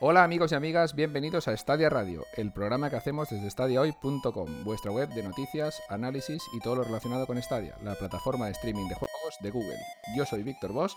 Hola 0.00 0.22
amigos 0.22 0.52
y 0.52 0.54
amigas, 0.54 0.94
bienvenidos 0.94 1.48
a 1.48 1.56
Stadia 1.56 1.90
Radio, 1.90 2.24
el 2.36 2.52
programa 2.52 2.88
que 2.88 2.94
hacemos 2.94 3.30
desde 3.30 3.50
stadiahoy.com, 3.50 4.62
vuestra 4.62 4.92
web 4.92 5.08
de 5.08 5.24
noticias, 5.24 5.82
análisis 5.88 6.40
y 6.52 6.60
todo 6.60 6.76
lo 6.76 6.84
relacionado 6.84 7.26
con 7.26 7.42
Stadia, 7.42 7.74
la 7.82 7.96
plataforma 7.96 8.46
de 8.46 8.52
streaming 8.52 8.86
de 8.86 8.94
juegos 8.94 9.34
de 9.40 9.50
Google. 9.50 9.80
Yo 10.16 10.24
soy 10.24 10.44
Víctor 10.44 10.72
Bosch 10.72 10.94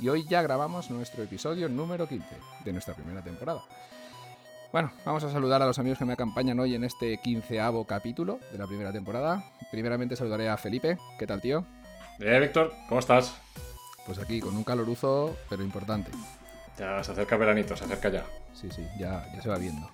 y 0.00 0.08
hoy 0.08 0.26
ya 0.28 0.42
grabamos 0.42 0.90
nuestro 0.90 1.22
episodio 1.22 1.68
número 1.68 2.08
15 2.08 2.26
de 2.64 2.72
nuestra 2.72 2.94
primera 2.94 3.22
temporada. 3.22 3.62
Bueno, 4.72 4.90
vamos 5.04 5.22
a 5.22 5.30
saludar 5.30 5.62
a 5.62 5.66
los 5.66 5.78
amigos 5.78 6.00
que 6.00 6.04
me 6.04 6.14
acompañan 6.14 6.58
hoy 6.58 6.74
en 6.74 6.82
este 6.82 7.20
quinceavo 7.22 7.84
capítulo 7.84 8.40
de 8.50 8.58
la 8.58 8.66
primera 8.66 8.90
temporada. 8.90 9.44
Primeramente 9.70 10.16
saludaré 10.16 10.48
a 10.48 10.56
Felipe. 10.56 10.98
¿Qué 11.20 11.26
tal, 11.28 11.40
tío? 11.40 11.64
Bien, 12.18 12.40
Víctor, 12.40 12.72
¿cómo 12.88 12.98
estás? 12.98 13.32
Pues 14.06 14.18
aquí, 14.18 14.40
con 14.40 14.56
un 14.56 14.64
caloruzo, 14.64 15.36
pero 15.48 15.62
importante. 15.62 16.10
Ya 16.80 17.04
se 17.04 17.12
acerca 17.12 17.36
veranito, 17.36 17.76
se 17.76 17.84
acerca 17.84 18.08
ya. 18.08 18.24
Sí, 18.54 18.70
sí, 18.74 18.86
ya, 18.98 19.22
ya 19.34 19.42
se 19.42 19.50
va 19.50 19.58
viendo. 19.58 19.90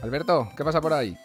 Alberto, 0.00 0.50
¿qué 0.56 0.64
pasa 0.64 0.80
por 0.80 0.94
ahí? 0.94 1.18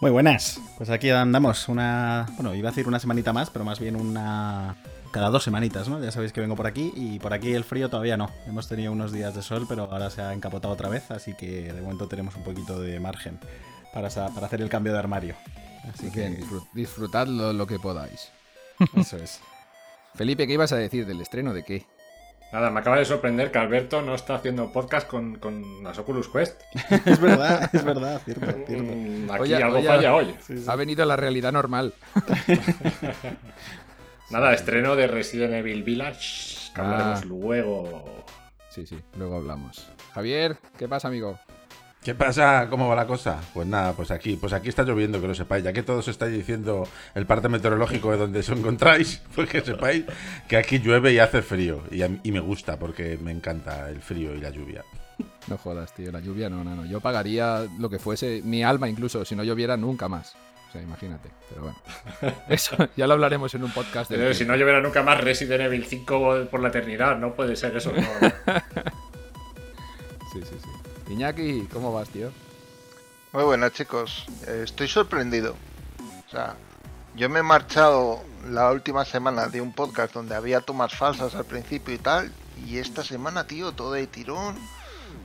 Muy 0.00 0.10
buenas. 0.10 0.60
Pues 0.76 0.90
aquí 0.90 1.10
andamos 1.10 1.68
una. 1.68 2.26
Bueno, 2.32 2.56
iba 2.56 2.68
a 2.68 2.72
decir 2.72 2.88
una 2.88 2.98
semanita 2.98 3.32
más, 3.32 3.50
pero 3.50 3.64
más 3.64 3.78
bien 3.78 3.94
una. 3.94 4.74
Cada 5.12 5.30
dos 5.30 5.44
semanitas, 5.44 5.88
¿no? 5.88 6.02
Ya 6.02 6.10
sabéis 6.10 6.32
que 6.32 6.40
vengo 6.40 6.56
por 6.56 6.66
aquí 6.66 6.92
y 6.96 7.20
por 7.20 7.32
aquí 7.32 7.54
el 7.54 7.62
frío 7.62 7.88
todavía 7.88 8.16
no. 8.16 8.30
Hemos 8.48 8.68
tenido 8.68 8.90
unos 8.90 9.12
días 9.12 9.32
de 9.36 9.42
sol, 9.42 9.66
pero 9.68 9.84
ahora 9.84 10.10
se 10.10 10.22
ha 10.22 10.32
encapotado 10.32 10.74
otra 10.74 10.88
vez, 10.88 11.08
así 11.12 11.34
que 11.34 11.72
de 11.72 11.80
momento 11.80 12.08
tenemos 12.08 12.34
un 12.34 12.42
poquito 12.42 12.80
de 12.80 12.98
margen 12.98 13.38
para, 13.94 14.10
para 14.10 14.46
hacer 14.46 14.60
el 14.60 14.68
cambio 14.68 14.92
de 14.92 14.98
armario. 14.98 15.36
Así 15.94 16.10
que 16.10 16.44
disfrutad 16.74 17.28
lo 17.28 17.66
que 17.68 17.78
podáis. 17.78 18.32
Eso 18.96 19.18
es. 19.18 19.40
Felipe, 20.16 20.48
¿qué 20.48 20.54
ibas 20.54 20.72
a 20.72 20.76
decir 20.76 21.06
del 21.06 21.20
estreno 21.20 21.54
de 21.54 21.62
qué? 21.62 21.86
Nada, 22.52 22.70
me 22.70 22.80
acaba 22.80 22.98
de 22.98 23.04
sorprender 23.04 23.50
que 23.50 23.58
Alberto 23.58 24.02
no 24.02 24.14
está 24.14 24.36
haciendo 24.36 24.72
podcast 24.72 25.08
con, 25.08 25.36
con 25.36 25.82
las 25.82 25.98
Oculus 25.98 26.28
Quest. 26.28 26.62
es 27.04 27.20
verdad, 27.20 27.68
es 27.72 27.84
verdad, 27.84 28.20
cierto, 28.24 28.46
cierto. 28.66 28.72
Mm, 28.72 29.30
aquí 29.30 29.54
algo 29.54 29.82
falla 29.82 30.14
hoy. 30.14 30.34
Ha 30.66 30.76
venido 30.76 31.04
la 31.04 31.16
realidad 31.16 31.52
normal. 31.52 31.92
Nada, 34.30 34.54
estreno 34.54 34.96
de 34.96 35.06
Resident 35.06 35.54
Evil 35.54 35.82
Village, 35.82 36.72
que 36.74 36.80
hablaremos 36.80 37.20
ah. 37.22 37.26
luego. 37.26 38.24
Sí, 38.70 38.86
sí, 38.86 38.98
luego 39.16 39.36
hablamos. 39.36 39.88
Javier, 40.14 40.56
¿qué 40.78 40.88
pasa, 40.88 41.08
amigo? 41.08 41.38
¿Qué 42.06 42.14
pasa? 42.14 42.68
¿Cómo 42.70 42.86
va 42.86 42.94
la 42.94 43.04
cosa? 43.04 43.40
Pues 43.52 43.66
nada, 43.66 43.92
pues 43.92 44.12
aquí, 44.12 44.36
pues 44.36 44.52
aquí 44.52 44.68
está 44.68 44.84
lloviendo, 44.84 45.20
que 45.20 45.26
lo 45.26 45.34
sepáis. 45.34 45.64
Ya 45.64 45.72
que 45.72 45.82
todos 45.82 46.06
estáis 46.06 46.32
diciendo 46.32 46.86
el 47.16 47.26
parte 47.26 47.48
meteorológico 47.48 48.12
de 48.12 48.16
donde 48.16 48.38
os 48.38 48.48
encontráis, 48.48 49.20
pues 49.34 49.48
que 49.48 49.60
sepáis 49.60 50.04
que 50.46 50.56
aquí 50.56 50.78
llueve 50.78 51.12
y 51.12 51.18
hace 51.18 51.42
frío. 51.42 51.82
Y, 51.90 52.30
me 52.30 52.38
gusta 52.38 52.78
porque 52.78 53.18
me 53.20 53.32
encanta 53.32 53.90
el 53.90 54.00
frío 54.00 54.36
y 54.36 54.40
la 54.40 54.50
lluvia. 54.50 54.84
No 55.48 55.58
jodas, 55.58 55.92
tío, 55.96 56.12
la 56.12 56.20
lluvia 56.20 56.48
no, 56.48 56.62
no, 56.62 56.76
no. 56.76 56.86
Yo 56.86 57.00
pagaría 57.00 57.66
lo 57.76 57.90
que 57.90 57.98
fuese, 57.98 58.40
mi 58.44 58.62
alma 58.62 58.88
incluso, 58.88 59.24
si 59.24 59.34
no 59.34 59.42
lloviera 59.42 59.76
nunca 59.76 60.08
más. 60.08 60.36
O 60.68 60.72
sea, 60.72 60.80
imagínate. 60.82 61.30
Pero 61.48 61.62
bueno, 61.62 61.76
eso 62.48 62.88
ya 62.96 63.08
lo 63.08 63.14
hablaremos 63.14 63.52
en 63.56 63.64
un 63.64 63.72
podcast. 63.72 64.12
De 64.12 64.32
si 64.32 64.44
no 64.44 64.54
lloviera 64.54 64.80
nunca 64.80 65.02
más 65.02 65.20
Resident 65.20 65.62
Evil 65.62 65.84
5 65.84 66.46
por 66.52 66.60
la 66.60 66.68
eternidad, 66.68 67.18
no 67.18 67.34
puede 67.34 67.56
ser 67.56 67.76
eso. 67.76 67.92
sí, 70.32 70.40
sí, 70.44 70.56
sí. 70.62 70.75
Iñaki, 71.08 71.68
¿cómo 71.72 71.92
vas, 71.92 72.08
tío? 72.08 72.30
Muy 73.32 73.44
buenas, 73.44 73.72
chicos. 73.72 74.26
Eh, 74.46 74.62
estoy 74.64 74.88
sorprendido. 74.88 75.54
O 76.26 76.30
sea, 76.30 76.56
yo 77.14 77.28
me 77.28 77.40
he 77.40 77.42
marchado 77.42 78.20
la 78.50 78.70
última 78.72 79.04
semana 79.04 79.46
de 79.46 79.60
un 79.60 79.72
podcast 79.72 80.14
donde 80.14 80.34
había 80.34 80.60
tomas 80.60 80.94
falsas 80.94 81.34
al 81.34 81.44
principio 81.44 81.94
y 81.94 81.98
tal. 81.98 82.32
Y 82.66 82.78
esta 82.78 83.04
semana, 83.04 83.46
tío, 83.46 83.70
todo 83.72 83.92
de 83.92 84.06
tirón, 84.08 84.56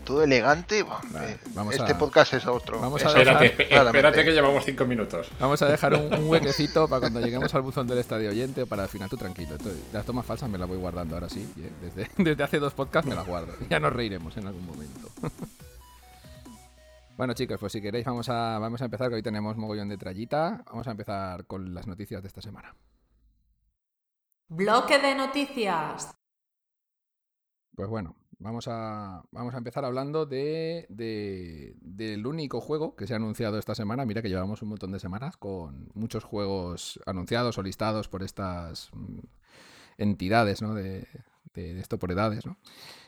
todo 0.06 0.24
elegante. 0.24 0.82
Eh, 0.82 1.38
este 1.72 1.96
podcast 1.96 2.34
es 2.34 2.46
otro. 2.46 2.80
Vamos 2.80 3.04
a 3.04 3.08
espérate, 3.08 3.74
espérate 3.74 4.24
que 4.24 4.32
llevamos 4.34 4.64
cinco 4.66 4.86
minutos. 4.86 5.30
Vamos 5.40 5.62
a 5.64 5.68
dejar 5.68 5.96
un, 5.96 6.28
huequecito 6.28 6.88
para 6.88 7.00
cuando 7.00 7.22
lleguemos 7.22 7.56
al 7.56 7.62
buzón 7.64 7.88
del 7.88 7.98
estadio 7.98 8.30
oyente 8.30 8.64
o 8.64 8.68
para 8.68 8.84
el 8.84 8.90
final 8.90 9.10
tú 9.10 9.18
tranquilo. 9.18 9.58
las 9.92 10.06
tomas 10.06 10.26
falsas 10.28 10.48
me 10.48 10.60
las 10.60 10.68
voy 10.68 10.78
guardando 10.78 11.16
ahora 11.16 11.30
sí. 11.30 11.52
Eh, 11.58 11.72
desde, 11.82 12.12
desde 12.24 12.44
hace 12.44 12.60
dos 12.60 12.74
podcasts 12.74 13.10
me 13.10 13.16
las 13.16 13.26
guardo. 13.26 13.54
Ya 13.70 13.80
nos 13.80 13.94
reiremos 13.94 14.38
en 14.38 14.46
algún 14.46 14.66
momento. 14.66 15.10
Bueno 17.22 17.36
chicos, 17.36 17.60
pues 17.60 17.72
si 17.72 17.84
queréis 17.84 18.04
vamos 18.04 18.30
a, 18.30 18.58
vamos 18.58 18.82
a 18.82 18.86
empezar, 18.86 19.10
que 19.10 19.14
hoy 19.14 19.22
tenemos 19.22 19.56
mogollón 19.56 19.90
de 19.90 19.96
trayita. 20.00 20.64
Vamos 20.66 20.88
a 20.88 20.90
empezar 20.90 21.46
con 21.46 21.76
las 21.76 21.86
noticias 21.86 22.24
de 22.24 22.28
esta 22.28 22.42
semana. 22.42 22.76
Bloque 24.48 24.98
de 24.98 25.14
noticias. 25.14 26.16
Pues 27.76 27.90
bueno, 27.90 28.16
vamos 28.40 28.68
a, 28.68 29.22
vamos 29.30 29.54
a 29.54 29.60
empezar 29.60 29.86
hablando 29.86 30.26
de, 30.26 30.88
del 30.90 32.26
único 32.26 32.60
juego 32.60 32.96
que 32.96 33.06
se 33.06 33.14
ha 33.14 33.18
anunciado 33.18 33.60
esta 33.60 33.76
semana. 33.76 34.04
Mira 34.04 34.24
que 34.24 34.30
llevamos 34.30 34.64
un 34.64 34.70
montón 34.70 34.92
de 34.92 35.00
semanas 35.00 35.38
con 35.38 35.92
muchos 35.94 36.24
juegos 36.24 37.00
anunciados 37.06 37.56
o 37.60 37.62
listados 37.62 38.08
por 38.08 38.24
estas 38.24 38.90
mm, 38.94 39.20
entidades 40.00 40.64
¿no? 40.64 40.74
de, 40.74 41.08
de, 41.54 41.80
esto 41.80 42.00
por 42.00 42.12
edades. 42.12 42.48
¿no? 42.48 42.58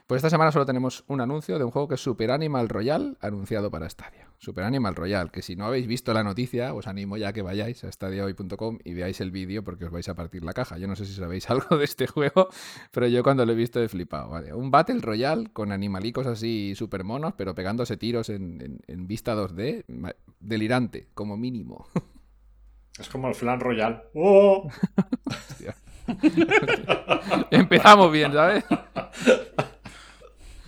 Pues 0.06 0.20
esta 0.20 0.30
semana 0.30 0.52
solo 0.52 0.66
tenemos 0.66 1.06
un 1.08 1.22
anuncio 1.22 1.58
de 1.58 1.64
un 1.64 1.72
juego 1.72 1.88
que 1.88 1.96
es 1.96 2.02
Super 2.02 2.32
Animal 2.32 2.68
Royal, 2.68 3.18
anunciado 3.22 3.72
para 3.72 3.90
Stadia. 3.90 4.28
Super 4.38 4.66
Animal 4.66 4.96
Royal, 4.96 5.32
que 5.32 5.42
si 5.42 5.56
no 5.56 5.66
habéis 5.66 5.88
visto 5.88 6.14
la 6.14 6.24
noticia, 6.24 6.74
os 6.74 6.88
animo 6.88 7.16
ya 7.16 7.32
que 7.32 7.42
vayáis 7.42 7.86
a 7.86 7.88
stadiahoy.com 7.90 8.80
y 8.84 8.94
veáis 8.94 9.22
el 9.22 9.32
vídeo 9.32 9.64
porque 9.64 9.86
os 9.86 9.92
vais 9.92 10.10
a 10.10 10.16
partir 10.16 10.44
la 10.44 10.52
caja. 10.52 10.78
Yo 10.78 10.88
no 10.88 10.98
sé 10.98 11.06
si 11.06 11.14
sabéis 11.14 11.50
algo 11.50 11.78
de 11.78 11.86
este 11.86 12.08
juego, 12.08 12.50
pero 12.92 13.08
yo 13.08 13.24
cuando 13.24 13.46
lo 13.46 13.54
he 13.54 13.56
visto 13.56 13.82
he 13.82 13.88
flipado. 13.88 14.30
¿vale? 14.30 14.54
Un 14.54 14.72
Battle 14.72 15.00
Royale 15.00 15.50
con 15.54 15.72
animalicos 15.72 16.28
así 16.28 16.74
super 16.76 17.06
monos, 17.06 17.36
pero 17.38 17.56
pegándose 17.56 17.96
tiros 17.96 18.28
en, 18.28 18.82
vista 19.08 19.36
2D, 19.36 19.86
delirante, 20.42 21.08
como 21.14 21.38
mínimo. 21.38 21.88
Es 23.00 23.10
como 23.10 23.28
el 23.28 23.34
Flan 23.34 23.60
Royal. 23.60 24.04
¡Oh! 24.14 24.70
Empezamos 27.50 28.12
bien, 28.12 28.32
¿sabes? 28.32 28.64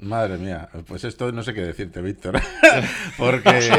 Madre 0.00 0.38
mía, 0.38 0.68
pues 0.86 1.02
esto 1.02 1.32
no 1.32 1.42
sé 1.42 1.52
qué 1.54 1.60
decirte, 1.60 2.00
Víctor. 2.00 2.40
Porque 3.18 3.70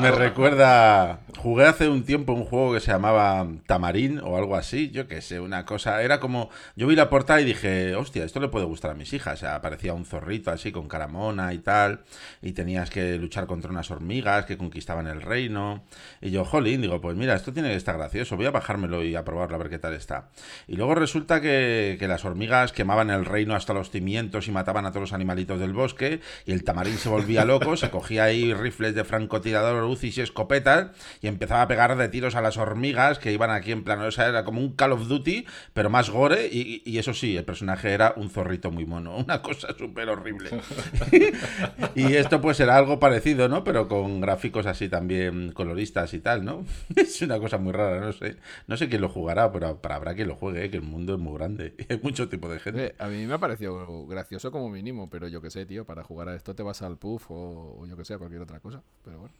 me 0.00 0.10
recuerda. 0.10 1.20
Jugué 1.38 1.66
hace 1.66 1.88
un 1.88 2.02
tiempo 2.02 2.32
un 2.32 2.44
juego 2.44 2.74
que 2.74 2.80
se 2.80 2.90
llamaba 2.90 3.46
Tamarín 3.66 4.18
o 4.18 4.36
algo 4.36 4.56
así, 4.56 4.90
yo 4.90 5.06
qué 5.06 5.20
sé, 5.20 5.38
una 5.38 5.64
cosa. 5.64 6.02
Era 6.02 6.18
como. 6.18 6.50
Yo 6.74 6.88
vi 6.88 6.96
la 6.96 7.08
portada 7.08 7.40
y 7.40 7.44
dije, 7.44 7.94
hostia, 7.94 8.24
esto 8.24 8.40
le 8.40 8.48
puede 8.48 8.66
gustar 8.66 8.90
a 8.90 8.94
mis 8.94 9.12
hijas. 9.12 9.34
O 9.34 9.36
sea, 9.40 9.54
aparecía 9.54 9.94
un 9.94 10.04
zorrito 10.04 10.50
así 10.50 10.72
con 10.72 10.88
caramona 10.88 11.52
y 11.52 11.58
tal. 11.58 12.00
Y 12.42 12.52
tenías 12.52 12.90
que 12.90 13.16
luchar 13.16 13.46
contra 13.46 13.70
unas 13.70 13.90
hormigas 13.90 14.46
que 14.46 14.58
conquistaban 14.58 15.06
el 15.06 15.22
reino. 15.22 15.84
Y 16.20 16.30
yo, 16.30 16.44
jolín, 16.44 16.82
digo, 16.82 17.00
pues 17.00 17.16
mira, 17.16 17.34
esto 17.34 17.52
tiene 17.52 17.68
que 17.68 17.76
estar 17.76 17.96
gracioso. 17.96 18.36
Voy 18.36 18.46
a 18.46 18.50
bajármelo 18.50 19.04
y 19.04 19.14
a 19.14 19.24
probarlo 19.24 19.54
a 19.54 19.58
ver 19.58 19.70
qué 19.70 19.78
tal 19.78 19.94
está. 19.94 20.30
Y 20.66 20.76
luego 20.76 20.96
resulta 20.96 21.40
que, 21.40 21.96
que 22.00 22.08
las 22.08 22.24
hormigas 22.24 22.72
quemaban 22.72 23.10
el 23.10 23.24
reino 23.24 23.54
hasta 23.54 23.74
los 23.74 23.90
cimientos 23.90 24.48
y 24.48 24.50
mataban 24.50 24.86
a 24.86 24.90
todos 24.90 25.02
los 25.02 25.12
animalitos 25.12 25.60
del 25.60 25.67
bosque 25.72 26.20
y 26.46 26.52
el 26.52 26.64
tamarín 26.64 26.96
se 26.96 27.08
volvía 27.08 27.44
loco, 27.44 27.76
se 27.76 27.90
cogía 27.90 28.24
ahí 28.24 28.54
rifles 28.54 28.94
de 28.94 29.04
francotirador, 29.04 29.84
UCIs 29.84 30.18
y 30.18 30.20
escopetas 30.20 30.90
y 31.20 31.26
empezaba 31.26 31.62
a 31.62 31.68
pegar 31.68 31.96
de 31.96 32.08
tiros 32.08 32.34
a 32.34 32.42
las 32.42 32.56
hormigas 32.56 33.18
que 33.18 33.32
iban 33.32 33.50
aquí 33.50 33.72
en 33.72 33.84
plano. 33.84 34.06
O 34.06 34.10
sea, 34.10 34.28
era 34.28 34.44
como 34.44 34.60
un 34.60 34.72
Call 34.74 34.92
of 34.92 35.08
Duty, 35.08 35.46
pero 35.72 35.90
más 35.90 36.10
gore 36.10 36.48
y, 36.50 36.98
eso 36.98 37.14
sí, 37.14 37.36
el 37.36 37.44
personaje 37.44 37.92
era 37.92 38.14
un 38.16 38.30
zorrito 38.30 38.70
muy 38.70 38.84
mono, 38.84 39.16
una 39.16 39.40
cosa 39.42 39.68
súper 39.76 40.08
horrible. 40.08 40.50
y 41.94 42.14
esto 42.14 42.40
pues 42.40 42.58
era 42.60 42.76
algo 42.76 42.98
parecido, 42.98 43.48
¿no? 43.48 43.64
Pero 43.64 43.88
con 43.88 44.20
gráficos 44.20 44.66
así 44.66 44.88
también 44.88 45.52
coloristas 45.52 46.12
y 46.14 46.18
tal, 46.18 46.44
¿no? 46.44 46.64
es 46.96 47.22
una 47.22 47.38
cosa 47.38 47.58
muy 47.58 47.72
rara, 47.72 48.00
no 48.00 48.12
sé. 48.12 48.36
No 48.66 48.76
sé 48.76 48.88
quién 48.88 49.00
lo 49.00 49.08
jugará, 49.08 49.52
pero, 49.52 49.78
habrá 49.82 50.14
quien 50.14 50.28
lo 50.28 50.36
juegue, 50.36 50.64
¿eh? 50.64 50.70
que 50.70 50.78
el 50.78 50.82
mundo 50.82 51.14
es 51.14 51.20
muy 51.20 51.36
grande 51.36 51.74
y 51.78 51.92
hay 51.92 52.00
mucho 52.02 52.28
tipo 52.28 52.48
de 52.48 52.58
gente. 52.58 52.94
a 52.98 53.08
mí 53.08 53.26
me 53.26 53.34
ha 53.34 53.38
parecido 53.38 54.06
gracioso 54.06 54.50
como 54.50 54.68
mínimo, 54.68 55.08
pero 55.10 55.28
yo 55.28 55.40
que 55.40 55.50
sé 55.50 55.57
tío, 55.66 55.84
para 55.84 56.02
jugar 56.04 56.28
a 56.28 56.34
esto 56.34 56.54
te 56.54 56.62
vas 56.62 56.82
al 56.82 56.96
puff 56.96 57.26
o, 57.30 57.86
yo 57.86 57.96
que 57.96 58.04
sé, 58.04 58.18
cualquier 58.18 58.42
otra 58.42 58.60
cosa. 58.60 58.82
Pero 59.04 59.18
bueno. 59.20 59.34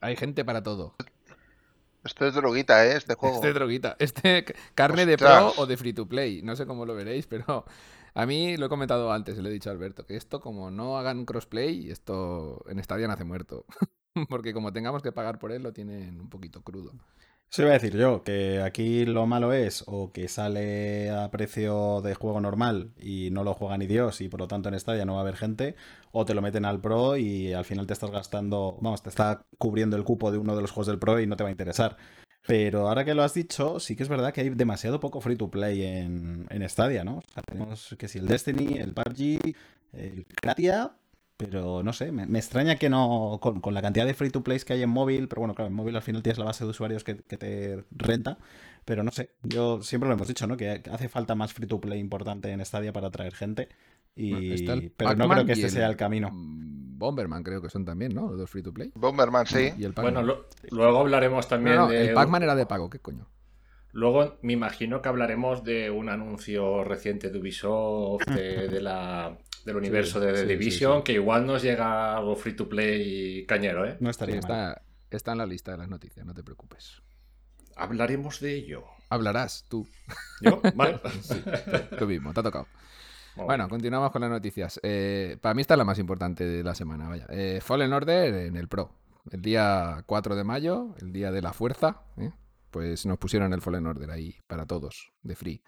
Hay 0.00 0.16
gente 0.16 0.44
para 0.44 0.62
todo. 0.62 0.94
Esto 2.04 2.26
es 2.26 2.34
droguita, 2.34 2.86
¿eh? 2.86 2.96
Este 2.96 3.14
juego. 3.14 3.36
Este 3.36 3.48
es 3.48 3.54
droguita. 3.54 3.96
Este 3.98 4.44
carne 4.74 5.06
de 5.06 5.16
pro 5.16 5.54
o 5.56 5.66
de 5.66 5.76
free 5.76 5.94
to 5.94 6.06
play. 6.06 6.42
No 6.42 6.54
sé 6.54 6.66
cómo 6.66 6.84
lo 6.84 6.94
veréis, 6.94 7.26
pero 7.26 7.64
a 8.14 8.26
mí 8.26 8.56
lo 8.56 8.66
he 8.66 8.68
comentado 8.68 9.12
antes, 9.12 9.38
le 9.38 9.48
he 9.48 9.52
dicho 9.52 9.70
a 9.70 9.72
Alberto, 9.72 10.06
que 10.06 10.16
esto 10.16 10.40
como 10.40 10.70
no 10.70 10.98
hagan 10.98 11.24
crossplay, 11.24 11.90
esto 11.90 12.64
en 12.68 12.82
Stadia 12.82 13.08
nace 13.08 13.24
muerto. 13.24 13.64
Porque 14.28 14.52
como 14.52 14.72
tengamos 14.72 15.02
que 15.02 15.10
pagar 15.10 15.38
por 15.40 15.50
él, 15.50 15.62
lo 15.62 15.72
tienen 15.72 16.20
un 16.20 16.28
poquito 16.28 16.62
crudo. 16.62 16.92
Eso 17.54 17.62
iba 17.62 17.70
a 17.70 17.74
decir 17.74 17.96
yo, 17.96 18.24
que 18.24 18.60
aquí 18.62 19.04
lo 19.04 19.28
malo 19.28 19.52
es 19.52 19.84
o 19.86 20.10
que 20.10 20.26
sale 20.26 21.08
a 21.10 21.30
precio 21.30 22.00
de 22.02 22.14
juego 22.14 22.40
normal 22.40 22.90
y 22.98 23.30
no 23.30 23.44
lo 23.44 23.54
juega 23.54 23.78
ni 23.78 23.86
Dios 23.86 24.20
y 24.22 24.28
por 24.28 24.40
lo 24.40 24.48
tanto 24.48 24.68
en 24.68 24.80
Stadia 24.80 25.04
no 25.04 25.12
va 25.12 25.20
a 25.20 25.22
haber 25.22 25.36
gente, 25.36 25.76
o 26.10 26.24
te 26.24 26.34
lo 26.34 26.42
meten 26.42 26.64
al 26.64 26.80
Pro 26.80 27.16
y 27.16 27.52
al 27.52 27.64
final 27.64 27.86
te 27.86 27.92
estás 27.92 28.10
gastando, 28.10 28.76
vamos, 28.80 29.04
te 29.04 29.08
está 29.08 29.46
cubriendo 29.56 29.96
el 29.96 30.02
cupo 30.02 30.32
de 30.32 30.38
uno 30.38 30.56
de 30.56 30.62
los 30.62 30.72
juegos 30.72 30.88
del 30.88 30.98
Pro 30.98 31.20
y 31.20 31.28
no 31.28 31.36
te 31.36 31.44
va 31.44 31.48
a 31.48 31.52
interesar. 31.52 31.96
Pero 32.44 32.88
ahora 32.88 33.04
que 33.04 33.14
lo 33.14 33.22
has 33.22 33.34
dicho, 33.34 33.78
sí 33.78 33.94
que 33.94 34.02
es 34.02 34.08
verdad 34.08 34.32
que 34.32 34.40
hay 34.40 34.50
demasiado 34.50 34.98
poco 34.98 35.20
free 35.20 35.36
to 35.36 35.48
play 35.48 35.84
en, 35.84 36.48
en 36.50 36.68
Stadia, 36.68 37.04
¿no? 37.04 37.18
O 37.18 37.22
sea, 37.32 37.44
tenemos 37.44 37.94
que 37.96 38.08
si 38.08 38.18
el 38.18 38.26
Destiny, 38.26 38.78
el 38.78 38.94
PUBG, 38.94 39.54
el 39.92 40.26
Kratia, 40.26 40.96
pero 41.36 41.82
no 41.82 41.92
sé, 41.92 42.12
me, 42.12 42.26
me 42.26 42.38
extraña 42.38 42.76
que 42.76 42.88
no, 42.88 43.38
con, 43.42 43.60
con 43.60 43.74
la 43.74 43.82
cantidad 43.82 44.06
de 44.06 44.14
free 44.14 44.30
to 44.30 44.42
plays 44.44 44.64
que 44.64 44.72
hay 44.74 44.82
en 44.82 44.90
móvil, 44.90 45.28
pero 45.28 45.40
bueno, 45.40 45.54
claro, 45.54 45.68
en 45.68 45.74
móvil 45.74 45.96
al 45.96 46.02
final 46.02 46.22
tienes 46.22 46.38
la 46.38 46.44
base 46.44 46.64
de 46.64 46.70
usuarios 46.70 47.02
que, 47.04 47.16
que 47.16 47.36
te 47.36 47.84
renta, 47.90 48.38
pero 48.84 49.02
no 49.02 49.10
sé, 49.10 49.30
yo 49.42 49.82
siempre 49.82 50.08
lo 50.08 50.14
hemos 50.14 50.28
dicho, 50.28 50.46
¿no? 50.46 50.56
Que 50.56 50.82
hace 50.90 51.08
falta 51.08 51.34
más 51.34 51.52
free 51.52 51.66
to 51.66 51.80
play 51.80 51.98
importante 51.98 52.50
en 52.50 52.64
Stadia 52.64 52.92
para 52.92 53.08
atraer 53.08 53.34
gente. 53.34 53.68
Y... 54.16 54.62
Pero 54.96 55.16
no 55.16 55.28
creo 55.28 55.44
que 55.44 55.52
este 55.52 55.66
el, 55.66 55.70
sea 55.72 55.88
el 55.88 55.96
camino. 55.96 56.30
mm, 56.32 56.98
Bomberman 56.98 57.42
creo 57.42 57.60
que 57.60 57.68
son 57.68 57.84
también, 57.84 58.14
¿no? 58.14 58.28
Los 58.28 58.38
dos 58.38 58.50
free 58.50 58.62
to 58.62 58.72
play. 58.72 58.92
Bomberman, 58.94 59.46
sí. 59.46 59.72
Y 59.76 59.84
el 59.84 59.92
Pac-Man. 59.92 60.14
Bueno, 60.14 60.22
lo- 60.26 60.46
luego 60.70 61.00
hablaremos 61.00 61.48
también 61.48 61.76
No, 61.76 61.82
no, 61.86 61.88
de. 61.88 62.08
el 62.08 62.14
Pac-Man 62.14 62.44
era 62.44 62.54
de 62.54 62.66
pago, 62.66 62.88
¿qué 62.88 63.00
coño? 63.00 63.26
Luego 63.92 64.38
me 64.42 64.52
imagino 64.52 65.00
que 65.02 65.08
hablaremos 65.08 65.62
de 65.64 65.90
un 65.90 66.08
anuncio 66.08 66.82
reciente 66.84 67.30
de 67.30 67.38
Ubisoft, 67.38 68.26
de, 68.26 68.68
de 68.68 68.80
la, 68.80 69.38
del 69.64 69.76
universo 69.76 70.20
de 70.20 70.32
The 70.32 70.40
sí, 70.42 70.46
Division, 70.46 70.98
sí. 70.98 71.04
que 71.04 71.12
igual 71.14 71.46
nos 71.46 71.62
llega 71.62 72.16
algo 72.16 72.36
free 72.36 72.54
to 72.54 72.68
play 72.68 73.44
cañero, 73.46 73.86
¿eh? 73.86 73.96
No 74.00 74.08
Sí, 74.08 74.10
estaría 74.10 74.34
mal. 74.36 74.42
está, 74.42 74.82
está 75.10 75.32
en 75.32 75.38
la 75.38 75.46
lista 75.46 75.72
de 75.72 75.78
las 75.78 75.88
noticias, 75.88 76.24
no 76.26 76.34
te 76.34 76.42
preocupes. 76.42 77.02
Hablaremos 77.76 78.40
de 78.40 78.54
ello. 78.54 78.84
Hablarás 79.10 79.64
tú, 79.68 79.86
¿Yo? 80.40 80.60
¿Vale? 80.74 81.00
tú 81.98 82.06
mismo, 82.06 82.32
te 82.32 82.40
ha 82.40 82.42
tocado. 82.42 82.66
Muy 83.36 83.46
Bueno, 83.46 83.64
bien. 83.64 83.70
continuamos 83.70 84.10
con 84.12 84.20
las 84.22 84.30
noticias. 84.30 84.78
Eh, 84.82 85.36
para 85.40 85.54
mí 85.54 85.60
esta 85.62 85.74
es 85.74 85.78
la 85.78 85.84
más 85.84 85.98
importante 85.98 86.44
de 86.44 86.62
la 86.62 86.74
semana, 86.74 87.08
vaya. 87.08 87.26
Eh, 87.30 87.60
Fallen 87.62 87.92
Order 87.92 88.34
en 88.46 88.56
el 88.56 88.68
Pro. 88.68 88.92
El 89.30 89.40
día 89.42 90.02
4 90.06 90.36
de 90.36 90.44
mayo, 90.44 90.94
el 91.00 91.12
día 91.12 91.32
de 91.32 91.42
la 91.42 91.52
fuerza, 91.52 92.02
¿eh? 92.18 92.30
pues 92.70 93.06
nos 93.06 93.18
pusieron 93.18 93.52
el 93.52 93.60
Fallen 93.60 93.86
Order 93.86 94.10
ahí 94.10 94.36
para 94.46 94.66
todos, 94.66 95.10
de 95.22 95.34
free. 95.34 95.62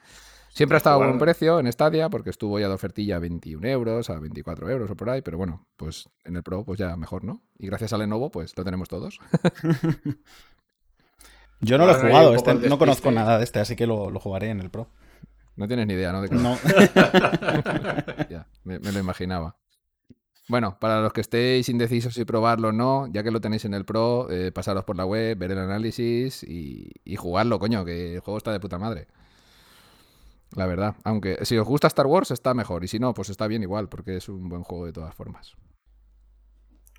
Siempre 0.57 0.77
ha 0.77 0.79
estado 0.79 1.03
a 1.03 1.07
buen 1.07 1.19
precio 1.19 1.61
en 1.61 1.71
Stadia, 1.71 2.09
porque 2.09 2.31
estuvo 2.31 2.59
ya 2.59 2.67
de 2.69 2.73
ofertilla 2.73 3.17
a 3.17 3.19
21 3.19 3.69
euros, 3.69 4.09
a 4.09 4.19
24 4.19 4.71
euros 4.71 4.91
o 4.91 4.97
por 4.97 5.11
ahí, 5.11 5.21
pero 5.21 5.37
bueno, 5.37 5.67
pues 5.77 6.09
en 6.25 6.35
el 6.35 6.43
Pro 6.43 6.65
pues 6.65 6.79
ya 6.79 6.97
mejor, 6.97 7.25
¿no? 7.25 7.43
Y 7.59 7.67
gracias 7.67 7.93
a 7.93 7.99
Lenovo 7.99 8.31
pues 8.31 8.57
lo 8.57 8.65
tenemos 8.65 8.89
todos. 8.89 9.19
Yo 11.61 11.77
no 11.77 11.85
lo 11.85 11.93
he 11.93 12.01
jugado, 12.01 12.35
este- 12.35 12.55
no 12.71 12.79
conozco 12.79 13.11
nada 13.11 13.37
de 13.37 13.45
este, 13.45 13.61
así 13.61 13.77
que 13.77 13.87
lo, 13.87 14.09
lo 14.11 14.19
jugaré 14.19 14.49
en 14.49 14.61
el 14.61 14.71
Pro. 14.71 14.89
No 15.57 15.69
tienes 15.69 15.87
ni 15.87 15.93
idea, 15.93 16.11
¿no? 16.13 16.23
De 16.23 16.31
No. 16.31 16.57
Ya, 18.31 18.47
me, 18.65 18.79
me 18.79 18.93
lo 18.93 18.99
imaginaba. 18.99 19.57
Bueno, 20.49 20.79
para 20.81 21.03
los 21.03 21.13
que 21.13 21.21
estéis 21.21 21.69
indecisos 21.69 22.15
si 22.15 22.25
probarlo 22.25 22.69
o 22.69 22.73
no, 22.73 23.09
ya 23.09 23.23
que 23.23 23.31
lo 23.31 23.43
tenéis 23.43 23.67
en 23.67 23.75
el 23.75 23.85
Pro, 23.85 24.31
eh, 24.31 24.53
pasaros 24.53 24.85
por 24.85 24.97
la 24.97 25.05
web, 25.05 25.37
ver 25.37 25.51
el 25.51 25.59
análisis 25.59 26.43
y, 26.45 26.93
y 27.05 27.17
jugarlo, 27.17 27.59
coño, 27.59 27.85
que 27.85 28.15
el 28.15 28.21
juego 28.21 28.39
está 28.39 28.53
de 28.53 28.61
puta 28.61 28.79
madre. 28.79 29.07
La 30.57 30.67
verdad. 30.67 30.97
Aunque 31.05 31.45
si 31.45 31.57
os 31.59 31.67
gusta 31.67 31.87
Star 31.87 32.07
Wars 32.07 32.31
está 32.31 32.55
mejor, 32.55 32.83
y 32.83 32.89
si 32.89 32.99
no, 32.99 33.15
pues 33.15 33.29
está 33.29 33.47
bien 33.47 33.63
igual, 33.63 33.89
porque 33.89 34.17
es 34.17 34.29
un 34.29 34.49
buen 34.49 34.63
juego 34.63 34.87
de 34.87 34.93
todas 34.93 35.15
formas. 35.15 35.55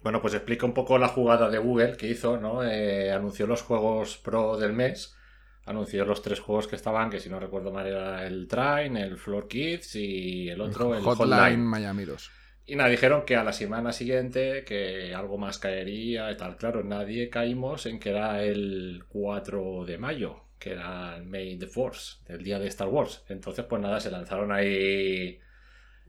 Bueno, 0.03 0.21
pues 0.21 0.35
explica 0.35 0.65
un 0.65 0.73
poco 0.73 0.97
la 0.99 1.07
jugada 1.07 1.49
de 1.49 1.57
Google 1.57 1.97
que 1.97 2.07
hizo, 2.07 2.37
¿no? 2.37 2.63
Eh, 2.63 3.11
anunció 3.11 3.47
los 3.47 3.63
juegos 3.63 4.17
pro 4.17 4.57
del 4.57 4.73
mes. 4.73 5.15
Anunció 5.65 6.05
los 6.05 6.21
tres 6.21 6.39
juegos 6.39 6.67
que 6.67 6.77
estaban, 6.77 7.09
que 7.09 7.19
si 7.19 7.29
no 7.29 7.39
recuerdo 7.39 7.71
mal 7.71 7.87
era 7.87 8.25
el 8.25 8.47
Train, 8.47 8.95
el 8.95 9.17
Floor 9.17 9.47
Kids 9.49 9.95
y 9.95 10.49
el 10.49 10.61
otro, 10.61 10.95
el 10.95 11.03
Hotline, 11.03 11.31
Hotline. 11.31 11.65
Miami 11.65 12.05
2. 12.05 12.31
Y 12.67 12.75
nada, 12.75 12.89
dijeron 12.89 13.23
que 13.25 13.35
a 13.35 13.43
la 13.43 13.53
semana 13.53 13.91
siguiente 13.91 14.63
que 14.65 15.15
algo 15.15 15.37
más 15.37 15.57
caería 15.57 16.31
y 16.31 16.37
tal. 16.37 16.57
Claro, 16.57 16.83
nadie 16.83 17.29
caímos 17.29 17.85
en 17.85 17.99
que 17.99 18.11
era 18.11 18.43
el 18.43 19.03
4 19.09 19.83
de 19.85 19.97
mayo, 19.97 20.46
que 20.59 20.71
era 20.73 21.19
May 21.25 21.57
the 21.57 21.67
Force, 21.67 22.17
el 22.27 22.43
día 22.43 22.59
de 22.59 22.67
Star 22.67 22.87
Wars. 22.89 23.23
Entonces, 23.29 23.65
pues 23.65 23.81
nada, 23.81 23.99
se 23.99 24.11
lanzaron 24.11 24.51
ahí 24.51 25.39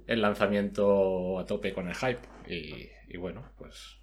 el 0.06 0.22
lanzamiento 0.22 1.38
a 1.38 1.46
tope 1.46 1.74
con 1.74 1.88
el 1.88 1.94
hype. 1.96 2.20
Y, 2.48 2.88
y 3.08 3.16
bueno, 3.18 3.52
pues 3.58 3.98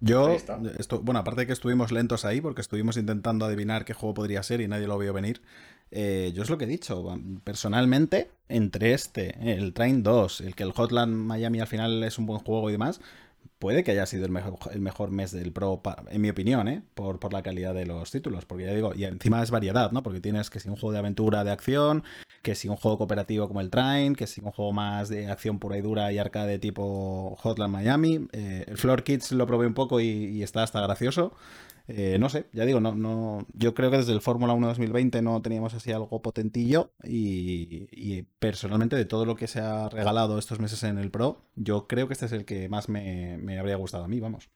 Yo, 0.00 0.46
estu- 0.78 1.00
bueno, 1.02 1.18
aparte 1.20 1.40
de 1.40 1.46
que 1.48 1.52
estuvimos 1.52 1.90
lentos 1.90 2.24
ahí, 2.24 2.40
porque 2.40 2.60
estuvimos 2.60 2.96
intentando 2.96 3.44
adivinar 3.44 3.84
qué 3.84 3.94
juego 3.94 4.14
podría 4.14 4.42
ser 4.44 4.60
y 4.60 4.68
nadie 4.68 4.86
lo 4.86 4.96
vio 4.96 5.12
venir, 5.12 5.42
eh, 5.90 6.30
yo 6.34 6.42
es 6.44 6.50
lo 6.50 6.56
que 6.58 6.64
he 6.64 6.68
dicho, 6.68 7.04
personalmente, 7.42 8.30
entre 8.48 8.92
este, 8.92 9.34
el 9.56 9.72
Train 9.74 10.04
2, 10.04 10.40
el 10.40 10.54
que 10.54 10.62
el 10.62 10.72
Hotland 10.76 11.12
Miami 11.14 11.58
al 11.60 11.66
final 11.66 12.04
es 12.04 12.16
un 12.18 12.26
buen 12.26 12.38
juego 12.40 12.68
y 12.68 12.72
demás, 12.72 13.00
puede 13.58 13.84
que 13.84 13.92
haya 13.92 14.06
sido 14.06 14.24
el 14.24 14.30
mejor, 14.30 14.58
el 14.72 14.80
mejor 14.80 15.10
mes 15.10 15.32
del 15.32 15.52
Pro, 15.52 15.82
en 16.10 16.20
mi 16.20 16.30
opinión, 16.30 16.68
¿eh? 16.68 16.82
por, 16.94 17.18
por 17.18 17.32
la 17.32 17.42
calidad 17.42 17.74
de 17.74 17.86
los 17.86 18.10
títulos, 18.10 18.44
porque 18.44 18.64
ya 18.64 18.74
digo, 18.74 18.92
y 18.94 19.04
encima 19.04 19.42
es 19.42 19.50
variedad, 19.50 19.90
¿no? 19.92 20.02
Porque 20.02 20.20
tienes 20.20 20.50
que 20.50 20.60
si 20.60 20.68
un 20.68 20.76
juego 20.76 20.92
de 20.92 20.98
aventura, 20.98 21.44
de 21.44 21.50
acción, 21.50 22.04
que 22.42 22.54
si 22.54 22.68
un 22.68 22.76
juego 22.76 22.98
cooperativo 22.98 23.48
como 23.48 23.60
el 23.60 23.70
Train, 23.70 24.14
que 24.14 24.26
si 24.26 24.40
un 24.40 24.52
juego 24.52 24.72
más 24.72 25.08
de 25.08 25.30
acción 25.30 25.58
pura 25.58 25.76
y 25.76 25.82
dura 25.82 26.12
y 26.12 26.18
arcade 26.18 26.58
tipo 26.58 27.36
Hotland 27.42 27.72
Miami. 27.72 28.28
Eh, 28.32 28.64
el 28.68 28.78
Floor 28.78 29.02
Kids 29.02 29.32
lo 29.32 29.46
probé 29.46 29.66
un 29.66 29.74
poco 29.74 30.00
y 30.00 30.42
está 30.42 30.62
hasta 30.62 30.80
gracioso. 30.80 31.32
Eh, 31.90 32.18
no 32.20 32.28
sé, 32.28 32.46
ya 32.52 32.66
digo, 32.66 32.80
no, 32.80 32.94
no, 32.94 33.46
yo 33.54 33.72
creo 33.74 33.90
que 33.90 33.96
desde 33.96 34.12
el 34.12 34.20
Fórmula 34.20 34.52
1 34.52 34.66
2020 34.66 35.22
no 35.22 35.40
teníamos 35.40 35.72
así 35.72 35.90
algo 35.90 36.20
potentillo 36.20 36.92
y, 37.02 37.88
y 37.90 38.22
personalmente 38.38 38.94
de 38.94 39.06
todo 39.06 39.24
lo 39.24 39.36
que 39.36 39.46
se 39.46 39.60
ha 39.60 39.88
regalado 39.88 40.38
estos 40.38 40.60
meses 40.60 40.82
en 40.82 40.98
el 40.98 41.10
Pro, 41.10 41.46
yo 41.56 41.86
creo 41.86 42.06
que 42.06 42.12
este 42.12 42.26
es 42.26 42.32
el 42.32 42.44
que 42.44 42.68
más 42.68 42.88
me, 42.90 43.38
me 43.38 43.58
habría 43.58 43.76
gustado 43.76 44.04
a 44.04 44.08
mí, 44.08 44.20
vamos. 44.20 44.50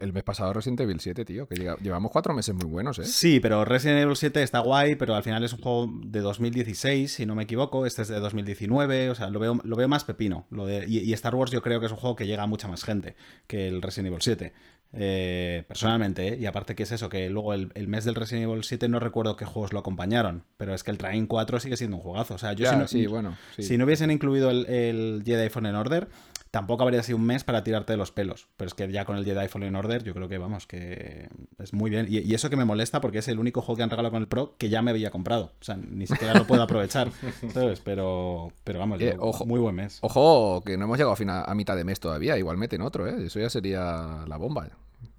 El 0.00 0.12
mes 0.12 0.22
pasado 0.22 0.52
Resident 0.52 0.80
Evil 0.80 1.00
7, 1.00 1.24
tío, 1.24 1.48
que 1.48 1.54
llega- 1.54 1.78
llevamos 1.80 2.10
cuatro 2.12 2.34
meses 2.34 2.54
muy 2.54 2.66
buenos, 2.66 2.98
¿eh? 2.98 3.06
Sí, 3.06 3.40
pero 3.40 3.64
Resident 3.64 4.00
Evil 4.02 4.16
7 4.16 4.42
está 4.42 4.58
guay, 4.58 4.96
pero 4.96 5.14
al 5.14 5.22
final 5.22 5.42
es 5.44 5.54
un 5.54 5.60
juego 5.62 5.90
de 6.04 6.20
2016, 6.20 7.10
si 7.10 7.24
no 7.24 7.34
me 7.34 7.44
equivoco. 7.44 7.86
Este 7.86 8.02
es 8.02 8.08
de 8.08 8.20
2019, 8.20 9.08
o 9.08 9.14
sea, 9.14 9.30
lo 9.30 9.38
veo, 9.40 9.58
lo 9.64 9.76
veo 9.76 9.88
más 9.88 10.04
pepino. 10.04 10.46
Lo 10.50 10.66
de, 10.66 10.84
y, 10.86 10.98
y 10.98 11.14
Star 11.14 11.34
Wars 11.34 11.50
yo 11.52 11.62
creo 11.62 11.80
que 11.80 11.86
es 11.86 11.92
un 11.92 11.96
juego 11.96 12.16
que 12.16 12.26
llega 12.26 12.42
a 12.42 12.46
mucha 12.46 12.68
más 12.68 12.84
gente 12.84 13.16
que 13.46 13.66
el 13.66 13.80
Resident 13.80 14.08
Evil 14.08 14.20
7. 14.20 14.52
Eh, 14.94 15.64
personalmente, 15.66 16.28
¿eh? 16.28 16.38
y 16.38 16.44
aparte 16.44 16.74
que 16.74 16.82
es 16.82 16.92
eso, 16.92 17.08
que 17.08 17.30
luego 17.30 17.54
el, 17.54 17.72
el 17.74 17.88
mes 17.88 18.04
del 18.04 18.14
Resident 18.14 18.50
Evil 18.50 18.62
7 18.62 18.88
no 18.88 18.98
recuerdo 19.00 19.36
qué 19.36 19.46
juegos 19.46 19.72
lo 19.72 19.78
acompañaron, 19.78 20.44
pero 20.58 20.74
es 20.74 20.84
que 20.84 20.90
el 20.90 20.98
Train 20.98 21.26
4 21.26 21.60
sigue 21.60 21.76
siendo 21.76 21.96
un 21.96 22.02
juegazo. 22.02 22.34
O 22.34 22.38
sea, 22.38 22.52
yo 22.52 22.68
si 22.68 22.76
no, 22.76 22.88
sí, 22.88 23.06
bueno. 23.06 23.36
sí. 23.56 23.62
si 23.62 23.78
no 23.78 23.86
hubiesen 23.86 24.10
incluido 24.10 24.50
el, 24.50 24.66
el 24.66 25.22
Jedi 25.24 25.48
Fallen 25.48 25.76
Order, 25.76 26.08
tampoco 26.52 26.84
habría 26.84 27.02
sido 27.02 27.18
un 27.18 27.24
mes 27.26 27.42
para 27.42 27.64
tirarte 27.64 27.94
de 27.94 27.96
los 27.96 28.12
pelos. 28.12 28.46
Pero 28.56 28.68
es 28.68 28.74
que 28.74 28.92
ya 28.92 29.04
con 29.04 29.16
el 29.16 29.24
Jedi 29.24 29.48
Fallen 29.48 29.74
Order, 29.74 30.04
yo 30.04 30.14
creo 30.14 30.28
que 30.28 30.38
vamos, 30.38 30.68
que 30.68 31.28
es 31.58 31.72
muy 31.72 31.90
bien. 31.90 32.06
Y, 32.08 32.18
y 32.20 32.34
eso 32.34 32.48
que 32.50 32.56
me 32.56 32.64
molesta 32.64 33.00
porque 33.00 33.18
es 33.18 33.26
el 33.28 33.40
único 33.40 33.60
juego 33.62 33.78
que 33.78 33.82
han 33.82 33.90
regalado 33.90 34.12
con 34.12 34.22
el 34.22 34.28
Pro 34.28 34.54
que 34.58 34.68
ya 34.68 34.80
me 34.82 34.90
había 34.92 35.10
comprado. 35.10 35.52
O 35.60 35.64
sea, 35.64 35.76
ni 35.76 36.06
siquiera 36.06 36.34
lo 36.34 36.46
puedo 36.46 36.62
aprovechar. 36.62 37.10
¿sabes? 37.52 37.80
Pero, 37.80 38.52
pero 38.62 38.78
vamos, 38.78 39.00
Eh, 39.00 39.14
yo- 39.16 39.22
ojo. 39.22 39.44
muy 39.46 39.58
buen 39.58 39.74
mes. 39.74 39.98
Ojo, 40.02 40.62
que 40.64 40.76
no 40.76 40.84
hemos 40.84 40.98
llegado 40.98 41.12
a, 41.14 41.16
fina- 41.16 41.42
a 41.42 41.54
mitad 41.56 41.74
de 41.74 41.84
mes 41.84 41.98
todavía. 41.98 42.38
Igual 42.38 42.58
meten 42.58 42.82
otro, 42.82 43.08
¿eh? 43.08 43.24
Eso 43.26 43.40
ya 43.40 43.50
sería 43.50 44.24
la 44.28 44.36
bomba. 44.36 44.68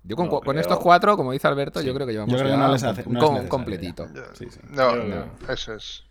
Yo 0.03 0.15
con, 0.15 0.25
No 0.27 0.31
cu- 0.31 0.37
con 0.41 0.51
creo. 0.53 0.61
estos 0.61 0.79
cuatro, 0.79 1.17
como 1.17 1.31
dice 1.31 1.47
Alberto, 1.47 1.79
Sí. 1.81 1.87
yo 1.87 1.93
creo 1.93 2.05
que 2.05 2.13
llevamos 2.13 2.31
Yo 2.31 2.37
creo 2.39 2.51
que 2.51 2.57
no 2.57 2.71
les 2.71 2.83
un- 2.83 2.87
hace- 2.89 3.03
un, 3.07 3.13
no 3.15 3.49
completito. 3.49 4.07
Sí, 4.33 4.45
sí. 4.51 4.59
No, 4.69 4.93
eso 5.49 5.73
es. 5.73 6.03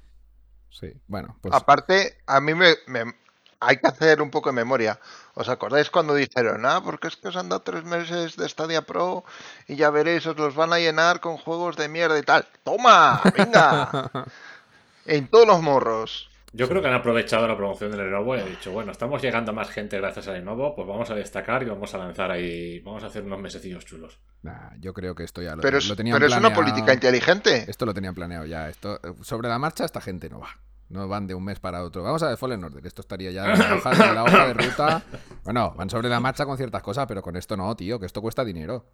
Sí, 0.71 0.89
bueno, 1.07 1.37
pues 1.43 1.55
Aparte, 1.55 2.17
a 2.27 2.41
mí 2.41 2.55
me, 2.55 2.71
me- 2.87 3.15
hay 3.63 3.77
que 3.77 3.87
hacer 3.87 4.21
un 4.21 4.31
poco 4.31 4.49
de 4.51 4.55
memoria. 4.57 4.99
¿Os 5.35 5.49
acordáis 5.49 5.89
cuando 5.91 6.15
dijeron, 6.15 6.67
ah, 6.67 6.81
porque 6.85 7.09
es 7.09 7.17
que 7.17 7.29
os 7.29 7.37
han 7.37 7.49
dado 7.49 7.63
tres 7.63 7.85
meses 7.85 8.37
de 8.37 8.49
Stadia 8.49 8.83
Pro 8.83 9.25
y 9.69 9.77
ya 9.77 9.91
veréis, 9.91 10.27
os 10.27 10.37
los 10.37 10.55
van 10.55 10.73
a 10.73 10.79
llenar 10.79 11.21
con 11.21 11.37
juegos 11.39 11.77
de 11.77 11.89
mierda 11.89 12.19
y 12.19 12.23
tal? 12.23 12.47
¡Toma! 12.65 13.21
¡Venga! 13.37 14.11
en 15.07 15.29
todos 15.29 15.47
los 15.47 15.63
morros. 15.63 16.29
Yo 16.55 16.69
creo 16.69 16.83
que 16.83 16.89
han 16.89 16.95
aprovechado 16.95 17.49
la 17.49 17.57
promoción 17.57 17.93
de 17.93 17.97
Lenovo 17.97 18.37
y 18.37 18.41
han 18.41 18.49
dicho, 18.51 18.73
bueno, 18.73 18.93
estamos 18.93 19.23
llegando 19.23 19.53
a 19.53 19.55
más 19.55 19.71
gente 19.71 19.97
gracias 19.97 20.29
a 20.29 20.33
Lenovo, 20.33 20.75
pues 20.77 20.87
vamos 20.87 21.09
a 21.11 21.15
destacar 21.15 21.63
y 21.63 21.67
vamos 21.67 21.95
a 21.95 21.99
lanzar 21.99 22.31
ahí, 22.31 22.79
vamos 22.81 23.03
a 23.05 23.07
hacer 23.07 23.23
unos 23.23 23.41
mesecillos 23.41 23.87
chulos. 23.87 24.19
nah, 24.43 24.69
yo 24.79 24.93
creo 24.93 25.15
que 25.15 25.25
esto 25.25 25.41
ya 25.41 25.57
lo, 25.57 25.63
Pero, 25.63 25.79
lo 25.81 25.97
tenían 25.97 26.17
pero 26.17 26.27
es 26.27 26.33
una 26.33 26.51
planeado. 26.51 26.63
política 26.63 26.93
inteligente. 26.93 27.65
Esto 27.69 27.87
lo 27.87 27.95
tenían 27.95 28.15
planeado 28.15 28.45
ya. 28.45 28.69
Esto, 28.69 28.97
eh, 29.03 29.15
sobre 29.23 29.49
la 29.49 29.59
marcha, 29.59 29.87
esta 29.87 30.03
gente 30.03 30.29
no 30.29 30.41
va. 30.41 30.51
No 30.93 31.09
van 31.09 31.27
de 31.27 31.35
un 31.35 31.43
mes 31.45 31.59
para 31.59 31.83
otro. 31.83 32.03
Vamos 32.03 32.23
a 32.23 32.29
ver 32.29 32.37
Fallen 32.37 32.63
Order. 32.63 32.87
Esto 32.87 33.01
estaría 33.01 33.31
ya 33.31 33.53
en 33.53 33.59
la, 33.59 33.75
hoja, 33.77 34.09
en 34.11 34.15
la 34.15 34.25
hoja 34.25 34.47
de 34.49 34.55
ruta. 34.55 35.03
Bueno, 35.43 35.73
van 35.77 35.89
sobre 35.89 36.09
la 36.09 36.21
marcha 36.21 36.45
con 36.45 36.57
ciertas 36.59 36.83
cosas, 36.83 37.07
pero 37.07 37.23
con 37.23 37.35
esto 37.37 37.57
no, 37.57 37.75
tío, 37.75 37.99
que 37.99 38.07
esto 38.07 38.21
cuesta 38.21 38.45
dinero. 38.45 38.85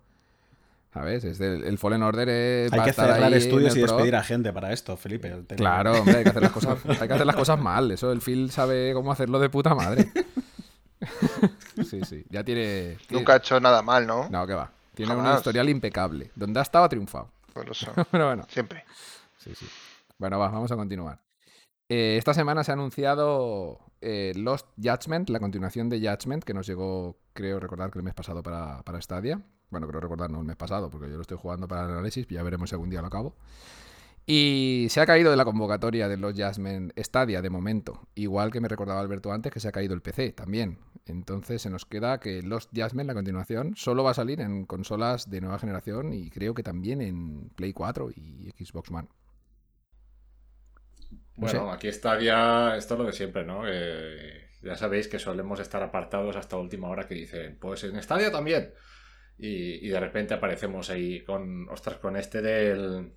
¿Sabes? 0.94 1.24
Es 1.24 1.38
del- 1.38 1.64
el 1.64 1.76
Fallen 1.76 2.02
Order 2.02 2.28
es, 2.28 2.72
Hay 2.72 2.80
que 2.82 2.92
cerrar 2.92 3.32
estudios 3.34 3.76
y 3.76 3.80
despedir 3.80 4.14
a 4.16 4.22
gente 4.22 4.52
para 4.52 4.72
esto, 4.72 4.96
Felipe. 4.96 5.44
Claro, 5.56 5.92
hombre, 5.92 6.16
hay 6.18 6.22
que 6.24 6.30
hacer 6.30 6.42
las 6.42 6.52
cosas, 6.52 6.78
hay 7.00 7.08
que 7.08 7.14
hacer 7.14 7.26
las 7.26 7.36
cosas 7.36 7.58
mal. 7.60 7.90
Eso 7.90 8.10
el 8.12 8.20
Phil 8.22 8.50
sabe 8.50 8.92
cómo 8.94 9.12
hacerlo 9.12 9.38
de 9.40 9.50
puta 9.50 9.74
madre. 9.74 10.10
Sí, 11.84 12.00
sí. 12.04 12.24
Ya 12.30 12.42
tiene. 12.44 12.96
tiene- 13.06 13.20
Nunca 13.20 13.34
ha 13.34 13.36
hecho 13.36 13.60
nada 13.60 13.82
mal, 13.82 14.06
¿no? 14.06 14.28
No, 14.30 14.46
que 14.46 14.54
va. 14.54 14.70
Tiene 14.94 15.12
un 15.14 15.18
Jamás. 15.22 15.38
historial 15.38 15.68
impecable. 15.68 16.30
Donde 16.34 16.58
ha 16.58 16.62
estado 16.62 16.84
ha 16.84 16.88
triunfado. 16.88 17.28
Por 17.52 17.68
eso, 17.68 17.92
Pero 18.10 18.26
bueno. 18.26 18.44
siempre. 18.48 18.84
Sí, 19.38 19.52
sí. 19.54 19.66
Bueno, 20.16 20.38
va, 20.38 20.48
vamos 20.48 20.70
a 20.72 20.76
continuar. 20.76 21.18
Eh, 21.88 22.16
esta 22.18 22.34
semana 22.34 22.64
se 22.64 22.70
ha 22.70 22.74
anunciado 22.74 23.78
eh, 24.00 24.32
Lost 24.36 24.66
Judgment, 24.76 25.30
la 25.30 25.40
continuación 25.40 25.88
de 25.88 26.00
Judgment, 26.00 26.44
que 26.44 26.52
nos 26.52 26.66
llegó, 26.66 27.16
creo 27.32 27.60
recordar 27.60 27.90
que 27.90 27.98
el 27.98 28.04
mes 28.04 28.14
pasado 28.14 28.42
para, 28.42 28.82
para 28.82 29.00
Stadia. 29.00 29.42
Bueno, 29.70 29.86
creo 29.88 30.00
recordar, 30.00 30.30
no 30.30 30.40
el 30.40 30.46
mes 30.46 30.56
pasado, 30.56 30.90
porque 30.90 31.08
yo 31.08 31.16
lo 31.16 31.22
estoy 31.22 31.38
jugando 31.38 31.66
para 31.66 31.84
el 31.84 31.90
análisis, 31.92 32.26
ya 32.28 32.42
veremos 32.42 32.70
si 32.70 32.74
algún 32.74 32.90
día 32.90 33.00
lo 33.00 33.06
acabo. 33.06 33.36
Y 34.26 34.88
se 34.90 35.00
ha 35.00 35.06
caído 35.06 35.30
de 35.30 35.38
la 35.38 35.46
convocatoria 35.46 36.06
de 36.06 36.18
los 36.18 36.34
Jasmine 36.34 36.92
Stadia 36.98 37.40
de 37.40 37.48
momento. 37.48 38.06
Igual 38.14 38.52
que 38.52 38.60
me 38.60 38.68
recordaba 38.68 39.00
Alberto 39.00 39.32
antes 39.32 39.50
que 39.50 39.58
se 39.58 39.68
ha 39.68 39.72
caído 39.72 39.94
el 39.94 40.02
PC 40.02 40.32
también. 40.32 40.78
Entonces 41.06 41.62
se 41.62 41.70
nos 41.70 41.86
queda 41.86 42.20
que 42.20 42.42
los 42.42 42.68
Jasmine, 42.74 43.06
la 43.06 43.14
continuación, 43.14 43.72
solo 43.74 44.04
va 44.04 44.10
a 44.10 44.14
salir 44.14 44.42
en 44.42 44.66
consolas 44.66 45.30
de 45.30 45.40
nueva 45.40 45.58
generación 45.58 46.12
y 46.12 46.28
creo 46.28 46.52
que 46.52 46.62
también 46.62 47.00
en 47.00 47.48
Play 47.56 47.72
4 47.72 48.10
y 48.10 48.52
Xbox 48.62 48.90
One. 48.90 49.08
Bueno, 51.38 51.72
aquí 51.72 51.90
Stadia, 51.90 52.76
esto 52.76 52.94
es 52.94 53.00
lo 53.00 53.06
de 53.06 53.12
siempre, 53.12 53.44
¿no? 53.44 53.64
ya 54.60 54.74
sabéis 54.74 55.06
que 55.08 55.18
solemos 55.18 55.60
estar 55.60 55.82
apartados 55.82 56.36
hasta 56.36 56.56
última 56.56 56.88
hora 56.88 57.06
que 57.06 57.14
dicen, 57.14 57.56
pues 57.60 57.84
en 57.84 58.02
Stadia 58.02 58.30
también. 58.30 58.74
Y, 59.38 59.86
y 59.86 59.88
de 59.88 60.00
repente 60.00 60.34
aparecemos 60.34 60.90
ahí 60.90 61.20
con, 61.20 61.68
ostras, 61.68 61.98
con 61.98 62.16
este 62.16 62.42
del 62.42 63.12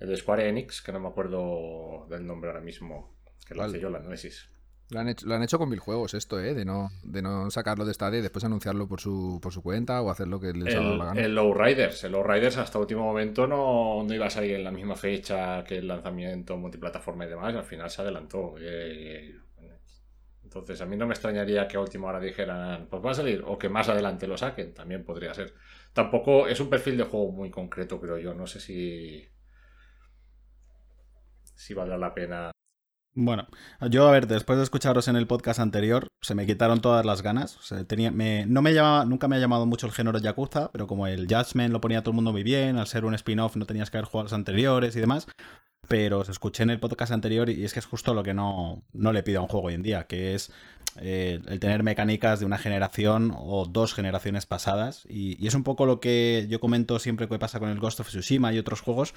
el 0.00 0.08
de 0.08 0.16
Square 0.16 0.48
Enix, 0.48 0.80
que 0.80 0.92
no 0.92 1.00
me 1.00 1.08
acuerdo 1.08 2.06
del 2.08 2.26
nombre 2.26 2.50
ahora 2.50 2.62
mismo, 2.62 3.16
que 3.46 3.54
lo 3.54 3.66
hice 3.66 3.80
yo 3.80 3.88
el 3.88 3.96
análisis. 3.96 4.50
Lo 4.90 5.00
han, 5.00 5.08
hecho, 5.08 5.26
lo 5.26 5.34
han 5.34 5.42
hecho 5.42 5.58
con 5.58 5.68
mil 5.68 5.80
juegos 5.80 6.14
esto, 6.14 6.40
¿eh? 6.40 6.54
De 6.54 6.64
no, 6.64 6.90
de 7.02 7.20
no 7.20 7.50
sacarlo 7.50 7.84
de 7.84 7.92
Stadia 7.92 8.20
y 8.20 8.22
después 8.22 8.44
anunciarlo 8.44 8.88
por 8.88 9.00
su, 9.00 9.38
por 9.42 9.52
su 9.52 9.62
cuenta 9.62 10.00
o 10.00 10.10
hacer 10.10 10.28
lo 10.28 10.40
que 10.40 10.54
les 10.54 10.74
ha 10.74 10.80
dado 10.80 10.96
la 10.96 11.04
gana. 11.06 11.20
El 11.20 11.34
Low 11.34 11.52
Riders. 11.52 12.04
El 12.04 12.12
Low 12.12 12.22
Riders 12.22 12.56
hasta 12.56 12.78
último 12.78 13.02
momento 13.02 13.46
no, 13.46 14.02
no, 14.02 14.14
iba 14.14 14.26
a 14.26 14.30
salir 14.30 14.54
en 14.54 14.64
la 14.64 14.70
misma 14.70 14.96
fecha 14.96 15.62
que 15.62 15.78
el 15.78 15.88
lanzamiento 15.88 16.56
multiplataforma 16.56 17.26
y 17.26 17.28
demás. 17.28 17.52
Y 17.52 17.58
al 17.58 17.64
final 17.64 17.90
se 17.90 18.00
adelantó. 18.00 18.54
Eh, 18.58 19.36
entonces 20.42 20.80
a 20.80 20.86
mí 20.86 20.96
no 20.96 21.06
me 21.06 21.12
extrañaría 21.12 21.68
que 21.68 21.76
a 21.76 21.80
última 21.80 22.08
hora 22.08 22.20
dijeran, 22.20 22.86
pues 22.88 23.04
va 23.04 23.10
a 23.10 23.14
salir, 23.14 23.44
o 23.46 23.58
que 23.58 23.68
más 23.68 23.90
adelante 23.90 24.26
lo 24.26 24.38
saquen. 24.38 24.72
También 24.72 25.04
podría 25.04 25.34
ser. 25.34 25.52
Tampoco 25.92 26.48
es 26.48 26.58
un 26.60 26.70
perfil 26.70 26.96
de 26.96 27.04
juego 27.04 27.30
muy 27.30 27.50
concreto, 27.50 28.00
creo 28.00 28.16
yo. 28.16 28.32
No 28.32 28.46
sé 28.46 28.58
si 28.58 29.28
si 31.54 31.74
vale 31.74 31.98
la 31.98 32.14
pena. 32.14 32.50
Bueno, 33.20 33.48
yo 33.90 34.06
a 34.06 34.12
ver, 34.12 34.28
después 34.28 34.58
de 34.58 34.62
escucharos 34.62 35.08
en 35.08 35.16
el 35.16 35.26
podcast 35.26 35.58
anterior, 35.58 36.06
se 36.22 36.36
me 36.36 36.46
quitaron 36.46 36.80
todas 36.80 37.04
las 37.04 37.20
ganas. 37.20 37.58
tenía, 37.88 38.12
no 38.12 38.62
me 38.62 38.72
llamaba, 38.72 39.04
nunca 39.06 39.26
me 39.26 39.34
ha 39.34 39.40
llamado 39.40 39.66
mucho 39.66 39.88
el 39.88 39.92
género 39.92 40.20
Yakuza, 40.20 40.70
pero 40.70 40.86
como 40.86 41.08
el 41.08 41.26
Judgment 41.26 41.72
lo 41.72 41.80
ponía 41.80 42.02
todo 42.02 42.12
el 42.12 42.14
mundo 42.14 42.30
muy 42.30 42.44
bien, 42.44 42.78
al 42.78 42.86
ser 42.86 43.04
un 43.04 43.14
spin-off 43.14 43.56
no 43.56 43.66
tenías 43.66 43.90
que 43.90 43.96
haber 43.96 44.08
jugado 44.08 44.26
los 44.26 44.32
anteriores 44.34 44.94
y 44.94 45.00
demás. 45.00 45.26
Pero 45.88 46.20
os 46.20 46.28
escuché 46.28 46.62
en 46.62 46.70
el 46.70 46.78
podcast 46.78 47.10
anterior 47.10 47.50
y 47.50 47.64
es 47.64 47.72
que 47.72 47.80
es 47.80 47.86
justo 47.86 48.14
lo 48.14 48.22
que 48.22 48.34
no, 48.34 48.84
no 48.92 49.12
le 49.12 49.24
pido 49.24 49.40
a 49.40 49.42
un 49.42 49.48
juego 49.48 49.66
hoy 49.66 49.74
en 49.74 49.82
día, 49.82 50.06
que 50.06 50.36
es 50.36 50.52
el 51.02 51.60
tener 51.60 51.82
mecánicas 51.82 52.40
de 52.40 52.46
una 52.46 52.58
generación 52.58 53.32
o 53.36 53.66
dos 53.66 53.94
generaciones 53.94 54.46
pasadas. 54.46 55.04
Y, 55.08 55.46
es 55.46 55.54
un 55.54 55.64
poco 55.64 55.86
lo 55.86 56.00
que 56.00 56.46
yo 56.48 56.60
comento 56.60 56.98
siempre 56.98 57.28
que 57.28 57.38
pasa 57.38 57.58
con 57.58 57.70
el 57.70 57.78
Ghost 57.78 58.00
of 58.00 58.08
Tsushima 58.08 58.52
y 58.52 58.58
otros 58.58 58.80
juegos, 58.80 59.14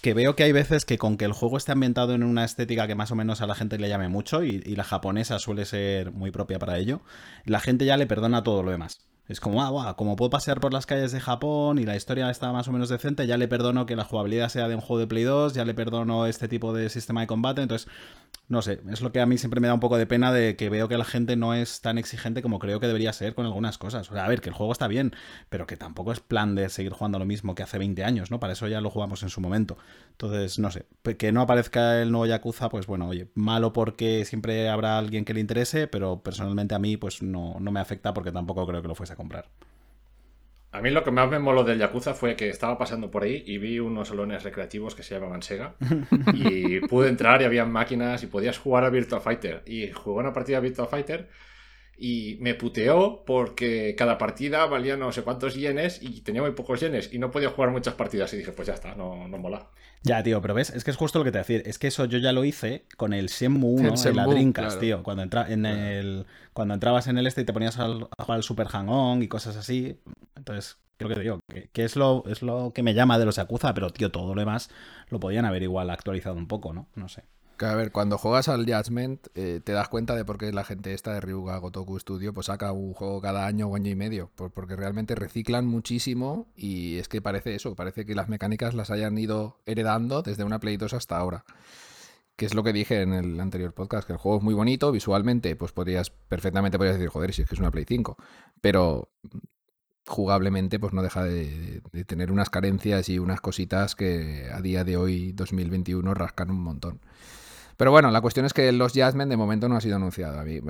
que 0.00 0.14
veo 0.14 0.34
que 0.36 0.44
hay 0.44 0.52
veces 0.52 0.84
que 0.84 0.98
con 0.98 1.16
que 1.16 1.24
el 1.24 1.32
juego 1.32 1.56
esté 1.56 1.72
ambientado 1.72 2.14
en 2.14 2.22
una 2.22 2.44
estética 2.44 2.86
que 2.86 2.94
más 2.94 3.10
o 3.10 3.16
menos 3.16 3.40
a 3.40 3.46
la 3.46 3.54
gente 3.54 3.78
le 3.78 3.88
llame 3.88 4.08
mucho, 4.08 4.44
y, 4.44 4.62
y 4.64 4.76
la 4.76 4.84
japonesa 4.84 5.38
suele 5.38 5.64
ser 5.64 6.12
muy 6.12 6.30
propia 6.30 6.58
para 6.58 6.78
ello, 6.78 7.02
la 7.44 7.60
gente 7.60 7.84
ya 7.84 7.96
le 7.96 8.06
perdona 8.06 8.42
todo 8.42 8.62
lo 8.62 8.70
demás. 8.70 8.98
Es 9.26 9.40
como, 9.40 9.62
ah, 9.62 9.96
como 9.96 10.16
puedo 10.16 10.28
pasear 10.28 10.60
por 10.60 10.74
las 10.74 10.84
calles 10.84 11.10
de 11.12 11.20
Japón 11.20 11.78
y 11.78 11.84
la 11.84 11.96
historia 11.96 12.28
está 12.28 12.52
más 12.52 12.68
o 12.68 12.72
menos 12.72 12.90
decente, 12.90 13.26
ya 13.26 13.38
le 13.38 13.48
perdono 13.48 13.86
que 13.86 13.96
la 13.96 14.04
jugabilidad 14.04 14.50
sea 14.50 14.68
de 14.68 14.74
un 14.74 14.82
juego 14.82 15.00
de 15.00 15.06
Play 15.06 15.24
2, 15.24 15.54
ya 15.54 15.64
le 15.64 15.72
perdono 15.72 16.26
este 16.26 16.46
tipo 16.46 16.74
de 16.74 16.90
sistema 16.90 17.22
de 17.22 17.26
combate. 17.26 17.62
Entonces, 17.62 17.88
no 18.48 18.60
sé, 18.60 18.82
es 18.90 19.00
lo 19.00 19.10
que 19.12 19.20
a 19.20 19.26
mí 19.26 19.38
siempre 19.38 19.60
me 19.60 19.68
da 19.68 19.72
un 19.72 19.80
poco 19.80 19.96
de 19.96 20.06
pena 20.06 20.30
de 20.30 20.56
que 20.56 20.68
veo 20.68 20.86
que 20.88 20.98
la 20.98 21.06
gente 21.06 21.36
no 21.36 21.54
es 21.54 21.80
tan 21.80 21.96
exigente 21.96 22.42
como 22.42 22.58
creo 22.58 22.78
que 22.80 22.86
debería 22.86 23.14
ser 23.14 23.34
con 23.34 23.46
algunas 23.46 23.78
cosas. 23.78 24.10
O 24.10 24.12
sea, 24.12 24.26
a 24.26 24.28
ver, 24.28 24.42
que 24.42 24.50
el 24.50 24.54
juego 24.54 24.72
está 24.72 24.86
bien, 24.88 25.14
pero 25.48 25.66
que 25.66 25.78
tampoco 25.78 26.12
es 26.12 26.20
plan 26.20 26.54
de 26.54 26.68
seguir 26.68 26.92
jugando 26.92 27.18
lo 27.18 27.24
mismo 27.24 27.54
que 27.54 27.62
hace 27.62 27.78
20 27.78 28.04
años, 28.04 28.30
¿no? 28.30 28.40
Para 28.40 28.52
eso 28.52 28.68
ya 28.68 28.82
lo 28.82 28.90
jugamos 28.90 29.22
en 29.22 29.30
su 29.30 29.40
momento. 29.40 29.78
Entonces, 30.10 30.58
no 30.58 30.70
sé, 30.70 30.84
que 31.16 31.32
no 31.32 31.40
aparezca 31.40 32.02
el 32.02 32.12
nuevo 32.12 32.26
Yakuza, 32.26 32.68
pues 32.68 32.86
bueno, 32.86 33.08
oye, 33.08 33.30
malo 33.34 33.72
porque 33.72 34.26
siempre 34.26 34.68
habrá 34.68 34.98
alguien 34.98 35.24
que 35.24 35.32
le 35.32 35.40
interese, 35.40 35.86
pero 35.88 36.22
personalmente 36.22 36.74
a 36.74 36.78
mí 36.78 36.98
pues 36.98 37.22
no, 37.22 37.56
no 37.58 37.72
me 37.72 37.80
afecta 37.80 38.12
porque 38.12 38.30
tampoco 38.30 38.66
creo 38.66 38.82
que 38.82 38.88
lo 38.88 38.94
fuese 38.94 39.13
a 39.14 39.16
comprar. 39.16 39.48
A 40.72 40.80
mí 40.80 40.90
lo 40.90 41.04
que 41.04 41.12
más 41.12 41.30
me 41.30 41.38
moló 41.38 41.62
del 41.62 41.78
Yakuza 41.78 42.14
fue 42.14 42.34
que 42.34 42.48
estaba 42.48 42.76
pasando 42.76 43.08
por 43.08 43.22
ahí 43.22 43.44
y 43.46 43.58
vi 43.58 43.78
unos 43.78 44.08
salones 44.08 44.42
recreativos 44.42 44.96
que 44.96 45.04
se 45.04 45.14
llamaban 45.14 45.40
Sega. 45.40 45.76
y 46.34 46.80
pude 46.80 47.08
entrar 47.08 47.40
y 47.40 47.44
había 47.44 47.64
máquinas 47.64 48.24
y 48.24 48.26
podías 48.26 48.58
jugar 48.58 48.84
a 48.84 48.90
Virtua 48.90 49.20
Fighter. 49.20 49.62
Y 49.66 49.92
jugué 49.92 50.20
una 50.20 50.32
partida 50.32 50.58
a 50.58 50.60
Virtua 50.60 50.86
Fighter 50.86 51.28
y 51.96 52.36
me 52.40 52.54
puteó 52.54 53.24
porque 53.24 53.94
cada 53.96 54.18
partida 54.18 54.66
valía 54.66 54.96
no 54.96 55.12
sé 55.12 55.22
cuántos 55.22 55.54
yenes 55.54 56.02
y 56.02 56.22
tenía 56.22 56.42
muy 56.42 56.52
pocos 56.52 56.80
yenes 56.80 57.12
y 57.12 57.18
no 57.18 57.30
podía 57.30 57.50
jugar 57.50 57.70
muchas 57.70 57.94
partidas. 57.94 58.32
Y 58.34 58.38
dije, 58.38 58.52
pues 58.52 58.68
ya 58.68 58.74
está, 58.74 58.94
no, 58.94 59.28
no 59.28 59.38
mola. 59.38 59.68
Ya, 60.02 60.22
tío, 60.22 60.42
pero 60.42 60.52
ves, 60.52 60.70
es 60.70 60.84
que 60.84 60.90
es 60.90 60.96
justo 60.98 61.18
lo 61.18 61.24
que 61.24 61.32
te 61.32 61.38
voy 61.38 61.44
a 61.44 61.46
decir. 61.46 61.62
Es 61.66 61.78
que 61.78 61.86
eso 61.86 62.04
yo 62.04 62.18
ya 62.18 62.32
lo 62.32 62.44
hice 62.44 62.84
con 62.96 63.14
el 63.14 63.28
Shenmue 63.28 63.70
1 63.80 63.94
en 64.04 64.16
la 64.16 64.26
Dreamcast, 64.26 64.78
tío. 64.78 65.02
Cuando, 65.02 65.22
entra, 65.22 65.50
en 65.50 65.64
el, 65.64 66.26
cuando 66.52 66.74
entrabas 66.74 67.06
en 67.06 67.16
el 67.16 67.26
este 67.26 67.40
y 67.40 67.44
te 67.44 67.54
ponías 67.54 67.78
a 67.78 67.86
jugar 67.86 68.36
al 68.36 68.42
Super 68.42 68.66
Hang-On 68.66 69.22
y 69.22 69.28
cosas 69.28 69.56
así. 69.56 69.98
Entonces, 70.36 70.76
creo 70.98 71.08
que 71.08 71.14
te 71.14 71.20
digo, 71.22 71.40
que, 71.72 71.84
es, 71.84 71.96
lo, 71.96 72.24
es 72.26 72.42
lo 72.42 72.72
que 72.74 72.82
me 72.82 72.92
llama 72.92 73.18
de 73.18 73.24
los 73.24 73.36
Yakuza, 73.36 73.72
pero 73.72 73.90
tío, 73.90 74.10
todo 74.10 74.34
lo 74.34 74.40
demás 74.40 74.68
lo 75.08 75.20
podían 75.20 75.46
haber 75.46 75.62
igual 75.62 75.88
actualizado 75.88 76.36
un 76.36 76.48
poco, 76.48 76.74
¿no? 76.74 76.88
No 76.94 77.08
sé. 77.08 77.24
Que 77.56 77.66
a 77.66 77.74
ver, 77.76 77.92
cuando 77.92 78.18
juegas 78.18 78.48
al 78.48 78.66
Judgment 78.66 79.28
eh, 79.36 79.60
te 79.62 79.72
das 79.72 79.88
cuenta 79.88 80.16
de 80.16 80.24
por 80.24 80.38
qué 80.38 80.52
la 80.52 80.64
gente 80.64 80.92
esta 80.92 81.14
de 81.14 81.20
Ryuga 81.20 81.56
Gotoku 81.58 81.98
Studio 82.00 82.34
pues 82.34 82.46
saca 82.46 82.72
un 82.72 82.94
juego 82.94 83.20
cada 83.20 83.46
año 83.46 83.68
o 83.68 83.76
año 83.76 83.90
y 83.90 83.94
medio, 83.94 84.30
porque 84.34 84.74
realmente 84.74 85.14
reciclan 85.14 85.64
muchísimo 85.64 86.48
y 86.56 86.98
es 86.98 87.08
que 87.08 87.22
parece 87.22 87.54
eso, 87.54 87.76
parece 87.76 88.04
que 88.04 88.16
las 88.16 88.28
mecánicas 88.28 88.74
las 88.74 88.90
hayan 88.90 89.16
ido 89.18 89.60
heredando 89.66 90.22
desde 90.22 90.42
una 90.42 90.58
Play 90.58 90.76
2 90.76 90.94
hasta 90.94 91.16
ahora. 91.16 91.44
Que 92.36 92.46
es 92.46 92.54
lo 92.54 92.64
que 92.64 92.72
dije 92.72 93.02
en 93.02 93.12
el 93.12 93.38
anterior 93.38 93.72
podcast, 93.72 94.08
que 94.08 94.14
el 94.14 94.18
juego 94.18 94.38
es 94.38 94.42
muy 94.42 94.54
bonito, 94.54 94.90
visualmente, 94.90 95.54
pues 95.54 95.70
podrías, 95.70 96.10
perfectamente 96.10 96.78
podrías 96.78 96.96
decir, 96.96 97.10
joder, 97.10 97.32
si 97.32 97.42
es 97.42 97.48
que 97.48 97.54
es 97.54 97.60
una 97.60 97.70
Play 97.70 97.84
5, 97.86 98.16
pero 98.60 99.10
jugablemente 100.06 100.80
pues 100.80 100.92
no 100.92 101.02
deja 101.02 101.22
de, 101.22 101.80
de 101.92 102.04
tener 102.04 102.32
unas 102.32 102.50
carencias 102.50 103.08
y 103.08 103.20
unas 103.20 103.40
cositas 103.40 103.94
que 103.94 104.50
a 104.52 104.60
día 104.60 104.82
de 104.82 104.96
hoy, 104.96 105.30
2021, 105.32 106.12
rascan 106.14 106.50
un 106.50 106.60
montón. 106.60 107.00
Pero 107.76 107.90
bueno, 107.90 108.10
la 108.10 108.20
cuestión 108.20 108.46
es 108.46 108.52
que 108.52 108.70
los 108.72 108.92
Jasmine 108.92 109.26
de 109.26 109.36
momento 109.36 109.68
no 109.68 109.76
ha 109.76 109.80
sido 109.80 109.96
anunciado. 109.96 110.38
A 110.38 110.44
mí, 110.44 110.60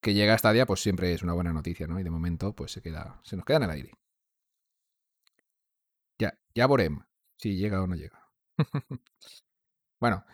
que 0.00 0.14
llega 0.14 0.34
esta 0.34 0.52
día, 0.52 0.66
pues 0.66 0.80
siempre 0.80 1.12
es 1.12 1.22
una 1.22 1.32
buena 1.32 1.52
noticia, 1.52 1.86
¿no? 1.86 2.00
Y 2.00 2.02
de 2.02 2.10
momento, 2.10 2.54
pues 2.54 2.72
se 2.72 2.82
queda, 2.82 3.20
se 3.24 3.36
nos 3.36 3.44
queda 3.44 3.58
en 3.58 3.62
el 3.64 3.70
aire. 3.70 3.90
Ya, 6.18 6.38
ya 6.54 6.66
veremos 6.66 7.04
si 7.36 7.56
llega 7.56 7.82
o 7.82 7.86
no 7.86 7.96
llega. 7.96 8.30
bueno, 10.00 10.24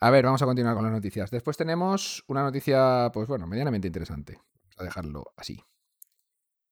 a 0.00 0.10
ver, 0.10 0.24
vamos 0.24 0.42
a 0.42 0.46
continuar 0.46 0.74
con 0.74 0.84
las 0.84 0.92
noticias. 0.92 1.30
Después 1.30 1.56
tenemos 1.56 2.24
una 2.28 2.42
noticia, 2.42 3.10
pues 3.12 3.26
bueno, 3.26 3.46
medianamente 3.46 3.88
interesante. 3.88 4.38
A 4.76 4.84
dejarlo 4.84 5.32
así 5.36 5.62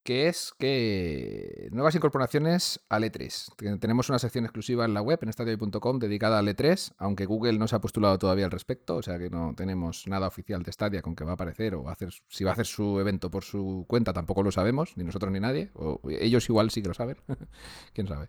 que 0.09 0.27
es 0.27 0.55
que 0.59 1.69
nuevas 1.71 1.95
incorporaciones 1.95 2.81
al 2.89 3.05
E3. 3.05 3.79
Tenemos 3.79 4.09
una 4.09 4.19
sección 4.19 4.47
exclusiva 4.47 4.87
en 4.87 4.95
la 4.95 5.03
web, 5.03 5.19
en 5.21 5.29
estadio.com, 5.29 5.99
dedicada 5.99 6.39
al 6.39 6.49
E3, 6.49 6.95
aunque 6.97 7.27
Google 7.27 7.59
no 7.59 7.69
se 7.69 7.77
ha 7.77 7.83
postulado 7.83 8.19
todavía 8.19 8.47
al 8.47 8.51
respecto, 8.51 8.97
o 8.97 9.03
sea 9.03 9.19
que 9.19 9.29
no 9.29 9.53
tenemos 9.55 10.07
nada 10.07 10.27
oficial 10.27 10.63
de 10.63 10.73
Stadia 10.73 11.03
con 11.03 11.15
que 11.15 11.25
va 11.25 11.33
a 11.33 11.35
aparecer 11.35 11.75
o 11.75 11.91
hacer, 11.91 12.09
si 12.27 12.43
va 12.43 12.53
a 12.53 12.55
hacer 12.55 12.65
su 12.65 12.99
evento 12.99 13.31
por 13.31 13.45
su 13.45 13.85
cuenta, 13.87 14.15
tampoco 14.15 14.43
lo 14.43 14.51
sabemos, 14.51 14.97
ni 14.97 15.05
nosotros 15.05 15.31
ni 15.31 15.41
nadie, 15.41 15.73
o 15.75 16.01
ellos 16.09 16.49
igual 16.49 16.71
sí 16.71 16.81
que 16.81 16.89
lo 16.89 16.95
saben, 16.95 17.19
quién 17.93 18.09
sabe. 18.09 18.29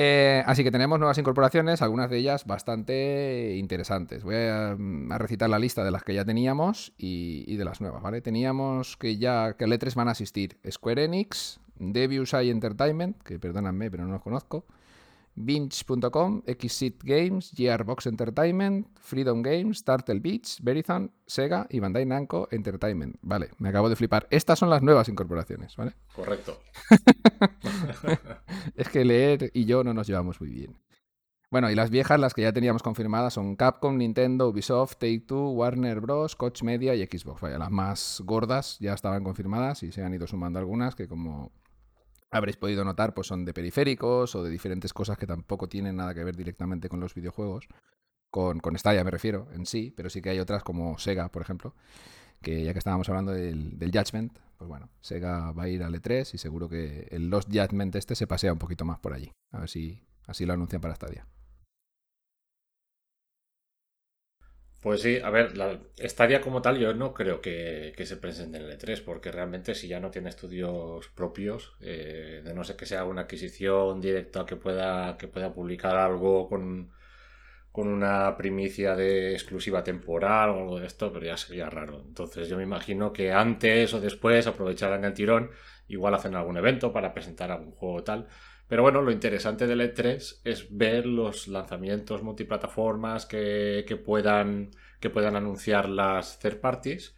Eh, 0.00 0.44
así 0.46 0.62
que 0.62 0.70
tenemos 0.70 1.00
nuevas 1.00 1.18
incorporaciones, 1.18 1.82
algunas 1.82 2.08
de 2.08 2.18
ellas 2.18 2.46
bastante 2.46 3.56
interesantes. 3.56 4.22
Voy 4.22 4.36
a, 4.36 4.76
mm, 4.78 5.10
recitar 5.18 5.50
la 5.50 5.58
lista 5.58 5.82
de 5.82 5.90
las 5.90 6.04
que 6.04 6.14
ya 6.14 6.24
teníamos 6.24 6.92
y, 6.96 7.56
de 7.56 7.64
las 7.64 7.80
nuevas, 7.80 8.00
¿vale? 8.00 8.20
Teníamos 8.20 8.96
que 8.96 9.18
ya 9.18 9.54
que 9.54 9.64
E3 9.64 9.96
van 9.96 10.06
a 10.06 10.12
asistir 10.12 10.56
Square 10.70 11.02
Enix, 11.02 11.58
Debius 11.80 12.32
Eye 12.32 12.52
Entertainment, 12.52 13.20
que 13.24 13.40
perdónanme, 13.40 13.90
pero 13.90 14.04
no 14.04 14.12
los 14.12 14.22
conozco, 14.22 14.66
Binge.com, 15.34 16.42
Exit 16.46 17.02
Games, 17.02 17.50
Gearbox 17.56 18.06
Entertainment, 18.06 18.86
Freedom 19.00 19.42
Games, 19.42 19.82
Turtle 19.82 20.20
Beach, 20.20 20.58
Verizon, 20.62 21.12
Sega 21.26 21.66
y 21.70 21.80
Bandai 21.80 22.06
Namco 22.06 22.46
Entertainment. 22.52 23.16
Vale, 23.22 23.50
me 23.58 23.68
acabo 23.68 23.88
de 23.88 23.96
flipar. 23.96 24.26
Estas 24.30 24.60
son 24.60 24.70
las 24.70 24.82
nuevas 24.82 25.08
incorporaciones, 25.08 25.76
¿vale? 25.76 25.94
Correcto. 26.14 26.60
es 28.78 28.88
que 28.88 29.04
leer 29.04 29.50
y 29.52 29.64
yo 29.64 29.84
no 29.84 29.92
nos 29.92 30.06
llevamos 30.06 30.40
muy 30.40 30.50
bien. 30.50 30.76
Bueno, 31.50 31.70
y 31.70 31.74
las 31.74 31.90
viejas, 31.90 32.20
las 32.20 32.34
que 32.34 32.42
ya 32.42 32.52
teníamos 32.52 32.82
confirmadas, 32.82 33.34
son 33.34 33.56
Capcom, 33.56 33.96
Nintendo, 33.96 34.48
Ubisoft, 34.48 34.98
Take-Two, 34.98 35.50
Warner 35.50 36.00
Bros., 36.00 36.36
Coach 36.36 36.62
Media 36.62 36.94
y 36.94 37.04
Xbox. 37.04 37.40
Vaya, 37.40 37.58
las 37.58 37.70
más 37.70 38.22
gordas 38.24 38.76
ya 38.80 38.92
estaban 38.92 39.24
confirmadas 39.24 39.82
y 39.82 39.90
se 39.90 40.04
han 40.04 40.12
ido 40.12 40.26
sumando 40.26 40.58
algunas 40.58 40.94
que 40.94 41.08
como 41.08 41.50
habréis 42.30 42.58
podido 42.58 42.84
notar, 42.84 43.14
pues 43.14 43.26
son 43.26 43.46
de 43.46 43.54
periféricos 43.54 44.34
o 44.34 44.42
de 44.44 44.50
diferentes 44.50 44.92
cosas 44.92 45.16
que 45.16 45.26
tampoco 45.26 45.68
tienen 45.68 45.96
nada 45.96 46.14
que 46.14 46.22
ver 46.22 46.36
directamente 46.36 46.88
con 46.88 47.00
los 47.00 47.14
videojuegos. 47.14 47.66
Con, 48.30 48.60
con 48.60 48.78
Stadia 48.78 49.02
me 49.04 49.10
refiero 49.10 49.48
en 49.54 49.64
sí, 49.64 49.90
pero 49.96 50.10
sí 50.10 50.20
que 50.20 50.28
hay 50.28 50.38
otras 50.38 50.62
como 50.62 50.98
Sega, 50.98 51.30
por 51.30 51.40
ejemplo, 51.40 51.74
que 52.42 52.64
ya 52.64 52.72
que 52.72 52.78
estábamos 52.78 53.08
hablando 53.08 53.32
del, 53.32 53.90
Judgment, 53.92 54.38
pues 54.56 54.68
bueno, 54.68 54.90
Sega 55.00 55.52
va 55.52 55.64
a 55.64 55.68
ir 55.68 55.82
al 55.82 55.94
E3 55.94 56.34
y 56.34 56.38
seguro 56.38 56.68
que 56.68 57.06
el 57.10 57.30
Lost 57.30 57.48
Judgment 57.52 57.94
este 57.96 58.14
se 58.14 58.26
pasea 58.26 58.52
un 58.52 58.58
poquito 58.58 58.84
más 58.84 58.98
por 58.98 59.12
allí. 59.12 59.30
A 59.52 59.60
ver 59.60 59.68
si 59.68 60.02
así 60.26 60.46
lo 60.46 60.52
anuncian 60.52 60.80
para 60.80 60.94
Stadia. 60.94 61.26
Pues 64.80 65.02
sí, 65.02 65.18
a 65.22 65.30
ver, 65.30 65.56
la 65.56 65.80
Stadia 65.98 66.40
como 66.40 66.62
tal 66.62 66.78
yo 66.78 66.94
no 66.94 67.12
creo 67.12 67.40
que, 67.40 67.92
que 67.96 68.06
se 68.06 68.16
presente 68.16 68.58
en 68.58 68.64
el 68.64 68.78
E3, 68.78 69.02
porque 69.04 69.32
realmente 69.32 69.74
si 69.74 69.88
ya 69.88 69.98
no 69.98 70.12
tiene 70.12 70.28
estudios 70.28 71.08
propios, 71.08 71.74
eh, 71.80 72.42
de 72.44 72.54
no 72.54 72.62
ser 72.62 72.76
que 72.76 72.86
sea 72.86 73.04
una 73.04 73.22
adquisición 73.22 74.00
directa 74.00 74.46
que 74.46 74.54
pueda, 74.54 75.16
que 75.18 75.26
pueda 75.26 75.52
publicar 75.52 75.96
algo 75.96 76.48
con, 76.48 76.92
con 77.78 77.86
una 77.86 78.36
primicia 78.36 78.96
de 78.96 79.34
exclusiva 79.34 79.84
temporal 79.84 80.50
o 80.50 80.58
algo 80.58 80.80
de 80.80 80.86
esto, 80.88 81.12
pero 81.12 81.26
ya 81.26 81.36
sería 81.36 81.70
raro. 81.70 82.02
Entonces 82.04 82.48
yo 82.48 82.56
me 82.56 82.64
imagino 82.64 83.12
que 83.12 83.30
antes 83.30 83.94
o 83.94 84.00
después 84.00 84.48
aprovecharán 84.48 85.04
el 85.04 85.14
tirón, 85.14 85.52
igual 85.86 86.12
hacen 86.14 86.34
algún 86.34 86.56
evento 86.56 86.92
para 86.92 87.14
presentar 87.14 87.52
algún 87.52 87.70
juego 87.70 88.02
tal. 88.02 88.26
Pero 88.66 88.82
bueno, 88.82 89.00
lo 89.00 89.12
interesante 89.12 89.68
del 89.68 89.80
E3 89.80 90.40
es 90.42 90.76
ver 90.76 91.06
los 91.06 91.46
lanzamientos 91.46 92.24
multiplataformas 92.24 93.26
que, 93.26 93.84
que 93.86 93.94
puedan, 93.94 94.72
que 94.98 95.10
puedan 95.10 95.36
anunciar 95.36 95.88
las 95.88 96.40
third 96.40 96.58
parties 96.58 97.16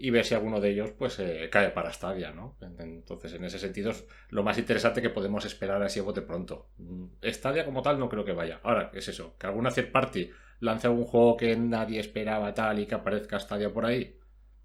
y 0.00 0.10
ver 0.10 0.24
si 0.24 0.34
alguno 0.34 0.60
de 0.60 0.70
ellos 0.70 0.92
pues 0.92 1.18
eh, 1.18 1.48
cae 1.50 1.70
para 1.70 1.92
Stadia, 1.92 2.32
¿no? 2.32 2.56
Entonces, 2.78 3.34
en 3.34 3.44
ese 3.44 3.58
sentido 3.58 3.90
es 3.90 4.06
lo 4.30 4.42
más 4.42 4.56
interesante 4.58 5.02
que 5.02 5.10
podemos 5.10 5.44
esperar 5.44 5.82
así 5.82 6.00
a 6.00 6.02
bote 6.02 6.22
pronto. 6.22 6.70
Mm, 6.78 7.06
Stadia 7.22 7.66
como 7.66 7.82
tal 7.82 7.98
no 7.98 8.08
creo 8.08 8.24
que 8.24 8.32
vaya. 8.32 8.60
Ahora, 8.62 8.90
es 8.94 9.08
eso? 9.08 9.36
Que 9.38 9.46
alguna 9.46 9.70
third 9.70 9.92
party 9.92 10.30
lance 10.60 10.86
algún 10.86 11.04
juego 11.04 11.36
que 11.36 11.54
nadie 11.56 12.00
esperaba 12.00 12.54
tal 12.54 12.78
y 12.78 12.86
que 12.86 12.94
aparezca 12.94 13.38
Stadia 13.38 13.72
por 13.72 13.84
ahí. 13.84 14.18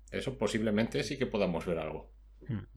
Eso 0.10 0.38
posiblemente 0.38 1.04
sí 1.04 1.18
que 1.18 1.26
podamos 1.26 1.66
ver 1.66 1.80
algo. 1.80 2.15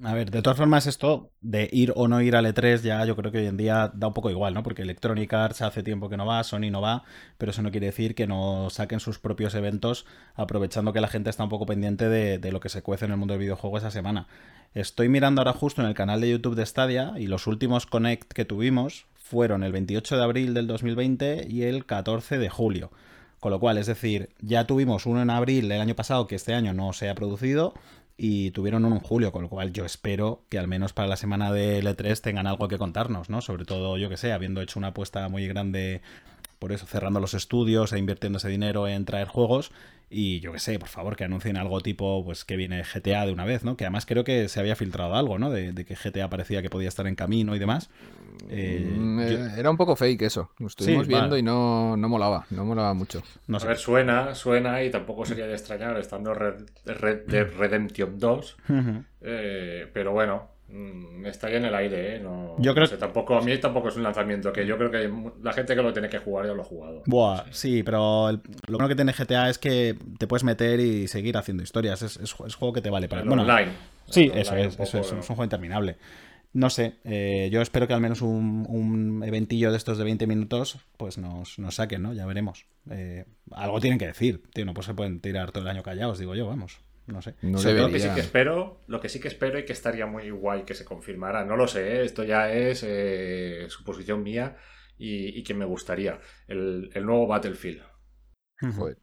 A 0.03 0.15
ver, 0.15 0.31
de 0.31 0.43
todas 0.43 0.57
formas, 0.57 0.87
esto 0.87 1.31
de 1.41 1.69
ir 1.73 1.93
o 1.97 2.09
no 2.09 2.21
ir 2.21 2.37
al 2.37 2.47
E3 2.47 2.83
ya 2.83 3.05
yo 3.05 3.17
creo 3.17 3.31
que 3.31 3.39
hoy 3.39 3.47
en 3.47 3.57
día 3.57 3.91
da 3.95 4.09
un 4.09 4.15
poco 4.15 4.31
igual, 4.31 4.55
¿no? 4.55 4.63
Porque 4.63 4.83
Electronic 4.83 5.33
Arts 5.33 5.63
hace 5.63 5.83
tiempo 5.83 6.09
que 6.09 6.17
no 6.17 6.27
va, 6.27 6.43
Sony 6.45 6.71
no 6.71 6.81
va, 6.81 7.05
pero 7.37 7.51
eso 7.51 7.63
no 7.63 7.71
quiere 7.71 7.87
decir 7.87 8.15
que 8.15 8.27
no 8.27 8.71
saquen 8.71 9.01
sus 9.01 9.19
propios 9.19 9.55
eventos 9.55 10.07
aprovechando 10.35 10.93
que 10.93 11.01
la 11.01 11.09
gente 11.09 11.31
está 11.31 11.45
un 11.45 11.51
poco 11.51 11.67
pendiente 11.67 12.09
de, 12.09 12.53
lo 12.53 12.61
que 12.61 12.69
se 12.69 12.83
cuece 12.83 13.05
en 13.05 13.13
el 13.13 13.17
mundo 13.17 13.35
del 13.35 13.41
videojuego 13.41 13.79
esa 13.79 13.91
semana. 13.91 14.27
Estoy 14.75 15.09
mirando 15.09 15.41
ahora 15.41 15.53
justo 15.53 15.83
en 15.83 15.89
el 15.89 15.95
canal 15.95 16.21
de 16.21 16.31
YouTube 16.31 16.55
de 16.55 16.67
Stadia 16.67 17.15
y 17.17 17.27
los 17.27 17.47
últimos 17.47 17.87
Connect 17.87 18.33
que 18.33 18.45
tuvimos 18.45 19.07
fueron 19.17 19.63
el 19.63 19.73
28 19.73 20.17
de 20.17 20.23
abril 20.23 20.55
del 20.55 20.67
2020 20.67 21.47
y 21.49 21.65
el 21.65 21.85
14 21.85 22.39
de 22.39 22.49
julio. 22.49 22.91
Con 23.41 23.53
lo 23.53 23.61
cual, 23.61 23.79
es 23.79 23.87
decir, 23.87 24.31
ya 24.41 24.67
tuvimos 24.67 25.07
uno 25.07 25.23
en 25.23 25.31
abril 25.31 25.69
del 25.69 25.81
año 25.81 25.95
pasado 25.95 26.27
que 26.27 26.35
este 26.35 26.55
año 26.55 26.75
no 26.75 26.93
se 26.93 27.09
ha 27.09 27.15
producido 27.15 27.73
y 28.21 28.51
tuvieron 28.51 28.85
uno 28.85 28.97
en 28.97 29.01
julio, 29.01 29.31
con 29.31 29.43
lo 29.43 29.49
cual 29.49 29.73
yo 29.73 29.85
espero 29.85 30.43
que 30.49 30.59
al 30.59 30.67
menos 30.67 30.93
para 30.93 31.07
la 31.07 31.17
semana 31.17 31.53
de 31.53 31.81
L3 31.81 32.21
tengan 32.21 32.49
algo 32.49 32.67
que 32.67 32.77
contarnos, 32.77 33.31
¿no? 33.31 33.41
Sobre 33.41 33.65
todo, 33.65 33.97
yo 33.97 34.09
que 34.09 34.17
sé, 34.17 34.33
habiendo 34.33 34.61
hecho 34.61 34.81
una 34.81 34.89
apuesta 34.89 35.29
muy 35.29 35.47
grande 35.47 36.03
por 36.59 36.73
eso, 36.73 36.87
cerrando 36.87 37.21
los 37.21 37.35
estudios 37.35 37.93
e 37.93 37.99
invirtiendo 37.99 38.39
ese 38.39 38.49
dinero 38.49 38.89
en 38.89 39.05
traer 39.05 39.29
juegos. 39.29 39.71
Y 40.11 40.41
yo 40.41 40.53
que 40.53 40.59
sé, 40.59 40.79
por 40.79 40.89
favor, 40.89 41.17
que 41.17 41.25
anuncien 41.25 41.59
algo 41.59 41.81
tipo, 41.83 42.25
pues 42.25 42.47
que 42.47 42.57
viene 42.57 42.83
GTA 42.83 43.27
de 43.27 43.33
una 43.33 43.45
vez, 43.45 43.63
¿no? 43.63 43.77
Que 43.77 43.85
además 43.85 44.07
creo 44.07 44.25
que 44.25 44.49
se 44.49 44.59
había 44.59 44.75
filtrado 44.75 45.15
algo, 45.15 45.39
¿no? 45.39 45.51
De, 45.51 45.73
de 45.73 45.85
que 45.85 45.95
GTA 45.95 46.31
parecía 46.31 46.63
que 46.63 46.71
podía 46.71 46.89
estar 46.89 47.07
en 47.07 47.15
camino 47.15 47.55
y 47.55 47.59
demás. 47.59 47.91
Eh, 48.49 48.91
mm, 48.91 49.21
yo... 49.21 49.47
Era 49.59 49.71
un 49.71 49.77
poco 49.77 49.97
fake 49.97 50.23
eso. 50.23 50.51
Lo 50.59 50.69
estuvimos 50.69 51.05
sí, 51.05 51.09
viendo 51.09 51.29
vale. 51.29 51.41
y 51.41 51.43
no, 51.43 51.97
no 51.97 52.09
molaba, 52.09 52.47
no 52.51 52.65
molaba 52.65 52.95
mucho. 52.95 53.23
No 53.49 53.61
sé. 53.61 53.67
A 53.67 53.69
ver, 53.69 53.79
suena, 53.79 54.35
suena 54.35 54.83
y 54.83 54.91
tampoco 54.91 55.27
sería 55.27 55.47
de 55.47 55.53
extrañar 55.53 55.99
estando 55.99 56.33
Red, 56.33 56.65
Red 56.87 57.27
de 57.27 57.45
Redemption 57.45 58.19
2. 58.19 58.57
Uh 58.69 58.73
-huh. 58.73 59.05
eh, 59.21 59.91
pero 59.93 60.13
bueno, 60.13 60.49
está 61.25 61.51
ya 61.51 61.57
en 61.57 61.65
el 61.65 61.75
aire, 61.75 62.17
¿eh? 62.17 62.21
No, 62.21 62.57
yo 62.59 62.75
creo 62.75 62.85
no 62.85 62.91
sé, 62.91 62.97
tampoco, 62.99 63.37
a 63.37 63.43
mí 63.43 63.57
tampoco 63.59 63.89
es 63.89 63.97
un 63.97 64.03
lanzamiento 64.03 64.53
que 64.53 64.67
yo 64.67 64.77
creo 64.77 64.91
que 64.91 65.11
la 65.43 65.53
gente 65.53 65.75
que 65.75 65.83
lo 65.83 65.93
tiene 65.93 66.09
que 66.09 66.19
jugar 66.19 66.47
ya 66.47 66.53
lo 66.53 66.63
ha 66.63 66.65
jugado. 66.65 67.03
Buah, 67.07 67.45
sí, 67.51 67.79
sí 67.79 67.83
pero 67.83 68.29
el, 68.29 68.41
lo 68.67 68.79
bueno 68.79 68.89
que 68.89 68.95
tiene 68.95 69.13
GTA 69.13 69.49
es 69.49 69.59
que 69.59 69.97
te 70.19 70.27
puedes 70.27 70.45
meter 70.45 70.81
y 70.81 71.09
seguir 71.09 71.37
haciendo 71.37 71.63
historias. 71.63 72.03
Es, 72.03 72.17
es, 72.17 72.35
es 72.47 72.55
juego 72.55 72.73
que 72.73 72.83
te 72.83 72.91
vale 72.91 73.09
para. 73.09 73.23
El 73.23 73.29
bueno, 73.29 73.43
online. 73.43 73.73
Sí, 74.11 74.31
el 74.33 74.39
eso, 74.39 74.53
online 74.53 74.69
es, 74.69 74.81
eso 74.81 74.99
es, 74.99 75.07
es 75.07 75.13
un 75.13 75.23
juego 75.23 75.45
interminable. 75.45 75.97
No 76.53 76.71
sé, 76.71 76.97
eh, 77.05 77.51
yo 77.53 77.61
espero 77.61 77.87
que 77.87 77.93
al 77.95 78.01
menos 78.01 78.23
un, 78.23 78.67
un, 78.69 79.23
eventillo 79.23 79.71
de 79.71 79.77
estos 79.77 79.99
de 79.99 80.05
20 80.05 80.27
minutos 80.27 80.79
pues 80.97 81.19
nos, 81.19 81.59
nos 81.59 81.75
saquen, 81.75 82.03
¿no? 82.03 82.15
Ya 82.15 82.25
veremos. 82.25 82.67
Eh, 82.91 83.27
algo 83.53 83.81
tienen 83.81 83.99
que 83.99 84.07
decir, 84.07 84.43
tío, 84.55 84.65
no 84.65 84.73
pues 84.73 84.87
se 84.87 84.95
pueden 84.95 85.21
tirar 85.21 85.53
todo 85.53 85.65
el 85.65 85.69
año 85.69 85.83
callados, 85.83 86.19
digo 86.19 86.35
yo, 86.35 86.47
vamos. 86.47 86.81
No 87.09 87.23
sé. 87.23 87.35
No 87.41 87.59
lo 87.63 87.91
que 87.91 88.01
sí 88.01 88.09
que 88.15 88.21
espero, 88.21 88.83
lo 88.87 89.01
que 89.01 89.09
sí 89.09 89.19
que 89.19 89.29
espero 89.29 89.59
y 89.59 89.65
que 89.65 89.73
estaría 89.73 90.07
muy 90.07 90.29
guay 90.31 90.65
que 90.65 90.75
se 90.75 90.85
confirmara. 90.85 91.45
No 91.45 91.57
lo 91.57 91.67
sé, 91.67 91.97
¿eh? 91.97 92.05
esto 92.05 92.23
ya 92.23 92.53
es 92.53 92.85
eh, 92.87 93.67
suposición 93.71 94.23
mía 94.23 94.57
y, 94.99 95.39
y, 95.39 95.43
que 95.43 95.55
me 95.55 95.65
gustaría. 95.65 96.21
El, 96.47 96.91
el 96.93 97.07
nuevo 97.07 97.27
Battlefield. 97.27 97.83
Joder. 98.77 98.99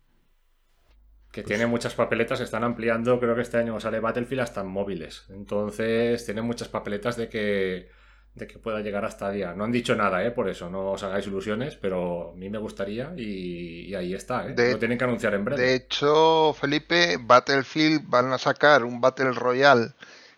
Que 1.32 1.42
pues... 1.42 1.48
tiene 1.48 1.66
muchas 1.66 1.96
papeletas, 1.96 2.42
están 2.42 2.64
ampliando, 2.64 3.20
creo 3.20 3.34
que 3.34 3.42
este 3.42 3.58
año 3.58 3.80
sale 3.80 4.00
Battlefield 4.00 4.42
hasta 4.42 4.62
en 4.62 4.68
móviles. 4.68 5.26
Entonces, 5.30 6.24
tiene 6.26 6.44
muchas 6.44 6.68
papeletas 6.68 7.18
de 7.18 7.28
que 7.28 7.90
de 8.36 8.48
que 8.48 8.60
pueda 8.60 8.82
llegar 8.82 9.06
hasta 9.06 9.32
día. 9.32 9.54
No 9.54 9.64
han 9.64 9.72
dicho 9.72 9.96
nada, 9.96 10.24
¿eh? 10.24 10.32
Por 10.32 10.50
eso, 10.50 10.70
no 10.70 10.92
os 10.92 11.04
hagáis 11.04 11.26
ilusiones, 11.26 11.78
pero 11.78 12.34
a 12.34 12.36
mí 12.36 12.50
me 12.50 12.58
gustaría 12.58 13.14
y, 13.16 13.86
y 13.88 13.96
ahí 13.96 14.14
está, 14.14 14.48
¿eh? 14.48 14.54
De, 14.54 14.74
Lo 14.74 14.80
tienen 14.80 14.98
que 14.98 15.06
anunciar 15.06 15.34
en 15.34 15.46
breve. 15.46 15.62
De 15.62 15.76
hecho, 15.76 16.54
Felipe, 16.54 17.18
Battlefield 17.20 18.10
van 18.10 18.34
a 18.34 18.38
sacar 18.38 18.84
un 18.84 19.00
Battle 19.00 19.32
Royale 19.32 19.94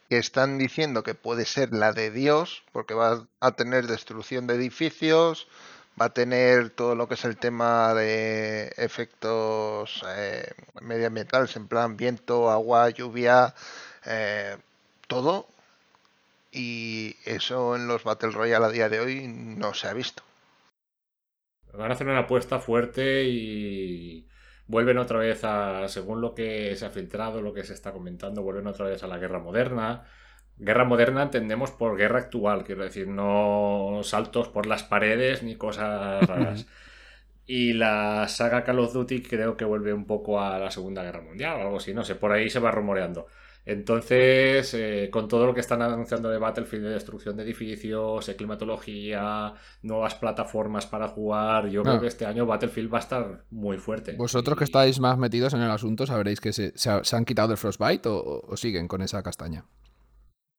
que 0.10 0.18
están 0.20 0.60
diciendo 0.60 1.04
que 1.04 1.16
puede 1.16 1.46
ser 1.46 1.74
la 1.74 1.92
de 1.92 2.12
Dios, 2.12 2.64
porque 2.72 2.94
va 2.94 3.26
a 3.40 3.52
tener 3.54 3.88
destrucción 3.88 4.46
de 4.46 4.56
edificios, 4.56 5.48
va 6.00 6.06
a 6.06 6.14
tener 6.14 6.70
todo 6.70 6.96
lo 6.96 7.08
que 7.08 7.16
es 7.16 7.26
el 7.26 7.38
tema 7.38 7.96
de 7.96 8.72
efectos 8.78 10.06
eh, 10.16 10.52
medioambientales, 10.82 11.56
en 11.56 11.68
plan 11.68 11.98
viento, 11.98 12.52
agua, 12.52 12.92
lluvia, 12.92 13.56
eh, 14.06 14.56
todo 15.08 15.48
y 16.52 17.16
eso 17.26 17.76
en 17.76 17.88
los 17.88 18.04
Battle 18.04 18.32
Royale 18.32 18.66
a 18.66 18.70
día 18.70 18.90
de 18.90 19.00
hoy 19.00 19.28
no 19.28 19.74
se 19.74 19.88
ha 19.88 19.94
visto. 19.94 20.24
Van 21.74 21.92
a 21.92 21.94
hacer 21.94 22.08
una 22.08 22.20
apuesta 22.20 22.60
fuerte 22.60 23.26
y 23.26 24.28
vuelven 24.68 24.98
otra 24.98 25.20
vez 25.20 25.44
a, 25.44 25.88
según 25.88 26.22
lo 26.22 26.34
que 26.34 26.76
se 26.76 26.86
ha 26.86 26.90
filtrado, 26.90 27.42
lo 27.42 27.54
que 27.54 27.64
se 27.64 27.74
está 27.74 27.92
comentando, 27.92 28.42
vuelven 28.42 28.68
otra 28.68 28.88
vez 28.88 29.04
a 29.04 29.08
la 29.08 29.18
guerra 29.18 29.40
moderna. 29.40 30.06
Guerra 30.58 30.86
moderna 30.86 31.24
entendemos 31.24 31.72
por 31.72 31.98
guerra 31.98 32.20
actual, 32.20 32.64
quiero 32.64 32.84
decir, 32.84 33.08
no 33.08 34.00
saltos 34.04 34.48
por 34.50 34.66
las 34.66 34.84
paredes 34.84 35.44
ni 35.44 35.56
cosas 35.56 36.26
raras. 36.28 36.68
y 37.46 37.74
la 37.74 38.28
saga 38.28 38.64
Call 38.64 38.80
of 38.80 38.94
Duty 38.94 39.22
creo 39.22 39.56
que 39.56 39.66
vuelve 39.66 39.94
un 39.94 40.06
poco 40.06 40.42
a 40.42 40.58
la 40.60 40.72
Segunda 40.72 41.04
Guerra 41.04 41.22
Mundial 41.22 41.58
o 41.58 41.62
algo 41.62 41.78
así, 41.78 41.94
no 41.94 42.04
sé, 42.04 42.16
por 42.16 42.32
ahí 42.32 42.50
se 42.50 42.60
va 42.60 42.72
rumoreando. 42.72 43.28
Entonces, 43.70 44.74
eh, 44.76 45.10
con 45.12 45.28
todo 45.28 45.46
lo 45.46 45.54
que 45.54 45.60
están 45.60 45.82
anunciando 45.82 46.30
de 46.30 46.38
Battlefield, 46.38 46.86
de 46.86 46.92
destrucción 46.92 47.36
de 47.36 47.44
edificios, 47.44 48.26
de 48.26 48.38
climatología, 48.38 49.54
nuevas 49.82 50.16
plataformas 50.16 50.86
para 50.86 51.10
jugar, 51.10 51.68
yo 51.68 51.84
creo 51.84 52.00
que 52.00 52.08
este 52.08 52.26
año 52.26 52.46
Battlefield 52.46 52.94
va 52.94 53.00
a 53.00 53.02
estar 53.02 53.44
muy 53.50 53.78
fuerte. 53.78 54.14
Vosotros 54.14 54.56
y... 54.56 54.60
que 54.60 54.64
estáis 54.64 55.02
más 55.02 55.18
metidos 55.18 55.54
en 55.54 55.62
el 55.62 55.70
asunto, 55.70 56.06
sabréis 56.06 56.40
que 56.40 56.54
se, 56.54 56.72
se, 56.78 57.04
se 57.04 57.16
han 57.18 57.26
quitado 57.26 57.52
el 57.52 57.58
Frostbite 57.58 58.08
o, 58.08 58.42
o, 58.48 58.56
siguen 58.56 58.88
con 58.88 59.02
esa 59.02 59.22
castaña. 59.22 59.66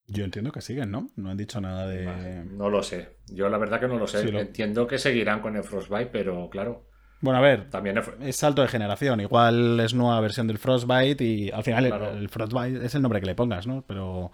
Yo 0.06 0.24
entiendo 0.24 0.52
que 0.52 0.60
siguen, 0.60 0.90
¿no? 0.90 1.08
No 1.16 1.30
han 1.30 1.38
dicho 1.38 1.62
nada 1.62 1.86
de... 1.86 2.44
No 2.44 2.68
lo 2.68 2.82
sé. 2.82 3.16
Yo 3.28 3.48
la 3.48 3.56
verdad 3.56 3.80
que 3.80 3.88
no 3.88 3.98
lo 3.98 4.06
sé. 4.06 4.20
Sí, 4.20 4.30
lo... 4.30 4.38
Entiendo 4.38 4.86
que 4.86 4.98
seguirán 4.98 5.40
con 5.40 5.56
el 5.56 5.64
Frostbite, 5.64 6.10
pero 6.12 6.50
claro, 6.50 6.87
bueno, 7.20 7.38
a 7.38 7.42
ver, 7.42 7.68
también 7.70 8.00
es 8.20 8.36
salto 8.36 8.62
de 8.62 8.68
generación. 8.68 9.20
Igual 9.20 9.80
es 9.80 9.94
nueva 9.94 10.20
versión 10.20 10.46
del 10.46 10.58
Frostbite 10.58 11.24
y 11.24 11.50
al 11.50 11.64
final 11.64 11.86
claro. 11.86 12.10
el, 12.10 12.18
el, 12.18 12.28
Frostbite 12.28 12.84
es 12.84 12.94
el 12.94 13.02
nombre 13.02 13.20
que 13.20 13.26
le 13.26 13.34
pongas, 13.34 13.66
¿no? 13.66 13.82
Pero 13.86 14.30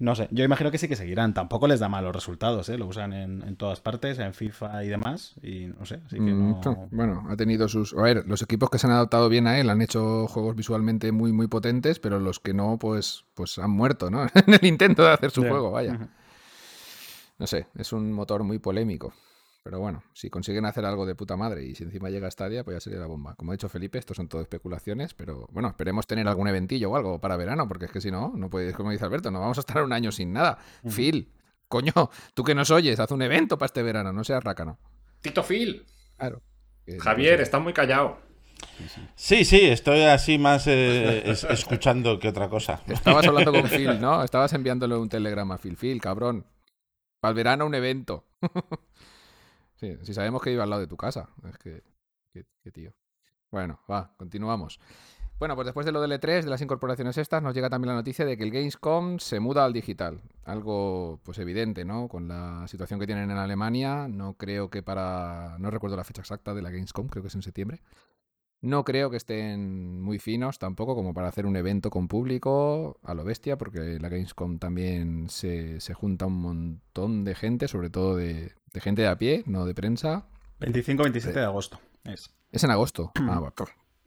no 0.00 0.14
sé, 0.14 0.28
yo 0.30 0.44
imagino 0.44 0.70
que 0.70 0.78
sí 0.78 0.86
que 0.86 0.94
seguirán. 0.94 1.34
Tampoco 1.34 1.66
les 1.66 1.80
da 1.80 1.88
malos 1.88 2.14
resultados, 2.14 2.68
¿eh? 2.68 2.78
Lo 2.78 2.86
usan 2.86 3.12
en, 3.12 3.42
en 3.42 3.56
todas 3.56 3.80
partes, 3.80 4.20
en 4.20 4.32
FIFA 4.32 4.84
y 4.84 4.88
demás. 4.88 5.34
Y 5.42 5.66
no 5.66 5.84
sé, 5.86 6.00
así 6.06 6.16
que 6.16 6.22
no... 6.22 6.60
Bueno, 6.92 7.26
ha 7.28 7.36
tenido 7.36 7.68
sus... 7.68 7.94
A 7.94 8.02
ver, 8.02 8.24
los 8.26 8.40
equipos 8.42 8.70
que 8.70 8.78
se 8.78 8.86
han 8.86 8.92
adaptado 8.92 9.28
bien 9.28 9.48
a 9.48 9.58
él 9.58 9.68
han 9.70 9.82
hecho 9.82 10.28
juegos 10.28 10.54
visualmente 10.54 11.10
muy, 11.10 11.32
muy 11.32 11.48
potentes, 11.48 11.98
pero 11.98 12.20
los 12.20 12.38
que 12.38 12.54
no, 12.54 12.78
pues, 12.78 13.24
pues 13.34 13.58
han 13.58 13.72
muerto, 13.72 14.08
¿no? 14.08 14.22
en 14.34 14.54
el 14.54 14.64
intento 14.64 15.02
de 15.02 15.10
hacer 15.10 15.32
su 15.32 15.42
sí. 15.42 15.48
juego, 15.48 15.72
vaya. 15.72 16.08
No 17.38 17.46
sé, 17.48 17.66
es 17.76 17.92
un 17.92 18.12
motor 18.12 18.44
muy 18.44 18.60
polémico. 18.60 19.12
Pero 19.68 19.80
bueno, 19.80 20.02
si 20.14 20.30
consiguen 20.30 20.64
hacer 20.64 20.86
algo 20.86 21.04
de 21.04 21.14
puta 21.14 21.36
madre 21.36 21.62
y 21.62 21.74
si 21.74 21.84
encima 21.84 22.08
llega 22.08 22.26
a 22.26 22.30
Stadia, 22.30 22.64
pues 22.64 22.76
ya 22.76 22.80
sería 22.80 23.00
la 23.00 23.06
bomba. 23.06 23.34
Como 23.34 23.52
ha 23.52 23.54
dicho 23.54 23.68
Felipe, 23.68 23.98
estos 23.98 24.16
son 24.16 24.26
todo 24.26 24.40
especulaciones, 24.40 25.12
pero 25.12 25.46
bueno, 25.52 25.68
esperemos 25.68 26.06
tener 26.06 26.26
algún 26.26 26.48
eventillo 26.48 26.90
o 26.90 26.96
algo 26.96 27.20
para 27.20 27.36
verano, 27.36 27.68
porque 27.68 27.84
es 27.84 27.90
que 27.92 28.00
si 28.00 28.10
no, 28.10 28.32
no 28.34 28.48
puedes, 28.48 28.74
como 28.74 28.90
dice 28.92 29.04
Alberto, 29.04 29.30
no 29.30 29.40
vamos 29.40 29.58
a 29.58 29.60
estar 29.60 29.82
un 29.82 29.92
año 29.92 30.10
sin 30.10 30.32
nada. 30.32 30.56
Uh 30.82 30.88
-huh. 30.88 30.96
Phil, 30.96 31.32
coño, 31.68 31.92
tú 32.32 32.44
que 32.44 32.54
nos 32.54 32.70
oyes, 32.70 32.98
haz 32.98 33.10
un 33.10 33.20
evento 33.20 33.58
para 33.58 33.66
este 33.66 33.82
verano, 33.82 34.10
no 34.10 34.24
seas 34.24 34.42
rácano. 34.42 34.78
Tito 35.20 35.42
Phil. 35.42 35.84
Claro. 36.16 36.40
Javier, 37.00 37.42
está 37.42 37.58
muy 37.58 37.74
callado. 37.74 38.16
Sí, 39.16 39.44
sí, 39.44 39.66
estoy 39.66 40.00
así 40.00 40.38
más 40.38 40.66
eh, 40.66 41.30
es- 41.30 41.44
escuchando 41.44 42.18
que 42.18 42.28
otra 42.28 42.48
cosa. 42.48 42.80
Estabas 42.86 43.26
hablando 43.26 43.52
con 43.52 43.64
Phil, 43.68 44.00
¿no? 44.00 44.24
Estabas 44.24 44.50
enviándole 44.54 44.96
un 44.96 45.10
telegrama 45.10 45.56
a 45.56 45.58
Phil. 45.58 45.76
Phil, 45.76 46.00
cabrón. 46.00 46.46
Para 47.20 47.30
el 47.32 47.36
verano 47.36 47.66
un 47.66 47.74
evento. 47.74 48.24
sí, 49.78 49.96
si 50.02 50.14
sabemos 50.14 50.42
que 50.42 50.52
iba 50.52 50.62
al 50.64 50.70
lado 50.70 50.80
de 50.80 50.86
tu 50.88 50.96
casa. 50.96 51.28
Es 51.48 51.58
que, 51.58 51.82
que- 52.32 52.44
tío. 52.70 52.92
Bueno, 53.50 53.80
va, 53.90 54.12
continuamos. 54.18 54.78
Bueno, 55.38 55.54
pues 55.54 55.64
después 55.66 55.86
de 55.86 55.92
lo 55.92 56.00
del 56.00 56.12
E3, 56.12 56.42
de 56.44 56.50
las 56.50 56.60
incorporaciones 56.60 57.16
estas, 57.16 57.42
nos 57.42 57.54
llega 57.54 57.70
también 57.70 57.88
la 57.90 57.94
noticia 57.94 58.24
de 58.26 58.36
que 58.36 58.42
el 58.42 58.50
Gamescom 58.50 59.18
se 59.20 59.38
muda 59.40 59.64
al 59.64 59.72
digital. 59.72 60.20
Algo, 60.44 61.20
pues 61.22 61.38
evidente, 61.38 61.84
¿no? 61.84 62.08
Con 62.08 62.26
la 62.28 62.66
situación 62.66 62.98
que 62.98 63.06
tienen 63.06 63.30
en 63.30 63.36
Alemania, 63.38 64.08
no 64.08 64.34
creo 64.34 64.68
que 64.68 64.82
para... 64.82 65.56
No 65.58 65.70
recuerdo 65.70 65.96
la 65.96 66.02
fecha 66.04 66.22
exacta 66.22 66.54
de 66.54 66.60
la 66.62 66.70
Gamescom, 66.70 67.06
creo 67.08 67.22
que 67.22 67.28
es 67.28 67.34
en 67.36 67.42
septiembre. 67.42 67.80
No 68.60 68.84
creo 68.84 69.08
que 69.10 69.16
estén 69.16 70.00
muy 70.00 70.18
finos 70.18 70.58
tampoco 70.58 70.94
como 70.96 71.14
para 71.14 71.28
hacer 71.28 71.46
un 71.46 71.56
evento 71.56 71.90
con 71.90 72.08
público 72.08 72.98
a 73.04 73.14
lo 73.14 73.22
bestia, 73.24 73.56
porque 73.56 73.98
la 74.00 74.08
Gamescom 74.08 74.58
también 74.58 75.28
se, 75.30 75.80
se 75.80 75.94
junta 75.94 76.26
un 76.26 76.40
montón 76.40 77.24
de 77.24 77.34
gente, 77.36 77.68
sobre 77.68 77.88
todo 77.90 78.16
de, 78.16 78.54
de 78.72 78.80
gente 78.80 79.02
de 79.02 79.08
a 79.08 79.16
pie, 79.16 79.44
no 79.46 79.64
de 79.64 79.74
prensa. 79.74 80.26
25-27 80.60 81.32
de 81.34 81.44
agosto. 81.44 81.78
Es. 82.04 82.34
Es 82.50 82.64
en 82.64 82.70
agosto. 82.70 83.12
Ah, 83.20 83.38
bueno, 83.38 83.54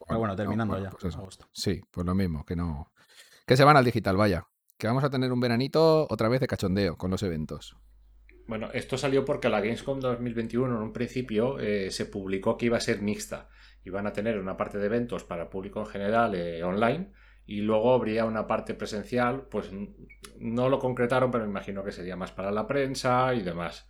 Pero 0.07 0.19
bueno, 0.19 0.35
terminando 0.35 0.73
bueno, 0.73 0.85
ya. 0.85 0.91
pues 0.91 1.05
eso. 1.05 1.19
agosto. 1.19 1.47
Sí, 1.53 1.81
pues 1.89 2.05
lo 2.05 2.13
mismo, 2.13 2.43
que 2.45 2.57
no. 2.57 2.91
Que 3.45 3.55
se 3.55 3.63
van 3.63 3.77
al 3.77 3.85
digital, 3.85 4.17
vaya. 4.17 4.47
Que 4.77 4.87
vamos 4.87 5.03
a 5.05 5.09
tener 5.09 5.31
un 5.31 5.39
veranito 5.39 6.07
otra 6.09 6.27
vez 6.27 6.41
de 6.41 6.47
cachondeo 6.47 6.97
con 6.97 7.11
los 7.11 7.23
eventos. 7.23 7.77
Bueno, 8.47 8.69
esto 8.73 8.97
salió 8.97 9.23
porque 9.23 9.47
la 9.47 9.61
Gamescom 9.61 10.01
2021 10.01 10.75
en 10.75 10.81
un 10.81 10.91
principio 10.91 11.57
eh, 11.59 11.91
se 11.91 12.05
publicó 12.05 12.57
que 12.57 12.65
iba 12.65 12.75
a 12.77 12.81
ser 12.81 13.01
mixta. 13.01 13.47
Iban 13.84 14.08
a 14.08 14.13
tener 14.13 14.38
una 14.38 14.58
parte 14.58 14.78
de 14.78 14.86
eventos 14.86 15.24
para 15.24 15.44
el 15.44 15.50
público 15.50 15.80
en 15.80 15.86
general 15.88 16.36
eh, 16.36 16.63
online 16.63 17.12
y 17.46 17.62
luego 17.62 17.94
habría 17.94 18.26
una 18.26 18.48
parte 18.48 18.74
presencial. 18.74 19.44
Pues 19.50 19.72
no 20.39 20.70
lo 20.70 20.80
concretaron, 20.80 21.32
pero 21.32 21.44
me 21.46 21.50
imagino 21.50 21.84
que 21.84 21.91
sería 21.91 22.15
más 22.15 22.32
para 22.32 22.52
la 22.52 22.67
prensa 22.67 23.34
y 23.34 23.41
demás. 23.41 23.89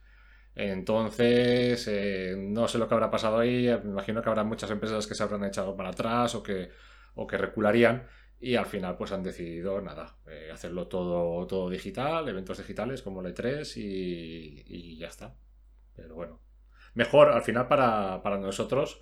Entonces, 0.56 1.88
eh, 1.88 2.36
no 2.38 2.68
sé 2.68 2.78
lo 2.78 2.88
que 2.88 2.94
habrá 2.94 3.10
pasado 3.12 3.40
ahí. 3.40 3.68
Me 3.84 3.92
imagino 3.92 4.22
que 4.22 4.30
habrá 4.30 4.44
muchas 4.44 4.72
empresas 4.72 5.08
que 5.08 5.16
se 5.16 5.24
habrán 5.24 5.44
echado 5.46 5.76
para 5.76 5.90
atrás 5.90 6.36
o 6.36 6.44
que, 6.44 6.70
o 7.16 7.28
que 7.28 7.38
recularían. 7.38 8.08
Y 8.40 8.56
al 8.56 8.66
final, 8.66 8.98
pues 8.98 9.12
han 9.12 9.22
decidido, 9.24 9.80
nada, 9.82 10.18
eh, 10.28 10.50
hacerlo 10.52 10.88
todo, 10.88 11.46
todo 11.46 11.70
digital, 11.70 12.28
eventos 12.28 12.58
digitales 12.58 13.04
como 13.04 13.22
el 13.22 13.36
E3 13.36 13.78
y, 13.78 14.64
y 14.66 14.98
ya 14.98 15.08
está. 15.08 15.36
Pero 15.96 16.16
bueno, 16.16 16.42
mejor 16.96 17.30
al 17.30 17.44
final 17.44 17.68
para, 17.68 18.22
para 18.24 18.38
nosotros, 18.40 19.02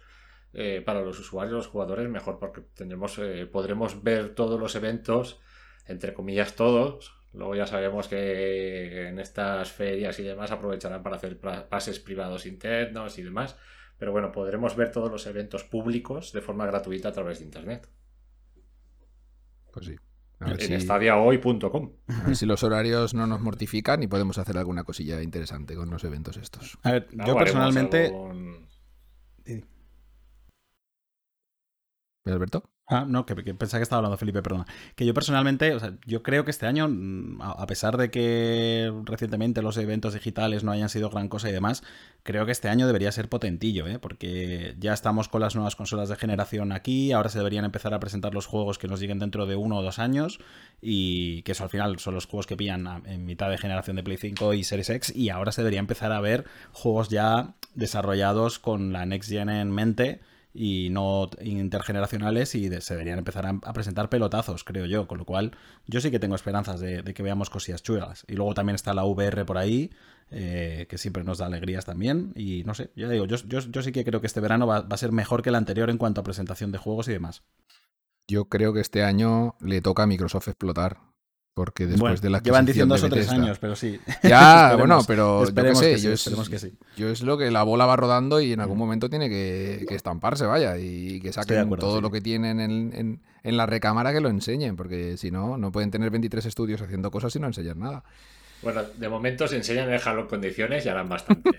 eh, 0.54 0.82
para 0.86 1.02
los 1.02 1.20
usuarios, 1.20 1.54
los 1.54 1.68
jugadores, 1.68 2.10
mejor 2.10 2.40
porque 2.40 2.62
tendremos, 2.62 3.18
eh, 3.20 3.46
podremos 3.52 4.04
ver 4.04 4.34
todos 4.36 4.60
los 4.60 4.76
eventos, 4.76 5.40
entre 5.86 6.14
comillas 6.14 6.56
todos. 6.56 7.16
Luego 7.34 7.56
ya 7.56 7.68
sabemos 7.68 8.08
que 8.08 9.08
en 9.08 9.20
estas 9.20 9.72
ferias 9.72 10.18
y 10.20 10.24
demás 10.24 10.52
aprovecharán 10.52 11.04
para 11.04 11.18
hacer 11.18 11.40
pases 11.70 12.00
privados 12.00 12.46
internos 12.48 13.20
y 13.20 13.24
demás. 13.24 13.56
Pero 14.00 14.12
bueno, 14.12 14.32
podremos 14.32 14.76
ver 14.76 14.92
todos 14.92 15.12
los 15.12 15.28
eventos 15.28 15.64
públicos 15.64 16.32
de 16.32 16.42
forma 16.42 16.66
gratuita 16.66 17.10
a 17.10 17.12
través 17.12 17.40
de 17.40 17.46
Internet. 17.46 17.88
Pues 19.74 19.86
sí. 19.88 19.96
A 20.40 20.46
ver, 20.52 20.62
En 20.62 20.68
si, 20.68 20.74
stadiahoy.com. 20.76 21.92
a 22.08 22.24
ver 22.28 22.36
si 22.36 22.46
los 22.46 22.64
horarios 22.64 23.14
no 23.14 23.28
nos 23.28 23.42
mortifican 23.42 24.02
y 24.02 24.08
podemos 24.08 24.38
hacer 24.38 24.58
alguna 24.58 24.86
cosilla 24.86 25.22
interesante 25.22 25.76
con 25.76 25.90
los 25.90 26.04
eventos 26.06 26.38
estos. 26.38 26.80
A 26.84 26.94
ver, 26.94 27.08
yo 27.12 27.36
personalmente. 27.36 28.06
algún- 28.06 28.68
¿Ves, 29.46 29.64
Alberto? 32.34 32.64
Ah, 32.92 33.06
no, 33.08 33.24
que, 33.26 33.36
que 33.36 33.54
pensaba 33.54 33.80
que 33.80 33.84
estaba 33.84 34.00
hablando 34.00 34.18
Felipe, 34.18 34.42
perdona. 34.42 34.66
Que 34.96 35.06
yo 35.06 35.14
personalmente, 35.14 35.76
o 35.76 35.80
sea, 35.80 35.94
yo 36.08 36.24
creo 36.24 36.44
que 36.44 36.50
este 36.50 36.66
año, 36.66 36.88
mm, 36.90 37.40
a 37.42 37.68
pesar 37.68 37.98
de 37.98 38.10
que 38.10 38.92
recientemente 39.06 39.62
los 39.62 39.78
eventos 39.78 40.16
digitales 40.16 40.64
no 40.64 40.72
hayan 40.72 40.90
sido 40.90 41.12
gran 41.12 41.30
cosa 41.30 41.50
y 41.50 41.52
demás, 41.52 41.84
creo 42.24 42.48
que 42.48 42.52
este 42.52 42.68
año 42.68 42.88
debería 42.88 43.12
ser 43.12 43.30
potentillo, 43.30 43.86
¿eh? 43.86 44.00
Porque 44.00 44.76
ya 44.80 44.94
estamos 44.94 45.28
con 45.30 45.42
las 45.42 45.54
nuevas 45.56 45.76
consolas 45.76 46.10
de 46.10 46.16
generación 46.16 46.72
aquí, 46.72 47.12
ahora 47.12 47.30
se 47.30 47.38
deberían 47.38 47.64
empezar 47.64 47.94
a 47.94 48.00
presentar 48.00 48.34
los 48.34 48.48
juegos 48.48 48.80
que 48.80 48.88
nos 48.88 49.00
lleguen 49.00 49.20
dentro 49.20 49.46
de 49.46 49.56
uno 49.56 49.78
o 49.78 49.84
dos 49.84 50.00
años, 50.00 50.40
y 50.82 51.44
que 51.44 51.52
eso 51.52 51.64
al 51.64 51.70
final 51.70 52.00
son 52.00 52.16
los 52.16 52.26
juegos 52.26 52.48
que 52.48 52.58
pillan 52.58 53.04
en 53.06 53.24
mitad 53.24 53.52
de 53.52 53.60
generación 53.60 53.98
de 53.98 54.04
Play 54.04 54.18
5 54.18 54.56
y 54.56 54.64
Series 54.64 54.90
X, 54.90 55.16
y 55.16 55.30
ahora 55.30 55.52
se 55.52 55.62
debería 55.62 55.80
empezar 55.80 56.12
a 56.12 56.22
ver 56.22 56.46
juegos 56.72 57.10
ya 57.10 57.54
desarrollados 57.76 58.58
con 58.58 58.94
la 58.94 59.06
Next 59.06 59.30
Gen 59.30 59.50
en 59.50 59.70
mente 59.70 60.22
y 60.54 60.90
no 60.92 61.30
intergeneracionales 61.42 62.56
y 62.56 62.70
de- 62.70 62.82
se 62.82 62.94
deberían 62.96 63.20
empezar 63.20 63.46
a, 63.46 63.74
presentar 63.74 64.10
pelotazos, 64.10 64.64
creo 64.64 64.86
yo. 64.86 65.08
Con 65.08 65.18
lo 65.20 65.26
cual, 65.26 65.52
yo 65.88 66.02
sí 66.02 66.12
que 66.12 66.20
tengo 66.20 66.36
esperanzas 66.36 66.80
de, 66.80 67.04
que 67.04 67.24
veamos 67.24 67.50
cosillas 67.50 67.84
chulas. 67.84 68.26
Y 68.28 68.34
luego 68.34 68.54
también 68.54 68.76
está 68.76 68.94
la 68.94 69.06
VR 69.06 69.46
por 69.46 69.58
ahí, 69.58 69.92
eh, 70.32 70.88
que 70.90 70.98
siempre 70.98 71.24
nos 71.24 71.38
da 71.38 71.46
alegrías 71.46 71.86
también. 71.86 72.34
Y 72.36 72.64
no 72.66 72.74
sé, 72.74 72.92
ya 72.96 73.10
digo, 73.10 73.26
yo, 73.26 73.38
yo, 73.48 73.60
yo 73.60 73.82
sí 73.82 73.92
que 73.92 74.06
creo 74.06 74.22
que 74.22 74.28
este 74.28 74.40
verano 74.40 74.68
va, 74.68 74.82
va 74.82 74.96
a 74.96 74.98
ser 74.98 75.12
mejor 75.12 75.42
que 75.44 75.50
el 75.50 75.56
anterior 75.56 75.90
en 75.90 75.98
cuanto 75.98 76.22
a 76.22 76.24
presentación 76.24 76.72
de 76.72 76.78
juegos 76.78 77.08
y 77.08 77.12
demás. 77.14 77.44
Yo 78.28 78.46
creo 78.46 78.74
que 78.74 78.82
este 78.82 79.04
año 79.04 79.56
le 79.60 79.82
toca 79.82 80.04
a 80.04 80.08
Microsoft 80.08 80.50
explotar. 80.50 80.98
Porque 81.54 81.86
después 81.88 82.00
Bueno, 82.00 82.22
de 82.22 82.30
la 82.30 82.42
llevan 82.42 82.66
diciendo 82.66 82.94
de 82.96 83.00
eso 83.00 83.10
tres 83.10 83.30
años, 83.30 83.60
pero 83.60 83.76
sí. 83.76 84.00
Ya, 84.24 84.76
bueno, 84.78 85.02
pero 85.06 85.40
yo 85.42 85.44
esperemos 85.44 85.80
sé, 85.80 85.92
que 85.92 85.98
sí, 85.98 86.04
yo, 86.06 86.12
es, 86.14 86.20
esperemos 86.22 86.50
que 86.50 86.60
sí. 86.60 86.74
yo 86.96 87.10
es 87.10 87.22
lo 87.22 87.38
que 87.38 87.52
la 87.52 87.64
bola 87.64 87.86
va 87.86 87.98
rodando 87.98 88.40
y 88.40 88.54
en 88.54 88.62
algún 88.62 88.78
momento 88.78 89.10
tiene 89.10 89.28
que, 89.30 89.86
que 89.88 89.96
estamparse, 89.96 90.46
vaya, 90.46 90.78
y 90.78 91.20
que 91.20 91.34
saquen 91.34 91.60
acuerdo, 91.60 91.86
todo 91.88 91.96
sí. 91.98 92.02
lo 92.02 92.12
que 92.12 92.22
tienen 92.22 92.60
en, 92.62 92.94
en- 92.94 93.22
en 93.42 93.58
la 93.58 93.66
recámara 93.66 94.12
que 94.14 94.20
lo 94.22 94.30
enseñen, 94.30 94.76
porque 94.76 95.16
si 95.18 95.32
no, 95.32 95.58
no 95.58 95.72
pueden 95.72 95.92
tener 95.92 96.10
23 96.12 96.46
estudios 96.46 96.82
haciendo 96.82 97.10
cosas 97.12 97.34
y 97.36 97.40
no 97.40 97.48
enseñar 97.48 97.78
nada. 97.78 98.04
Bueno, 98.62 98.82
de 98.98 99.08
momento 99.10 99.48
se 99.48 99.56
enseñan 99.56 99.90
el 99.92 100.02
Halo 100.04 100.22
en 100.22 100.28
condiciones 100.28 100.86
y 100.86 100.90
harán 100.90 101.08
bastante. 101.10 101.50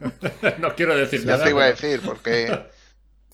no 0.60 0.74
quiero 0.76 0.96
decir 0.96 1.20
Ya 1.24 1.32
nada. 1.32 1.44
te 1.44 1.50
iba 1.50 1.64
a 1.64 1.66
decir, 1.66 2.00
porque 2.04 2.48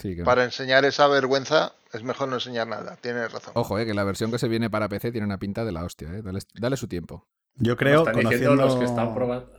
Sí, 0.03 0.17
que- 0.17 0.25
para 0.25 0.43
enseñar 0.43 0.85
esa 0.85 1.07
vergüenza 1.07 1.75
es 1.93 2.03
mejor 2.03 2.29
no 2.29 2.35
enseñar 2.35 2.67
nada. 2.67 2.97
Tienes 3.01 3.31
razón. 3.33 3.53
Ojo, 3.55 3.79
eh, 3.79 3.87
que 3.87 3.95
la 3.95 4.03
versión 4.03 4.33
que 4.33 4.39
se 4.39 4.49
viene 4.49 4.69
para 4.69 4.89
PC 4.89 5.13
tiene 5.13 5.27
una 5.27 5.39
pinta 5.39 5.65
de 5.65 5.71
la 5.71 5.85
hostia, 5.85 6.09
eh. 6.13 6.23
Dale, 6.23 6.41
dale 6.55 6.77
su 6.77 6.89
tiempo. 6.89 7.29
Yo 7.55 7.77
creo, 7.77 7.99
están 8.01 8.17
diciendo 8.17 8.49
conociendo... 8.49 8.65
los 8.67 8.77
que 8.77 8.85
están 8.85 9.15
probando. 9.15 9.53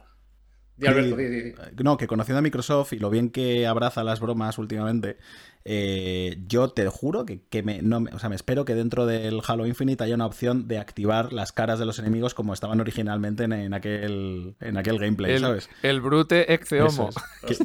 Di, 0.76 0.88
Alberto, 0.88 1.16
di, 1.16 1.26
di, 1.28 1.42
di. 1.44 1.54
No, 1.84 1.96
que 1.98 2.08
conociendo 2.08 2.40
a 2.40 2.42
Microsoft 2.42 2.94
y 2.94 3.00
lo 3.00 3.10
bien 3.12 3.30
que 3.30 3.68
abraza 3.68 4.04
las 4.04 4.20
bromas 4.20 4.58
últimamente, 4.58 5.18
eh, 5.66 6.38
yo 6.48 6.70
te 6.70 6.88
juro 6.88 7.26
que, 7.26 7.42
que 7.50 7.64
me, 7.64 7.82
no, 7.82 8.04
o 8.12 8.20
sea, 8.20 8.30
me 8.30 8.36
espero 8.36 8.66
que 8.66 8.76
dentro 8.76 9.06
del 9.06 9.42
Halo 9.46 9.66
Infinite 9.66 10.04
haya 10.04 10.16
una 10.16 10.26
opción 10.26 10.68
de 10.68 10.78
activar 10.78 11.34
las 11.34 11.52
caras 11.52 11.80
de 11.80 11.86
los 11.86 12.00
enemigos 12.00 12.34
como 12.34 12.54
estaban 12.54 12.80
originalmente 12.80 13.44
en, 13.44 13.54
en 13.54 13.74
aquel, 13.74 14.56
en 14.60 14.78
aquel 14.78 15.00
gameplay, 15.00 15.40
¿sabes? 15.40 15.70
el 15.82 16.02
brute 16.02 16.54
ex 16.54 16.72
es. 16.72 17.00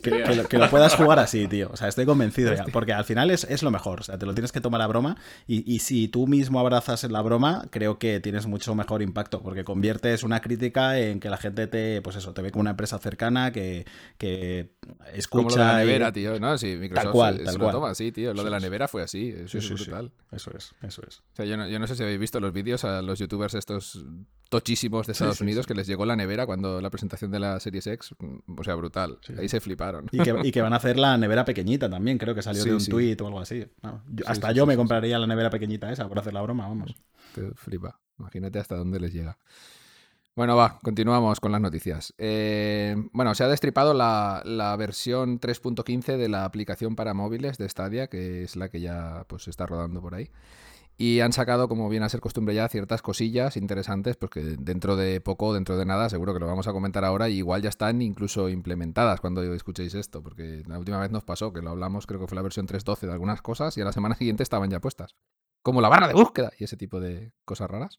Que, 0.03 0.35
lo, 0.35 0.49
que 0.49 0.59
lo 0.59 0.69
puedas 0.71 0.97
jugar 0.97 1.19
así, 1.21 1.47
tío. 1.47 1.71
O 1.73 1.77
sea, 1.77 1.87
estoy 1.89 2.05
convencido 2.05 2.53
ya. 2.53 2.65
Porque 2.65 2.93
al 2.93 3.05
final 3.05 3.31
es, 3.31 3.45
es 3.45 3.63
lo 3.63 3.71
mejor. 3.71 4.01
O 4.01 4.03
sea, 4.03 4.19
te 4.19 4.27
lo 4.27 4.35
tienes 4.35 4.51
que 4.51 4.61
tomar 4.61 4.83
a 4.83 4.87
broma. 4.89 5.17
Y, 5.47 5.73
y 5.73 5.79
si 5.79 6.09
tú 6.09 6.27
mismo 6.27 6.59
abrazas 6.59 7.05
la 7.05 7.23
broma, 7.23 7.67
creo 7.71 7.99
que 7.99 8.19
tienes 8.19 8.47
mucho 8.47 8.75
mejor 8.75 9.03
impacto. 9.03 9.41
Porque 9.41 9.65
conviertes 9.65 10.25
una 10.25 10.41
crítica 10.41 10.99
en 10.99 11.21
que 11.21 11.31
la 11.31 11.37
gente 11.37 11.69
te, 11.69 12.03
pues 12.03 12.17
eso, 12.17 12.35
te 12.35 12.43
ve 12.43 12.51
como 12.51 12.63
una 12.63 12.71
empresa 12.71 12.99
cercana 12.99 13.53
que, 13.53 13.87
que 14.19 14.73
escucha. 15.15 15.45
Como 15.47 15.49
lo 15.51 15.57
de 15.57 15.73
la 15.73 15.83
y- 15.83 15.87
nevera, 15.87 16.13
tío, 16.13 16.39
¿no? 16.41 16.57
Sí, 16.59 16.77
Microsoft 16.77 17.13
cual, 17.13 17.43
tal 17.45 17.59
cual. 17.59 17.73
toma 17.73 17.91
así, 17.91 18.13
tío. 18.13 18.35
Lo 18.35 18.45
de 18.45 18.51
la 18.51 18.61
nevera 18.61 18.89
fue 18.89 19.03
así, 19.03 19.29
eso 19.31 19.49
Sí, 19.49 19.59
es 19.59 19.67
sí. 19.67 19.75
brutal. 19.75 20.13
Eso 20.33 20.51
es, 20.57 20.75
eso 20.83 21.03
es. 21.07 21.19
O 21.21 21.23
sea, 21.37 21.45
yo 21.45 21.57
no, 21.57 21.69
yo 21.69 21.79
no 21.79 21.87
sé 21.87 21.95
si 21.97 22.03
habéis 22.03 22.19
visto 22.19 22.41
los 22.41 22.53
vídeos 22.53 22.85
a 22.85 23.01
los 23.03 23.19
youtubers 23.19 23.55
estos 23.55 24.05
tochísimos 24.51 25.07
de 25.07 25.13
Estados 25.13 25.41
Unidos 25.41 25.67
que 25.67 25.75
les 25.75 25.87
llegó 25.87 26.07
la 26.07 26.17
nevera 26.17 26.47
cuando 26.47 26.81
la 26.81 26.91
presentación 26.91 27.31
de 27.31 27.39
la 27.39 27.61
Series 27.61 27.87
X, 27.87 28.15
mm, 28.19 28.59
o 28.59 28.65
sea, 28.65 28.75
brutal. 28.75 29.19
Ahí 29.39 29.49
se 29.49 29.61
fliparon. 29.61 30.07
Y 30.13 30.19
que, 30.19 30.35
y 30.45 30.53
que 30.53 30.63
van 30.63 30.73
a 30.73 30.77
hacer 30.77 30.99
la 30.99 31.17
nevera 31.19 31.45
pequeñita 31.45 31.89
también, 31.91 32.17
creo 32.19 32.35
que 32.35 32.43
salió 32.43 32.65
de 32.65 32.75
un 32.75 32.85
tuit 32.85 33.21
o 33.21 33.27
algo 33.27 33.41
así. 33.41 33.67
No, 33.83 34.03
yo- 34.09 34.25
Sí, 34.25 34.31
hasta 34.33 34.53
yo 34.53 34.67
me 34.67 34.77
compraría 34.77 35.19
la 35.19 35.27
nevera 35.27 35.51
pequeñita 35.51 35.91
esa 35.93 36.09
por 36.09 36.19
hacer 36.19 36.33
la 36.35 36.43
broma, 36.43 36.67
vamos. 36.69 36.95
Te 37.35 37.51
flipa. 37.55 37.99
Imagínate 38.19 38.59
hasta 38.59 38.75
dónde 38.77 38.99
les 38.99 39.13
llega. 39.13 39.39
Bueno, 40.39 40.55
va, 40.55 40.79
continuamos 40.85 41.41
con 41.41 41.51
las 41.51 41.61
noticias. 41.61 42.15
Eh, 42.17 42.95
bueno, 43.13 43.35
se 43.35 43.43
ha 43.43 43.49
destripado 43.49 43.93
la, 43.93 44.41
la 44.45 44.77
versión 44.77 45.41
3.15 45.41 46.17
de 46.17 46.29
la 46.29 46.45
aplicación 46.45 46.95
para 46.95 47.13
móviles 47.13 47.59
de 47.59 47.69
Stadia, 47.69 48.07
que 48.07 48.45
es 48.45 48.55
la 48.55 48.69
que 48.69 48.81
ya 48.81 49.25
pues 49.27 49.49
está 49.49 49.67
rodando 49.67 50.01
por 50.01 50.15
ahí. 50.15 50.31
Y 50.97 51.19
han 51.19 51.33
sacado, 51.33 51.69
como 51.69 51.89
viene 51.89 52.07
a 52.07 52.09
ser 52.09 52.21
costumbre 52.21 52.55
ya, 52.55 52.69
ciertas 52.69 53.03
cosillas 53.03 53.57
interesantes, 53.57 54.17
pues 54.17 54.31
que 54.31 54.43
dentro 54.61 54.95
de 54.95 55.21
poco, 55.21 55.55
dentro 55.55 55.77
de 55.77 55.85
nada, 55.85 56.09
seguro 56.09 56.35
que 56.35 56.39
lo 56.39 56.47
vamos 56.47 56.69
a 56.69 56.73
comentar 56.73 57.05
ahora, 57.05 57.29
y 57.29 57.39
igual 57.39 57.63
ya 57.63 57.71
están 57.71 58.01
incluso 58.01 58.49
implementadas 58.49 59.21
cuando 59.21 59.43
escuchéis 59.43 59.95
esto, 59.95 60.23
porque 60.23 60.63
la 60.69 60.79
última 60.79 61.01
vez 61.01 61.11
nos 61.11 61.25
pasó, 61.25 61.53
que 61.53 61.63
lo 61.63 61.71
hablamos, 61.71 62.07
creo 62.07 62.21
que 62.21 62.29
fue 62.29 62.37
la 62.37 62.43
versión 62.43 62.69
3.12 62.69 63.09
de 63.09 63.13
algunas 63.13 63.43
cosas, 63.43 63.77
y 63.77 63.81
a 63.81 63.85
la 63.85 63.93
semana 63.93 64.15
siguiente 64.15 64.45
estaban 64.45 64.71
ya 64.71 64.79
puestas. 64.79 65.17
Como 65.63 65.81
la 65.81 65.89
barra 65.89 66.07
de 66.07 66.15
búsqueda 66.15 66.53
y 66.61 66.63
ese 66.63 66.77
tipo 66.77 67.01
de 67.01 67.33
cosas 67.45 67.69
raras. 67.69 67.99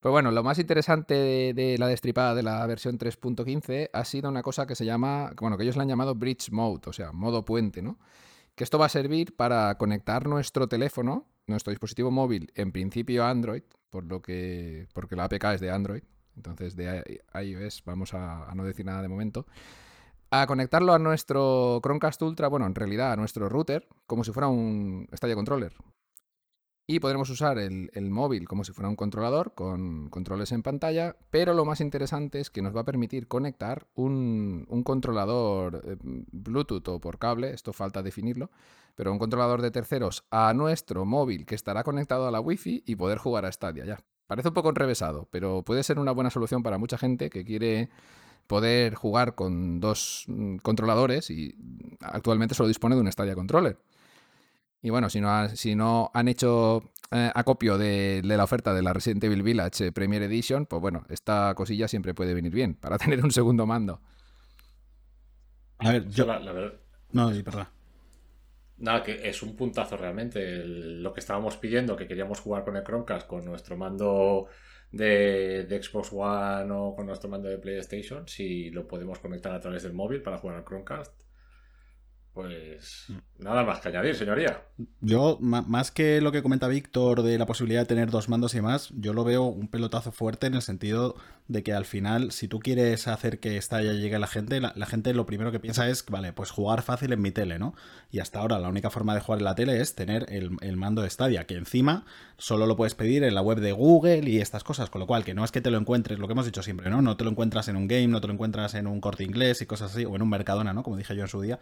Pues 0.00 0.12
bueno, 0.12 0.30
lo 0.30 0.42
más 0.42 0.58
interesante 0.58 1.14
de, 1.54 1.78
la 1.78 1.88
destripada 1.88 2.34
de 2.34 2.42
la 2.42 2.64
versión 2.66 2.98
3.15 2.98 3.90
ha 3.92 4.04
sido 4.04 4.28
una 4.28 4.42
cosa 4.42 4.66
que 4.66 4.74
se 4.74 4.84
llama, 4.84 5.32
bueno, 5.40 5.56
que 5.56 5.64
ellos 5.64 5.76
la 5.76 5.82
han 5.82 5.88
llamado 5.88 6.14
Bridge 6.14 6.50
Mode, 6.50 6.82
o 6.86 6.92
sea, 6.92 7.12
modo 7.12 7.44
puente, 7.44 7.82
¿no? 7.82 7.98
que 8.56 8.64
esto 8.64 8.78
va 8.78 8.86
a 8.86 8.88
servir 8.88 9.36
para 9.36 9.76
conectar 9.76 10.26
nuestro 10.26 10.66
teléfono, 10.66 11.26
nuestro 11.46 11.70
dispositivo 11.70 12.10
móvil, 12.10 12.50
en 12.54 12.72
principio 12.72 13.24
Android, 13.24 13.62
por 13.90 14.04
lo 14.04 14.22
que, 14.22 14.88
porque 14.94 15.14
la 15.14 15.24
APK 15.24 15.44
es 15.54 15.60
de 15.60 15.70
Android, 15.70 16.02
entonces 16.34 16.74
de 16.74 17.22
iOS 17.34 17.82
vamos 17.84 18.14
a, 18.14 18.50
a 18.50 18.54
no 18.54 18.64
decir 18.64 18.86
nada 18.86 19.02
de 19.02 19.08
momento, 19.08 19.46
a 20.30 20.46
conectarlo 20.46 20.94
a 20.94 20.98
nuestro 20.98 21.80
Chromecast 21.82 22.20
Ultra, 22.22 22.48
bueno, 22.48 22.66
en 22.66 22.74
realidad 22.74 23.12
a 23.12 23.16
nuestro 23.16 23.48
router, 23.50 23.86
como 24.06 24.24
si 24.24 24.32
fuera 24.32 24.48
un 24.48 25.06
Stadia 25.12 25.34
Controller. 25.34 25.74
Y 26.88 27.00
podremos 27.00 27.30
usar 27.30 27.58
el, 27.58 27.90
móvil 28.10 28.46
como 28.46 28.62
si 28.62 28.72
fuera 28.72 28.88
un 28.88 28.94
controlador 28.94 29.54
con 29.54 30.08
controles 30.08 30.52
en 30.52 30.62
pantalla, 30.62 31.16
pero 31.30 31.52
lo 31.52 31.64
más 31.64 31.80
interesante 31.80 32.38
es 32.38 32.48
que 32.48 32.62
nos 32.62 32.76
va 32.76 32.82
a 32.82 32.84
permitir 32.84 33.26
conectar 33.26 33.88
un, 33.96 34.66
un 34.68 34.84
controlador 34.84 35.82
eh, 35.84 35.96
Bluetooth 36.00 36.86
o 36.86 37.00
por 37.00 37.18
cable, 37.18 37.50
esto 37.50 37.72
falta 37.72 38.04
definirlo, 38.04 38.52
pero 38.94 39.10
un 39.10 39.18
controlador 39.18 39.62
de 39.62 39.72
terceros 39.72 40.24
a 40.30 40.54
nuestro 40.54 41.04
móvil 41.04 41.44
que 41.44 41.56
estará 41.56 41.82
conectado 41.82 42.28
a 42.28 42.30
la 42.30 42.38
Wi-Fi 42.38 42.84
y 42.86 42.94
poder 42.94 43.18
jugar 43.18 43.46
a 43.46 43.52
Stadia 43.52 43.84
ya. 43.84 43.98
Parece 44.28 44.48
un 44.48 44.54
poco 44.54 44.68
enrevesado, 44.68 45.28
pero 45.32 45.62
puede 45.62 45.82
ser 45.82 45.98
una 45.98 46.12
buena 46.12 46.30
solución 46.30 46.62
para 46.62 46.78
mucha 46.78 46.98
gente 46.98 47.30
que 47.30 47.44
quiere 47.44 47.90
poder 48.46 48.94
jugar 48.94 49.34
con 49.34 49.80
dos 49.80 50.24
mm, 50.28 50.58
controladores 50.58 51.30
y 51.30 51.56
actualmente 52.00 52.54
solo 52.54 52.68
dispone 52.68 52.94
de 52.94 53.00
un 53.00 53.10
Stadia 53.10 53.34
Controller. 53.34 53.78
Y 54.86 54.90
bueno, 54.90 55.10
si 55.10 55.20
no, 55.20 55.30
ha, 55.30 55.48
si 55.48 55.74
no 55.74 56.12
han 56.14 56.28
hecho 56.28 56.92
eh, 57.10 57.28
acopio 57.34 57.76
de, 57.76 58.22
de, 58.22 58.36
la 58.36 58.44
oferta 58.44 58.72
de 58.72 58.82
la 58.82 58.92
Resident 58.92 59.24
Evil 59.24 59.42
Village 59.42 59.90
Premier 59.90 60.22
Edition, 60.22 60.64
pues 60.66 60.80
bueno, 60.80 61.04
esta 61.08 61.52
cosilla 61.56 61.88
siempre 61.88 62.14
puede 62.14 62.34
venir 62.34 62.52
bien 62.52 62.74
para 62.76 62.96
tener 63.04 63.24
un 63.24 63.32
segundo 63.32 63.66
mando. 63.66 64.00
A 65.78 65.90
ver, 65.90 66.08
yo... 66.08 66.24
La, 66.24 66.38
la 66.38 66.52
verdad... 66.52 66.74
No, 67.10 67.34
sí, 67.34 67.42
perdón. 67.42 67.66
Nada, 68.78 69.02
que 69.02 69.28
es 69.28 69.42
un 69.42 69.56
puntazo 69.56 69.96
realmente. 69.96 70.60
El, 70.60 71.02
lo 71.02 71.12
que 71.12 71.18
estábamos 71.18 71.56
pidiendo, 71.56 71.96
que 71.96 72.06
queríamos 72.06 72.38
jugar 72.38 72.62
con 72.64 72.76
el 72.76 72.84
Chromecast, 72.84 73.26
con 73.26 73.44
nuestro 73.44 73.76
mando 73.76 74.46
de, 74.92 75.64
de, 75.64 75.82
Xbox 75.82 76.12
One 76.12 76.70
o 76.70 76.94
con 76.94 77.06
nuestro 77.06 77.28
mando 77.28 77.48
de 77.48 77.58
PlayStation, 77.58 78.28
si 78.28 78.70
lo 78.70 78.86
podemos 78.86 79.18
conectar 79.18 79.52
a 79.52 79.58
través 79.58 79.82
del 79.82 79.94
móvil 79.94 80.22
para 80.22 80.38
jugar 80.38 80.58
al 80.58 80.64
Chromecast, 80.64 81.25
pues 82.36 83.06
nada 83.38 83.64
más 83.64 83.80
que 83.80 83.88
añadir, 83.88 84.14
señoría. 84.14 84.60
Yo, 85.00 85.38
más 85.40 85.90
que 85.90 86.20
lo 86.20 86.32
que 86.32 86.42
comenta 86.42 86.68
Víctor 86.68 87.22
de 87.22 87.38
la 87.38 87.46
posibilidad 87.46 87.80
de 87.80 87.86
tener 87.86 88.10
dos 88.10 88.28
mandos 88.28 88.54
y 88.54 88.60
más, 88.60 88.90
yo 88.94 89.14
lo 89.14 89.24
veo 89.24 89.44
un 89.44 89.68
pelotazo 89.68 90.12
fuerte 90.12 90.46
en 90.46 90.52
el 90.52 90.60
sentido 90.60 91.16
de 91.48 91.62
que 91.62 91.72
al 91.72 91.86
final, 91.86 92.32
si 92.32 92.46
tú 92.46 92.58
quieres 92.58 93.08
hacer 93.08 93.40
que 93.40 93.56
esta 93.56 93.80
ya 93.80 93.92
llegue 93.92 94.16
a 94.16 94.18
la 94.18 94.26
gente, 94.26 94.60
la, 94.60 94.74
gente 94.84 95.14
lo 95.14 95.24
primero 95.24 95.50
que 95.50 95.60
piensa 95.60 95.88
es, 95.88 96.04
vale, 96.06 96.34
pues 96.34 96.50
jugar 96.50 96.82
fácil 96.82 97.12
en 97.12 97.22
mi 97.22 97.30
tele, 97.30 97.58
¿no? 97.58 97.74
Y 98.10 98.18
hasta 98.18 98.40
ahora 98.40 98.58
la 98.58 98.68
única 98.68 98.90
forma 98.90 99.14
de 99.14 99.20
jugar 99.20 99.38
en 99.38 99.44
la 99.44 99.54
tele 99.54 99.80
es 99.80 99.94
tener 99.94 100.26
el, 100.28 100.58
el 100.60 100.76
mando 100.76 101.02
de 101.02 101.08
Stadia, 101.08 101.46
que 101.46 101.54
encima 101.54 102.04
solo 102.36 102.66
lo 102.66 102.76
puedes 102.76 102.94
pedir 102.94 103.24
en 103.24 103.34
la 103.34 103.40
web 103.40 103.60
de 103.60 103.72
Google 103.72 104.28
y 104.28 104.40
estas 104.40 104.64
cosas, 104.64 104.90
con 104.90 105.00
lo 105.00 105.06
cual 105.06 105.24
que 105.24 105.34
no 105.34 105.44
es 105.44 105.52
que 105.52 105.60
te 105.60 105.70
lo 105.70 105.78
encuentres, 105.78 106.18
lo 106.18 106.26
que 106.26 106.32
hemos 106.32 106.44
dicho 106.44 106.62
siempre, 106.62 106.90
¿no? 106.90 107.00
No 107.00 107.16
te 107.16 107.24
lo 107.24 107.30
encuentras 107.30 107.68
en 107.68 107.76
un 107.76 107.86
game, 107.86 108.08
no 108.08 108.20
te 108.20 108.26
lo 108.26 108.34
encuentras 108.34 108.74
en 108.74 108.86
un 108.86 109.00
corte 109.00 109.24
inglés 109.24 109.62
y 109.62 109.66
cosas 109.66 109.92
así, 109.92 110.04
o 110.04 110.16
en 110.16 110.22
un 110.22 110.28
Mercadona, 110.28 110.72
¿no? 110.72 110.82
Como 110.82 110.96
dije 110.96 111.14
yo 111.14 111.22
en 111.22 111.28
su 111.28 111.40
día. 111.40 111.60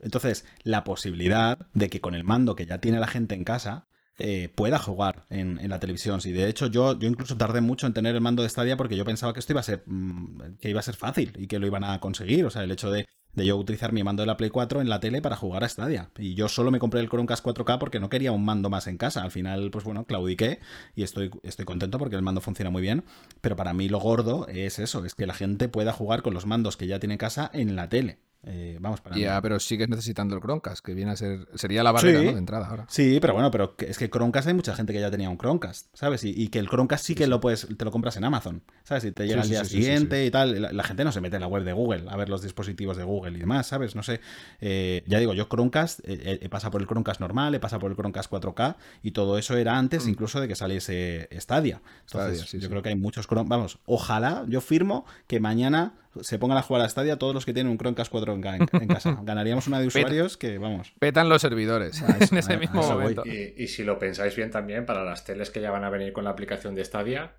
Entonces, 0.00 0.44
la 0.62 0.84
posibilidad 0.84 1.58
de 1.74 1.90
que 1.90 2.00
con 2.00 2.14
el 2.14 2.24
mando 2.24 2.54
que 2.54 2.66
ya 2.66 2.80
tiene 2.80 3.00
la 3.00 3.06
gente 3.06 3.34
en 3.34 3.44
casa, 3.44 3.86
eh, 4.18 4.50
pueda 4.54 4.78
jugar 4.78 5.26
en, 5.28 5.68
la 5.68 5.78
televisión. 5.78 6.20
Sí, 6.20 6.32
de 6.32 6.48
hecho, 6.48 6.68
yo, 6.68 6.98
yo 6.98 7.08
incluso 7.08 7.36
tardé 7.36 7.60
mucho 7.60 7.86
en 7.86 7.92
tener 7.92 8.14
el 8.14 8.22
mando 8.22 8.42
de 8.42 8.48
Stadia 8.48 8.76
porque 8.76 8.96
yo 8.96 9.04
pensaba 9.04 9.34
que 9.34 9.40
esto 9.40 9.52
iba 9.52 9.60
a 9.60 9.64
ser 9.64 9.82
mmm, 9.86 10.56
que 10.60 10.70
iba 10.70 10.80
a 10.80 10.82
ser 10.82 10.96
fácil 10.96 11.32
y 11.38 11.46
que 11.46 11.58
lo 11.58 11.66
iban 11.66 11.84
a 11.84 12.00
conseguir. 12.00 12.44
O 12.46 12.50
sea, 12.50 12.62
el 12.62 12.70
hecho 12.70 12.90
de, 12.90 13.06
de, 13.34 13.46
yo 13.46 13.58
utilizar 13.58 13.92
mi 13.92 14.02
mando 14.04 14.22
de 14.22 14.26
la 14.26 14.38
Play 14.38 14.48
4 14.48 14.80
en 14.80 14.88
la 14.88 15.00
tele 15.00 15.20
para 15.20 15.36
jugar 15.36 15.64
a 15.64 15.68
Stadia. 15.68 16.10
Y 16.16 16.34
yo 16.34 16.48
solo 16.48 16.70
me 16.70 16.78
compré 16.78 17.00
el 17.00 17.10
Chromecast 17.10 17.44
4K 17.44 17.78
porque 17.78 18.00
no 18.00 18.08
quería 18.08 18.32
un 18.32 18.44
mando 18.44 18.70
más 18.70 18.86
en 18.86 18.96
casa. 18.96 19.22
Al 19.22 19.30
final, 19.30 19.70
pues 19.70 19.84
bueno, 19.84 20.06
claudiqué 20.06 20.60
y 20.94 21.02
estoy, 21.02 21.30
estoy 21.42 21.66
contento 21.66 21.98
porque 21.98 22.16
el 22.16 22.22
mando 22.22 22.40
funciona 22.40 22.70
muy 22.70 22.82
bien. 22.82 23.04
Pero 23.42 23.56
para 23.56 23.74
mí 23.74 23.88
lo 23.90 23.98
gordo 24.00 24.46
es 24.48 24.78
eso, 24.78 25.04
es 25.04 25.14
que 25.14 25.26
la 25.26 25.34
gente 25.34 25.68
pueda 25.68 25.92
jugar 25.92 26.22
con 26.22 26.32
los 26.32 26.46
mandos 26.46 26.78
que 26.78 26.86
ya 26.86 26.98
tiene 27.00 27.14
en 27.14 27.18
casa 27.18 27.50
en 27.52 27.76
la 27.76 27.88
tele. 27.90 28.18
Eh, 28.48 28.78
vamos 28.80 29.00
para 29.00 29.16
Ya, 29.16 29.40
pero 29.42 29.58
sigues 29.58 29.88
necesitando 29.88 30.36
el 30.36 30.40
Chromecast, 30.40 30.84
que 30.84 30.94
viene 30.94 31.10
a 31.10 31.16
ser. 31.16 31.48
Sería 31.54 31.82
la 31.82 31.90
barrera 31.90 32.20
sí, 32.20 32.26
¿no? 32.26 32.32
de 32.32 32.38
entrada 32.38 32.68
ahora. 32.68 32.86
Sí, 32.88 33.18
pero 33.20 33.34
bueno, 33.34 33.50
pero 33.50 33.74
es 33.78 33.98
que 33.98 34.08
Chromecast 34.08 34.46
hay 34.46 34.54
mucha 34.54 34.74
gente 34.74 34.92
que 34.92 35.00
ya 35.00 35.10
tenía 35.10 35.28
un 35.28 35.36
Chromecast, 35.36 35.88
¿sabes? 35.94 36.22
Y, 36.22 36.30
y 36.30 36.48
que 36.48 36.60
el 36.60 36.68
Chromecast 36.68 37.04
sí 37.04 37.16
que 37.16 37.24
sí, 37.24 37.30
lo 37.30 37.40
puedes, 37.40 37.66
te 37.76 37.84
lo 37.84 37.90
compras 37.90 38.16
en 38.16 38.24
Amazon, 38.24 38.62
¿sabes? 38.84 39.04
Y 39.04 39.12
te 39.12 39.26
llega 39.26 39.42
sí, 39.42 39.48
al 39.48 39.50
día 39.50 39.64
siguiente 39.64 40.24
y 40.24 40.30
tal. 40.30 40.62
La, 40.62 40.72
la, 40.72 40.84
gente 40.84 41.02
no 41.02 41.10
se 41.10 41.20
mete 41.20 41.36
en 41.36 41.42
la 41.42 41.48
web 41.48 41.64
de 41.64 41.72
Google 41.72 42.04
a 42.08 42.16
ver 42.16 42.28
los 42.28 42.42
dispositivos 42.42 42.96
de 42.96 43.02
Google 43.02 43.36
y 43.36 43.40
demás, 43.40 43.66
¿sabes? 43.66 43.96
No 43.96 44.04
sé. 44.04 44.20
Eh, 44.60 45.02
ya 45.06 45.18
digo, 45.18 45.34
yo 45.34 45.48
Chromecast, 45.48 46.00
eh, 46.04 46.38
he 46.40 46.48
pasado 46.48 46.70
por 46.70 46.80
el 46.80 46.86
Chromecast 46.86 47.20
normal, 47.20 47.52
he 47.54 47.60
pasado 47.60 47.80
por 47.80 47.90
el 47.90 47.96
Chromecast 47.96 48.30
4K 48.30 48.76
y 49.02 49.10
todo 49.10 49.38
eso 49.38 49.56
era 49.56 49.76
antes 49.76 50.06
mm. 50.06 50.10
incluso 50.10 50.40
de 50.40 50.46
que 50.46 50.54
saliese 50.54 51.28
Stadia. 51.32 51.82
Entonces, 52.02 52.42
Stadia, 52.42 52.62
yo 52.62 52.68
creo 52.68 52.82
que 52.82 52.90
hay 52.90 52.96
muchos 52.96 53.26
Chromecast. 53.26 53.50
Vamos, 53.50 53.78
ojalá, 53.86 54.44
yo 54.46 54.60
firmo 54.60 55.04
que 55.26 55.40
mañana 55.40 55.94
se 56.22 56.38
pongan 56.38 56.58
a 56.58 56.62
jugar 56.62 56.82
a 56.82 56.88
Stadia 56.88 57.18
todos 57.18 57.34
los 57.34 57.44
que 57.44 57.52
tienen 57.52 57.70
un 57.70 57.78
Chromecast 57.78 58.10
4 58.10 58.32
en, 58.34 58.40
casa. 58.88 59.18
Ganaríamos 59.22 59.66
una 59.66 59.80
de 59.80 59.86
usuarios 59.86 60.36
que, 60.36 60.58
vamos. 60.58 60.92
Petan 60.98 61.28
los 61.28 61.42
servidores 61.42 62.02
Ah, 62.02 62.12
a 62.12 62.24
eso, 62.24 62.28
en 62.34 62.38
ese 62.38 62.54
a, 62.54 62.58
mismo 62.58 62.82
a 62.82 62.94
momento. 62.94 63.22
Y, 63.24 63.54
y, 63.56 63.68
si 63.68 63.84
lo 63.84 63.98
pensáis 63.98 64.34
bien 64.36 64.50
también, 64.50 64.86
para 64.86 65.04
las 65.04 65.24
teles 65.24 65.50
que 65.50 65.60
ya 65.60 65.70
van 65.70 65.84
a 65.84 65.90
venir 65.90 66.12
con 66.12 66.24
la 66.24 66.30
aplicación 66.30 66.74
de 66.74 66.84
Stadia, 66.84 67.36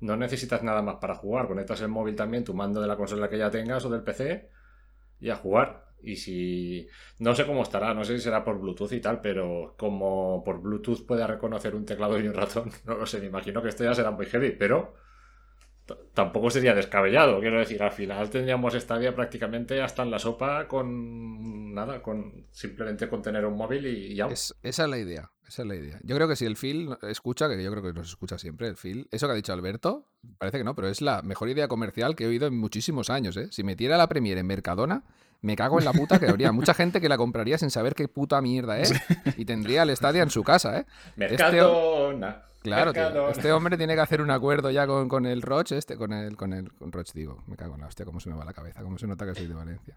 no 0.00 0.16
necesitas 0.16 0.62
nada 0.62 0.82
más 0.82 0.96
para 0.96 1.14
jugar. 1.14 1.48
Conectas 1.48 1.80
el 1.80 1.88
móvil 1.88 2.14
también, 2.14 2.44
tu 2.44 2.54
mando 2.54 2.80
de 2.80 2.86
la 2.86 2.96
consola 2.96 3.28
que 3.28 3.38
ya 3.38 3.50
tengas 3.50 3.84
o 3.84 3.90
del 3.90 4.02
PC 4.02 4.50
y 5.20 5.30
a 5.30 5.36
jugar. 5.36 5.88
Y 6.02 6.16
si. 6.16 6.88
No 7.18 7.34
sé 7.34 7.44
cómo 7.44 7.62
estará, 7.62 7.92
no 7.94 8.04
sé 8.04 8.16
si 8.16 8.22
será 8.22 8.44
por 8.44 8.60
Bluetooth 8.60 8.92
y 8.92 9.00
tal, 9.00 9.20
pero 9.20 9.74
como 9.76 10.44
por 10.44 10.60
Bluetooth 10.60 11.04
pueda 11.04 11.26
reconocer 11.26 11.74
un 11.74 11.84
teclado 11.84 12.18
y 12.20 12.28
un 12.28 12.34
ratón, 12.34 12.70
no 12.84 12.94
lo 12.96 13.06
sé, 13.06 13.20
me 13.20 13.26
imagino 13.26 13.62
que 13.62 13.68
esto 13.68 13.84
ya 13.84 13.94
será 13.94 14.10
muy 14.10 14.26
heavy, 14.26 14.52
pero 14.52 14.94
tampoco 16.14 16.50
sería 16.50 16.74
descabellado. 16.74 17.40
Quiero 17.40 17.58
decir, 17.58 17.82
al 17.82 17.92
final 17.92 18.30
tendríamos 18.30 18.74
Stadia 18.74 19.14
prácticamente 19.14 19.80
hasta 19.80 20.02
en 20.02 20.10
la 20.10 20.18
sopa 20.18 20.68
con 20.68 21.74
nada, 21.74 22.02
con 22.02 22.46
simplemente 22.50 23.08
con 23.08 23.22
tener 23.22 23.44
un 23.44 23.56
móvil 23.56 23.86
y, 23.86 24.12
y 24.12 24.14
ya. 24.14 24.26
Es, 24.26 24.54
esa 24.62 24.84
es 24.84 24.90
la 24.90 24.98
idea. 24.98 25.30
Esa 25.48 25.62
es 25.62 25.68
la 25.68 25.76
idea. 25.76 25.98
Yo 26.02 26.14
creo 26.14 26.28
que 26.28 26.36
si 26.36 26.44
el 26.44 26.56
Phil 26.56 26.94
escucha, 27.02 27.48
que 27.48 27.62
yo 27.62 27.70
creo 27.70 27.82
que 27.82 27.94
nos 27.94 28.10
escucha 28.10 28.38
siempre, 28.38 28.68
el 28.68 28.76
Phil, 28.76 29.08
eso 29.10 29.26
que 29.26 29.32
ha 29.32 29.36
dicho 29.36 29.54
Alberto, 29.54 30.06
parece 30.36 30.58
que 30.58 30.64
no, 30.64 30.74
pero 30.74 30.88
es 30.88 31.00
la 31.00 31.22
mejor 31.22 31.48
idea 31.48 31.68
comercial 31.68 32.14
que 32.14 32.24
he 32.24 32.26
oído 32.26 32.46
en 32.46 32.58
muchísimos 32.58 33.08
años. 33.08 33.34
¿eh? 33.38 33.48
Si 33.50 33.64
metiera 33.64 33.96
la 33.96 34.08
Premiere 34.08 34.40
en 34.40 34.46
Mercadona, 34.46 35.04
me 35.40 35.56
cago 35.56 35.78
en 35.78 35.86
la 35.86 35.94
puta 35.94 36.20
que 36.20 36.26
habría 36.26 36.52
mucha 36.52 36.74
gente 36.74 37.00
que 37.00 37.08
la 37.08 37.16
compraría 37.16 37.56
sin 37.56 37.70
saber 37.70 37.94
qué 37.94 38.08
puta 38.08 38.42
mierda 38.42 38.78
es 38.78 38.92
y 39.38 39.46
tendría 39.46 39.84
el 39.84 39.96
Stadia 39.96 40.22
en 40.22 40.30
su 40.30 40.44
casa. 40.44 40.80
¿eh? 40.80 40.86
Mercadona. 41.16 42.28
Este... 42.28 42.47
Claro, 42.68 42.92
tío. 42.92 43.30
Este 43.30 43.52
hombre 43.52 43.76
tiene 43.76 43.94
que 43.94 44.00
hacer 44.00 44.20
un 44.20 44.30
acuerdo 44.30 44.70
ya 44.70 44.86
con, 44.86 45.08
con 45.08 45.26
el 45.26 45.42
Roch, 45.42 45.72
este, 45.72 45.96
con 45.96 46.12
el, 46.12 46.36
con 46.36 46.52
el, 46.52 46.72
con 46.72 46.92
Roch, 46.92 47.12
digo, 47.12 47.42
me 47.46 47.56
cago 47.56 47.74
en 47.74 47.80
la 47.80 47.86
hostia, 47.86 48.04
cómo 48.04 48.20
se 48.20 48.30
me 48.30 48.36
va 48.36 48.44
la 48.44 48.52
cabeza, 48.52 48.82
cómo 48.82 48.98
se 48.98 49.06
nota 49.06 49.26
que 49.26 49.34
soy 49.34 49.46
de 49.46 49.54
Valencia. 49.54 49.96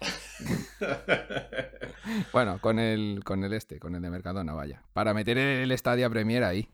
bueno, 2.32 2.58
con 2.60 2.78
el, 2.78 3.22
con 3.24 3.44
el 3.44 3.52
este, 3.52 3.78
con 3.78 3.94
el 3.94 4.02
de 4.02 4.10
Mercadona, 4.10 4.54
vaya. 4.54 4.82
Para 4.92 5.14
meter 5.14 5.38
el 5.38 5.76
Stadia 5.76 6.08
Premier 6.08 6.44
ahí. 6.44 6.68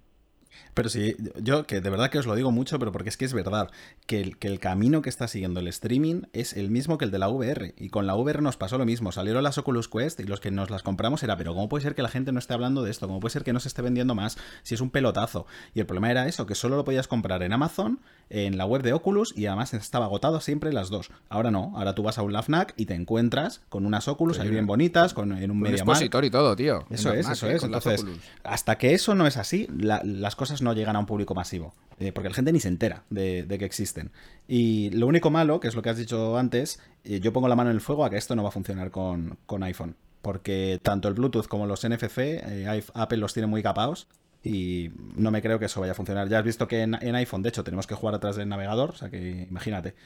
Pero 0.74 0.88
sí, 0.88 1.16
yo 1.42 1.66
que 1.66 1.80
de 1.80 1.90
verdad 1.90 2.10
que 2.10 2.18
os 2.18 2.26
lo 2.26 2.34
digo 2.34 2.50
mucho, 2.50 2.78
pero 2.78 2.92
porque 2.92 3.08
es 3.08 3.16
que 3.16 3.24
es 3.24 3.32
verdad, 3.32 3.70
que 4.06 4.20
el, 4.20 4.36
que 4.36 4.48
el, 4.48 4.60
camino 4.60 5.02
que 5.02 5.08
está 5.08 5.26
siguiendo 5.28 5.60
el 5.60 5.68
streaming 5.68 6.22
es 6.32 6.52
el 6.52 6.70
mismo 6.70 6.98
que 6.98 7.06
el 7.06 7.10
de 7.10 7.18
la 7.18 7.28
VR. 7.28 7.74
Y 7.78 7.88
con 7.88 8.06
la 8.06 8.14
VR 8.14 8.42
nos 8.42 8.56
pasó 8.56 8.76
lo 8.78 8.84
mismo. 8.84 9.12
Salieron 9.12 9.42
las 9.42 9.58
Oculus 9.58 9.88
Quest 9.88 10.20
y 10.20 10.24
los 10.24 10.40
que 10.40 10.50
nos 10.50 10.70
las 10.70 10.82
compramos 10.82 11.22
era, 11.22 11.36
pero 11.36 11.54
¿cómo 11.54 11.68
puede 11.68 11.82
ser 11.82 11.94
que 11.94 12.02
la 12.02 12.08
gente 12.08 12.32
no 12.32 12.38
esté 12.38 12.54
hablando 12.54 12.82
de 12.82 12.90
esto? 12.90 13.06
¿Cómo 13.06 13.20
puede 13.20 13.32
ser 13.32 13.44
que 13.44 13.52
no 13.52 13.60
se 13.60 13.68
esté 13.68 13.82
vendiendo 13.82 14.14
más? 14.14 14.36
Si 14.62 14.74
es 14.74 14.80
un 14.80 14.90
pelotazo. 14.90 15.46
Y 15.74 15.80
el 15.80 15.86
problema 15.86 16.10
era 16.10 16.28
eso, 16.28 16.46
que 16.46 16.54
solo 16.54 16.76
lo 16.76 16.84
podías 16.84 17.08
comprar 17.08 17.42
en 17.42 17.52
Amazon, 17.52 18.00
en 18.28 18.58
la 18.58 18.66
web 18.66 18.82
de 18.82 18.92
Oculus, 18.92 19.32
y 19.36 19.46
además 19.46 19.72
estaba 19.74 20.06
agotado 20.06 20.40
siempre 20.40 20.72
las 20.72 20.90
dos. 20.90 21.10
Ahora 21.28 21.50
no, 21.50 21.72
ahora 21.76 21.94
tú 21.94 22.02
vas 22.02 22.18
a 22.18 22.22
un 22.22 22.32
LAFNAC 22.32 22.74
y 22.76 22.86
te 22.86 22.94
encuentras 22.94 23.62
con 23.68 23.86
unas 23.86 24.08
Oculus 24.08 24.36
sí, 24.36 24.42
ahí 24.42 24.50
bien 24.50 24.66
bonitas, 24.66 25.14
con, 25.14 25.32
en 25.32 25.50
un, 25.50 25.56
un 25.56 25.62
media 25.62 25.84
y 26.22 26.30
todo, 26.30 26.56
tío. 26.56 26.84
Eso 26.90 27.12
es, 27.12 27.28
eso 27.28 27.48
es. 27.48 27.62
Entonces, 27.62 28.04
hasta 28.44 28.76
que 28.78 28.94
eso 28.94 29.14
no 29.14 29.26
es 29.26 29.36
así, 29.36 29.68
la, 29.76 30.00
las 30.04 30.36
cosas 30.36 30.45
no 30.60 30.72
llegan 30.72 30.96
a 30.96 30.98
un 30.98 31.06
público 31.06 31.34
masivo, 31.34 31.74
eh, 31.98 32.12
porque 32.12 32.28
la 32.28 32.34
gente 32.34 32.52
ni 32.52 32.60
se 32.60 32.68
entera 32.68 33.04
de, 33.10 33.44
de, 33.44 33.58
que 33.58 33.64
existen. 33.64 34.10
Y 34.48 34.90
lo 34.90 35.06
único 35.06 35.30
malo, 35.30 35.60
que 35.60 35.68
es 35.68 35.74
lo 35.74 35.82
que 35.82 35.90
has 35.90 35.96
dicho 35.96 36.36
antes, 36.36 36.80
eh, 37.04 37.20
yo 37.20 37.32
pongo 37.32 37.48
la 37.48 37.56
mano 37.56 37.70
en 37.70 37.76
el 37.76 37.80
fuego 37.80 38.04
a 38.04 38.10
que 38.10 38.16
esto 38.16 38.34
no 38.36 38.42
va 38.42 38.50
a 38.50 38.52
funcionar 38.52 38.90
con, 38.90 39.38
con 39.46 39.62
iPhone, 39.62 39.96
porque 40.22 40.80
tanto 40.82 41.08
el 41.08 41.14
Bluetooth 41.14 41.46
como 41.46 41.66
los 41.66 41.86
NFC, 41.88 42.18
eh, 42.18 42.82
Apple 42.94 43.18
los 43.18 43.32
tiene 43.32 43.46
muy 43.46 43.62
capados. 43.62 44.08
Y 44.42 44.92
no 45.16 45.32
me 45.32 45.42
creo 45.42 45.58
que 45.58 45.64
eso 45.64 45.80
vaya 45.80 45.90
a 45.90 45.96
funcionar. 45.96 46.28
Ya 46.28 46.38
has 46.38 46.44
visto 46.44 46.68
que 46.68 46.82
en, 46.82 46.94
en 47.02 47.16
iPhone, 47.16 47.42
de 47.42 47.48
hecho, 47.48 47.64
tenemos 47.64 47.88
que 47.88 47.96
jugar 47.96 48.14
atrás 48.14 48.36
del 48.36 48.48
navegador, 48.48 48.90
o 48.90 48.94
sea 48.94 49.10
que 49.10 49.46
imagínate. 49.50 49.96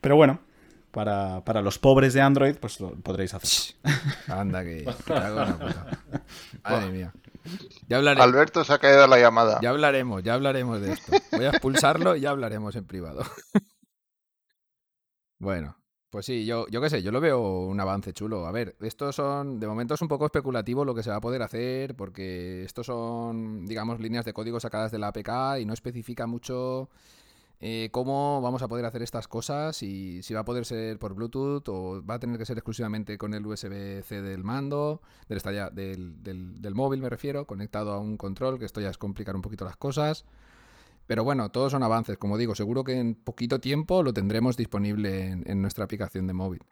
Pero 0.00 0.16
bueno, 0.16 0.40
para, 0.92 1.42
para, 1.44 1.62
los 1.62 1.78
pobres 1.78 2.12
de 2.14 2.20
Android, 2.20 2.54
pues 2.56 2.78
lo 2.80 2.94
podréis 2.96 3.34
hacer. 3.34 3.74
Anda, 4.28 4.62
que. 4.62 4.84
Madre 6.62 6.90
mía. 6.90 7.12
Ya 7.88 7.98
hablaremos. 7.98 8.26
Alberto 8.26 8.64
se 8.64 8.72
ha 8.72 8.78
caído 8.78 9.06
la 9.06 9.18
llamada. 9.18 9.60
Ya 9.62 9.70
hablaremos, 9.70 10.22
ya 10.22 10.34
hablaremos 10.34 10.80
de 10.80 10.92
esto. 10.92 11.12
Voy 11.32 11.44
a 11.44 11.50
expulsarlo 11.50 12.16
y 12.16 12.20
ya 12.20 12.30
hablaremos 12.30 12.74
en 12.76 12.86
privado. 12.86 13.22
bueno, 15.38 15.76
Pues 16.10 16.26
sí, 16.26 16.44
yo, 16.44 16.66
yo 16.68 16.82
qué 16.82 16.90
sé, 16.90 17.02
yo 17.02 17.10
lo 17.10 17.20
veo 17.20 17.40
un 17.40 17.80
avance 17.80 18.12
chulo. 18.12 18.46
A 18.46 18.52
ver, 18.52 18.76
estos 18.80 19.16
son, 19.16 19.58
de 19.58 19.66
momento 19.66 19.94
es 19.94 20.02
un 20.02 20.08
poco 20.08 20.26
especulativo 20.26 20.84
lo 20.84 20.94
que 20.94 21.02
se 21.02 21.08
va 21.08 21.16
a 21.16 21.20
poder 21.20 21.40
hacer, 21.40 21.96
porque 21.96 22.64
estos 22.64 22.86
son, 22.86 23.64
digamos, 23.64 23.98
líneas 23.98 24.26
de 24.26 24.34
código 24.34 24.60
sacadas 24.60 24.92
de 24.92 24.98
la 24.98 25.08
APK 25.08 25.60
y 25.60 25.64
no 25.64 25.72
especifica 25.72 26.26
mucho 26.26 26.90
eh, 27.64 27.90
cómo 27.92 28.40
vamos 28.42 28.60
a 28.62 28.68
poder 28.68 28.84
hacer 28.84 29.02
estas 29.02 29.28
cosas 29.28 29.82
y 29.84 30.20
si 30.22 30.34
va 30.34 30.40
a 30.40 30.44
poder 30.44 30.64
ser 30.66 30.98
por 30.98 31.14
Bluetooth 31.14 31.68
o 31.68 32.04
va 32.04 32.14
a 32.14 32.18
tener 32.18 32.36
que 32.36 32.44
ser 32.44 32.58
exclusivamente 32.58 33.16
con 33.16 33.32
el 33.34 33.46
USB-C 33.46 34.20
del 34.20 34.42
mando, 34.42 35.00
del, 35.28 36.22
del- 36.22 36.60
del 36.60 36.74
móvil 36.74 37.00
me 37.00 37.08
refiero, 37.08 37.46
conectado 37.46 37.92
a 37.92 38.00
un 38.00 38.16
control, 38.16 38.58
que 38.58 38.64
esto 38.64 38.80
ya 38.80 38.90
es 38.90 38.98
complicar 38.98 39.36
un 39.36 39.42
poquito 39.42 39.64
las 39.64 39.76
cosas. 39.76 40.24
Pero 41.06 41.24
bueno, 41.24 41.50
todos 41.50 41.72
son 41.72 41.82
avances, 41.82 42.18
como 42.18 42.36
digo, 42.36 42.54
seguro 42.54 42.84
que 42.84 42.98
en 42.98 43.14
poquito 43.14 43.60
tiempo 43.60 44.02
lo 44.02 44.12
tendremos 44.12 44.56
disponible 44.56 45.28
en, 45.28 45.44
en 45.48 45.60
nuestra 45.62 45.84
aplicación 45.84 46.26
de 46.26 46.32
móvil. 46.32 46.62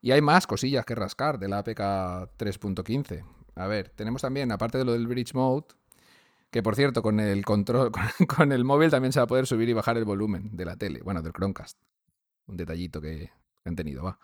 Y 0.00 0.10
hay 0.10 0.20
más 0.20 0.46
cosillas 0.48 0.84
que 0.84 0.94
rascar 0.96 1.38
de 1.38 1.48
la 1.48 1.58
APK 1.58 1.78
3.15. 2.38 3.24
A 3.54 3.66
ver, 3.66 3.90
tenemos 3.90 4.22
también, 4.22 4.50
aparte 4.50 4.78
de 4.78 4.84
lo 4.84 4.92
del 4.92 5.06
Bridge 5.06 5.34
Mode, 5.34 5.66
que 6.52 6.62
por 6.62 6.76
cierto, 6.76 7.02
con 7.02 7.18
el 7.18 7.44
control, 7.44 7.90
con, 8.28 8.52
el 8.52 8.64
móvil 8.64 8.90
también 8.90 9.12
se 9.12 9.18
va 9.18 9.24
a 9.24 9.26
poder 9.26 9.46
subir 9.46 9.68
y 9.70 9.72
bajar 9.72 9.96
el 9.96 10.04
volumen 10.04 10.54
de 10.54 10.66
la 10.66 10.76
tele, 10.76 11.00
bueno, 11.02 11.22
del 11.22 11.32
Chromecast. 11.32 11.78
Un 12.46 12.58
detallito 12.58 13.00
que, 13.00 13.30
han 13.64 13.74
tenido, 13.74 14.04
va. 14.04 14.18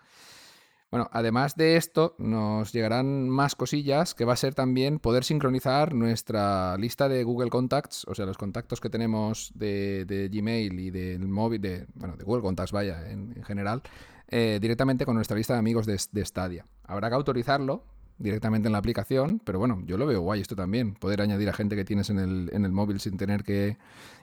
Bueno, 0.91 1.09
además 1.13 1.57
de 1.57 1.77
esto, 1.77 2.15
nos 2.19 2.73
llegarán 2.73 3.29
más 3.29 3.55
cosillas 3.55 4.15
que 4.15 4.27
va 4.27 4.35
a 4.35 4.37
ser 4.37 4.55
también 4.55 4.99
poder 4.99 5.25
sincronizar 5.25 5.95
nuestra 5.95 6.77
lista 6.77 7.09
de 7.09 7.25
Google 7.25 7.51
Contacts, 7.51 8.05
o 8.07 8.15
sea, 8.15 8.27
los 8.27 8.37
contactos 8.37 8.81
que 8.81 8.91
tenemos 8.91 9.51
de, 9.55 10.05
de 10.05 10.29
Gmail 10.29 10.79
y 10.81 10.91
del 10.91 11.29
móvil, 11.29 11.63
de, 11.63 11.87
bueno, 11.95 12.17
de 12.17 12.25
Google 12.25 12.43
Contacts, 12.43 12.73
vaya, 12.73 13.11
en, 13.11 13.33
en 13.37 13.43
general, 13.43 13.83
eh, 14.29 14.59
directamente 14.61 15.07
con 15.07 15.15
nuestra 15.15 15.37
lista 15.37 15.55
de 15.55 15.61
amigos 15.61 15.87
de, 15.87 15.99
de 16.13 16.25
Stadia. 16.27 16.67
Habrá 16.85 17.09
que 17.09 17.15
autorizarlo 17.15 17.85
directamente 18.19 18.69
en 18.69 18.73
la 18.73 18.79
aplicación, 18.79 19.41
pero 19.45 19.59
bueno, 19.59 19.83
yo 19.87 19.97
lo 19.97 20.07
veo 20.07 20.21
guay 20.21 20.41
esto 20.41 20.57
también, 20.57 20.95
poder 20.95 21.23
añadir 21.23 21.49
a 21.49 21.53
gente 21.53 21.77
que 21.77 21.85
tienes 21.85 22.11
en 22.11 22.19
el, 22.19 22.51
en 22.53 22.65
el 22.65 22.73
móvil 22.73 23.01
sin 23.01 23.17
tener 23.17 23.45
que 23.45 23.77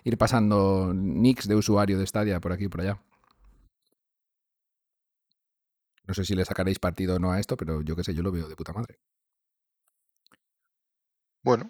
ir 0.03 0.17
pasando 0.17 0.93
nicks 0.93 1.47
de 1.47 1.55
usuario 1.55 1.97
de 1.97 2.05
Stadia 2.05 2.39
por 2.39 2.51
aquí 2.51 2.65
y 2.65 2.67
por 2.67 2.81
allá. 2.81 2.99
No 6.07 6.13
sé 6.13 6.23
si 6.23 6.35
le 6.35 6.45
sacaréis 6.45 6.77
partido 6.79 7.15
o 7.15 7.19
no 7.19 7.31
a 7.31 7.39
esto, 7.39 7.57
pero 7.57 7.81
yo 7.81 7.95
qué 7.95 8.03
sé, 8.03 8.13
yo 8.13 8.21
lo 8.21 8.31
veo 8.31 8.47
de 8.47 8.55
puta 8.55 8.73
madre. 8.73 8.99
Bueno, 11.41 11.69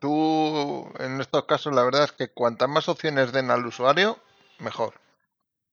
tú 0.00 0.86
en 0.98 1.20
estos 1.20 1.44
casos 1.44 1.74
la 1.74 1.84
verdad 1.84 2.04
es 2.04 2.12
que 2.12 2.28
cuantas 2.28 2.68
más 2.68 2.88
opciones 2.88 3.32
den 3.32 3.50
al 3.50 3.64
usuario, 3.64 4.18
mejor. 4.58 4.94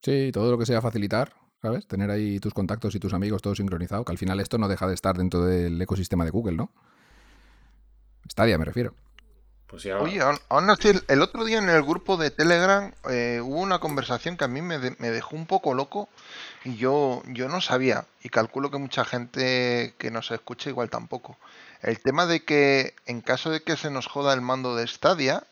Sí, 0.02 0.32
todo 0.32 0.52
lo 0.52 0.58
que 0.58 0.66
sea 0.66 0.82
facilitar, 0.82 1.34
¿sabes? 1.62 1.88
Tener 1.88 2.10
ahí 2.12 2.40
tus 2.40 2.54
contactos 2.54 2.96
y 2.96 3.00
tus 3.00 3.14
amigos 3.14 3.42
todo 3.42 3.56
sincronizado, 3.56 4.06
que 4.06 4.12
al 4.12 4.18
final 4.18 4.40
esto 4.40 4.58
no 4.58 4.68
deja 4.68 4.88
de 4.88 4.94
estar 4.94 5.18
dentro 5.18 5.44
del 5.46 5.82
ecosistema 5.82 6.26
de 6.26 6.32
Google, 6.32 6.56
¿no? 6.58 6.72
Stadia, 8.30 8.58
me 8.58 8.66
refiero. 8.66 8.94
Pues 9.68 9.84
ya. 9.84 10.00
Oye, 10.00 10.20
aún, 10.20 10.70
así, 10.72 10.88
el, 10.88 11.04
el 11.08 11.22
otro 11.22 11.46
día 11.46 11.60
en 11.60 11.70
el 11.70 11.84
grupo 11.84 12.18
de 12.18 12.32
Telegram 12.32 12.92
eh, 13.08 13.40
hubo 13.44 13.60
una 13.60 13.78
conversación 13.80 14.36
que 14.36 14.46
a 14.46 14.48
mí 14.48 14.64
me, 14.64 14.80
de- 14.80 14.96
me 14.98 15.12
dejó 15.12 15.36
un 15.36 15.46
poco 15.46 15.76
loco 15.76 16.10
y 16.66 16.76
yo, 16.76 17.22
yo 17.28 17.50
no 17.50 17.62
sabía, 17.62 18.06
y 18.24 18.30
calculo 18.30 18.72
que 18.72 18.80
mucha 18.80 19.06
gente 19.06 19.94
que 20.00 20.10
nos 20.10 20.32
escucha 20.32 20.70
igual 20.72 20.90
tampoco. 20.90 21.38
El 21.84 22.00
tema 22.00 22.26
de 22.26 22.44
que 22.44 22.96
en 23.06 23.22
caso 23.22 23.52
de 23.52 23.62
que 23.62 23.78
se 23.78 23.92
nos 23.92 24.08
joda 24.08 24.34
el 24.34 24.42
mando 24.42 24.76
de 24.76 24.88
Stadia, 24.88 25.44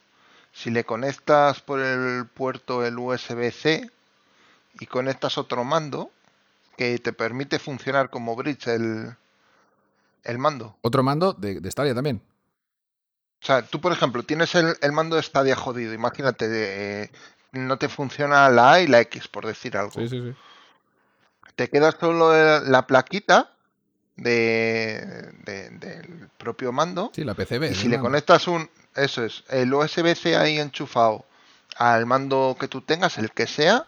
si 0.51 0.71
le 0.71 0.83
conectas 0.83 1.61
por 1.61 1.79
el 1.79 2.25
puerto 2.25 2.83
el 2.85 2.97
USB-C 2.97 3.91
y 4.79 4.85
conectas 4.85 5.37
otro 5.37 5.63
mando 5.63 6.11
que 6.77 6.97
te 6.99 7.13
permite 7.13 7.59
funcionar 7.59 8.09
como 8.09 8.35
bridge 8.35 8.67
el, 8.67 9.15
el 10.23 10.37
mando. 10.37 10.75
Otro 10.81 11.03
mando 11.03 11.33
de, 11.33 11.59
de 11.59 11.71
Stadia 11.71 11.95
también. 11.95 12.21
O 13.41 13.45
sea, 13.45 13.61
tú, 13.63 13.79
por 13.81 13.91
ejemplo, 13.91 14.23
tienes 14.23 14.53
el, 14.55 14.75
el 14.81 14.91
mando 14.91 15.15
de 15.15 15.23
Stadia 15.23 15.55
jodido. 15.55 15.93
Imagínate, 15.93 16.45
eh, 17.03 17.11
no 17.51 17.77
te 17.77 17.87
funciona 17.89 18.49
la 18.49 18.73
A 18.73 18.81
y 18.81 18.87
la 18.87 18.99
X, 19.01 19.27
por 19.27 19.45
decir 19.45 19.77
algo. 19.77 19.91
Sí, 19.93 20.07
sí, 20.09 20.21
sí. 20.21 20.35
Te 21.55 21.69
queda 21.69 21.91
solo 21.91 22.31
la 22.61 22.85
plaquita 22.85 23.51
de, 24.15 25.31
de- 25.45 25.69
del 25.71 26.29
propio 26.37 26.71
mando. 26.71 27.11
Sí, 27.15 27.23
la 27.23 27.33
PCB. 27.33 27.71
y 27.71 27.75
si 27.75 27.83
le 27.87 27.97
mando. 27.97 28.09
conectas 28.09 28.47
un, 28.47 28.69
eso 28.95 29.23
es, 29.23 29.43
el 29.49 29.73
USB-C 29.73 30.35
ahí 30.35 30.59
enchufado 30.59 31.25
al 31.77 32.05
mando 32.05 32.55
que 32.59 32.67
tú 32.67 32.81
tengas, 32.81 33.17
el 33.17 33.31
que 33.31 33.47
sea, 33.47 33.85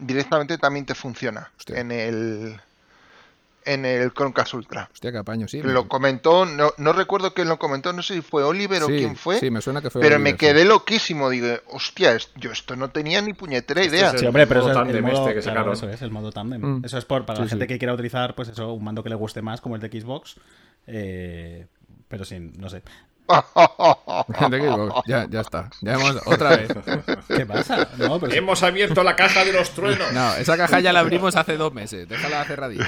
directamente 0.00 0.58
también 0.58 0.86
te 0.86 0.94
funciona 0.94 1.50
Hostia. 1.58 1.78
en 1.80 1.92
el 1.92 2.60
en 3.66 3.84
el 3.84 4.10
Chromecast 4.14 4.54
Ultra. 4.54 4.88
Hostia, 4.90 5.12
qué 5.12 5.18
apaño, 5.18 5.46
sí. 5.46 5.60
Lo 5.62 5.86
comentó, 5.86 6.46
no, 6.46 6.72
no 6.78 6.92
recuerdo 6.94 7.34
quién 7.34 7.46
lo 7.46 7.58
comentó, 7.58 7.92
no 7.92 8.02
sé 8.02 8.14
si 8.14 8.20
fue 8.22 8.42
Oliver 8.42 8.82
o 8.82 8.86
quién 8.86 9.16
fue. 9.16 9.38
Sí, 9.38 9.50
me 9.50 9.60
suena 9.60 9.82
que 9.82 9.90
fue. 9.90 10.00
Pero 10.00 10.16
Oliver, 10.16 10.22
me 10.24 10.30
sí. 10.32 10.36
quedé 10.38 10.64
loquísimo, 10.64 11.28
digo, 11.28 11.46
hostia, 11.68 12.16
yo 12.36 12.50
esto 12.52 12.74
no 12.74 12.88
tenía 12.90 13.20
ni 13.20 13.34
puñetera 13.34 13.82
Este 13.82 13.96
idea. 13.96 14.08
es 14.08 14.14
el 14.14 14.20
Sí, 14.20 14.26
hombre, 14.26 14.46
pero 14.46 14.60
modo 14.60 14.70
eso 14.72 14.80
es 14.80 14.86
el 14.86 14.92
tándem 14.94 15.04
modo, 15.04 15.28
este 15.28 15.34
que 15.34 15.40
claro, 15.42 15.58
sacaron. 15.58 15.72
eso 15.74 15.90
es 15.90 16.02
el 16.02 16.10
modo 16.10 16.32
tándem. 16.32 16.62
Mm. 16.78 16.84
Eso 16.86 16.96
es 16.98 17.04
por, 17.04 17.26
para 17.26 17.36
Sí, 17.36 17.42
la 17.44 17.48
gente 17.50 17.64
sí. 17.66 17.68
que 17.68 17.78
quiera 17.78 17.92
utilizar, 17.92 18.34
pues 18.34 18.48
eso, 18.48 18.72
un 18.72 18.82
mando 18.82 19.02
que 19.02 19.10
le 19.10 19.14
guste 19.14 19.42
más, 19.42 19.60
como 19.60 19.76
el 19.76 19.82
de 19.82 19.88
Xbox. 20.00 20.36
eh, 20.86 21.66
pero 22.08 22.24
sin, 22.24 22.58
no 22.58 22.68
sé. 22.70 22.82
Ya, 25.06 25.26
ya 25.30 25.40
está. 25.40 25.70
Ya 25.80 25.94
hemos. 25.94 26.16
Otra 26.26 26.56
vez. 26.56 26.68
¿Qué 27.28 27.46
pasa? 27.46 27.88
No, 27.98 28.18
pero. 28.18 28.32
Hemos 28.34 28.62
abierto 28.62 29.02
la 29.02 29.16
caja 29.16 29.44
de 29.44 29.52
los 29.52 29.70
truenos. 29.70 30.12
No, 30.12 30.34
esa 30.34 30.56
caja 30.56 30.80
ya 30.80 30.92
la 30.92 31.00
abrimos 31.00 31.36
hace 31.36 31.56
dos 31.56 31.72
meses. 31.72 32.08
Déjala 32.08 32.44
cerradita. 32.44 32.86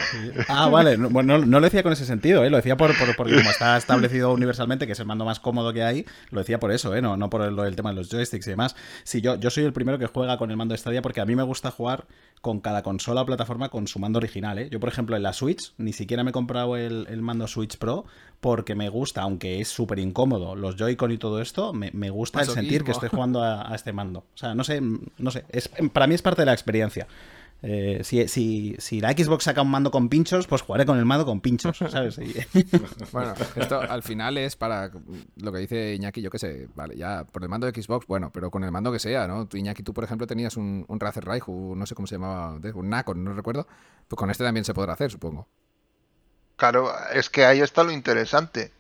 Ah, 0.49 0.69
vale. 0.69 0.97
No, 0.99 1.11
bueno, 1.11 1.39
no, 1.39 1.47
no 1.47 1.61
lo 1.61 1.65
decía 1.65 1.83
con 1.83 1.93
ese 1.93 2.05
sentido, 2.07 2.45
¿eh? 2.45 2.51
Lo 2.51 2.57
decía 2.57 2.77
por, 2.77 2.97
por- 2.99 3.15
porque 3.17 3.37
como 3.37 3.51
está 3.51 3.77
establecido 3.77 4.33
universalmente 4.33 4.87
que 4.87 4.93
es 4.93 5.01
el 5.01 5.07
mando 5.07 5.25
más 5.25 5.41
cómodo 5.41 5.73
que 5.73 5.83
hay, 5.83 6.07
lo 6.31 6.41
decía 6.41 6.59
por 6.59 6.73
eso, 6.73 6.95
¿eh? 6.95 7.03
No, 7.03 7.17
no 7.17 7.31
por 7.31 7.43
el, 7.43 7.59
el 7.59 7.77
tema 7.77 7.91
de 7.91 7.97
los 7.97 8.09
joysticks 8.11 8.47
y 8.47 8.51
demás. 8.51 8.75
Sí, 9.05 9.21
yo, 9.21 9.37
yo 9.37 9.51
soy 9.51 9.65
el 9.65 9.73
primero 9.73 9.99
que 9.99 10.07
juega 10.07 10.39
con 10.39 10.51
el 10.51 10.57
mando 10.57 10.73
de 10.73 10.79
Stadia 10.79 11.03
porque 11.03 11.21
a 11.21 11.25
mí 11.25 11.37
me 11.37 11.43
gusta 11.43 11.71
jugar 11.71 12.07
con 12.41 12.61
cada 12.61 12.83
consola 12.83 13.23
o 13.23 13.27
plataforma 13.27 13.69
con 13.69 13.87
su 13.87 14.01
mando 14.01 14.19
original, 14.19 14.59
¿eh? 14.59 14.69
Yo, 14.71 14.81
por 14.81 14.89
ejemplo, 14.89 15.17
en 15.17 15.23
la 15.23 15.33
Switch 15.33 15.73
ni 15.79 15.93
siquiera 15.93 16.25
me 16.25 16.31
he 16.31 16.33
comprado 16.33 16.77
el, 16.77 17.07
el 17.09 17.23
mando 17.23 17.47
Switch 17.47 17.79
Pro 17.79 18.05
porque 18.43 18.75
me 18.75 18.89
gusta, 18.89 19.23
aunque 19.23 19.61
es 19.61 19.69
súper 19.69 20.01
incómodo, 20.01 20.57
los 20.57 20.75
Joy-Con 20.77 21.13
y 21.13 21.17
todo 21.17 21.41
esto, 21.41 21.73
me, 21.73 21.91
me 21.95 22.11
gusta 22.11 22.41
el 22.41 22.47
sentir 22.55 22.83
que 22.85 22.91
estoy 22.91 23.09
jugando 23.09 23.41
a, 23.43 23.71
a 23.71 23.75
este 23.77 23.93
mando. 23.93 24.19
O 24.35 24.37
sea, 24.37 24.53
no 24.55 24.65
sé, 24.65 24.81
no 24.83 25.31
sé, 25.31 25.45
es, 25.49 25.71
para 25.93 26.09
mí 26.09 26.17
es 26.17 26.23
parte 26.23 26.43
de 26.43 26.47
la 26.47 26.53
experiencia. 26.53 27.07
Eh, 27.65 28.01
si, 28.03 28.27
si, 28.27 28.75
si 28.81 29.01
la 29.01 29.13
Xbox 29.13 29.45
saca 29.45 29.63
un 29.63 29.71
mando 29.71 29.93
con 29.93 30.09
pinchos, 30.09 30.49
pues 30.49 30.63
jugaré 30.63 30.85
con 30.85 30.99
el 30.99 31.05
mando 31.05 31.25
con 31.25 31.41
pinchos, 31.41 31.79
¿sabes? 31.89 32.19
Y- 32.19 32.35
Bueno, 33.13 33.33
esto 33.55 33.81
al 33.81 34.03
final 34.03 34.37
es 34.39 34.57
para 34.57 34.91
lo 35.37 35.53
que 35.53 35.59
dice 35.61 35.95
Iñaki, 35.95 36.21
yo 36.21 36.29
qué 36.31 36.41
sé, 36.41 36.67
vale, 36.75 36.97
ya 36.97 37.23
por 37.25 37.45
el 37.45 37.49
mando 37.49 37.71
de 37.71 37.81
Xbox, 37.81 38.09
bueno, 38.09 38.33
pero 38.33 38.51
con 38.51 38.65
el 38.65 38.73
mando 38.73 38.91
que 38.91 38.99
sea, 38.99 39.29
¿no? 39.29 39.47
Tú, 39.47 39.57
Iñaki, 39.57 39.85
tú 39.85 39.95
por 39.95 40.03
ejemplo 40.03 40.27
tenías 40.27 40.57
un, 40.57 40.85
un 40.89 40.99
Razer 40.99 41.25
Raihu, 41.25 41.77
no 41.77 41.87
sé 41.87 41.95
cómo 41.95 42.09
se 42.09 42.17
llamaba, 42.17 42.59
un 42.75 42.89
Nacon, 42.91 43.23
no 43.23 43.33
recuerdo, 43.35 43.69
pues 44.09 44.17
con 44.19 44.29
este 44.31 44.43
también 44.43 44.65
se 44.65 44.75
podrá 44.75 44.95
hacer, 44.95 45.13
supongo. 45.13 45.47
Claro, 46.57 46.91
es 47.13 47.31
que 47.31 47.45
ahí 47.45 47.61
está 47.61 47.83
lo 47.83 47.91
interesante. 47.91 48.73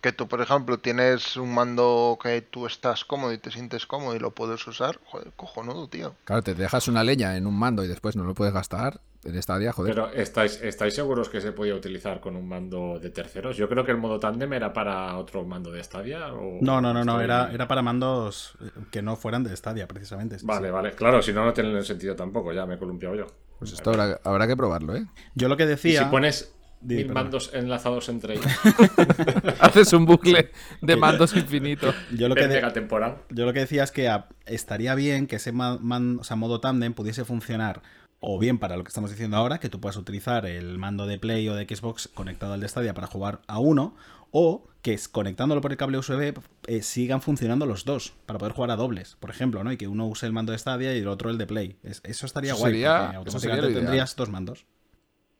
Que 0.00 0.12
tú, 0.12 0.28
por 0.28 0.40
ejemplo, 0.40 0.78
tienes 0.78 1.36
un 1.36 1.52
mando 1.52 2.18
que 2.22 2.40
tú 2.40 2.66
estás 2.66 3.04
cómodo 3.04 3.34
y 3.34 3.38
te 3.38 3.50
sientes 3.50 3.86
cómodo 3.86 4.16
y 4.16 4.18
lo 4.18 4.30
puedes 4.30 4.66
usar. 4.66 4.98
Joder, 5.04 5.30
cojonudo, 5.36 5.88
tío. 5.88 6.14
Claro, 6.24 6.42
te 6.42 6.54
dejas 6.54 6.88
una 6.88 7.04
leña 7.04 7.36
en 7.36 7.46
un 7.46 7.58
mando 7.58 7.84
y 7.84 7.88
después 7.88 8.16
no 8.16 8.24
lo 8.24 8.34
puedes 8.34 8.54
gastar, 8.54 9.00
en 9.24 9.36
esta 9.36 9.58
día, 9.58 9.72
joder. 9.72 9.94
Pero 9.94 10.10
¿estáis, 10.12 10.60
¿estáis 10.62 10.94
seguros 10.94 11.28
que 11.28 11.40
se 11.40 11.52
podía 11.52 11.74
utilizar 11.74 12.20
con 12.20 12.36
un 12.36 12.48
mando 12.48 12.98
de 12.98 13.10
terceros? 13.10 13.56
Yo 13.56 13.68
creo 13.68 13.84
que 13.84 13.90
el 13.90 13.98
modo 13.98 14.18
tándem 14.18 14.52
era 14.52 14.72
para 14.72 15.16
otro 15.18 15.44
mando 15.44 15.70
de 15.70 15.84
Stadia. 15.84 16.32
O... 16.32 16.58
No, 16.60 16.80
no, 16.80 16.94
no, 16.94 17.04
no, 17.04 17.20
era, 17.20 17.50
era 17.52 17.68
para 17.68 17.82
mandos 17.82 18.54
eh, 18.62 18.70
que 18.90 19.02
no 19.02 19.16
fueran 19.16 19.44
de 19.44 19.54
Stadia, 19.54 19.86
precisamente. 19.86 20.38
Vale, 20.42 20.68
sí. 20.68 20.72
vale. 20.72 20.92
Claro, 20.92 21.20
si 21.20 21.32
no, 21.32 21.44
no 21.44 21.52
tiene 21.52 21.82
sentido 21.82 22.16
tampoco. 22.16 22.52
Ya 22.52 22.64
me 22.64 22.76
he 22.76 22.78
columpiado 22.78 23.14
yo. 23.14 23.26
Pues 23.58 23.72
esto 23.72 23.90
habrá, 23.90 24.18
habrá 24.24 24.46
que 24.46 24.56
probarlo, 24.56 24.96
¿eh? 24.96 25.06
Yo 25.34 25.48
lo 25.48 25.56
que 25.58 25.64
Y 25.64 25.66
decía... 25.66 26.04
si 26.04 26.10
pones 26.10 26.54
Di, 26.82 26.94
mil 26.96 27.06
perdón. 27.08 27.22
mandos 27.24 27.50
enlazados 27.52 28.08
entre 28.08 28.34
ellos, 28.34 28.46
Haces 29.60 29.92
un 29.92 30.06
bucle 30.06 30.50
de 30.80 30.96
mandos 30.96 31.36
infinito. 31.36 31.92
Yo 32.16 32.28
lo 32.28 32.34
que, 32.34 32.48
de- 32.48 32.54
pega 32.54 32.72
temporal. 32.72 33.18
yo 33.30 33.44
lo 33.44 33.52
que 33.52 33.60
decía 33.60 33.84
es 33.84 33.92
que 33.92 34.08
a- 34.08 34.28
estaría 34.46 34.94
bien 34.94 35.26
que 35.26 35.36
ese 35.36 35.52
ma- 35.52 35.78
man- 35.78 36.18
o 36.20 36.24
sea, 36.24 36.36
modo 36.36 36.60
tándem 36.60 36.94
pudiese 36.94 37.24
funcionar 37.24 37.82
o 38.20 38.38
bien 38.38 38.58
para 38.58 38.76
lo 38.76 38.84
que 38.84 38.88
estamos 38.88 39.10
diciendo 39.10 39.36
ahora, 39.36 39.58
que 39.60 39.68
tú 39.68 39.80
puedas 39.80 39.96
utilizar 39.96 40.46
el 40.46 40.78
mando 40.78 41.06
de 41.06 41.18
Play 41.18 41.48
o 41.48 41.54
de 41.54 41.64
Xbox 41.66 42.08
conectado 42.08 42.52
al 42.54 42.60
de 42.60 42.68
Stadia 42.68 42.94
para 42.94 43.06
jugar 43.06 43.40
a 43.46 43.58
uno, 43.58 43.94
o 44.30 44.66
que 44.82 44.94
es- 44.94 45.08
conectándolo 45.08 45.60
por 45.60 45.72
el 45.72 45.76
cable 45.76 45.98
USB 45.98 46.34
eh, 46.66 46.82
sigan 46.82 47.20
funcionando 47.20 47.66
los 47.66 47.84
dos 47.84 48.14
para 48.24 48.38
poder 48.38 48.54
jugar 48.54 48.70
a 48.70 48.76
dobles, 48.76 49.16
por 49.20 49.28
ejemplo, 49.30 49.62
¿no? 49.64 49.70
Y 49.72 49.76
que 49.76 49.86
uno 49.88 50.06
use 50.06 50.24
el 50.26 50.32
mando 50.32 50.52
de 50.52 50.58
Stadia 50.58 50.94
y 50.96 51.00
el 51.00 51.08
otro 51.08 51.28
el 51.28 51.36
de 51.36 51.46
Play. 51.46 51.76
Es- 51.82 52.00
eso 52.04 52.24
estaría 52.24 52.52
Eso 52.52 52.60
guay, 52.60 52.72
sería- 52.72 53.12
porque 53.22 53.38
sería 53.38 53.60
tendrías 53.60 54.16
dos 54.16 54.30
mandos. 54.30 54.64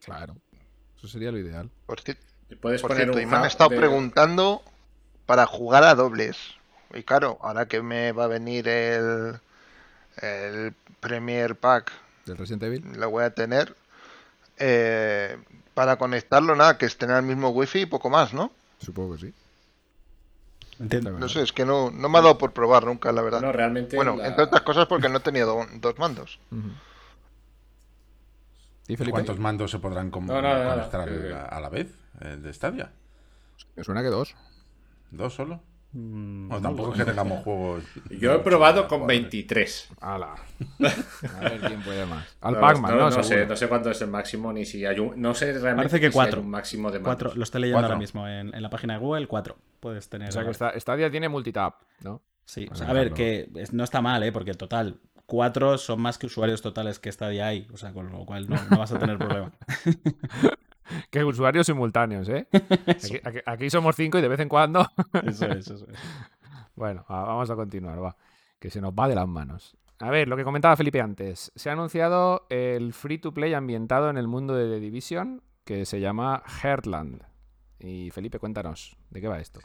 Claro, 0.05 0.37
eso 1.01 1.09
sería 1.09 1.33
lo 1.33 1.39
ideal. 1.39 1.69
Por, 1.87 2.01
ci- 2.03 2.17
Y 2.51 2.55
puedes 2.57 2.81
por 2.83 2.91
poner 2.91 3.05
cierto, 3.05 3.17
un 3.19 3.23
y 3.23 3.27
me 3.27 3.37
han 3.39 3.47
estado 3.47 3.71
de- 3.71 3.77
preguntando 3.79 4.63
para 5.27 5.47
jugar 5.47 5.83
a 5.85 5.95
dobles. 5.95 6.37
Y 6.93 7.03
claro, 7.05 7.39
ahora 7.41 7.67
que 7.67 7.83
me 7.83 8.13
va 8.13 8.25
a 8.25 8.29
venir 8.29 8.69
el, 8.69 9.41
el 10.21 10.75
Premier 11.01 11.57
Pack, 11.57 11.91
Del 12.27 12.37
Resident 12.37 12.63
Evil. 12.65 12.85
lo 12.99 13.11
voy 13.11 13.25
a 13.25 13.31
tener. 13.35 13.75
eh, 14.59 15.39
para 15.73 15.97
conectarlo, 15.97 16.55
nada, 16.57 16.77
que 16.77 16.85
estén 16.85 17.11
al 17.11 17.23
mismo 17.23 17.49
wifi 17.51 17.83
y 17.83 17.87
poco 17.87 18.11
más, 18.11 18.35
¿no? 18.35 18.53
Supongo 18.85 19.15
que 19.15 19.21
sí. 19.29 19.35
Entiendo. 20.79 21.13
No 21.13 21.29
sé, 21.29 21.43
es 21.43 21.53
que 21.53 21.65
no, 21.65 21.91
no 21.91 22.09
me 22.09 22.19
ha 22.19 22.23
dado 22.23 22.37
por 22.39 22.53
probar 22.53 22.85
nunca, 22.85 23.13
la 23.13 23.23
verdad. 23.23 23.41
No, 23.41 23.53
realmente. 23.53 23.97
bueno, 23.97 24.17
la- 24.17 24.27
entre 24.27 24.45
otras 24.45 24.63
cosas 24.63 24.87
porque 24.87 25.09
no 25.09 25.21
tenía 25.21 25.45
do- 25.45 25.67
dos 25.75 25.99
mandos. 25.99 26.39
¿Y 28.91 28.97
Felipe? 28.97 29.13
¿Cuántos 29.13 29.39
mandos 29.39 29.71
se 29.71 29.79
podrán 29.79 30.11
No, 30.11 30.21
no, 30.21 30.41
no, 30.43 30.65
no, 30.65 30.71
conectar 30.71 31.09
que- 31.09 31.35
a, 31.35 31.61
la 31.61 31.69
vez 31.69 31.95
eh, 32.21 32.37
de 32.41 32.53
Stadia? 32.53 32.91
Me 33.77 33.85
suena 33.85 34.03
que 34.03 34.09
dos. 34.09 34.35
¿Dos 35.11 35.35
solo? 35.35 35.61
Mm, 35.93 36.49
Bueno, 36.49 36.63
tampoco 36.63 36.93
es 36.93 36.99
que 36.99 37.05
tengamos 37.05 37.43
juegos. 37.43 37.85
Yo 38.11 38.33
he 38.35 38.39
probado 38.41 38.87
con 38.89 39.07
23. 39.07 39.89
¡Hala! 40.01 40.35
A 41.37 41.41
ver 41.41 41.61
quién 41.61 41.83
puede 41.83 42.07
más. 42.07 42.27
Al 42.41 42.55
No, 42.55 42.61
Pac-Man, 42.61 42.97
¿no? 42.99 43.11
no, 43.11 43.23
sé, 43.23 43.47
no 43.47 43.55
cuánto 43.69 43.91
es 43.91 44.01
el 44.03 44.09
máximo 44.09 44.53
ni 44.53 44.65
si 44.65 44.85
hay 44.87 44.99
un. 44.99 45.21
No 45.21 45.35
sé 45.35 45.47
realmente 45.53 45.77
Parece 45.77 45.97
que 45.97 46.01
si 46.01 46.07
hay 46.07 46.13
cuatro. 46.13 46.41
un 46.43 46.51
máximo 46.51 46.91
de 46.91 47.01
Cuatro, 47.01 47.33
lo 47.35 47.43
estoy 47.43 47.61
leyendo 47.63 47.77
Cuatro. 47.79 47.95
ahora 47.95 47.99
mismo 48.01 48.27
en, 48.29 48.55
en 48.55 48.63
la 48.63 48.71
página 48.71 48.95
de 48.95 49.01
Google, 49.01 49.27
cuatro. 49.27 49.57
Puedes 49.81 50.09
tener. 50.09 50.29
O 50.29 50.33
sea 50.33 50.45
que 50.45 50.81
Stadia 50.81 51.11
tiene 51.11 51.29
multitap, 51.29 51.81
¿no? 52.03 52.23
Sí, 52.45 52.65
o 52.65 52.71
Vale, 52.71 52.79
sea, 52.79 52.91
a 52.91 52.93
ver, 52.93 53.13
que 53.13 53.49
no 53.73 53.85
está 53.85 54.01
mal, 54.01 54.23
¿eh? 54.25 54.33
Porque 54.33 54.55
total, 54.55 54.99
cuatro 55.31 55.79
son 55.79 56.03
más 56.03 56.19
que 56.19 56.27
usuarios 56.27 56.61
totales 56.61 56.99
que 56.99 57.11
Stadia 57.13 57.47
hay. 57.47 57.67
O 57.73 57.77
sea, 57.79 57.93
con 57.95 58.11
lo 58.11 58.27
cual 58.27 58.49
no, 58.51 58.57
no 58.71 58.79
vas 58.79 58.93
a 58.93 58.99
tener 58.99 59.17
problema. 59.17 59.53
Que 61.11 61.23
usuarios 61.23 61.67
simultáneos, 61.67 62.29
¿eh? 62.29 62.49
Aquí, 62.53 63.21
aquí- 63.23 63.39
aquí 63.47 63.71
somos 63.71 63.95
cinco 63.95 64.19
y 64.19 64.23
de 64.23 64.29
vez 64.29 64.41
en 64.41 64.49
cuando. 64.49 64.85
Eso 65.25 65.47
es, 65.47 65.71
eso 65.71 65.87
es. 65.89 65.99
Bueno, 66.75 67.05
va- 67.09 67.23
vamos 67.27 67.49
a 67.49 67.55
continuar, 67.55 68.03
va. 68.03 68.17
Que 68.59 68.71
se 68.71 68.81
nos 68.81 68.93
va 68.93 69.07
de 69.07 69.15
las 69.15 69.29
manos. 69.29 69.77
A 70.01 70.11
ver, 70.11 70.27
lo 70.27 70.37
que 70.37 70.43
comentaba 70.43 70.77
Felipe 70.77 71.01
antes. 71.01 71.53
Se 71.55 71.71
ha 71.71 71.75
anunciado 71.75 72.45
el 72.51 72.93
free 72.93 73.19
to 73.19 73.33
play 73.33 73.55
ambientado 73.55 74.11
en 74.11 74.17
el 74.19 74.27
mundo 74.27 74.55
de 74.57 74.69
The 74.69 74.81
Division 74.81 75.43
que 75.65 75.87
se 75.87 76.01
llama 76.01 76.43
Heartland. 76.61 77.23
Y 77.79 78.11
Felipe, 78.11 78.41
cuéntanos, 78.41 78.97
¿de 79.11 79.21
qué 79.21 79.29
va 79.29 79.39
esto? 79.39 79.61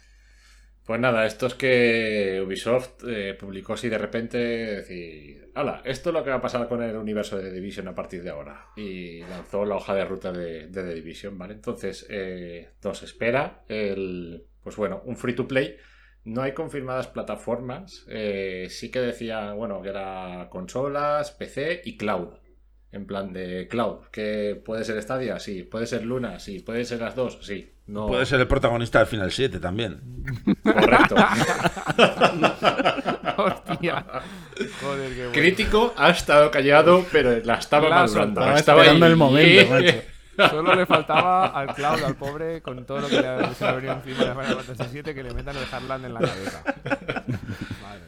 Pues 0.85 0.99
nada, 0.99 1.25
esto 1.25 1.47
es 1.47 1.55
que 1.55 2.43
Ubisoft 2.45 3.03
eh, 3.07 3.35
publicó 3.39 3.73
así 3.73 3.89
de 3.89 3.97
repente 3.97 4.37
decir, 4.37 5.51
hala, 5.55 5.81
esto 5.83 6.09
es 6.09 6.13
lo 6.13 6.23
que 6.23 6.29
va 6.29 6.35
a 6.35 6.41
pasar 6.41 6.67
con 6.67 6.83
el 6.83 6.95
universo 6.95 7.37
de 7.37 7.49
The 7.49 7.55
Division 7.55 7.87
a 7.87 7.95
partir 7.95 8.21
de 8.21 8.29
ahora. 8.29 8.67
Y 8.75 9.21
lanzó 9.21 9.65
la 9.65 9.77
hoja 9.77 9.95
de 9.95 10.05
ruta 10.05 10.31
de, 10.31 10.67
de 10.67 10.83
The 10.83 10.93
Division, 10.93 11.39
¿vale? 11.39 11.55
Entonces, 11.55 12.05
eh, 12.09 12.69
nos 12.83 13.01
espera 13.01 13.63
el, 13.67 14.45
pues 14.61 14.75
bueno, 14.75 15.01
un 15.05 15.17
free 15.17 15.33
to 15.33 15.47
play. 15.47 15.75
No 16.23 16.43
hay 16.43 16.53
confirmadas 16.53 17.07
plataformas. 17.07 18.05
eh, 18.07 18.67
sí 18.69 18.91
que 18.91 18.99
decía, 18.99 19.53
bueno, 19.53 19.81
que 19.81 19.89
era 19.89 20.49
consolas, 20.51 21.31
PC 21.31 21.81
y 21.83 21.97
cloud. 21.97 22.35
En 22.91 23.05
plan 23.05 23.33
de 23.33 23.67
cloud. 23.69 24.05
Que 24.11 24.61
puede 24.63 24.85
ser 24.85 25.01
Stadia, 25.01 25.39
sí. 25.39 25.63
Puede 25.63 25.85
ser 25.85 26.03
Luna, 26.05 26.39
sí. 26.39 26.59
Puede 26.59 26.85
ser 26.85 27.01
las 27.01 27.15
dos, 27.15 27.37
sí. 27.41 27.71
No, 27.87 28.07
Puede 28.07 28.25
ser 28.25 28.39
el 28.39 28.47
protagonista 28.47 28.99
del 28.99 29.07
Final 29.07 29.31
7 29.31 29.59
también. 29.59 29.99
correcto. 30.63 31.15
¡Hostia! 33.37 34.05
Joder, 34.81 35.09
qué 35.13 35.17
bueno. 35.17 35.31
Crítico 35.33 35.93
ha 35.97 36.09
estado 36.09 36.49
callado, 36.51 37.05
pero 37.11 37.37
la 37.43 37.55
estaba 37.55 37.89
La 37.89 37.95
madurando. 37.97 38.41
soltado. 38.41 38.57
Estaba 38.57 38.81
esperando 38.81 39.05
ahí. 39.05 39.11
el 39.11 39.17
momento, 39.17 39.73
macho. 39.73 40.49
Solo 40.49 40.75
le 40.75 40.85
faltaba 40.85 41.45
al 41.47 41.73
Cloud, 41.75 42.03
al 42.03 42.15
pobre, 42.15 42.61
con 42.61 42.85
todo 42.85 42.99
lo 43.01 43.07
que 43.07 43.15
le, 43.21 43.53
se 43.55 43.63
le 43.63 43.69
ha 43.69 43.73
venido 43.73 43.93
encima 43.93 44.25
de 44.25 44.31
Final 44.33 44.63
Fantasy 44.63 45.01
VII, 45.01 45.13
que 45.13 45.23
le 45.23 45.33
metan 45.33 45.55
el 45.55 45.63
Heartland 45.63 46.05
en 46.05 46.13
la 46.13 46.19
cabeza. 46.19 46.63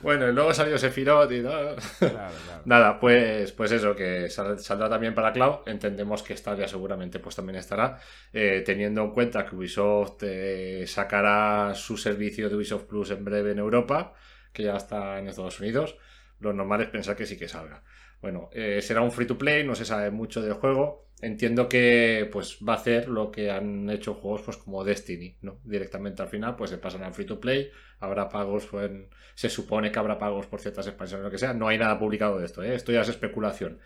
Bueno, 0.07 0.29
y 0.29 0.31
luego 0.31 0.53
salió 0.53 0.77
Sephiroth 0.77 1.29
y 1.33 1.41
todo. 1.43 1.75
Claro, 1.99 2.33
claro. 2.45 2.61
Nada, 2.65 2.97
pues, 2.97 3.51
pues 3.51 3.71
eso, 3.73 3.93
que 3.93 4.29
sal- 4.29 4.57
saldrá 4.57 4.89
también 4.89 5.13
para 5.13 5.33
Cloud. 5.33 5.67
Entendemos 5.67 6.23
que 6.23 6.37
Stadia 6.37 6.65
seguramente 6.67 7.19
pues 7.19 7.35
también 7.35 7.57
estará. 7.57 7.99
eh, 8.31 8.63
teniendo 8.65 9.01
en 9.03 9.11
cuenta 9.11 9.45
que 9.45 9.55
Ubisoft 9.55 10.23
eh, 10.23 10.85
sacará 10.87 11.73
su 11.75 11.97
servicio 11.97 12.47
de 12.49 12.55
Ubisoft 12.55 12.83
Plus 12.85 13.11
en 13.11 13.25
breve 13.25 13.51
en 13.51 13.59
Europa, 13.59 14.13
que 14.53 14.63
ya 14.63 14.77
está 14.77 15.19
en 15.19 15.27
Estados 15.27 15.59
Unidos. 15.59 15.97
Lo 16.39 16.53
normal 16.53 16.81
es 16.81 16.87
pensar 16.89 17.17
que 17.17 17.25
sí 17.25 17.37
que 17.37 17.49
salga. 17.49 17.83
Bueno, 18.21 18.49
eh, 18.53 18.81
será 18.81 19.01
un 19.01 19.11
free 19.11 19.27
to 19.27 19.37
play, 19.37 19.65
no 19.65 19.75
se 19.75 19.83
sabe 19.85 20.09
mucho 20.11 20.41
del 20.41 20.53
juego. 20.53 21.06
Entiendo 21.19 21.67
que 21.67 22.29
pues 22.31 22.59
va 22.67 22.73
a 22.73 22.75
hacer 22.75 23.09
lo 23.09 23.31
que 23.31 23.49
han 23.49 23.89
hecho 23.89 24.13
juegos 24.13 24.43
pues 24.43 24.57
como 24.57 24.83
Destiny, 24.83 25.37
¿no? 25.41 25.59
Directamente 25.63 26.21
al 26.21 26.27
final 26.29 26.55
pues 26.55 26.69
se 26.69 26.77
pasan 26.77 27.03
al 27.03 27.13
free 27.13 27.25
to 27.25 27.39
play, 27.39 27.71
habrá 27.99 28.29
pagos, 28.29 28.67
pues, 28.67 28.85
en- 28.91 29.09
se 29.33 29.49
supone 29.49 29.91
que 29.91 29.97
habrá 29.97 30.19
pagos 30.19 30.45
por 30.45 30.59
ciertas 30.59 30.85
expansiones 30.87 31.23
o 31.23 31.27
lo 31.27 31.31
que 31.31 31.39
sea. 31.39 31.53
No 31.53 31.67
hay 31.67 31.77
nada 31.79 31.97
publicado 31.97 32.37
de 32.39 32.45
esto, 32.45 32.61
¿eh? 32.63 32.75
Esto 32.75 32.91
ya 32.91 33.01
es 33.01 33.09
especulación. 33.09 33.79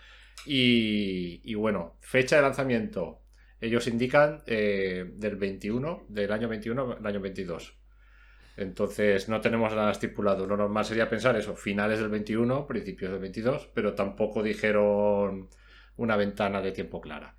Y, 0.46 1.54
bueno, 1.56 1.98
fecha 2.02 2.36
de 2.38 2.42
lanzamiento. 2.42 3.22
Ellos 3.60 3.88
indican 3.88 4.42
eh, 4.48 5.06
del 5.16 5.36
21, 5.36 6.06
del 6.10 6.32
año 6.32 6.48
21 6.50 6.94
al 7.00 7.06
año 7.06 7.20
22. 7.22 7.78
Entonces 8.58 9.30
no 9.30 9.40
tenemos 9.42 9.74
nada 9.74 9.92
estipulado. 9.92 10.46
Lo 10.48 10.58
normal 10.58 10.86
sería 10.86 11.10
pensar 11.10 11.36
eso, 11.38 11.56
finales 11.56 12.00
del 12.00 12.10
21, 12.10 12.68
principios 12.68 13.12
del 13.12 13.22
22, 13.22 13.70
pero 13.74 13.94
tampoco 13.94 14.44
dijeron 14.44 15.50
una 16.02 16.16
ventana 16.18 16.62
de 16.62 16.72
tiempo 16.72 17.02
clara. 17.02 17.36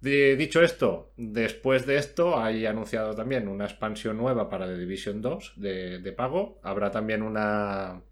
De- 0.00 0.36
dicho 0.36 0.62
esto, 0.62 1.12
después 1.16 1.86
de 1.86 1.96
esto 1.96 2.40
hay 2.40 2.66
anunciado 2.66 3.14
también 3.14 3.48
una 3.48 3.64
expansión 3.64 4.16
nueva 4.16 4.48
para 4.48 4.66
The 4.66 4.78
Division 4.78 5.20
2 5.22 5.54
de, 5.56 6.14
pago. 6.16 6.60
Habrá 6.62 6.90
también 6.90 7.22
una... 7.22 8.02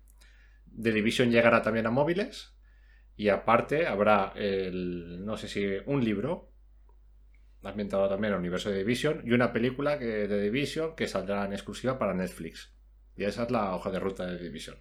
The 0.81 0.93
Division 0.93 1.31
llegará 1.31 1.63
también 1.63 1.87
a 1.87 1.91
móviles. 1.91 2.55
Y 3.17 3.29
aparte 3.31 3.87
habrá 3.87 4.33
el, 4.37 5.25
no 5.25 5.37
sé 5.37 5.49
si 5.49 5.65
un 5.87 6.05
libro 6.05 6.53
ambientado 7.63 8.09
también 8.09 8.33
al 8.33 8.41
universo 8.41 8.71
de 8.71 8.79
Division 8.79 9.23
y 9.25 9.33
una 9.33 9.53
película 9.53 9.99
que, 9.99 10.29
de 10.29 10.41
Division 10.43 10.95
que 10.95 11.09
saldrá 11.09 11.45
en 11.45 11.53
exclusiva 11.53 11.99
para 11.99 12.15
Netflix. 12.15 12.75
Y 13.17 13.25
esa 13.25 13.45
es 13.45 13.51
la 13.51 13.75
hoja 13.75 13.91
de 13.91 13.99
ruta 13.99 14.27
de 14.27 14.39
Division. 14.39 14.77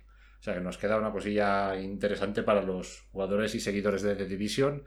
O 0.46 0.48
sea 0.48 0.54
que 0.54 0.62
nos 0.62 0.78
queda 0.78 1.00
una 1.00 1.12
cosilla 1.12 1.76
interesante 1.76 2.44
para 2.44 2.62
los 2.62 3.02
jugadores 3.12 3.56
y 3.56 3.60
seguidores 3.60 4.04
de 4.04 4.16
The 4.16 4.28
Division. 4.28 4.84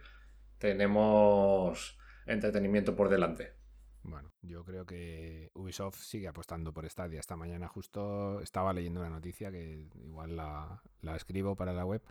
Tenemos 0.56 1.98
entretenimiento 2.26 2.94
por 2.94 3.08
delante. 3.08 3.54
Bueno, 4.04 4.30
yo 4.40 4.64
creo 4.64 4.86
que 4.86 5.50
Ubisoft 5.54 5.98
sigue 5.98 6.28
apostando 6.28 6.72
por 6.72 6.88
Stadia. 6.88 7.18
Esta 7.18 7.34
mañana 7.34 7.66
justo 7.66 8.40
estaba 8.40 8.72
leyendo 8.72 9.00
una 9.00 9.10
noticia 9.10 9.50
que 9.50 9.88
igual 9.96 10.36
la, 10.36 10.80
la 11.00 11.16
escribo 11.16 11.56
para 11.56 11.72
la 11.72 11.84
web. 11.84 12.02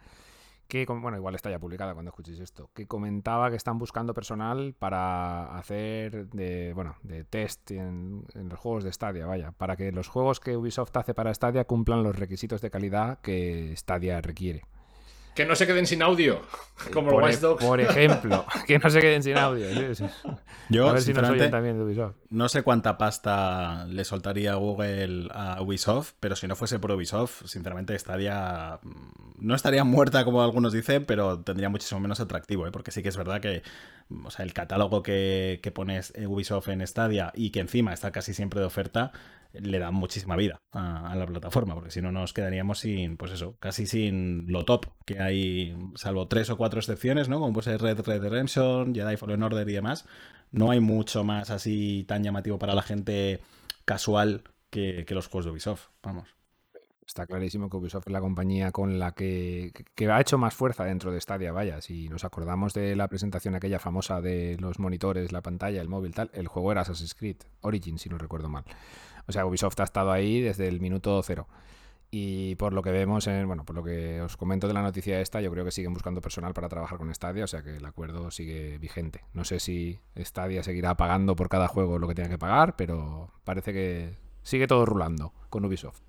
Que, 0.68 0.86
bueno, 0.86 1.16
igual 1.18 1.36
está 1.36 1.50
ya 1.50 1.60
publicada 1.60 1.94
cuando 1.94 2.10
escuchéis 2.10 2.40
esto. 2.40 2.70
Que 2.74 2.88
comentaba 2.88 3.50
que 3.50 3.56
están 3.56 3.80
buscando 3.80 4.14
personal 4.14 4.76
para 4.78 5.58
hacer 5.58 6.28
de, 6.30 6.74
bueno, 6.74 6.96
de 7.04 7.24
test 7.24 7.72
en, 7.72 8.26
en 8.34 8.50
los 8.50 8.60
juegos 8.60 8.84
de 8.84 8.92
Stadia, 8.92 9.26
vaya. 9.26 9.52
Para 9.54 9.76
que 9.76 9.92
los 9.92 10.08
juegos 10.08 10.40
que 10.40 10.58
Ubisoft 10.58 10.96
hace 10.98 11.14
para 11.14 11.34
Stadia 11.34 11.66
cumplan 11.66 12.04
los 12.04 12.16
requisitos 12.16 12.62
de 12.62 12.70
calidad 12.70 13.20
que 13.22 13.74
Stadia 13.76 14.22
requiere. 14.22 14.64
Que 15.38 15.46
no 15.46 15.56
se 15.56 15.68
queden 15.68 15.86
sin 15.88 16.02
audio, 16.02 16.42
como 16.92 17.12
por, 17.12 17.22
los 17.22 17.30
e- 17.30 17.34
Watch 17.34 17.42
Dogs. 17.42 17.64
por 17.64 17.80
ejemplo, 17.80 18.44
que 18.68 18.80
no 18.80 18.90
se 18.90 19.00
queden 19.00 19.22
sin 19.24 19.38
audio. 19.38 19.66
Yo, 20.70 20.90
A 20.90 20.94
ver 20.94 21.02
si 21.02 21.14
nos 21.14 21.30
oyen 21.30 21.52
también 21.52 21.78
de 21.78 21.84
Ubisoft. 21.86 22.16
no 22.30 22.50
sé 22.50 22.64
cuánta 22.64 22.98
pasta 22.98 23.86
le 23.86 24.04
soltaría 24.04 24.56
Google 24.56 25.30
a 25.32 25.62
Ubisoft, 25.62 26.14
pero 26.20 26.36
si 26.36 26.48
no 26.48 26.56
fuese 26.56 26.80
por 26.80 26.92
Ubisoft, 26.92 27.46
sinceramente 27.46 27.96
estaría. 27.96 28.80
No 29.40 29.54
estaría 29.54 29.84
muerta, 29.84 30.26
como 30.26 30.42
algunos 30.42 30.74
dicen, 30.74 31.06
pero 31.06 31.40
tendría 31.40 31.70
muchísimo 31.70 32.02
menos 32.02 32.20
atractivo, 32.20 32.66
¿eh? 32.68 32.72
porque 32.72 32.90
sí 32.92 33.04
que 33.04 33.10
es 33.10 33.18
verdad 33.18 33.40
que 33.40 33.62
o 34.26 34.32
sea, 34.32 34.44
el 34.44 34.54
catálogo 34.54 35.04
que, 35.04 35.60
que 35.62 35.72
pone 35.72 36.02
Ubisoft 36.26 36.70
en 36.70 36.86
Stadia 36.88 37.32
y 37.36 37.52
que 37.52 37.60
encima 37.60 37.94
está 37.94 38.12
casi 38.12 38.34
siempre 38.34 38.60
de 38.60 38.66
oferta, 38.66 39.12
le 39.62 39.80
da 39.80 39.92
muchísima 39.92 40.36
vida 40.36 40.62
a, 40.72 41.16
la 41.16 41.26
plataforma, 41.26 41.74
porque 41.74 41.92
si 41.92 42.02
no 42.02 42.12
nos 42.12 42.34
quedaríamos 42.34 42.80
sin, 42.80 43.18
pues 43.18 43.32
eso, 43.32 43.56
casi 43.60 43.86
sin 43.86 44.52
lo 44.52 44.66
top 44.66 44.88
que 45.06 45.20
hay, 45.20 45.76
salvo 45.96 46.28
tres 46.28 46.50
o 46.50 46.58
cuatro 46.58 46.80
excepciones, 46.80 47.30
¿no? 47.30 47.40
Como 47.40 47.54
puede 47.54 47.66
ser 47.66 47.82
Red 47.82 48.02
Red 48.02 48.22
Redemption, 48.22 48.94
Jedi 48.94 49.18
Fallen 49.18 49.44
Order 49.44 49.68
y 49.70 49.74
demás. 49.74 50.06
No 50.52 50.72
hay 50.72 50.80
mucho 50.80 51.24
más 51.24 51.50
así 51.50 52.06
tan 52.08 52.24
llamativo 52.24 52.58
para 52.58 52.76
la 52.76 52.82
gente 52.82 53.42
casual 53.86 54.44
que, 54.70 55.06
que 55.06 55.16
los 55.16 55.28
juegos 55.28 55.46
de 55.46 55.52
Ubisoft, 55.52 55.88
vamos. 56.04 56.38
Está 57.08 57.26
clarísimo 57.26 57.70
que 57.70 57.78
Ubisoft 57.78 58.08
es 58.08 58.12
la 58.12 58.20
compañía 58.20 58.74
con 58.74 59.00
la 59.00 59.14
que, 59.14 59.72
que 59.96 60.12
ha 60.12 60.20
hecho 60.20 60.38
más 60.38 60.54
fuerza 60.54 60.84
dentro 60.84 61.14
de 61.14 61.22
Stadia, 61.22 61.54
vaya. 61.54 61.80
Si 61.80 62.10
nos 62.10 62.26
acordamos 62.26 62.74
de 62.74 62.98
la 62.98 63.08
presentación 63.08 63.56
aquella 63.56 63.80
famosa 63.80 64.20
de 64.20 64.58
los 64.60 64.78
monitores, 64.78 65.32
la 65.32 65.42
pantalla, 65.42 65.82
el 65.82 65.88
móvil, 65.88 66.14
tal, 66.14 66.30
el 66.34 66.50
juego 66.50 66.74
era 66.74 66.82
Assassin's 66.82 67.16
Creed 67.16 67.38
Origin, 67.62 67.98
si 67.98 68.10
no 68.10 68.18
recuerdo 68.18 68.50
mal. 68.50 68.66
O 69.28 69.32
sea, 69.32 69.46
Ubisoft 69.46 69.80
ha 69.80 69.84
estado 69.84 70.12
ahí 70.12 70.42
desde 70.42 70.68
el 70.68 70.80
minuto 70.80 71.22
cero. 71.24 71.48
Y 72.10 72.56
por 72.56 72.72
lo 72.72 72.82
que 72.82 72.92
vemos, 72.92 73.28
en, 73.28 73.48
bueno, 73.48 73.66
por 73.66 73.76
lo 73.76 73.84
que 73.84 74.22
os 74.22 74.38
comento 74.38 74.68
de 74.68 74.74
la 74.74 74.82
noticia 74.82 75.20
esta, 75.20 75.42
yo 75.42 75.52
creo 75.52 75.66
que 75.66 75.72
siguen 75.72 75.94
buscando 75.94 76.22
personal 76.22 76.54
para 76.54 76.70
trabajar 76.70 76.98
con 76.98 77.14
Stadia, 77.14 77.44
o 77.44 77.48
sea 77.48 77.64
que 77.64 77.76
el 77.76 77.86
acuerdo 77.86 78.32
sigue 78.32 78.78
vigente. 78.78 79.26
No 79.34 79.44
sé 79.44 79.60
si 79.60 80.00
Stadia 80.18 80.64
seguirá 80.64 80.96
pagando 80.96 81.36
por 81.36 81.50
cada 81.50 81.68
juego 81.68 82.00
lo 82.00 82.08
que 82.08 82.16
tenga 82.16 82.30
que 82.30 82.38
pagar, 82.38 82.78
pero 82.78 83.32
parece 83.44 83.74
que 83.74 84.14
sigue 84.42 84.68
todo 84.68 84.86
rulando 84.86 85.34
con 85.50 85.66
Ubisoft. 85.66 86.00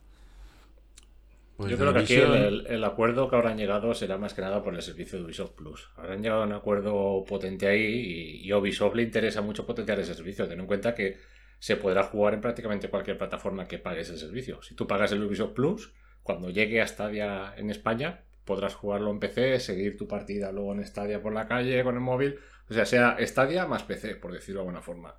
Pues 1.56 1.72
Yo 1.72 1.76
creo 1.76 1.92
que 1.92 1.98
aquí 1.98 2.14
el, 2.14 2.68
el 2.68 2.84
acuerdo 2.84 3.28
que 3.28 3.34
habrán 3.34 3.58
llegado 3.58 3.92
será 3.92 4.16
más 4.16 4.32
que 4.32 4.42
nada 4.42 4.62
por 4.62 4.76
el 4.76 4.82
servicio 4.82 5.18
de 5.18 5.24
Ubisoft 5.24 5.54
Plus. 5.56 5.90
Habrán 5.96 6.22
llegado 6.22 6.42
a 6.42 6.46
un 6.46 6.52
acuerdo 6.52 7.24
potente 7.28 7.66
ahí 7.66 7.82
y, 7.82 8.46
y 8.46 8.52
a 8.52 8.58
Ubisoft 8.58 8.94
le 8.94 9.02
interesa 9.02 9.42
mucho 9.42 9.66
potenciar 9.66 9.98
ese 9.98 10.14
servicio. 10.14 10.46
Ten 10.46 10.60
en 10.60 10.66
cuenta 10.66 10.94
que 10.94 11.18
se 11.58 11.76
podrá 11.76 12.04
jugar 12.04 12.34
en 12.34 12.40
prácticamente 12.40 12.88
cualquier 12.88 13.18
plataforma 13.18 13.66
que 13.66 13.78
pagues 13.78 14.10
el 14.10 14.18
servicio. 14.18 14.62
Si 14.62 14.74
tú 14.74 14.86
pagas 14.86 15.12
el 15.12 15.22
Ubisoft 15.22 15.52
Plus, 15.52 15.92
cuando 16.22 16.50
llegue 16.50 16.80
a 16.80 16.86
Stadia 16.86 17.54
en 17.56 17.70
España, 17.70 18.24
podrás 18.44 18.74
jugarlo 18.74 19.10
en 19.10 19.18
PC, 19.18 19.60
seguir 19.60 19.96
tu 19.96 20.06
partida 20.06 20.52
luego 20.52 20.72
en 20.72 20.84
Stadia 20.84 21.20
por 21.20 21.32
la 21.32 21.46
calle, 21.46 21.82
con 21.84 21.94
el 21.94 22.00
móvil. 22.00 22.38
O 22.70 22.74
sea, 22.74 22.84
sea 22.84 23.16
Stadia 23.20 23.66
más 23.66 23.82
PC, 23.82 24.16
por 24.16 24.32
decirlo 24.32 24.60
de 24.60 24.66
alguna 24.66 24.82
forma. 24.82 25.14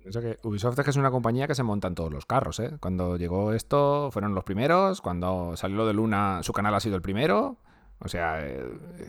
Pienso 0.00 0.20
que 0.20 0.38
Ubisoft 0.42 0.78
es 0.78 0.96
una 0.96 1.10
compañía 1.10 1.46
que 1.46 1.54
se 1.54 1.62
monta 1.62 1.88
en 1.88 1.94
todos 1.94 2.12
los 2.12 2.24
carros, 2.24 2.60
¿eh? 2.60 2.70
Cuando 2.80 3.16
llegó 3.16 3.52
esto, 3.52 4.10
fueron 4.10 4.34
los 4.34 4.44
primeros. 4.44 5.00
Cuando 5.00 5.56
salió 5.56 5.76
lo 5.76 5.86
de 5.86 5.92
Luna, 5.92 6.40
su 6.42 6.52
canal 6.52 6.74
ha 6.74 6.80
sido 6.80 6.96
el 6.96 7.02
primero. 7.02 7.58
O 8.00 8.08
sea, 8.08 8.46
eh, 8.46 8.64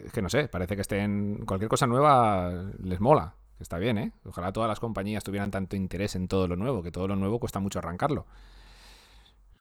es 0.06 0.12
que 0.12 0.22
no 0.22 0.30
sé, 0.30 0.48
parece 0.48 0.76
que 0.76 0.82
estén. 0.82 1.46
Cualquier 1.46 1.70
cosa 1.70 1.88
nueva 1.88 2.72
les 2.84 3.00
mola. 3.00 3.36
Está 3.60 3.78
bien, 3.78 3.98
¿eh? 3.98 4.12
Ojalá 4.24 4.54
todas 4.54 4.70
las 4.70 4.80
compañías 4.80 5.24
tuvieran 5.24 5.52
tanto 5.52 5.76
interés 5.76 6.16
en 6.16 6.28
todo 6.28 6.48
lo 6.48 6.56
nuevo, 6.56 6.82
que 6.82 6.92
todo 6.92 7.08
lo 7.08 7.16
nuevo 7.16 7.40
cuesta 7.40 7.60
mucho 7.60 7.80
arrancarlo. 7.80 8.26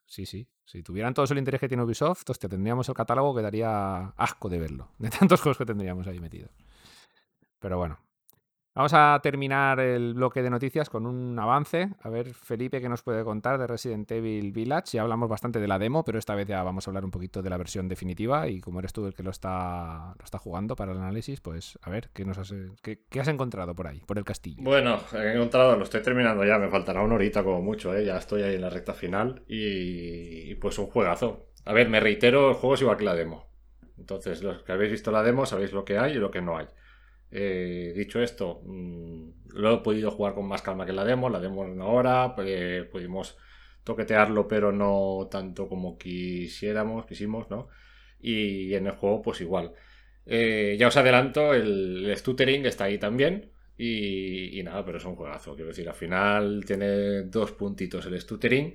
Sí, 0.07 0.25
sí. 0.25 0.49
Si 0.65 0.83
tuvieran 0.83 1.15
todos 1.15 1.31
el 1.33 1.39
interés 1.39 1.61
que 1.61 1.69
tiene 1.69 1.83
Ubisoft, 1.83 2.29
hostia, 2.31 2.49
tendríamos 2.49 2.89
el 2.89 2.95
catálogo 2.95 3.35
que 3.35 3.43
daría 3.43 4.09
asco 4.17 4.49
de 4.49 4.59
verlo. 4.59 4.89
De 4.99 5.11
tantos 5.11 5.41
juegos 5.43 5.59
que 5.59 5.67
tendríamos 5.67 6.07
ahí 6.07 6.19
metidos. 6.19 6.51
Pero 7.59 7.77
bueno. 7.77 7.99
Vamos 8.79 8.95
a 8.95 9.19
terminar 9.21 9.81
el 9.81 10.15
bloque 10.15 10.41
de 10.41 10.51
noticias 10.51 10.89
con 10.89 11.05
un 11.05 11.37
avance. 11.37 11.89
A 12.01 12.11
ver, 12.11 12.33
Felipe, 12.33 12.81
¿qué 12.81 12.89
nos 12.89 13.03
puede 13.03 13.25
contar 13.25 13.59
de 13.59 13.67
Resident 13.67 14.09
Evil 14.13 14.53
Village? 14.53 14.93
Ya 14.93 15.03
hablamos 15.03 15.29
bastante 15.29 15.59
de 15.59 15.67
la 15.67 15.81
demo, 15.81 16.05
pero 16.05 16.17
esta 16.17 16.37
vez 16.37 16.47
ya 16.47 16.63
vamos 16.63 16.87
a 16.87 16.91
hablar 16.93 17.05
un 17.05 17.11
poquito 17.11 17.43
de 17.43 17.51
la 17.51 17.57
versión 17.57 17.89
definitiva. 17.89 18.47
Y 18.47 18.61
como 18.61 18.79
eres 18.79 18.93
tú 18.93 19.05
el 19.05 19.15
que 19.15 19.25
lo 19.25 19.33
está, 19.33 20.15
lo 20.17 20.25
está 20.25 20.39
jugando 20.39 20.77
para 20.77 20.93
el 20.93 20.99
análisis, 20.99 21.41
pues 21.41 21.77
a 21.83 21.91
ver, 21.91 22.11
¿qué, 22.15 22.25
nos 22.25 22.39
has, 22.39 22.55
qué, 22.81 23.01
qué 23.11 23.19
has 23.19 23.27
encontrado 23.27 23.75
por 23.75 23.89
ahí, 23.89 24.01
por 24.07 24.17
el 24.17 24.25
castillo? 24.25 24.63
Bueno, 24.63 25.01
he 25.13 25.33
encontrado, 25.33 25.75
lo 25.75 25.83
estoy 25.83 26.01
terminando 26.01 26.45
ya, 26.45 26.57
me 26.57 26.69
faltará 26.69 27.03
una 27.03 27.17
horita 27.17 27.43
como 27.43 27.61
mucho, 27.61 27.93
¿eh? 27.97 28.05
ya 28.05 28.17
estoy 28.17 28.43
ahí 28.43 28.55
en 28.55 28.61
la 28.61 28.71
recta 28.71 28.95
final 28.95 29.43
y, 29.49 30.53
y 30.53 30.55
pues 30.55 30.79
un 30.79 30.87
juegazo. 30.87 31.49
A 31.65 31.73
ver, 31.73 31.89
me 31.89 31.99
reitero, 31.99 32.51
el 32.51 32.55
juego 32.55 32.75
es 32.75 32.83
igual 32.83 32.97
que 32.97 33.05
la 33.05 33.17
demo. 33.17 33.45
Entonces, 33.99 34.41
los 34.41 34.63
que 34.63 34.71
habéis 34.71 34.93
visto 34.93 35.11
la 35.11 35.25
demo 35.25 35.47
sabéis 35.47 35.73
lo 35.73 35.85
que 35.85 35.99
hay 35.99 36.13
y 36.13 36.19
lo 36.21 36.31
que 36.31 36.43
no 36.43 36.57
hay. 36.57 36.69
Eh, 37.31 37.93
dicho 37.95 38.21
esto, 38.23 38.63
mmm, 38.65 39.31
lo 39.55 39.75
he 39.75 39.79
podido 39.79 40.11
jugar 40.11 40.35
con 40.35 40.47
más 40.47 40.63
calma 40.63 40.87
que 40.87 40.93
la 40.93 41.05
demo. 41.05 41.29
La 41.31 41.41
demo 41.41 41.65
en 41.65 41.73
una 41.73 41.87
hora, 41.87 42.35
eh, 42.39 42.89
pudimos 42.91 43.37
toquetearlo, 43.85 44.47
pero 44.49 44.73
no 44.73 45.29
tanto 45.31 45.69
como 45.69 45.99
quisiéramos, 45.99 47.07
quisimos, 47.07 47.51
¿no? 47.51 47.69
Y 48.21 48.75
en 48.75 48.87
el 48.87 48.93
juego, 48.93 49.23
pues 49.23 49.41
igual. 49.41 49.73
Eh, 50.27 50.77
ya 50.79 50.89
os 50.89 50.97
adelanto, 50.97 51.55
el, 51.55 52.13
stuttering 52.17 52.67
está 52.67 52.85
ahí 52.85 52.99
también. 52.99 53.53
Y, 53.77 54.59
y, 54.59 54.63
nada, 54.63 54.85
pero 54.85 54.99
es 54.99 55.05
un 55.05 55.17
juegazo. 55.17 55.55
Quiero 55.55 55.69
decir, 55.69 55.89
al 55.89 55.95
final 55.95 56.65
tiene 56.67 57.23
dos 57.23 57.53
puntitos 57.53 58.07
el 58.07 58.21
stuttering, 58.21 58.75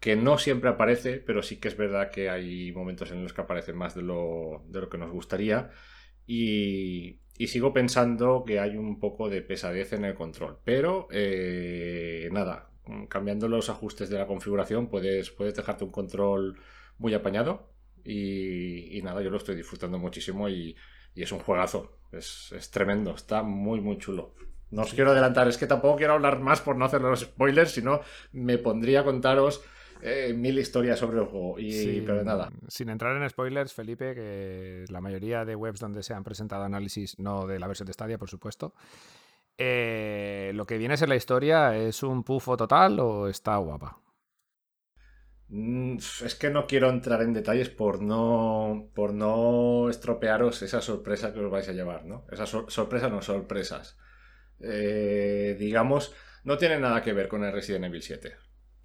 que 0.00 0.16
no 0.16 0.38
siempre 0.38 0.70
aparece, 0.70 1.18
pero 1.18 1.42
sí 1.42 1.56
que 1.60 1.68
es 1.68 1.76
verdad 1.76 2.10
que 2.10 2.30
hay 2.30 2.72
momentos 2.72 3.10
en 3.10 3.22
los 3.22 3.32
que 3.32 3.42
aparece 3.42 3.72
más 3.72 3.94
de 3.94 4.02
lo, 4.02 4.64
de 4.68 4.80
lo 4.80 4.88
que 4.88 4.98
nos 4.98 5.10
gustaría. 5.10 5.70
Y, 6.26 7.20
y, 7.40 7.46
sigo 7.48 7.72
pensando 7.72 8.44
que 8.46 8.60
hay 8.60 8.76
un 8.76 9.00
poco 9.00 9.28
de 9.28 9.42
pesadez 9.42 9.92
en 9.92 10.04
el 10.04 10.14
control. 10.14 10.58
Pero 10.64 11.08
eh, 11.10 12.28
nada, 12.32 12.70
cambiando 13.08 13.48
los 13.48 13.70
ajustes 13.70 14.10
de 14.10 14.18
la 14.18 14.26
configuración 14.26 14.88
puedes, 14.88 15.30
puedes 15.30 15.54
dejarte 15.54 15.84
un 15.84 15.90
control 15.90 16.60
muy 16.98 17.14
apañado. 17.14 17.72
Y, 18.04 18.96
y 18.96 19.02
nada, 19.02 19.22
yo 19.22 19.30
lo 19.30 19.36
estoy 19.36 19.56
disfrutando 19.56 19.98
muchísimo 19.98 20.48
y, 20.48 20.76
y 21.14 21.22
es 21.22 21.32
un 21.32 21.40
juegazo. 21.40 21.98
Es, 22.12 22.52
es, 22.52 22.70
tremendo, 22.70 23.14
está 23.14 23.42
muy, 23.42 23.80
muy 23.80 23.98
chulo. 23.98 24.34
No 24.70 24.82
os 24.82 24.94
quiero 24.94 25.10
adelantar, 25.10 25.48
es 25.48 25.58
que 25.58 25.66
tampoco 25.66 25.96
quiero 25.96 26.12
hablar 26.14 26.40
más 26.40 26.60
por 26.60 26.76
no 26.76 26.84
hacer 26.84 27.00
los 27.00 27.20
spoilers, 27.20 27.72
sino 27.72 28.00
me 28.32 28.58
pondría 28.58 29.00
a 29.00 29.04
contaros 29.04 29.62
eh, 30.02 30.32
mil 30.34 30.58
historias 30.58 30.98
sobre 30.98 31.18
el 31.20 31.26
juego. 31.26 31.58
Y, 31.58 31.72
sin, 31.72 32.04
pero 32.04 32.22
nada. 32.24 32.50
Sin 32.68 32.88
entrar 32.88 33.20
en 33.20 33.28
spoilers, 33.28 33.72
Felipe, 33.72 34.14
que 34.14 34.84
la 34.88 35.00
mayoría 35.00 35.44
de 35.44 35.56
webs 35.56 35.80
donde 35.80 36.02
se 36.02 36.14
han 36.14 36.24
presentado 36.24 36.64
análisis, 36.64 37.18
no 37.18 37.46
de 37.46 37.58
la 37.58 37.66
versión 37.66 37.86
de 37.86 37.92
Stadia, 37.92 38.18
por 38.18 38.28
supuesto, 38.28 38.74
eh, 39.58 40.52
lo 40.54 40.66
que 40.66 40.78
viene 40.78 40.94
a 40.94 40.96
ser 40.96 41.08
la 41.08 41.16
historia 41.16 41.76
es 41.76 42.02
un 42.02 42.24
pufo 42.24 42.56
total 42.56 42.98
o 43.00 43.28
está 43.28 43.56
guapa. 43.58 43.98
Mm, 45.48 45.96
Es 45.98 46.34
que 46.36 46.50
no 46.50 46.66
quiero 46.66 46.88
entrar 46.90 47.22
en 47.22 47.32
detalles 47.34 47.68
por 47.70 48.00
no, 48.00 48.90
por 48.94 49.12
no 49.12 49.90
estropearos 49.90 50.62
esa 50.62 50.80
sorpresa 50.80 51.32
que 51.34 51.40
os 51.40 51.50
vais 51.50 51.68
a 51.68 51.72
llevar, 51.72 52.04
¿no? 52.06 52.24
Esas 52.30 52.48
sor 52.48 52.70
sorpresas 52.70 53.10
no 53.10 53.20
sorpresas. 53.20 53.98
Eh, 54.60 55.56
digamos, 55.58 56.14
no 56.44 56.56
tiene 56.56 56.78
nada 56.78 57.02
que 57.02 57.12
ver 57.12 57.28
con 57.28 57.44
el 57.44 57.52
Resident 57.52 57.84
Evil 57.86 58.02
7. 58.02 58.36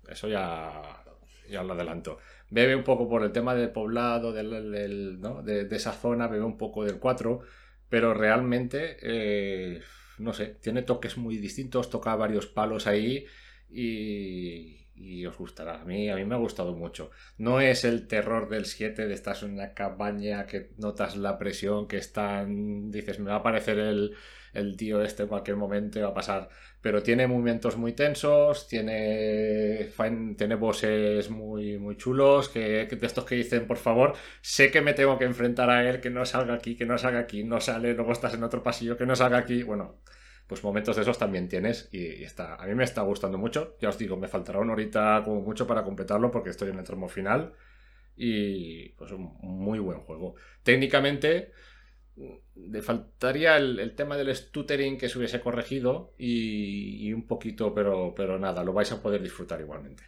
Eso 0.09 0.27
ya, 0.27 1.03
ya 1.49 1.63
lo 1.63 1.73
adelanto. 1.73 2.17
Bebe 2.49 2.75
un 2.75 2.83
poco 2.83 3.09
por 3.09 3.23
el 3.23 3.31
tema 3.31 3.55
del 3.55 3.71
poblado, 3.71 4.33
del, 4.33 5.19
¿no? 5.19 5.41
de, 5.41 5.67
esa 5.71 5.91
zona, 5.91 6.27
bebe 6.27 6.43
un 6.43 6.57
poco 6.57 6.83
del 6.85 6.99
4, 6.99 7.41
pero 7.89 8.13
realmente, 8.13 8.97
eh, 9.01 9.81
no 10.17 10.33
sé, 10.33 10.57
tiene 10.61 10.81
toques 10.81 11.17
muy 11.17 11.37
distintos, 11.37 11.89
toca 11.89 12.15
varios 12.15 12.47
palos 12.47 12.87
ahí 12.87 13.25
y, 13.69 14.85
y 14.95 15.25
os 15.25 15.37
gustará. 15.37 15.81
A 15.81 15.85
mí, 15.85 16.09
a 16.09 16.15
mí 16.15 16.25
me 16.25 16.35
ha 16.35 16.39
gustado 16.39 16.73
mucho. 16.73 17.11
No 17.37 17.59
es 17.61 17.83
el 17.83 18.07
terror 18.07 18.49
del 18.49 18.65
7 18.65 19.07
de 19.07 19.13
estás 19.13 19.43
en 19.43 19.53
una 19.53 19.73
cabaña 19.73 20.45
que 20.45 20.71
notas 20.77 21.17
la 21.17 21.37
presión, 21.37 21.87
que 21.87 21.97
están, 21.97 22.91
dices, 22.91 23.19
me 23.19 23.29
va 23.29 23.37
a 23.37 23.39
aparecer 23.39 23.79
el, 23.79 24.15
el 24.55 24.77
tío 24.77 25.01
este 25.01 25.23
en 25.23 25.29
cualquier 25.29 25.57
momento 25.57 26.01
va 26.01 26.09
a 26.09 26.13
pasar. 26.13 26.49
Pero 26.81 27.03
tiene 27.03 27.27
movimientos 27.27 27.77
muy 27.77 27.93
tensos, 27.93 28.67
tiene, 28.67 29.91
tiene 30.37 30.55
muy, 31.29 31.77
muy 31.79 31.97
chulos, 31.97 32.49
que, 32.49 32.85
de 32.85 33.05
estos 33.07 33.25
que 33.25 33.35
dicen, 33.35 33.67
por 33.67 33.77
favor, 33.77 34.13
sé 34.41 34.71
que 34.71 34.81
me 34.81 34.93
tengo 34.93 35.17
que 35.17 35.25
enfrentar 35.25 35.69
a 35.69 35.87
él, 35.89 35.99
que 36.01 36.09
no 36.09 36.25
salga 36.25 36.53
aquí, 36.55 36.75
que 36.75 36.85
no 36.85 36.97
salga 36.97 37.19
aquí, 37.19 37.43
no 37.43 37.59
sale, 37.61 37.93
luego 37.93 38.11
estás 38.11 38.33
en 38.33 38.43
otro 38.43 38.63
pasillo, 38.63 38.97
que 38.97 39.05
no 39.05 39.15
salga 39.15 39.37
aquí. 39.37 39.63
Bueno, 39.63 40.01
pues 40.47 40.63
momentos 40.63 40.95
de 40.95 41.01
esos 41.03 41.17
también 41.17 41.49
tienes 41.49 41.89
y, 41.91 42.21
y, 42.21 42.23
está, 42.23 42.55
a 42.55 42.65
mí 42.67 42.75
me 42.75 42.83
está 42.83 43.01
gustando 43.01 43.37
mucho. 43.37 43.77
Ya 43.81 43.89
os 43.89 43.97
digo, 43.97 44.17
me 44.17 44.27
faltará 44.27 44.59
una 44.59 44.73
horita 44.73 45.21
como 45.23 45.41
mucho 45.41 45.67
para 45.67 45.83
completarlo 45.83 46.31
porque 46.31 46.51
estoy 46.51 46.69
en 46.69 46.79
el 46.79 46.85
tramo 46.85 47.07
final 47.09 47.53
y 48.15 48.89
pues 48.89 49.11
un 49.11 49.37
muy 49.41 49.79
buen 49.79 49.99
juego. 49.99 50.35
Técnicamente 50.63 51.51
le 52.55 52.81
faltaría 52.81 53.57
el, 53.57 53.79
el 53.79 53.95
tema 53.95 54.17
del 54.17 54.33
stuttering 54.33 54.97
que 54.97 55.09
se 55.09 55.17
hubiese 55.17 55.41
corregido 55.41 56.13
y, 56.17 57.07
y, 57.07 57.13
un 57.13 57.27
poquito, 57.27 57.73
pero, 57.73 58.13
pero 58.15 58.39
nada, 58.39 58.63
lo 58.63 58.73
vais 58.73 58.91
a 58.91 59.01
poder 59.01 59.21
disfrutar 59.21 59.61
igualmente. 59.61 60.03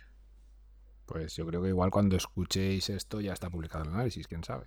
Pues 1.05 1.35
yo 1.35 1.45
creo 1.45 1.61
que 1.61 1.69
igual 1.69 1.91
cuando 1.91 2.15
escuchéis 2.15 2.89
esto 2.89 3.21
ya 3.21 3.33
está 3.33 3.49
publicado 3.49 3.85
el 3.85 3.91
análisis, 3.91 4.27
quién 4.27 4.43
sabe. 4.43 4.65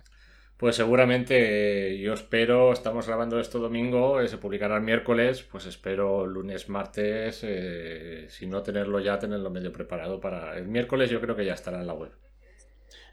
Pues 0.57 0.75
seguramente 0.75 1.97
yo 1.99 2.13
espero, 2.13 2.71
estamos 2.71 3.07
grabando 3.07 3.39
esto 3.39 3.57
domingo, 3.57 4.21
eh, 4.21 4.27
se 4.27 4.37
publicará 4.37 4.77
el 4.77 4.83
miércoles, 4.83 5.41
pues 5.41 5.65
espero 5.65 6.27
lunes, 6.27 6.69
martes, 6.69 7.39
eh, 7.41 8.27
si 8.29 8.45
no 8.45 8.61
tenerlo 8.61 8.99
ya, 8.99 9.17
tenerlo 9.17 9.49
medio 9.49 9.71
preparado 9.71 10.19
para 10.19 10.55
el 10.57 10.67
miércoles, 10.67 11.09
yo 11.09 11.19
creo 11.19 11.35
que 11.35 11.45
ya 11.45 11.55
estará 11.55 11.81
en 11.81 11.87
la 11.87 11.93
web. 11.93 12.11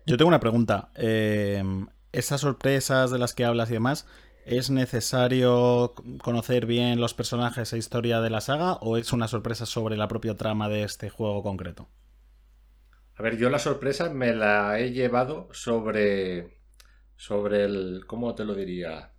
Yo 0.05 0.19
tengo 0.19 0.29
una 0.29 0.41
pregunta. 0.41 0.91
Eh, 0.95 1.62
esas 2.12 2.43
sorpresas 2.43 3.11
de 3.11 3.19
las 3.19 3.35
que 3.35 3.47
hablas 3.47 3.71
y 3.71 3.75
demás, 3.75 4.07
¿es 4.49 4.70
necesario 4.70 5.94
conocer 6.22 6.66
bien 6.66 7.01
los 7.01 7.14
personajes 7.14 7.72
e 7.72 7.78
historia 7.78 8.20
de 8.20 8.30
la 8.30 8.40
saga 8.40 8.74
o 8.74 8.96
es 8.96 9.12
una 9.12 9.28
sorpresa 9.28 9.66
sobre 9.66 9.96
la 9.96 10.09
propia 10.09 10.36
trama 10.36 10.68
de 10.68 10.82
este 10.84 11.11
juego 11.11 11.42
concreto? 11.42 11.88
A 13.16 13.22
ver, 13.22 13.36
yo 13.36 13.51
la 13.51 13.59
sorpresa 13.59 14.11
me 14.11 14.34
la 14.34 14.78
he 14.78 14.92
llevado 14.92 15.49
sobre 15.53 16.59
sobre 17.16 17.64
el. 17.64 18.05
¿Cómo 18.07 18.34
te 18.34 18.44
lo 18.44 18.55
diría? 18.55 19.12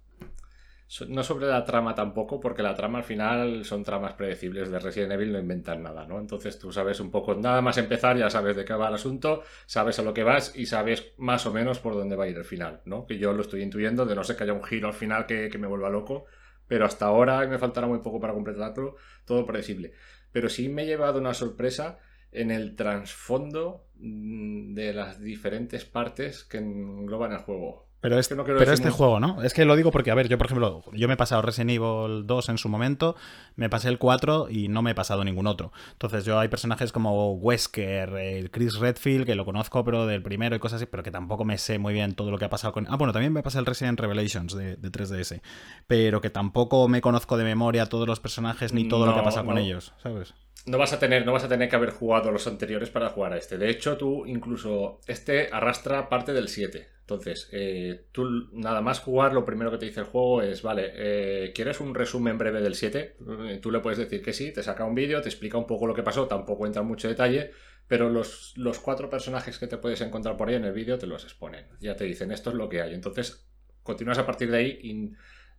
No 1.07 1.23
sobre 1.23 1.45
la 1.45 1.63
trama 1.65 1.93
tampoco, 1.93 2.39
porque 2.39 2.63
la 2.63 2.73
trama 2.73 2.97
al 2.97 3.03
final 3.03 3.63
son 3.63 3.83
tramas 3.83 4.13
predecibles 4.13 4.71
de 4.71 4.79
Resident 4.79 5.11
Evil, 5.11 5.31
no 5.31 5.39
inventan 5.39 5.83
nada, 5.83 6.07
¿no? 6.07 6.19
Entonces 6.19 6.57
tú 6.57 6.71
sabes 6.71 6.99
un 6.99 7.11
poco, 7.11 7.35
nada 7.35 7.61
más 7.61 7.77
empezar, 7.77 8.17
ya 8.17 8.29
sabes 8.31 8.55
de 8.55 8.65
qué 8.65 8.73
va 8.73 8.87
el 8.87 8.95
asunto, 8.95 9.43
sabes 9.67 9.99
a 9.99 10.01
lo 10.01 10.15
que 10.15 10.23
vas 10.23 10.51
y 10.55 10.65
sabes 10.65 11.13
más 11.17 11.45
o 11.45 11.53
menos 11.53 11.79
por 11.79 11.93
dónde 11.93 12.15
va 12.15 12.23
a 12.23 12.27
ir 12.27 12.37
el 12.37 12.43
final, 12.43 12.81
¿no? 12.85 13.05
Que 13.05 13.19
yo 13.19 13.33
lo 13.33 13.41
estoy 13.41 13.61
intuyendo, 13.61 14.05
de 14.07 14.15
no 14.15 14.23
ser 14.23 14.35
que 14.35 14.43
haya 14.45 14.53
un 14.53 14.63
giro 14.63 14.87
al 14.87 14.95
final 14.95 15.27
que, 15.27 15.49
que 15.49 15.59
me 15.59 15.67
vuelva 15.67 15.91
loco, 15.91 16.25
pero 16.67 16.85
hasta 16.85 17.05
ahora 17.05 17.45
me 17.45 17.59
faltará 17.59 17.85
muy 17.85 17.99
poco 17.99 18.19
para 18.19 18.33
completarlo, 18.33 18.95
todo 19.25 19.45
predecible. 19.45 19.93
Pero 20.31 20.49
sí 20.49 20.69
me 20.69 20.83
he 20.83 20.85
llevado 20.87 21.19
una 21.19 21.35
sorpresa 21.35 21.99
en 22.31 22.49
el 22.49 22.75
trasfondo 22.75 23.85
de 23.95 24.93
las 24.93 25.19
diferentes 25.19 25.85
partes 25.85 26.43
que 26.45 26.57
engloban 26.57 27.31
el 27.33 27.39
juego. 27.39 27.88
Pero, 28.01 28.15
Es 28.15 28.21
es, 28.21 28.27
que 28.29 28.35
no 28.35 28.45
pero 28.45 28.71
este 28.71 28.89
juego, 28.91 29.19
¿no? 29.19 29.43
Es 29.43 29.53
que 29.53 29.65
lo 29.65 29.75
digo 29.75 29.91
porque, 29.91 30.09
a 30.09 30.15
ver, 30.15 30.29
yo 30.29 30.37
por 30.37 30.47
ejemplo, 30.47 30.83
yo 30.93 31.07
me 31.09 31.15
he 31.15 31.17
pasado 31.17 31.41
Resident 31.41 31.71
Evil 31.71 32.25
2 32.25 32.49
en 32.49 32.57
su 32.57 32.69
momento, 32.69 33.15
me 33.55 33.69
pasé 33.69 33.89
el 33.89 33.97
4 33.97 34.47
y 34.49 34.69
no 34.69 34.81
me 34.81 34.91
he 34.91 34.95
pasado 34.95 35.23
ningún 35.25 35.47
otro. 35.47 35.73
Entonces 35.91 36.23
yo 36.23 36.39
hay 36.39 36.47
personajes 36.47 36.93
como 36.93 37.33
Wesker, 37.33 38.09
el 38.09 38.51
Chris 38.51 38.75
Redfield, 38.79 39.25
que 39.25 39.35
lo 39.35 39.43
conozco 39.43 39.83
pero 39.83 40.05
del 40.05 40.21
primero 40.23 40.55
y 40.55 40.59
cosas 40.59 40.77
así, 40.77 40.85
pero 40.89 41.03
que 41.03 41.11
tampoco 41.11 41.43
me 41.43 41.57
sé 41.57 41.77
muy 41.77 41.93
bien 41.93 42.15
todo 42.15 42.31
lo 42.31 42.37
que 42.37 42.45
ha 42.45 42.49
pasado 42.49 42.71
con... 42.71 42.87
Ah, 42.89 42.95
bueno, 42.95 43.11
también 43.11 43.33
me 43.33 43.43
pasé 43.43 43.59
el 43.59 43.65
Resident 43.65 43.99
Revelations 43.99 44.55
de, 44.55 44.77
de 44.77 44.91
3DS, 44.91 45.41
pero 45.85 46.21
que 46.21 46.29
tampoco 46.29 46.87
me 46.87 47.01
conozco 47.01 47.37
de 47.37 47.43
memoria 47.43 47.85
todos 47.87 48.07
los 48.07 48.21
personajes 48.21 48.73
ni 48.73 48.87
todo 48.87 49.05
lo 49.05 49.11
que 49.13 49.19
ha 49.19 49.21
No, 49.21 49.25
pasado 49.25 49.45
con 49.45 49.57
ellos, 49.57 49.93
¿sabes? 50.01 50.33
No 50.65 50.77
vas 50.77 50.93
a 50.93 50.99
tener, 50.99 51.25
no 51.25 51.33
vas 51.33 51.43
a 51.43 51.47
tener 51.47 51.69
que 51.69 51.75
haber 51.75 51.89
jugado 51.91 52.31
los 52.31 52.45
anteriores 52.45 52.89
para 52.89 53.09
jugar 53.09 53.33
a 53.33 53.37
este. 53.37 53.57
De 53.57 53.69
hecho, 53.69 53.97
tú 53.97 54.25
incluso 54.27 54.99
este 55.07 55.49
arrastra 55.51 56.09
parte 56.09 56.33
del 56.33 56.47
7. 56.49 56.87
Entonces, 57.01 57.49
eh, 57.51 58.05
tú 58.11 58.49
nada 58.53 58.81
más 58.81 58.99
jugar, 58.99 59.33
lo 59.33 59.45
primero 59.45 59.71
que 59.71 59.77
te 59.79 59.87
dice 59.87 60.01
el 60.01 60.05
juego 60.05 60.43
es, 60.43 60.61
vale, 60.61 60.91
eh, 60.93 61.53
¿quieres 61.55 61.79
un 61.79 61.95
resumen 61.95 62.37
breve 62.37 62.61
del 62.61 62.75
7? 62.75 63.15
Eh, 63.47 63.59
Tú 63.59 63.71
le 63.71 63.79
puedes 63.79 63.97
decir 63.97 64.21
que 64.21 64.33
sí, 64.33 64.51
te 64.53 64.61
saca 64.61 64.85
un 64.85 64.93
vídeo, 64.93 65.21
te 65.21 65.29
explica 65.29 65.57
un 65.57 65.65
poco 65.65 65.87
lo 65.87 65.95
que 65.95 66.03
pasó, 66.03 66.27
tampoco 66.27 66.67
entra 66.67 66.83
en 66.83 66.87
mucho 66.87 67.07
detalle, 67.07 67.51
pero 67.87 68.09
los, 68.09 68.53
los 68.57 68.77
cuatro 68.79 69.09
personajes 69.09 69.57
que 69.57 69.65
te 69.65 69.77
puedes 69.77 70.01
encontrar 70.01 70.37
por 70.37 70.49
ahí 70.49 70.55
en 70.55 70.65
el 70.65 70.73
vídeo 70.73 70.99
te 70.99 71.07
los 71.07 71.23
exponen. 71.23 71.65
Ya 71.79 71.95
te 71.95 72.03
dicen, 72.03 72.31
esto 72.31 72.51
es 72.51 72.55
lo 72.55 72.69
que 72.69 72.81
hay. 72.81 72.93
Entonces, 72.93 73.49
continúas 73.81 74.19
a 74.19 74.25
partir 74.27 74.51
de 74.51 74.57
ahí 74.57 74.79
y 74.83 75.11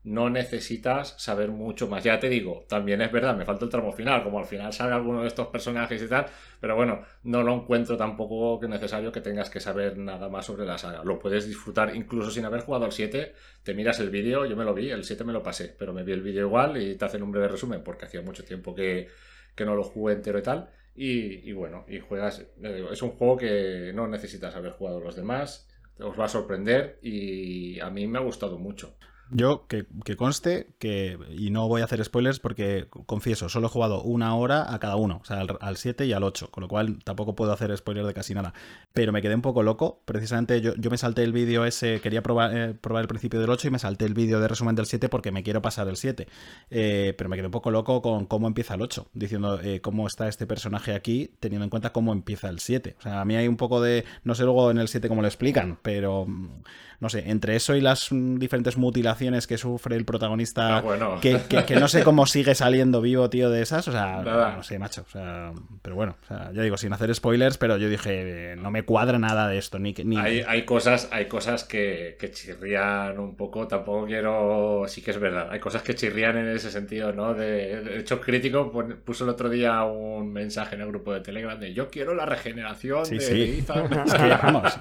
no 0.03 0.31
necesitas 0.31 1.15
saber 1.19 1.51
mucho 1.51 1.87
más. 1.89 2.03
Ya 2.05 2.19
te 2.19 2.29
digo, 2.29 2.65
también 2.69 3.03
es 3.03 3.13
verdad, 3.13 3.37
me 3.37 3.45
falta 3.45 3.65
el 3.65 3.71
tramo 3.71 3.93
final, 3.93 4.23
como 4.23 4.39
al 4.39 4.47
final 4.47 4.73
sale 4.73 4.95
alguno 4.95 5.23
de 5.23 5.29
estos 5.29 5.49
personajes 5.49 6.03
y 6.03 6.09
tal, 6.09 6.27
pero 6.61 6.75
bueno, 6.75 7.03
no 7.25 7.43
lo 7.43 7.55
encuentro 7.55 7.97
tampoco 7.97 8.59
que 8.59 8.69
necesario 8.69 9.13
que 9.13 9.21
tengas 9.21 9.51
que 9.51 9.61
saber 9.61 9.99
nada 9.99 10.29
más 10.29 10.47
sobre 10.47 10.65
la 10.65 10.79
saga. 10.79 11.05
Lo 11.05 11.19
puedes 11.19 11.47
disfrutar 11.47 11.95
incluso 11.95 12.31
sin 12.31 12.45
haber 12.45 12.63
jugado 12.63 12.87
al 12.87 12.93
7, 12.93 13.35
te 13.63 13.75
miras 13.75 14.01
el 14.01 14.11
vídeo, 14.11 14.47
yo 14.47 14.57
me 14.57 14.65
lo 14.65 14.75
vi, 14.75 14.91
el 14.91 15.05
7 15.05 15.25
me 15.25 15.33
lo 15.33 15.43
pasé, 15.43 15.75
pero 15.79 15.93
me 15.93 16.03
vi 16.03 16.13
el 16.13 16.23
vídeo 16.23 16.47
igual 16.47 16.81
y 16.81 16.95
te 16.97 17.05
hacen 17.05 17.23
un 17.23 17.33
breve 17.33 17.49
resumen 17.49 17.83
porque 17.83 18.07
hacía 18.07 18.23
mucho 18.23 18.45
tiempo 18.45 18.75
que, 18.75 19.09
que 19.55 19.65
no 19.65 19.75
lo 19.75 19.85
jugué 19.85 20.15
entero 20.15 20.39
y 20.39 20.43
tal. 20.43 20.71
Y, 20.95 21.49
y 21.49 21.53
bueno, 21.53 21.85
y 21.89 22.01
juegas, 22.01 22.47
digo, 22.57 22.91
es 22.91 23.03
un 23.03 23.11
juego 23.11 23.37
que 23.37 23.93
no 23.95 24.09
necesitas 24.09 24.55
haber 24.57 24.73
jugado 24.73 25.01
los 25.01 25.15
demás, 25.17 25.69
os 25.99 26.19
va 26.19 26.25
a 26.25 26.29
sorprender 26.29 26.99
y 27.03 27.79
a 27.81 27.91
mí 27.91 28.07
me 28.07 28.19
ha 28.19 28.23
gustado 28.23 28.59
mucho. 28.59 28.97
Yo, 29.33 29.67
que, 29.69 29.87
conste 30.17 30.69
que, 30.79 31.19
y 31.31 31.51
no 31.51 31.69
voy 31.69 31.83
a 31.83 31.85
hacer 31.85 32.05
spoilers 32.05 32.41
porque, 32.41 32.89
confieso, 33.07 33.49
solo 33.49 33.69
he 33.69 33.71
jugado 33.71 34.03
una 34.03 34.35
hora 34.35 34.75
a 34.75 34.79
cada 34.81 34.97
uno, 34.97 35.21
o 35.23 35.25
sea, 35.25 35.41
al, 35.41 35.57
al 35.61 35.77
7 35.77 36.05
y 36.07 36.13
al 36.13 36.25
8, 36.25 36.51
con 36.51 36.63
lo 36.63 36.69
cual 36.69 36.99
tampoco 37.05 37.37
puedo 37.37 37.53
hacer 37.53 37.77
spoiler 37.77 38.05
de 38.05 38.15
casi 38.15 38.35
nada. 38.35 38.55
Pero 38.93 39.13
me 39.13 39.23
quedé 39.23 39.37
un 39.37 39.43
poco 39.43 39.63
loco, 39.63 40.01
precisamente 40.05 40.61
yo, 40.61 40.75
yo 40.75 40.91
me 40.91 40.99
salté 40.99 41.23
el 41.23 41.33
vídeo 41.33 41.65
ese, 41.65 42.01
quería 42.01 42.23
probar, 42.23 42.57
eh, 42.57 42.75
probar 42.75 43.03
el 43.03 43.09
principio 43.09 43.41
del 43.41 43.51
8 43.51 43.69
y 43.69 43.71
me 43.71 43.79
salté 43.79 44.05
el 44.05 44.15
vídeo 44.15 44.41
de 44.41 44.49
resumen 44.49 44.75
del 44.75 44.87
7 44.87 45.09
porque 45.09 45.31
me 45.31 45.45
quiero 45.45 45.63
pasar 45.63 45.87
el 45.87 45.97
7. 45.97 46.27
Eh, 46.71 47.15
pero 47.17 47.31
me 47.31 47.37
quedé 47.37 47.47
un 47.47 47.53
poco 47.53 47.71
loco 47.71 48.03
con 48.03 48.27
cómo 48.27 48.49
empieza 48.49 48.75
el 48.75 48.83
8, 48.83 49.11
diciendo 49.13 49.61
eh, 49.63 49.81
cómo 49.81 50.09
está 50.09 50.27
este 50.27 50.47
personaje 50.47 50.93
aquí, 50.93 51.31
teniendo 51.39 51.65
en 51.65 51.71
cuenta 51.71 51.93
cómo 51.93 52.13
empieza 52.13 52.49
el 52.49 52.59
7. 52.59 52.97
O 52.99 53.03
sea, 53.03 53.21
a 53.21 53.25
mí 53.25 53.37
hay 53.37 53.47
un 53.47 53.57
poco 53.57 53.81
de, 53.81 54.05
no 54.25 54.35
sé 54.35 54.43
luego 54.43 54.73
en 54.73 54.79
el 54.79 54.89
7 54.89 55.09
cómo 55.09 55.23
lo 55.23 55.29
explican, 55.29 55.79
pero 55.83 56.27
mm, 56.27 56.63
no 56.99 57.09
sé, 57.09 57.31
entre 57.31 57.55
eso 57.55 57.77
y 57.77 57.81
las 57.81 58.11
mm, 58.11 58.37
diferentes 58.37 58.77
mutilaciones 58.77 59.20
que 59.21 59.59
sufre 59.59 59.97
el 59.97 60.05
protagonista, 60.05 60.79
Ah, 60.79 60.81
bueno. 60.81 61.19
que, 61.21 61.41
que- 61.49 61.65
que 61.65 61.77
no 61.77 61.89
sé 61.89 62.03
cómo 62.05 62.25
sigue 62.27 62.55
saliendo 62.55 63.01
vivo, 63.03 63.29
tío, 63.29 63.51
de 63.51 63.61
esas, 63.63 63.87
o 63.89 63.93
sea, 63.93 64.23
Nada. 64.23 64.57
no 64.57 64.63
sé, 64.63 64.79
macho, 64.79 65.05
o 65.07 65.11
sea, 65.11 65.53
pero 65.83 65.95
bueno, 65.95 66.17
o 66.23 66.27
sea, 66.27 66.51
ya 66.53 66.63
digo, 66.63 66.77
sin 66.77 66.93
hacer 66.93 67.15
spoilers, 67.15 67.59
pero 67.59 67.77
yo 67.77 67.89
dije, 67.89 68.53
eh, 68.53 68.57
no 68.57 68.71
me 68.71 68.83
cuadra 68.85 69.19
nada 69.19 69.47
de 69.49 69.59
esto, 69.59 69.79
ni 69.79 69.93
que... 69.93 70.05
Ni... 70.05 70.17
Hay, 70.17 70.43
hay 70.47 70.65
cosas, 70.65 71.09
hay 71.13 71.27
cosas 71.27 71.65
que, 71.65 72.17
que 72.19 72.31
chirrían 72.31 73.19
un 73.19 73.37
poco, 73.37 73.67
tampoco 73.69 74.07
quiero, 74.07 74.85
sí 74.89 75.03
que 75.03 75.11
es 75.11 75.19
verdad, 75.19 75.49
hay 75.51 75.61
cosas 75.61 75.83
que 75.83 75.95
chirrían 75.95 76.39
en 76.39 76.49
ese 76.49 76.71
sentido, 76.71 77.13
¿no? 77.13 77.35
De, 77.35 77.83
de 77.83 77.99
hecho, 78.01 78.21
crítico 78.21 78.73
puso 79.05 79.25
el 79.25 79.31
otro 79.31 79.49
día 79.51 79.83
un 79.85 80.33
mensaje 80.33 80.75
en 80.77 80.81
el 80.83 80.89
grupo 80.89 81.13
de 81.13 81.21
Telegram 81.21 81.59
de 81.61 81.75
yo 81.75 81.89
quiero 81.91 82.15
la 82.15 82.25
regeneración 82.27 83.05
Sí, 83.07 83.17
de 83.17 83.21
sí. 83.21 83.59
Ethan". 83.61 83.91
Es 84.07 84.15
que, 84.15 84.29
vamos, 84.29 84.79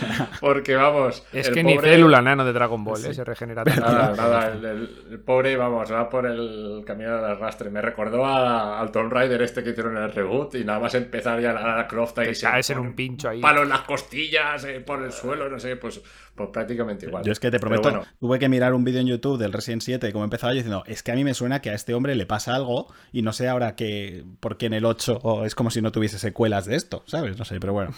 Porque 0.40 0.74
vamos, 0.74 1.24
Es 1.32 1.50
que 1.50 1.62
ni 1.62 1.78
célula 1.78 2.20
nano 2.22 2.44
de 2.44 2.52
Dragon 2.52 2.82
Ball, 2.82 3.04
¿eh? 3.04 3.14
Se 3.14 3.24
regenera. 3.24 3.64
Nada, 3.80 4.14
nada, 4.16 4.48
el, 4.52 4.64
el- 4.64 4.90
el 5.10 5.18
pobre, 5.20 5.56
vamos, 5.56 5.92
va 5.92 6.08
por 6.08 6.26
el 6.26 6.82
camino 6.86 7.14
del 7.16 7.24
arrastre. 7.24 7.70
Me 7.70 7.80
recordó 7.80 8.24
a- 8.24 8.80
al 8.80 8.90
Tomb 8.90 9.12
Raider 9.12 9.42
este 9.42 9.62
que 9.62 9.70
hicieron 9.70 9.96
en 9.96 10.02
el 10.04 10.12
reboot 10.12 10.54
y 10.56 10.64
nada 10.64 10.78
más 10.80 10.94
empezar 10.94 11.40
ya 11.40 11.52
la 11.52 11.62
Lara 11.62 11.86
Croft 11.86 12.18
ahí 12.18 12.26
Te 12.28 12.34
se 12.34 12.46
caes 12.46 12.70
en 12.70 12.78
un 12.78 12.94
pincho 12.94 13.28
ahí. 13.28 13.40
Palo 13.40 13.62
en 13.62 13.68
las 13.68 13.82
costillas, 13.82 14.64
eh, 14.64 14.80
por 14.80 15.02
el 15.02 15.12
suelo, 15.12 15.48
no 15.48 15.58
sé, 15.58 15.76
pues, 15.76 16.00
pues 16.34 16.48
prácticamente 16.52 17.06
igual. 17.06 17.24
Yo 17.24 17.32
es 17.32 17.40
que 17.40 17.50
te 17.50 17.58
prometo, 17.58 17.82
bueno, 17.82 18.04
tuve 18.20 18.38
que 18.38 18.48
mirar 18.48 18.74
un 18.74 18.84
vídeo 18.84 19.00
en 19.00 19.06
YouTube 19.06 19.38
del 19.38 19.52
Resident 19.52 19.82
7 19.82 20.12
como 20.12 20.24
empezaba 20.24 20.52
yo 20.52 20.56
diciendo, 20.56 20.82
es 20.86 21.02
que 21.02 21.12
a 21.12 21.14
mí 21.14 21.24
me 21.24 21.34
suena 21.34 21.60
que 21.62 21.70
a 21.70 21.74
este 21.74 21.94
hombre 21.94 22.14
le 22.14 22.26
pasa 22.26 22.54
algo 22.54 22.92
y 23.12 23.22
no 23.22 23.32
sé 23.32 23.48
ahora 23.48 23.74
que, 23.76 24.24
porque 24.40 24.66
en 24.66 24.74
el 24.74 24.84
8 24.84 25.18
o 25.22 25.44
es 25.44 25.54
como 25.54 25.70
si 25.70 25.80
no 25.82 25.92
tuviese 25.92 26.18
secuelas 26.18 26.66
de 26.66 26.76
esto, 26.76 27.02
¿sabes? 27.06 27.38
No 27.38 27.44
sé, 27.44 27.58
pero 27.60 27.72
bueno. 27.72 27.92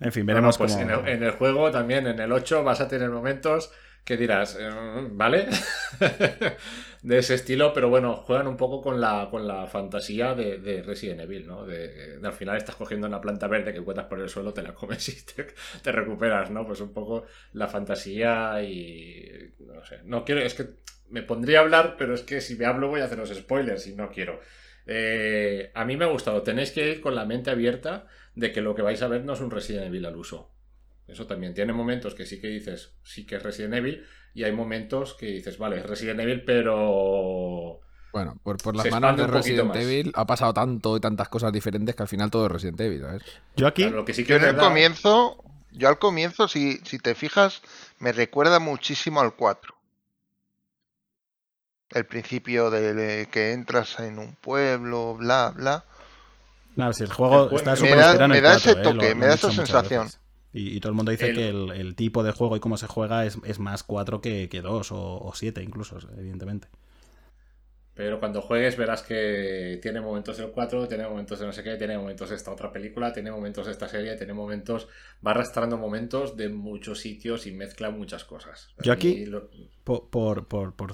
En 0.00 0.12
fin, 0.12 0.24
no, 0.24 0.32
no, 0.32 0.34
veremos 0.36 0.58
pues 0.58 0.72
cómo... 0.72 0.84
en, 0.84 0.90
el, 0.90 1.08
en 1.08 1.22
el 1.24 1.30
juego 1.32 1.70
también, 1.70 2.06
en 2.06 2.20
el 2.20 2.30
8, 2.32 2.62
vas 2.64 2.80
a 2.80 2.88
tener 2.88 3.10
momentos 3.10 3.70
que 4.08 4.16
dirás, 4.16 4.56
eh, 4.58 4.70
¿vale? 5.10 5.48
de 7.02 7.18
ese 7.18 7.34
estilo, 7.34 7.74
pero 7.74 7.90
bueno, 7.90 8.16
juegan 8.16 8.46
un 8.46 8.56
poco 8.56 8.80
con 8.80 9.02
la, 9.02 9.28
con 9.30 9.46
la 9.46 9.66
fantasía 9.66 10.34
de, 10.34 10.56
de 10.56 10.82
Resident 10.82 11.20
Evil, 11.20 11.46
¿no? 11.46 11.66
De, 11.66 12.18
al 12.24 12.32
final 12.32 12.56
estás 12.56 12.76
cogiendo 12.76 13.06
una 13.06 13.20
planta 13.20 13.48
verde 13.48 13.70
que 13.70 13.80
encuentras 13.80 14.06
por 14.06 14.18
el 14.18 14.30
suelo, 14.30 14.54
te 14.54 14.62
la 14.62 14.72
comes 14.72 15.06
y 15.10 15.26
te, 15.82 15.92
recuperas, 15.92 16.50
¿no? 16.50 16.66
Pues 16.66 16.80
un 16.80 16.94
poco 16.94 17.26
la 17.52 17.68
fantasía 17.68 18.62
y... 18.62 19.52
No 19.58 19.84
sé, 19.84 19.98
no 20.04 20.24
quiero, 20.24 20.40
es 20.40 20.54
que 20.54 20.68
me 21.10 21.22
pondría 21.22 21.58
a 21.58 21.62
hablar, 21.64 21.96
pero 21.98 22.14
es 22.14 22.22
que 22.22 22.40
si 22.40 22.56
me 22.56 22.64
hablo 22.64 22.88
voy 22.88 23.02
a 23.02 23.04
haceros 23.04 23.28
spoilers 23.28 23.88
y 23.88 23.94
no 23.94 24.10
quiero. 24.10 24.40
Eh, 24.86 25.70
a 25.74 25.84
mí 25.84 25.98
me 25.98 26.06
ha 26.06 26.08
gustado, 26.08 26.40
tenéis 26.40 26.70
que 26.72 26.92
ir 26.92 27.02
con 27.02 27.14
la 27.14 27.26
mente 27.26 27.50
abierta 27.50 28.06
de 28.34 28.52
que 28.52 28.62
lo 28.62 28.74
que 28.74 28.80
vais 28.80 29.02
a 29.02 29.08
ver 29.08 29.26
no 29.26 29.34
es 29.34 29.40
un 29.42 29.50
Resident 29.50 29.88
Evil 29.88 30.06
al 30.06 30.16
uso. 30.16 30.50
Eso 31.08 31.26
también 31.26 31.54
tiene 31.54 31.72
momentos 31.72 32.14
que 32.14 32.26
sí 32.26 32.40
que 32.40 32.48
dices, 32.48 32.92
sí 33.02 33.26
que 33.26 33.36
es 33.36 33.42
Resident 33.42 33.74
Evil, 33.74 34.04
y 34.34 34.44
hay 34.44 34.52
momentos 34.52 35.14
que 35.14 35.26
dices, 35.26 35.56
vale, 35.58 35.78
es 35.78 35.86
Resident 35.86 36.20
Evil, 36.20 36.44
pero... 36.44 37.80
Bueno, 38.12 38.38
por, 38.42 38.56
por 38.58 38.76
las 38.76 38.90
manos 38.90 39.16
de 39.16 39.26
Resident. 39.26 39.74
Evil 39.74 40.12
ha 40.14 40.26
pasado 40.26 40.52
tanto 40.54 40.96
y 40.96 41.00
tantas 41.00 41.28
cosas 41.28 41.52
diferentes 41.52 41.94
que 41.94 42.02
al 42.02 42.08
final 42.08 42.30
todo 42.30 42.46
es 42.46 42.52
Resident 42.52 42.80
Evil, 42.80 43.00
¿sabes? 43.02 43.22
Yo 43.56 43.66
aquí... 43.66 43.82
Claro, 43.82 43.96
lo 43.96 44.04
que 44.04 44.14
sí 44.14 44.22
que 44.24 44.30
Yo 44.30 44.36
en 44.36 44.44
el 44.44 44.56
comienzo, 44.56 45.42
yo 45.72 45.88
al 45.88 45.98
comienzo, 45.98 46.46
si, 46.46 46.76
si 46.84 46.98
te 46.98 47.14
fijas, 47.14 47.62
me 47.98 48.12
recuerda 48.12 48.58
muchísimo 48.60 49.20
al 49.20 49.34
4. 49.34 49.74
El 51.90 52.04
principio 52.04 52.70
de 52.70 53.28
que 53.30 53.52
entras 53.52 53.98
en 54.00 54.18
un 54.18 54.34
pueblo, 54.34 55.14
bla, 55.14 55.52
bla. 55.56 55.84
Claro, 56.74 56.92
si 56.92 57.04
el 57.04 57.12
juego 57.12 57.48
El 57.50 57.56
está 57.56 57.72
Me 57.72 57.76
súper 57.78 57.96
da- 57.96 58.28
me 58.28 58.40
da 58.42 58.52
4, 58.52 58.70
ese 58.70 58.80
¿eh? 58.80 58.82
toque, 58.82 59.08
Lo- 59.08 59.14
me 59.16 59.20
lo 59.22 59.26
da 59.28 59.34
esa 59.34 59.50
sensación. 59.52 60.04
veces. 60.04 60.20
Y, 60.52 60.76
y 60.76 60.80
todo 60.80 60.90
el 60.90 60.96
mundo 60.96 61.10
dice 61.12 61.28
El- 61.28 61.34
que 61.34 61.48
el, 61.48 61.70
el 61.72 61.94
tipo 61.94 62.22
de 62.22 62.32
juego 62.32 62.56
y 62.56 62.60
cómo 62.60 62.76
se 62.78 62.86
juega 62.86 63.26
es, 63.26 63.38
es 63.44 63.58
más 63.58 63.82
4 63.82 64.20
que, 64.20 64.48
que 64.48 64.62
2 64.62 64.88
o 64.92 65.32
7 65.34 65.62
incluso, 65.62 65.98
evidentemente. 66.16 66.68
Pero 67.94 68.20
cuando 68.20 68.40
juegues 68.42 68.76
verás 68.76 69.02
que 69.02 69.80
tiene 69.82 70.00
momentos 70.00 70.36
del 70.36 70.52
4, 70.52 70.86
tiene 70.86 71.08
momentos 71.08 71.40
de 71.40 71.46
no 71.46 71.52
sé 71.52 71.64
qué, 71.64 71.76
tiene 71.76 71.98
momentos 71.98 72.30
de 72.30 72.36
esta 72.36 72.52
otra 72.52 72.70
película, 72.70 73.12
tiene 73.12 73.32
momentos 73.32 73.66
de 73.66 73.72
esta 73.72 73.88
serie, 73.88 74.14
tiene 74.16 74.34
momentos... 74.34 74.86
Va 75.26 75.32
arrastrando 75.32 75.76
momentos 75.76 76.36
de 76.36 76.48
muchos 76.48 77.00
sitios 77.00 77.48
y 77.48 77.52
mezcla 77.52 77.90
muchas 77.90 78.24
cosas. 78.24 78.68
Yo 78.84 78.92
aquí- 78.92 79.26
lo- 79.26 79.50
Por, 79.88 80.46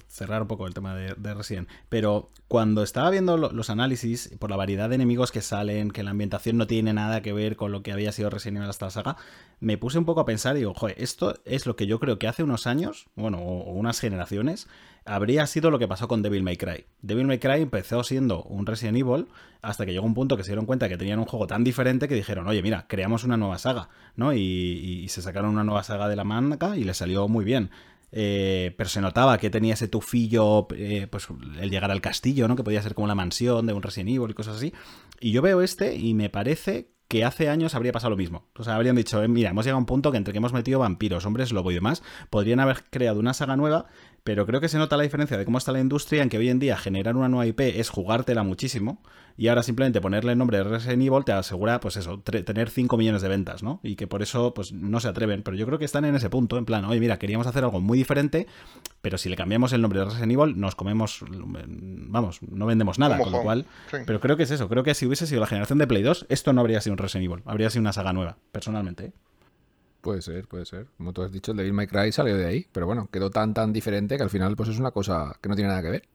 cerrar 0.09 0.43
un 0.43 0.49
poco 0.49 0.67
el 0.69 0.75
tema 0.75 0.95
de, 0.95 1.15
de 1.17 1.35
Resident. 1.35 1.69
Pero 1.89 2.31
cuando 2.47 2.85
estaba 2.85 3.11
viendo 3.11 3.37
lo- 3.37 3.51
los 3.51 3.69
análisis, 3.69 4.31
por 4.39 4.51
la 4.51 4.57
variedad 4.57 4.89
de 4.89 4.95
enemigos 4.95 5.33
que 5.33 5.41
salen, 5.41 5.91
que 5.91 6.05
la 6.05 6.11
ambientación 6.13 6.57
no 6.57 6.69
tiene 6.69 6.93
nada 6.93 7.21
que 7.21 7.33
ver 7.33 7.57
con 7.57 7.73
lo 7.73 7.83
que 7.83 7.91
había 7.93 8.13
sido 8.13 8.31
Resident 8.31 8.59
Evil 8.59 8.71
hasta 8.71 8.87
la 8.87 8.91
saga, 8.91 9.17
me 9.59 9.77
puse 9.79 9.99
un 9.99 10.05
poco 10.05 10.21
a 10.21 10.25
pensar 10.25 10.55
y 10.55 10.61
digo, 10.61 10.75
joder, 10.75 10.95
esto 10.99 11.35
es 11.45 11.67
lo 11.67 11.75
que 11.75 11.87
yo 11.89 11.99
creo 11.99 12.19
que 12.21 12.29
hace 12.29 12.45
unos 12.45 12.67
años, 12.69 13.07
bueno, 13.17 13.39
o, 13.39 13.73
unas 13.73 13.99
generaciones, 13.99 14.69
habría 15.05 15.47
sido 15.47 15.71
lo 15.71 15.79
que 15.79 15.89
pasó 15.89 16.07
con 16.09 16.23
Devil 16.23 16.43
May 16.45 16.57
Cry. 16.57 16.85
Devil 17.03 17.27
May 17.27 17.39
Cry 17.41 17.61
empezó 17.63 18.05
siendo 18.05 18.43
un 18.45 18.65
Resident 18.65 18.97
Evil 18.99 19.27
hasta 19.61 19.85
que 19.87 19.93
llegó 19.93 20.07
un 20.07 20.15
punto 20.15 20.37
que 20.37 20.45
se 20.45 20.51
dieron 20.51 20.67
cuenta 20.67 20.89
que 20.89 20.97
tenían 20.97 21.19
un 21.19 21.25
juego 21.27 21.47
tan 21.47 21.65
diferente 21.65 22.07
que 22.07 22.15
dijeron, 22.15 22.47
oye, 22.47 22.63
mira, 22.63 22.87
creamos 22.89 23.25
una 23.25 23.37
nueva 23.37 23.59
saga, 23.59 23.89
¿no? 24.17 24.33
Y, 24.33 24.39
y- 24.39 25.03
y 25.05 25.09
se 25.09 25.21
sacaron 25.23 25.51
una 25.51 25.65
nueva 25.65 25.83
saga 25.83 26.09
de 26.09 26.17
la 26.17 26.25
manga 26.25 26.77
y 26.77 26.85
le 26.85 26.95
salió 26.95 27.27
muy 27.29 27.45
bien. 27.45 27.71
Eh, 28.13 28.75
pero 28.77 28.89
se 28.89 29.01
notaba 29.01 29.39
que 29.39 29.51
tenía 29.51 29.75
ese 29.75 29.89
tufillo, 29.89 30.69
eh, 30.77 31.09
pues 31.11 31.29
el 31.61 31.71
llegar 31.71 31.91
al 31.91 32.01
castillo, 32.01 32.47
¿no? 32.49 32.57
Que 32.57 32.63
podía 32.63 32.83
ser 32.83 32.95
como 32.95 33.09
la 33.09 33.15
mansión 33.15 33.67
de 33.67 33.73
un 33.73 33.83
Resident 33.83 34.11
Evil 34.11 34.31
y 34.31 34.35
cosas 34.35 34.57
así. 34.57 34.73
Y 35.21 35.33
yo 35.33 35.43
veo 35.43 35.63
este 35.63 35.97
y 35.97 36.15
me 36.15 36.31
parece 36.31 36.95
que 37.09 37.25
hace 37.25 37.49
años 37.49 37.75
habría 37.75 37.93
pasado 37.93 38.11
lo 38.11 38.17
mismo. 38.17 38.49
O 38.57 38.65
sea, 38.65 38.77
habrían 38.77 38.97
dicho, 38.97 39.23
eh, 39.23 39.29
mira, 39.29 39.51
hemos 39.51 39.65
llegado 39.65 39.77
a 39.77 39.81
un 39.81 39.87
punto 39.87 40.11
que 40.11 40.17
entre 40.17 40.33
que 40.33 40.39
hemos 40.39 40.53
metido 40.53 40.79
vampiros, 40.79 41.27
hombres 41.27 41.53
lobo 41.53 41.71
y 41.71 41.75
demás, 41.75 42.03
podrían 42.31 42.61
haber 42.61 42.85
creado 42.91 43.21
una 43.21 43.35
saga 43.35 43.57
nueva, 43.57 43.87
pero 44.25 44.47
creo 44.47 44.61
que 44.61 44.69
se 44.69 44.79
nota 44.79 44.97
la 44.97 45.03
diferencia 45.03 45.37
de 45.37 45.45
cómo 45.45 45.59
está 45.59 45.71
la 45.71 45.81
industria 45.81 46.23
en 46.23 46.31
que 46.31 46.39
hoy 46.39 46.49
en 46.49 46.59
día 46.59 46.79
generar 46.79 47.15
una 47.15 47.29
nueva 47.29 47.47
IP 47.47 47.61
es 47.61 47.91
jugártela 47.91 48.43
muchísimo 48.43 49.03
y 49.37 49.49
ahora 49.49 49.63
simplemente 49.63 50.01
ponerle 50.01 50.33
el 50.33 50.39
nombre 50.39 50.57
de 50.57 50.65
Resident 50.65 51.03
Evil 51.03 51.25
te 51.25 51.33
asegura, 51.33 51.79
pues 51.81 51.97
eso, 51.97 52.21
tener 52.21 52.71
5 52.71 52.97
millones 52.97 53.21
de 53.21 53.29
ventas, 53.29 53.63
¿no? 53.63 53.81
Y 53.83 53.97
que 53.97 54.07
por 54.07 54.23
eso, 54.23 54.55
pues 54.55 54.73
no 54.73 54.99
se 55.01 55.09
atreven. 55.09 55.43
Pero 55.43 55.57
yo 55.57 55.67
creo 55.67 55.79
que 55.79 55.85
están 55.85 56.07
en 56.07 56.15
ese 56.15 56.31
punto, 56.31 56.57
en 56.57 56.65
plan, 56.65 56.85
oye, 56.87 57.01
mira, 57.01 57.19
queríamos 57.19 57.47
hacer 57.47 57.65
algo 57.65 57.81
muy 57.81 57.99
diferente, 57.99 58.47
pero 59.03 59.19
si 59.19 59.29
le 59.29 59.37
cambiamos 59.37 59.73
el 59.75 59.83
nombre 59.83 59.99
de 59.99 60.07
Resident 60.07 60.33
Evil, 60.33 60.59
nos 60.59 60.75
comemos, 60.75 61.23
vamos, 61.29 62.41
no 62.43 62.65
vendemos 62.65 62.99
nada, 62.99 63.19
con 63.19 63.33
lo 63.33 63.43
cual... 63.43 63.67
Pero 63.91 64.21
creo 64.21 64.37
que 64.37 64.45
es 64.45 64.51
eso, 64.51 64.69
creo 64.69 64.85
que 64.85 64.95
si 64.95 65.05
hubiese 65.05 65.27
sido 65.27 65.41
la 65.41 65.47
generación 65.47 65.79
de 65.79 65.87
Play 65.87 66.03
2, 66.03 66.27
esto 66.31 66.53
no 66.53 66.61
habría 66.63 66.81
sido 66.81 66.93
un 66.93 66.99
Resident 66.99 67.31
Evil, 67.31 67.43
habría 67.45 67.69
sido 67.69 67.83
una 67.83 67.93
saga 67.93 68.13
nueva, 68.13 68.39
personalmente. 68.53 69.07
¿eh? 69.07 69.13
Puede 70.05 70.21
ser, 70.21 70.47
puede 70.47 70.67
ser. 70.67 70.87
Como 70.99 71.15
tú 71.15 71.23
has 71.23 71.33
dicho, 71.33 71.53
el 71.53 71.57
Devil 71.57 71.73
May 71.73 71.87
Cry 71.87 72.13
salió 72.13 72.37
de 72.37 72.45
ahí, 72.45 72.67
pero 72.73 72.85
bueno, 72.85 73.09
quedó 73.11 73.31
tan, 73.31 73.55
tan 73.55 73.73
diferente 73.73 74.19
que 74.19 74.23
al 74.23 74.29
final 74.29 74.55
pues 74.55 74.69
es 74.69 74.79
una 74.79 74.91
cosa 74.91 75.35
que 75.41 75.49
no 75.49 75.55
tiene 75.55 75.69
nada 75.71 75.81
que 75.81 75.89
ver. 75.89 76.09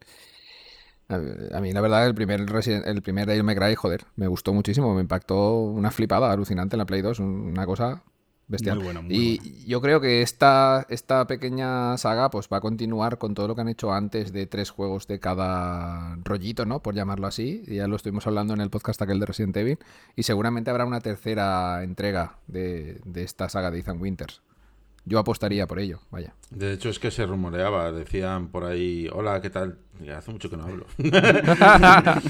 A 1.09 1.59
mí, 1.59 1.71
la 1.73 1.81
verdad, 1.81 2.05
el 2.05 2.13
primer, 2.13 2.41
el 2.41 3.01
primer 3.01 3.25
Devil 3.27 3.43
May 3.43 3.55
Cry, 3.55 3.73
joder, 3.73 4.05
me 4.15 4.27
gustó 4.27 4.53
muchísimo. 4.53 4.93
Me 4.93 5.01
impactó 5.01 5.61
una 5.61 5.89
flipada 5.89 6.31
alucinante 6.31 6.75
en 6.75 6.77
la 6.77 6.85
Play 6.85 7.01
2. 7.01 7.17
Una 7.17 7.65
cosa 7.65 8.03
bestial. 8.49 8.81
y 9.09 9.65
yo 9.65 9.79
creo 9.79 10.01
que 10.01 10.21
esta, 10.21 10.85
esta 10.89 11.25
pequeña 11.27 11.97
saga 11.97 12.29
pues 12.29 12.49
va 12.51 12.57
a 12.57 12.61
continuar 12.61 13.17
con 13.17 13.35
todo 13.35 13.47
lo 13.47 13.55
que 13.55 13.61
han 13.61 13.69
hecho 13.69 13.93
antes 13.93 14.33
de 14.33 14.47
tres 14.47 14.71
juegos 14.71 15.07
de 15.07 15.19
cada 15.19 16.17
rollito, 16.23 16.65
¿no? 16.65 16.81
Por 16.81 16.95
llamarlo 16.95 17.27
así. 17.27 17.63
Ya 17.67 17.87
lo 17.87 17.95
estuvimos 17.95 18.27
hablando 18.27 18.53
en 18.53 18.61
el 18.61 18.69
podcast 18.69 19.01
aquel 19.01 19.19
de 19.19 19.25
Resident 19.27 19.55
Evil. 19.55 19.79
Y 20.15 20.23
seguramente 20.23 20.71
habrá 20.71 20.85
una 20.85 20.99
tercera 20.99 21.83
entrega 21.83 22.39
de, 22.47 22.99
de 23.05 23.23
esta 23.23 23.47
saga 23.49 23.71
de 23.71 23.79
Ethan 23.79 24.01
Winters. 24.01 24.41
Yo 25.05 25.19
apostaría 25.19 25.67
por 25.67 25.79
ello, 25.79 25.99
vaya. 26.11 26.33
De 26.49 26.73
hecho, 26.73 26.89
es 26.89 26.99
que 26.99 27.11
se 27.11 27.25
rumoreaba, 27.25 27.91
decían 27.91 28.49
por 28.49 28.65
ahí, 28.65 29.07
hola, 29.11 29.41
¿qué 29.41 29.49
tal? 29.49 29.77
hace 30.15 30.31
mucho 30.31 30.49
que 30.49 30.55
no 30.55 30.63
hablo. 30.63 30.85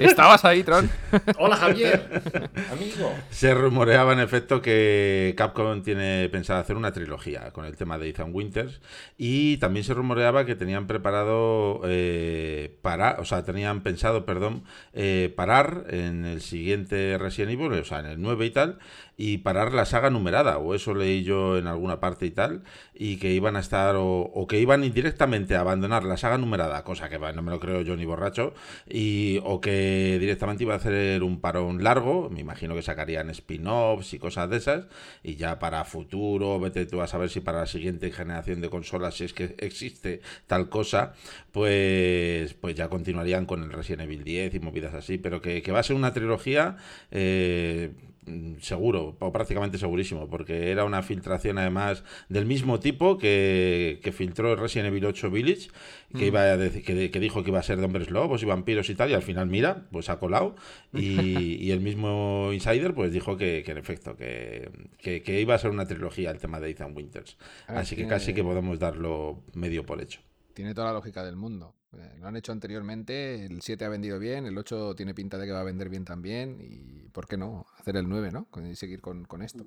Estabas 0.00 0.44
ahí, 0.44 0.64
Tron. 0.64 0.90
hola, 1.38 1.56
Javier, 1.56 2.22
amigo. 2.72 3.14
Se 3.30 3.54
rumoreaba, 3.54 4.12
en 4.12 4.20
efecto, 4.20 4.60
que 4.60 5.34
Capcom 5.36 5.82
tiene 5.82 6.28
pensado 6.28 6.60
hacer 6.60 6.76
una 6.76 6.92
trilogía 6.92 7.52
con 7.52 7.64
el 7.64 7.76
tema 7.76 7.98
de 7.98 8.08
Ethan 8.08 8.34
Winters. 8.34 8.80
Y 9.16 9.58
también 9.58 9.84
se 9.84 9.94
rumoreaba 9.94 10.44
que 10.44 10.56
tenían 10.56 10.86
preparado 10.86 11.82
eh, 11.84 12.27
parar, 12.88 13.20
o 13.20 13.26
sea, 13.26 13.42
tenían 13.42 13.82
pensado, 13.82 14.24
perdón, 14.24 14.62
eh, 14.94 15.30
parar 15.36 15.84
en 15.90 16.24
el 16.24 16.40
siguiente 16.40 17.18
Resident 17.18 17.52
Evil, 17.52 17.70
o 17.74 17.84
sea, 17.84 18.00
en 18.00 18.06
el 18.06 18.22
9 18.22 18.46
y 18.46 18.50
tal, 18.50 18.78
y 19.18 19.38
parar 19.38 19.74
la 19.74 19.84
saga 19.84 20.08
numerada, 20.08 20.56
o 20.56 20.74
eso 20.74 20.94
leí 20.94 21.22
yo 21.22 21.58
en 21.58 21.66
alguna 21.66 22.00
parte 22.00 22.24
y 22.24 22.30
tal, 22.30 22.62
y 22.94 23.18
que 23.18 23.32
iban 23.32 23.56
a 23.56 23.60
estar, 23.60 23.96
o, 23.98 24.46
que 24.48 24.58
iban 24.58 24.84
indirectamente 24.84 25.54
a 25.54 25.60
abandonar 25.60 26.04
la 26.04 26.16
saga 26.16 26.38
numerada, 26.38 26.82
cosa 26.82 27.10
que 27.10 27.18
no 27.18 27.42
me 27.42 27.50
lo 27.50 27.60
creo 27.60 27.82
yo 27.82 27.94
ni 27.94 28.06
borracho, 28.06 28.54
y, 28.88 29.40
o 29.42 29.60
que 29.60 30.16
directamente 30.18 30.62
iba 30.62 30.72
a 30.72 30.78
hacer 30.78 31.22
un 31.22 31.40
parón 31.40 31.84
largo, 31.84 32.30
me 32.30 32.40
imagino 32.40 32.74
que 32.74 32.80
sacarían 32.80 33.28
spin-offs 33.30 34.14
y 34.14 34.18
cosas 34.18 34.48
de 34.48 34.56
esas, 34.56 34.86
y 35.22 35.34
ya 35.34 35.58
para 35.58 35.84
futuro, 35.84 36.58
vete 36.58 36.86
tú 36.86 37.02
a 37.02 37.06
saber 37.06 37.28
si 37.28 37.40
para 37.40 37.58
la 37.58 37.66
siguiente 37.66 38.10
generación 38.12 38.62
de 38.62 38.70
consolas, 38.70 39.16
si 39.16 39.24
es 39.24 39.34
que 39.34 39.56
existe 39.58 40.22
tal 40.46 40.70
cosa, 40.70 41.12
pues, 41.52 42.54
pues 42.54 42.76
ya 42.78 42.88
continuarían 42.88 43.44
con 43.44 43.62
el 43.62 43.72
Resident 43.72 44.02
Evil 44.02 44.24
10 44.24 44.54
y 44.54 44.60
movidas 44.60 44.94
así, 44.94 45.18
pero 45.18 45.42
que, 45.42 45.60
que 45.62 45.72
va 45.72 45.80
a 45.80 45.82
ser 45.82 45.96
una 45.96 46.12
trilogía... 46.14 46.76
Eh, 47.10 47.92
seguro, 48.60 49.16
o 49.18 49.32
prácticamente 49.32 49.78
segurísimo, 49.78 50.28
porque 50.28 50.70
era 50.70 50.84
una 50.84 51.02
filtración 51.02 51.58
además 51.58 52.04
del 52.28 52.46
mismo 52.46 52.80
tipo 52.80 53.18
que, 53.18 54.00
que 54.02 54.12
filtró 54.12 54.54
Resident 54.56 54.88
Evil 54.88 55.06
8 55.06 55.30
Village, 55.30 55.68
que, 56.12 56.24
mm. 56.24 56.28
iba 56.28 56.40
a 56.40 56.56
decir, 56.56 56.84
que, 56.84 57.20
dijo 57.20 57.42
que 57.42 57.50
iba 57.50 57.58
a 57.58 57.62
ser 57.62 57.78
de 57.78 57.84
hombres 57.84 58.10
lobos 58.10 58.42
y 58.42 58.46
vampiros 58.46 58.90
y 58.90 58.94
tal, 58.94 59.10
y 59.10 59.14
al 59.14 59.22
final, 59.22 59.46
mira, 59.46 59.86
pues 59.90 60.08
ha 60.08 60.18
colado. 60.18 60.56
Y, 60.92 61.70
el 61.70 61.80
mismo 61.80 62.50
Insider 62.52 62.94
pues 62.94 63.12
dijo 63.12 63.36
que, 63.36 63.64
en 63.66 63.78
efecto, 63.78 64.16
que, 64.16 64.70
que, 64.98 65.40
iba 65.40 65.54
a 65.54 65.58
ser 65.58 65.70
una 65.70 65.86
trilogía 65.86 66.30
el 66.30 66.38
tema 66.38 66.60
de 66.60 66.70
Ethan 66.70 66.94
Winters. 66.96 67.36
Así 67.66 67.96
que 67.96 68.06
casi 68.06 68.34
que 68.34 68.42
podemos 68.42 68.78
darlo 68.78 69.42
medio 69.54 69.84
por 69.84 70.00
hecho. 70.00 70.20
Tiene 70.54 70.74
toda 70.74 70.88
la 70.88 70.94
lógica 70.94 71.24
del 71.24 71.36
mundo. 71.36 71.77
Eh, 71.92 72.16
lo 72.20 72.28
han 72.28 72.36
hecho 72.36 72.52
anteriormente, 72.52 73.46
el 73.46 73.62
7 73.62 73.84
ha 73.84 73.88
vendido 73.88 74.18
bien, 74.18 74.46
el 74.46 74.58
8 74.58 74.94
tiene 74.94 75.14
pinta 75.14 75.38
de 75.38 75.46
que 75.46 75.52
va 75.52 75.60
a 75.60 75.64
vender 75.64 75.88
bien 75.88 76.04
también 76.04 76.58
y 76.60 77.08
¿por 77.10 77.26
qué 77.26 77.36
no? 77.36 77.66
Hacer 77.78 77.96
el 77.96 78.08
9, 78.08 78.30
¿no? 78.30 78.46
Y 78.70 78.76
seguir 78.76 79.00
con, 79.00 79.42
esto. 79.42 79.66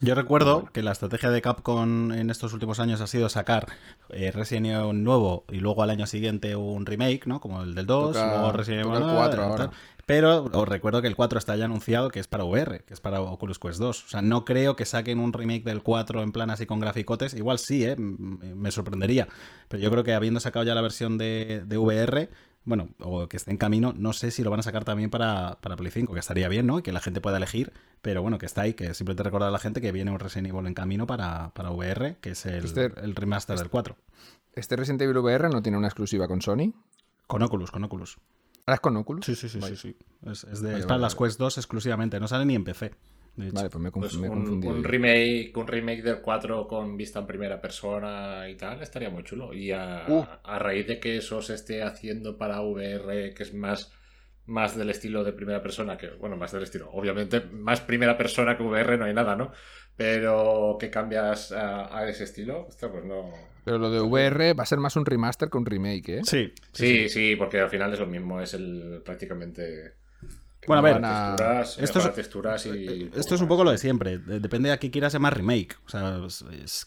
Yo 0.00 0.14
recuerdo 0.14 0.68
que 0.72 0.82
la 0.82 0.92
estrategia 0.92 1.30
de 1.30 1.42
Capcom 1.42 2.12
en 2.12 2.30
estos 2.30 2.52
últimos 2.52 2.78
años 2.78 3.00
ha 3.00 3.08
sido 3.08 3.28
sacar 3.28 3.66
eh, 4.10 4.30
Resident 4.30 4.66
Evil 4.66 5.02
nuevo 5.02 5.44
y 5.50 5.58
luego 5.58 5.82
al 5.82 5.90
año 5.90 6.06
siguiente 6.06 6.54
un 6.54 6.86
remake, 6.86 7.26
¿no? 7.26 7.40
Como 7.40 7.62
el 7.62 7.74
del 7.74 7.86
2, 7.86 8.14
luego 8.14 8.52
Resident 8.52 8.86
Evil 8.86 9.00
4 9.00 9.42
ahora. 9.42 9.70
Pero 10.08 10.44
os 10.44 10.66
recuerdo 10.66 11.02
que 11.02 11.08
el 11.08 11.16
4 11.16 11.38
está 11.38 11.54
ya 11.56 11.66
anunciado 11.66 12.10
que 12.10 12.18
es 12.18 12.28
para 12.28 12.44
VR, 12.44 12.82
que 12.86 12.94
es 12.94 13.00
para 13.00 13.20
Oculus 13.20 13.58
Quest 13.58 13.78
2. 13.78 14.04
O 14.04 14.08
sea, 14.08 14.22
no 14.22 14.46
creo 14.46 14.74
que 14.74 14.86
saquen 14.86 15.18
un 15.18 15.34
remake 15.34 15.64
del 15.64 15.82
4 15.82 16.22
en 16.22 16.32
plan 16.32 16.48
así 16.48 16.64
con 16.64 16.80
graficotes. 16.80 17.34
Igual 17.34 17.58
sí, 17.58 17.84
¿eh? 17.84 17.96
me 17.98 18.70
sorprendería. 18.70 19.28
Pero 19.68 19.82
yo 19.82 19.90
creo 19.90 20.04
que 20.04 20.14
habiendo 20.14 20.40
sacado 20.40 20.64
ya 20.64 20.74
la 20.74 20.80
versión 20.80 21.18
de, 21.18 21.62
VR, 21.68 22.30
bueno, 22.68 22.90
o 23.00 23.26
que 23.28 23.38
esté 23.38 23.50
en 23.50 23.56
camino, 23.56 23.94
no 23.96 24.12
sé 24.12 24.30
si 24.30 24.44
lo 24.44 24.50
van 24.50 24.60
a 24.60 24.62
sacar 24.62 24.84
también 24.84 25.08
para, 25.08 25.58
para 25.62 25.74
Play 25.74 25.90
5, 25.90 26.12
que 26.12 26.20
estaría 26.20 26.48
bien, 26.48 26.66
¿no? 26.66 26.78
Y 26.78 26.82
que 26.82 26.92
la 26.92 27.00
gente 27.00 27.22
pueda 27.22 27.38
elegir, 27.38 27.72
pero 28.02 28.20
bueno, 28.20 28.36
que 28.38 28.44
está 28.44 28.62
ahí, 28.62 28.74
que 28.74 28.92
simplemente 28.92 29.22
recordar 29.22 29.48
a 29.48 29.52
la 29.52 29.58
gente 29.58 29.80
que 29.80 29.90
viene 29.90 30.10
un 30.10 30.18
Resident 30.18 30.48
Evil 30.48 30.66
en 30.66 30.74
camino 30.74 31.06
para, 31.06 31.48
para 31.54 31.70
VR, 31.70 32.18
que 32.20 32.30
es 32.32 32.44
el, 32.44 32.66
este 32.66 32.92
el 33.00 33.14
remaster 33.14 33.54
este 33.54 33.64
del 33.64 33.70
4. 33.70 33.96
¿Este 34.52 34.76
Resident 34.76 35.00
Evil 35.00 35.16
VR 35.16 35.48
no 35.48 35.62
tiene 35.62 35.78
una 35.78 35.88
exclusiva 35.88 36.28
con 36.28 36.42
Sony? 36.42 36.74
Con 37.26 37.42
Oculus, 37.42 37.70
con 37.70 37.84
Oculus. 37.84 38.18
¿Ahora 38.66 38.74
es 38.74 38.80
con 38.80 38.96
Oculus? 38.98 39.24
Sí, 39.24 39.34
sí, 39.34 39.48
sí. 39.48 39.62
sí, 39.62 39.76
sí. 39.76 39.96
Es, 40.26 40.60
de, 40.60 40.82
para 40.82 40.98
las 40.98 41.14
Quest 41.14 41.38
2 41.38 41.56
exclusivamente, 41.56 42.20
no 42.20 42.28
sale 42.28 42.44
ni 42.44 42.54
en 42.54 42.64
PC. 42.64 42.92
Vale, 43.38 43.70
pues 43.70 43.82
me, 43.82 43.90
pues 43.92 44.14
un, 44.14 44.82
remake, 44.82 45.52
un 45.56 45.66
remake 45.66 46.02
del 46.02 46.20
4 46.20 46.66
con 46.66 46.96
vista 46.96 47.20
en 47.20 47.26
primera 47.26 47.60
persona 47.60 48.48
y 48.48 48.56
tal 48.56 48.82
estaría 48.82 49.10
muy 49.10 49.22
chulo. 49.22 49.54
Y 49.54 49.70
a, 49.70 50.04
uh. 50.08 50.26
a 50.42 50.58
raíz 50.58 50.86
de 50.88 50.98
que 50.98 51.18
eso 51.18 51.40
se 51.40 51.54
esté 51.54 51.82
haciendo 51.82 52.36
para 52.36 52.60
VR, 52.60 53.32
que 53.32 53.42
es 53.44 53.54
más 53.54 53.92
más 54.48 54.76
del 54.76 54.90
estilo 54.90 55.22
de 55.24 55.32
primera 55.32 55.62
persona, 55.62 55.96
que, 55.96 56.08
bueno, 56.08 56.36
más 56.36 56.52
del 56.52 56.62
estilo, 56.62 56.90
obviamente, 56.90 57.40
más 57.52 57.82
primera 57.82 58.16
persona 58.16 58.56
que 58.56 58.62
VR 58.62 58.96
no 58.96 59.04
hay 59.04 59.12
nada, 59.12 59.36
¿no? 59.36 59.52
Pero 59.94 60.76
que 60.80 60.90
cambias 60.90 61.52
a, 61.52 62.08
ese 62.08 62.24
estilo, 62.24 62.66
pues 62.66 63.04
no. 63.04 63.30
Pero 63.64 63.78
lo 63.78 63.90
de 63.90 64.00
VR 64.00 64.54
va 64.54 64.62
a 64.62 64.66
ser 64.66 64.78
más 64.78 64.96
un 64.96 65.04
remaster 65.04 65.50
que 65.50 65.58
un 65.58 65.66
remake, 65.66 66.08
¿eh? 66.08 66.20
Sí. 66.24 66.52
Sí, 66.72 67.08
sí, 67.08 67.36
porque 67.36 67.60
al 67.60 67.68
final 67.68 67.92
es 67.92 68.00
lo 68.00 68.06
mismo, 68.06 68.40
es 68.40 68.54
el 68.54 69.02
prácticamente. 69.04 69.96
Bueno, 70.68 70.80
a 70.80 70.82
ver, 70.82 71.00
texturas, 71.00 71.78
esto, 71.78 71.98
es, 71.98 72.14
texturas 72.14 72.66
y... 72.66 73.10
esto 73.16 73.34
es 73.34 73.40
un 73.40 73.48
poco 73.48 73.64
lo 73.64 73.72
de 73.72 73.78
siempre. 73.78 74.18
Depende 74.18 74.68
de 74.68 74.74
a 74.74 74.78
qué 74.78 74.90
quieras 74.90 75.12
llamar 75.12 75.36
remake. 75.36 75.76
O 75.86 75.88
sea, 75.88 76.20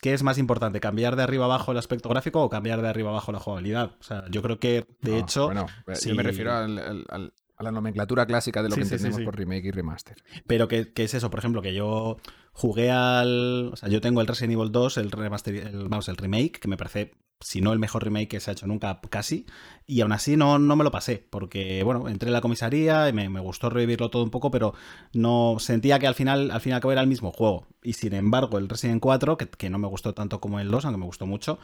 ¿qué 0.01 0.13
es 0.13 0.23
más 0.23 0.37
importante? 0.37 0.79
¿Cambiar 0.79 1.15
de 1.15 1.23
arriba 1.23 1.45
abajo 1.45 1.71
el 1.71 1.77
aspecto 1.77 2.07
gráfico 2.07 2.41
o 2.41 2.49
cambiar 2.49 2.81
de 2.81 2.87
arriba 2.87 3.09
abajo 3.09 3.31
la 3.31 3.39
jugabilidad? 3.39 3.91
O 3.99 4.03
sea, 4.03 4.23
yo 4.29 4.41
creo 4.41 4.59
que, 4.59 4.85
de 5.01 5.19
hecho. 5.19 5.47
Bueno, 5.47 5.65
yo 6.01 6.15
me 6.15 6.23
refiero 6.23 6.53
al, 6.53 7.33
a 7.61 7.63
la 7.63 7.71
nomenclatura 7.71 8.25
clásica 8.25 8.61
de 8.63 8.69
lo 8.69 8.75
que 8.75 8.81
entendemos 8.81 9.21
por 9.21 9.37
remake 9.37 9.65
y 9.65 9.71
remaster. 9.71 10.17
Pero 10.47 10.67
¿qué, 10.67 10.91
es 10.93 11.13
eso? 11.13 11.29
Por 11.29 11.39
ejemplo, 11.39 11.61
que 11.61 11.73
yo 11.73 12.17
jugué 12.51 12.91
al. 12.91 13.69
O 13.73 13.75
sea, 13.75 13.87
yo 13.87 14.01
tengo 14.01 14.21
el 14.21 14.27
Resident 14.27 14.53
Evil 14.53 14.71
2, 14.71 14.97
el, 14.97 15.11
remaster, 15.11 15.55
el, 15.55 15.87
vamos, 15.87 16.09
el 16.09 16.17
remake, 16.17 16.59
que 16.59 16.67
me 16.67 16.77
parece, 16.77 17.13
si 17.41 17.61
no 17.61 17.73
el 17.73 17.79
mejor 17.79 18.03
remake 18.03 18.29
que 18.29 18.39
se 18.39 18.51
ha 18.51 18.53
hecho 18.53 18.67
nunca, 18.67 19.01
casi. 19.09 19.45
Y 19.85 20.01
aún 20.01 20.11
así 20.13 20.37
no, 20.37 20.59
no 20.59 20.75
me 20.75 20.83
lo 20.83 20.91
pasé, 20.91 21.25
porque, 21.29 21.83
bueno, 21.83 22.07
entré 22.07 22.29
en 22.29 22.33
la 22.33 22.41
comisaría 22.41 23.09
y 23.09 23.13
me, 23.13 23.27
gustó 23.41 23.69
revivirlo 23.69 24.09
todo 24.09 24.23
un 24.23 24.29
poco, 24.29 24.51
pero 24.51 24.73
no 25.13 25.57
sentía 25.59 25.99
que 25.99 26.07
al 26.07 26.15
final, 26.15 26.51
al 26.51 26.61
final 26.61 26.81
era 26.91 27.01
el 27.01 27.07
mismo 27.07 27.31
juego. 27.31 27.67
Y 27.83 27.93
sin 27.93 28.13
embargo, 28.13 28.57
el 28.57 28.69
Resident 28.69 29.01
4, 29.01 29.37
que, 29.37 29.49
que 29.49 29.69
no 29.69 29.79
me 29.79 29.87
gustó 29.87 30.13
tanto 30.13 30.39
como 30.39 30.59
el 30.59 30.69
2, 30.69 30.85
aunque 30.85 30.99
me 30.99 31.05
gustó 31.05 31.25
mucho, 31.25 31.59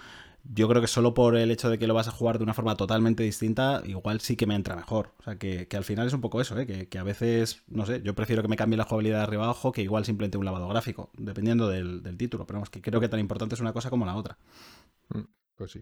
yo 0.54 0.68
creo 0.68 0.82
que 0.82 0.88
solo 0.88 1.14
por 1.14 1.36
el 1.36 1.52
hecho 1.52 1.70
de 1.70 1.78
que 1.78 1.88
lo 1.88 1.94
vas 1.94 2.08
a 2.08 2.12
jugar 2.12 2.38
de 2.38 2.44
una 2.44 2.54
forma 2.54 2.76
totalmente 2.76 3.24
distinta, 3.24 3.82
igual 3.86 4.22
sí 4.22 4.36
que 4.36 4.46
me 4.46 4.56
entra 4.56 4.76
mejor. 4.76 5.12
O 5.20 5.24
sea, 5.24 5.38
que, 5.38 5.68
al 5.76 5.84
final 5.84 6.08
es 6.08 6.14
un 6.14 6.22
poco 6.22 6.42
eso, 6.42 6.58
¿eh? 6.58 6.88
que, 6.88 6.98
a 6.98 7.04
veces, 7.04 7.64
no 7.68 7.86
sé, 7.86 8.02
yo 8.04 8.16
prefiero 8.16 8.42
que 8.42 8.48
me 8.48 8.56
cambie 8.56 8.78
la 8.78 8.86
jugabilidad 8.86 9.18
de 9.18 9.24
arriba 9.24 9.46
abajo 9.46 9.72
que 9.72 9.82
igual 9.82 10.06
simplemente 10.06 10.38
un 10.38 10.46
lavado 10.46 10.68
gráfico, 10.68 11.10
dependiendo 11.18 11.68
del, 11.68 12.02
título. 12.18 12.46
Pero 12.46 12.58
vamos, 12.58 12.70
que 12.70 12.82
creo 12.82 13.00
que 13.00 13.10
tan 13.10 13.20
importante 13.20 13.56
es 13.56 13.62
una 13.62 13.74
cosa 13.74 13.90
como 13.90 14.06
la 14.06 14.16
otra. 14.16 14.38
Pues 15.58 15.72
sí. 15.72 15.82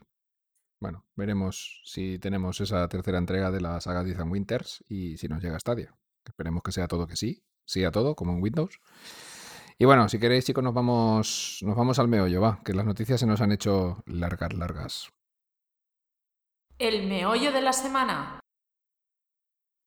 Bueno, 0.80 1.06
veremos 1.16 1.82
si 1.86 2.18
tenemos 2.20 2.60
esa 2.62 2.88
tercera 2.88 3.18
entrega 3.18 3.52
de 3.52 3.62
la 3.62 3.80
saga 3.82 4.04
de 4.04 4.22
Winters 4.24 4.84
y 4.88 5.18
si 5.18 5.28
nos 5.28 5.44
llega 5.44 5.58
a 5.58 5.60
Stadia. 5.60 5.96
Esperemos 6.26 6.64
que 6.64 6.72
sea 6.72 6.88
todo 6.88 7.08
que 7.08 7.16
sí, 7.16 7.44
sí 7.66 7.84
todo, 7.92 8.16
como 8.16 8.34
en 8.34 8.42
Windows. 8.42 8.80
Y 9.78 9.86
bueno, 9.86 10.08
si 10.08 10.20
queréis, 10.20 10.46
chicos, 10.46 10.64
nos 10.64 10.74
vamos, 10.74 11.60
nos 11.62 11.76
vamos 11.76 12.00
al 12.00 12.08
meollo, 12.08 12.40
va, 12.40 12.62
que 12.64 12.74
las 12.74 12.86
noticias 12.86 13.20
se 13.20 13.26
nos 13.26 13.42
han 13.42 13.52
hecho 13.52 14.04
largas, 14.06 14.54
largas. 14.54 15.10
El 16.78 17.08
meollo 17.08 17.52
de 17.52 17.62
la 17.62 17.74
semana. 17.74 18.40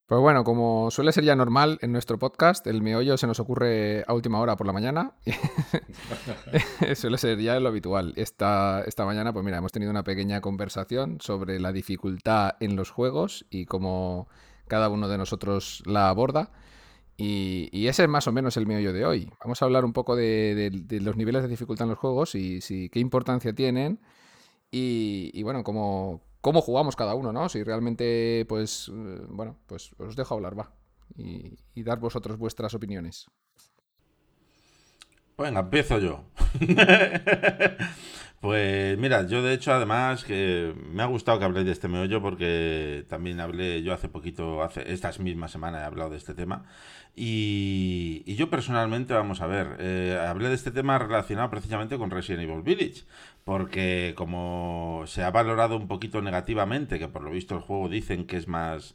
Pues 0.09 0.23
bueno, 0.23 0.43
como 0.43 0.91
suele 0.91 1.13
ser 1.13 1.25
ya 1.25 1.37
normal 1.37 1.79
en 1.83 1.93
nuestro 1.93 2.19
podcast, 2.19 2.67
el 2.67 2.81
meollo 2.81 3.19
se 3.19 3.27
nos 3.27 3.41
ocurre 3.41 4.05
a 4.07 4.15
última 4.15 4.41
hora 4.41 4.57
por 4.57 4.67
la 4.67 4.73
mañana. 4.73 5.13
suele 6.97 7.19
ser 7.19 7.39
ya 7.39 7.61
lo 7.61 7.69
habitual. 7.69 8.15
Esta, 8.17 8.83
esta 8.87 9.05
mañana, 9.05 9.35
pues 9.35 9.45
mira, 9.45 9.59
hemos 9.59 9.71
tenido 9.71 9.91
una 9.91 10.05
pequeña 10.05 10.41
conversación 10.41 11.19
sobre 11.21 11.61
la 11.61 11.73
dificultad 11.73 12.53
en 12.61 12.75
los 12.75 12.91
juegos 12.91 13.45
y 13.51 13.67
cómo 13.67 14.29
cada 14.67 14.89
uno 14.89 15.09
de 15.09 15.19
nosotros 15.19 15.83
la 15.85 16.09
aborda. 16.09 16.53
Y, 17.19 17.87
ese 17.87 18.05
es 18.05 18.09
más 18.09 18.27
o 18.29 18.33
menos 18.33 18.57
el 18.57 18.67
meollo 18.67 18.95
de 18.95 19.05
hoy. 19.05 19.31
Vamos 19.45 19.61
a 19.61 19.67
hablar 19.67 19.85
un 19.85 19.93
poco 19.93 20.17
de, 20.17 20.87
los 20.89 21.17
niveles 21.19 21.43
de 21.43 21.49
dificultad 21.49 21.85
en 21.85 21.91
los 21.91 21.99
juegos 21.99 22.35
y 22.35 22.89
qué 22.89 22.99
importancia 22.99 23.53
tienen. 23.53 24.01
Y, 24.71 25.31
y 25.35 25.43
bueno, 25.43 25.65
cómo, 25.65 26.23
cómo 26.41 26.61
jugamos 26.61 26.97
cada 26.97 27.14
uno, 27.14 27.32
¿no? 27.32 27.49
Si 27.49 27.62
realmente, 27.62 28.45
pues, 28.49 28.89
eh, 28.89 29.22
bueno, 29.28 29.57
pues 29.66 29.91
os 29.99 30.16
dejo 30.16 30.34
hablar, 30.34 30.59
va. 30.59 30.72
Y, 31.16 31.57
dar 31.82 31.99
vosotros 31.99 32.36
vuestras 32.39 32.74
opiniones. 32.74 33.26
Bueno, 35.36 35.61
empiezo 35.61 35.99
yo. 35.99 36.24
pues 38.41 38.97
mira, 38.99 39.26
yo 39.26 39.43
de 39.43 39.55
hecho 39.55 39.72
además 39.72 40.24
que 40.24 40.74
me 40.93 41.03
ha 41.03 41.07
gustado 41.07 41.39
que 41.39 41.45
habléis 41.45 41.66
de 41.66 41.72
este 41.72 41.89
meollo 41.89 42.22
porque 42.22 43.05
también 43.09 43.41
hablé 43.41 43.82
yo 43.82 43.93
hace 43.93 44.09
poquito, 44.09 44.62
hace 44.62 44.93
estas 44.93 45.18
mismas 45.20 45.51
semanas 45.51 45.82
he 45.82 45.84
hablado 45.84 46.11
de 46.11 46.18
este 46.18 46.34
tema. 46.34 46.64
Y, 47.20 48.22
yo 48.36 48.49
personalmente, 48.49 49.12
vamos 49.12 49.41
a 49.41 49.49
ver, 49.49 49.76
eh, 49.80 50.16
hablé 50.28 50.49
de 50.51 50.55
este 50.55 50.70
tema 50.70 50.99
relacionado 50.99 51.51
precisamente 51.51 51.99
con 51.99 52.11
Resident 52.11 52.49
Evil 52.49 52.62
Village, 52.62 53.03
porque 53.45 54.14
como 54.16 55.03
se 55.07 55.24
ha 55.24 55.30
valorado 55.32 55.76
un 55.76 55.89
poquito 55.89 56.22
negativamente, 56.22 57.01
que 57.01 57.09
por 57.09 57.22
lo 57.22 57.30
visto 57.32 57.57
el 57.57 57.61
juego 57.61 57.89
dicen 57.89 58.24
que 58.24 58.36
es 58.36 58.47
más 58.47 58.95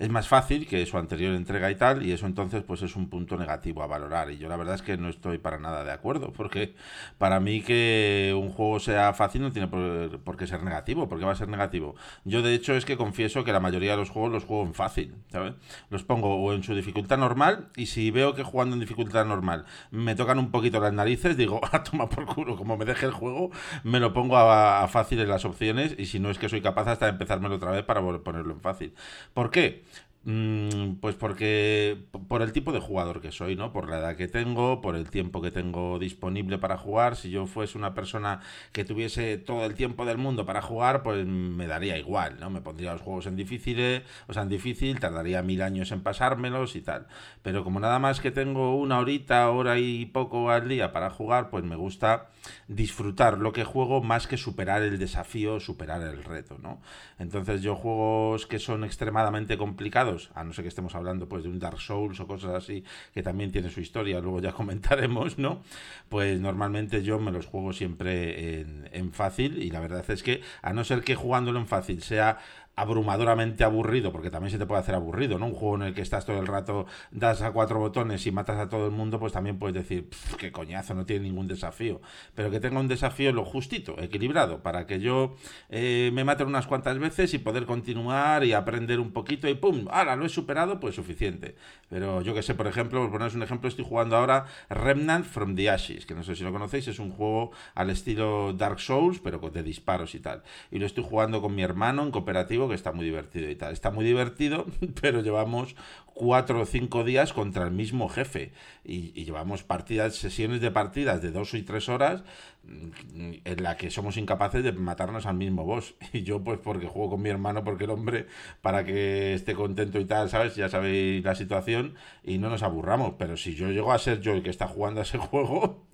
es 0.00 0.08
más 0.08 0.28
fácil 0.28 0.66
que 0.66 0.84
su 0.86 0.96
anterior 0.96 1.34
entrega 1.34 1.70
y 1.70 1.74
tal, 1.74 2.02
y 2.02 2.12
eso 2.12 2.24
entonces 2.24 2.62
pues 2.66 2.80
es 2.80 2.96
un 2.96 3.10
punto 3.10 3.36
negativo 3.36 3.82
a 3.82 3.86
valorar. 3.86 4.30
Y 4.30 4.38
yo 4.38 4.48
la 4.48 4.56
verdad 4.56 4.74
es 4.76 4.82
que 4.82 4.96
no 4.96 5.10
estoy 5.10 5.36
para 5.36 5.58
nada 5.58 5.84
de 5.84 5.92
acuerdo, 5.92 6.32
porque 6.32 6.74
para 7.18 7.38
mí 7.38 7.60
que 7.60 8.34
un 8.34 8.48
juego 8.48 8.80
sea 8.80 9.12
fácil 9.12 9.42
no 9.42 9.52
tiene 9.52 9.68
por, 9.68 10.36
qué 10.38 10.46
ser 10.46 10.62
negativo, 10.62 11.06
porque 11.06 11.26
va 11.26 11.32
a 11.32 11.36
ser 11.36 11.48
negativo. 11.48 11.96
Yo 12.24 12.40
de 12.40 12.54
hecho 12.54 12.74
es 12.74 12.86
que 12.86 12.96
confieso 12.96 13.44
que 13.44 13.52
la 13.52 13.60
mayoría 13.60 13.90
de 13.90 13.98
los 13.98 14.08
juegos 14.08 14.32
los 14.32 14.44
juego 14.44 14.64
en 14.64 14.72
fácil, 14.72 15.14
¿sabes? 15.30 15.52
Los 15.90 16.02
pongo 16.02 16.34
o 16.34 16.54
en 16.54 16.62
su 16.62 16.74
dificultad 16.74 17.18
normal, 17.18 17.68
y 17.76 17.84
si 17.84 18.10
veo 18.10 18.34
que 18.34 18.42
jugando 18.42 18.76
en 18.76 18.80
dificultad 18.80 19.26
normal 19.26 19.66
me 19.90 20.14
tocan 20.14 20.38
un 20.38 20.50
poquito 20.50 20.80
las 20.80 20.94
narices, 20.94 21.36
digo, 21.36 21.60
a 21.72 21.82
toma 21.84 22.08
por 22.08 22.24
culo, 22.24 22.56
como 22.56 22.78
me 22.78 22.86
deje 22.86 23.04
el 23.04 23.12
juego, 23.12 23.50
me 23.84 24.00
lo 24.00 24.14
pongo 24.14 24.38
a, 24.38 24.82
a 24.82 24.88
fácil 24.88 25.20
en 25.20 25.28
las 25.28 25.44
opciones, 25.44 25.94
y 25.98 26.06
si 26.06 26.20
no 26.20 26.30
es 26.30 26.38
que 26.38 26.48
soy 26.48 26.62
capaz 26.62 26.88
hasta 26.88 27.04
de 27.04 27.12
empezármelo 27.12 27.56
otra 27.56 27.70
vez 27.70 27.84
para 27.84 28.00
ponerlo 28.00 28.54
en 28.54 28.62
fácil. 28.62 28.94
¿Por 29.34 29.50
qué? 29.50 29.89
Mm, 30.22 30.96
pues 31.00 31.14
porque 31.14 32.04
por 32.28 32.42
el 32.42 32.52
tipo 32.52 32.72
de 32.72 32.80
jugador 32.80 33.22
que 33.22 33.32
soy, 33.32 33.56
¿no? 33.56 33.72
Por 33.72 33.88
la 33.88 34.00
edad 34.00 34.16
que 34.16 34.28
tengo, 34.28 34.82
por 34.82 34.94
el 34.94 35.08
tiempo 35.08 35.40
que 35.40 35.50
tengo 35.50 35.98
disponible 35.98 36.58
para 36.58 36.76
jugar. 36.76 37.16
Si 37.16 37.30
yo 37.30 37.46
fuese 37.46 37.78
una 37.78 37.94
persona 37.94 38.40
que 38.72 38.84
tuviese 38.84 39.38
todo 39.38 39.64
el 39.64 39.74
tiempo 39.74 40.04
del 40.04 40.18
mundo 40.18 40.44
para 40.44 40.60
jugar, 40.60 41.02
pues 41.02 41.24
me 41.26 41.66
daría 41.66 41.96
igual, 41.96 42.38
¿no? 42.38 42.50
Me 42.50 42.60
pondría 42.60 42.92
los 42.92 43.00
juegos 43.00 43.26
en 43.26 43.36
difíciles, 43.36 44.02
o 44.26 44.34
sea, 44.34 44.42
en 44.42 44.50
difícil, 44.50 45.00
tardaría 45.00 45.42
mil 45.42 45.62
años 45.62 45.90
en 45.90 46.02
pasármelos 46.02 46.76
y 46.76 46.82
tal. 46.82 47.06
Pero 47.42 47.64
como 47.64 47.80
nada 47.80 47.98
más 47.98 48.20
que 48.20 48.30
tengo 48.30 48.76
una 48.76 48.98
horita, 48.98 49.48
hora 49.50 49.78
y 49.78 50.04
poco 50.04 50.50
al 50.50 50.68
día 50.68 50.92
para 50.92 51.08
jugar, 51.08 51.48
pues 51.48 51.64
me 51.64 51.76
gusta 51.76 52.28
disfrutar 52.68 53.38
lo 53.38 53.52
que 53.52 53.64
juego 53.64 54.02
más 54.02 54.26
que 54.26 54.36
superar 54.36 54.82
el 54.82 54.98
desafío, 54.98 55.60
superar 55.60 56.02
el 56.02 56.22
reto, 56.24 56.58
¿no? 56.58 56.82
Entonces 57.18 57.62
yo 57.62 57.74
juegos 57.74 58.46
que 58.46 58.58
son 58.58 58.84
extremadamente 58.84 59.56
complicados 59.58 60.09
a 60.34 60.44
no 60.44 60.52
ser 60.52 60.64
que 60.64 60.68
estemos 60.68 60.94
hablando 60.94 61.28
pues 61.28 61.44
de 61.44 61.48
un 61.48 61.58
Dark 61.58 61.80
Souls 61.80 62.18
o 62.20 62.26
cosas 62.26 62.54
así, 62.54 62.84
que 63.12 63.22
también 63.22 63.52
tiene 63.52 63.70
su 63.70 63.80
historia, 63.80 64.20
luego 64.20 64.40
ya 64.40 64.52
comentaremos, 64.60 65.38
¿no? 65.38 65.62
Pues 66.08 66.40
normalmente 66.40 67.02
yo 67.02 67.18
me 67.18 67.32
los 67.32 67.46
juego 67.46 67.72
siempre 67.72 68.60
en, 68.60 68.88
en 68.92 69.12
fácil 69.12 69.62
y 69.62 69.70
la 69.70 69.80
verdad 69.80 70.08
es 70.10 70.22
que 70.22 70.42
a 70.62 70.72
no 70.72 70.84
ser 70.84 71.02
que 71.02 71.14
jugándolo 71.14 71.58
en 71.58 71.66
fácil 71.66 72.02
sea 72.02 72.38
abrumadoramente 72.80 73.62
aburrido, 73.62 74.10
porque 74.10 74.30
también 74.30 74.50
se 74.50 74.58
te 74.58 74.66
puede 74.66 74.80
hacer 74.80 74.94
aburrido, 74.94 75.38
¿no? 75.38 75.46
Un 75.46 75.54
juego 75.54 75.76
en 75.76 75.82
el 75.82 75.94
que 75.94 76.00
estás 76.00 76.24
todo 76.24 76.38
el 76.38 76.46
rato, 76.46 76.86
das 77.10 77.42
a 77.42 77.52
cuatro 77.52 77.78
botones 77.78 78.26
y 78.26 78.32
matas 78.32 78.58
a 78.58 78.68
todo 78.68 78.86
el 78.86 78.92
mundo, 78.92 79.20
pues 79.20 79.32
también 79.32 79.58
puedes 79.58 79.74
decir, 79.74 80.08
qué 80.38 80.50
coñazo, 80.50 80.94
no 80.94 81.04
tiene 81.04 81.24
ningún 81.24 81.46
desafío. 81.46 82.00
Pero 82.34 82.50
que 82.50 82.58
tenga 82.58 82.80
un 82.80 82.88
desafío 82.88 83.32
lo 83.32 83.44
justito, 83.44 84.00
equilibrado, 84.00 84.62
para 84.62 84.86
que 84.86 85.00
yo 85.00 85.36
eh, 85.68 86.10
me 86.14 86.24
mate 86.24 86.44
unas 86.44 86.66
cuantas 86.66 86.98
veces 86.98 87.34
y 87.34 87.38
poder 87.38 87.66
continuar 87.66 88.44
y 88.44 88.54
aprender 88.54 88.98
un 88.98 89.12
poquito 89.12 89.46
y 89.46 89.54
¡pum! 89.54 89.86
Ahora 89.90 90.16
lo 90.16 90.24
he 90.24 90.30
superado, 90.30 90.80
pues 90.80 90.94
suficiente. 90.94 91.56
Pero 91.90 92.22
yo 92.22 92.32
que 92.32 92.42
sé, 92.42 92.54
por 92.54 92.66
ejemplo, 92.66 93.00
por 93.02 93.10
poneros 93.10 93.34
un 93.34 93.42
ejemplo, 93.42 93.68
estoy 93.68 93.84
jugando 93.84 94.16
ahora 94.16 94.46
Remnant 94.70 95.26
from 95.26 95.54
the 95.54 95.68
Ashes, 95.68 96.06
que 96.06 96.14
no 96.14 96.22
sé 96.22 96.34
si 96.34 96.44
lo 96.44 96.52
conocéis, 96.52 96.88
es 96.88 96.98
un 96.98 97.10
juego 97.10 97.50
al 97.74 97.90
estilo 97.90 98.54
Dark 98.54 98.80
Souls, 98.80 99.20
pero 99.20 99.38
de 99.50 99.62
disparos 99.62 100.14
y 100.14 100.20
tal. 100.20 100.42
Y 100.70 100.78
lo 100.78 100.86
estoy 100.86 101.04
jugando 101.04 101.42
con 101.42 101.54
mi 101.54 101.62
hermano 101.62 102.02
en 102.02 102.10
cooperativo 102.10 102.68
que 102.70 102.76
está 102.76 102.92
muy 102.92 103.04
divertido 103.04 103.50
y 103.50 103.56
tal. 103.56 103.72
Está 103.72 103.90
muy 103.90 104.04
divertido, 104.04 104.66
pero 105.00 105.20
llevamos 105.22 105.76
cuatro 106.14 106.60
o 106.60 106.66
cinco 106.66 107.04
días 107.04 107.32
contra 107.32 107.64
el 107.64 107.70
mismo 107.70 108.08
jefe. 108.08 108.52
Y, 108.84 109.24
llevamos 109.24 109.62
partidas, 109.62 110.16
sesiones 110.16 110.60
de 110.60 110.70
partidas 110.70 111.22
de 111.22 111.30
dos 111.30 111.54
y 111.54 111.62
tres 111.62 111.88
horas 111.88 112.24
mm, 112.64 113.32
en 113.44 113.62
la 113.62 113.76
que 113.76 113.90
somos 113.90 114.16
incapaces 114.16 114.62
de 114.62 114.72
matarnos 114.72 115.26
al 115.26 115.36
mismo 115.36 115.64
boss. 115.64 115.94
Y 116.12 116.22
yo, 116.22 116.42
pues 116.42 116.58
porque 116.58 116.86
juego 116.86 117.10
con 117.10 117.22
mi 117.22 117.30
hermano, 117.30 117.64
porque 117.64 117.84
el 117.84 117.90
hombre, 117.90 118.26
para 118.62 118.84
que 118.84 119.34
esté 119.34 119.54
contento 119.54 120.00
y 120.00 120.04
tal, 120.04 120.28
¿sabes? 120.28 120.56
Ya 120.56 120.68
sabéis 120.68 121.24
la 121.24 121.34
situación 121.34 121.94
y 122.24 122.38
no 122.38 122.50
nos 122.50 122.62
aburramos. 122.62 123.14
Pero 123.18 123.36
si 123.36 123.54
yo 123.54 123.70
llego 123.70 123.92
a 123.92 123.98
ser 123.98 124.20
yo 124.20 124.32
el 124.32 124.42
que 124.42 124.50
está 124.50 124.66
jugando 124.66 125.00
a 125.00 125.04
ese 125.04 125.18
juego, 125.18 125.89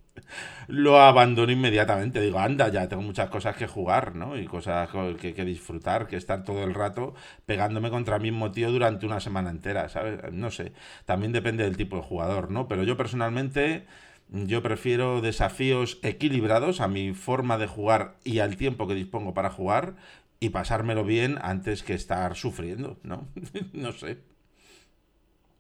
lo 0.69 1.01
abandono 1.01 1.53
inmediatamente. 1.53 2.21
Digo, 2.21 2.39
anda, 2.39 2.69
ya 2.69 2.89
tengo 2.89 3.03
muchas 3.03 3.31
cosas 3.31 3.57
que 3.57 3.67
jugar, 3.67 4.15
¿no? 4.15 4.39
Y 4.39 4.47
cosas 4.47 4.89
que, 5.21 5.35
que 5.35 5.45
disfrutar, 5.45 6.07
que 6.07 6.17
estar 6.17 6.45
todo 6.45 6.65
el 6.65 6.75
rato 6.75 7.15
pegándome 7.47 7.91
contra 7.91 8.17
el 8.17 8.23
mismo 8.23 8.53
tío 8.53 8.71
durante 8.73 9.07
una 9.07 9.21
semana 9.21 9.51
entera, 9.51 9.89
¿sabes? 9.89 10.21
No 10.33 10.51
sé. 10.51 10.73
También 11.05 11.33
depende 11.33 11.65
del 11.65 11.77
tipo 11.77 11.97
de 11.97 12.03
jugador, 12.03 12.51
¿no? 12.51 12.69
Pero 12.69 12.83
yo 12.85 12.97
personalmente. 12.97 13.87
Yo 14.29 14.61
prefiero 14.61 15.21
desafíos 15.21 16.01
equilibrados 16.03 16.81
a 16.81 16.89
mi 16.89 17.15
forma 17.15 17.59
de 17.59 17.69
jugar 17.69 18.17
y 18.25 18.41
al 18.41 18.57
tiempo 18.57 18.89
que 18.89 18.95
dispongo 18.95 19.35
para 19.35 19.51
jugar 19.51 19.95
y 20.41 20.51
pasármelo 20.51 21.05
bien 21.05 21.39
antes 21.43 21.83
que 21.83 21.95
estar 21.95 22.35
sufriendo, 22.37 22.99
¿no? 23.03 23.29
no 23.73 23.93
sé. 23.93 24.19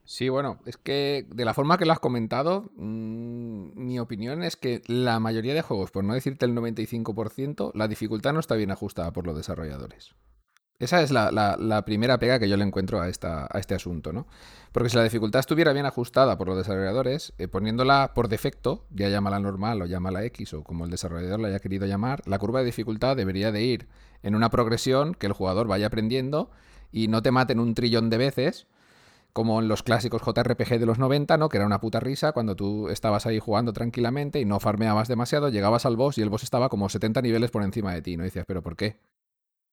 Sí, 0.06 0.28
bueno, 0.28 0.60
es 0.66 0.76
que 0.76 1.26
de 1.28 1.44
la 1.44 1.52
forma 1.52 1.78
que 1.78 1.84
lo 1.84 1.92
has 1.92 1.98
comentado, 1.98 2.70
mm, 2.76 3.70
mi 3.74 3.98
opinión 3.98 4.44
es 4.44 4.54
que 4.54 4.82
la 4.86 5.18
mayoría 5.18 5.52
de 5.52 5.62
juegos, 5.62 5.90
por 5.90 6.04
no 6.04 6.14
decirte 6.14 6.46
el 6.46 6.54
95%, 6.54 7.72
la 7.74 7.88
dificultad 7.88 8.32
no 8.32 8.38
está 8.38 8.54
bien 8.54 8.70
ajustada 8.70 9.12
por 9.12 9.26
los 9.26 9.36
desarrolladores. 9.36 10.14
Esa 10.78 11.02
es 11.02 11.10
la, 11.10 11.82
primera 11.86 12.18
pega 12.18 12.38
que 12.38 12.48
yo 12.48 12.56
le 12.56 12.64
encuentro 12.64 13.00
a, 13.00 13.08
esta, 13.08 13.48
a 13.50 13.58
este 13.58 13.74
asunto, 13.74 14.12
¿no? 14.12 14.26
Porque 14.72 14.90
si 14.90 14.96
la 14.96 15.02
dificultad 15.02 15.40
estuviera 15.40 15.72
bien 15.72 15.86
ajustada 15.86 16.36
por 16.36 16.48
los 16.48 16.56
desarrolladores, 16.56 17.32
eh, 17.38 17.48
poniéndola 17.48 18.12
por 18.14 18.28
defecto, 18.28 18.84
ya 18.90 19.08
llámala 19.08 19.40
normal 19.40 19.80
o 19.82 19.86
llámala 19.86 20.22
X 20.24 20.52
o 20.54 20.62
como 20.62 20.84
el 20.84 20.90
desarrollador 20.90 21.40
la 21.40 21.48
haya 21.48 21.60
querido 21.60 21.86
llamar, 21.86 22.22
la 22.26 22.38
curva 22.38 22.60
de 22.60 22.66
dificultad 22.66 23.16
debería 23.16 23.52
de 23.52 23.62
ir 23.62 23.88
en 24.22 24.34
una 24.34 24.50
progresión 24.50 25.14
que 25.14 25.26
el 25.26 25.32
jugador 25.32 25.66
vaya 25.66 25.86
aprendiendo 25.86 26.50
y 26.92 27.08
no 27.08 27.22
te 27.22 27.30
maten 27.30 27.58
un 27.58 27.74
trillón 27.74 28.10
de 28.10 28.18
veces 28.18 28.66
como 29.36 29.60
en 29.60 29.68
los 29.68 29.82
clásicos 29.82 30.22
JRPG 30.22 30.78
de 30.78 30.86
los 30.86 30.98
90, 30.98 31.36
¿no? 31.36 31.50
Que 31.50 31.58
era 31.58 31.66
una 31.66 31.78
puta 31.78 32.00
risa 32.00 32.32
cuando 32.32 32.56
tú 32.56 32.88
estabas 32.88 33.26
ahí 33.26 33.38
jugando 33.38 33.74
tranquilamente 33.74 34.40
y 34.40 34.46
no 34.46 34.60
farmeabas 34.60 35.08
demasiado, 35.08 35.50
llegabas 35.50 35.84
al 35.84 35.94
boss 35.94 36.16
y 36.16 36.22
el 36.22 36.30
boss 36.30 36.42
estaba 36.42 36.70
como 36.70 36.88
70 36.88 37.20
niveles 37.20 37.50
por 37.50 37.62
encima 37.62 37.92
de 37.92 38.00
ti, 38.00 38.16
¿no? 38.16 38.22
Y 38.22 38.28
decías, 38.28 38.46
¿pero 38.48 38.62
por 38.62 38.76
qué? 38.76 38.96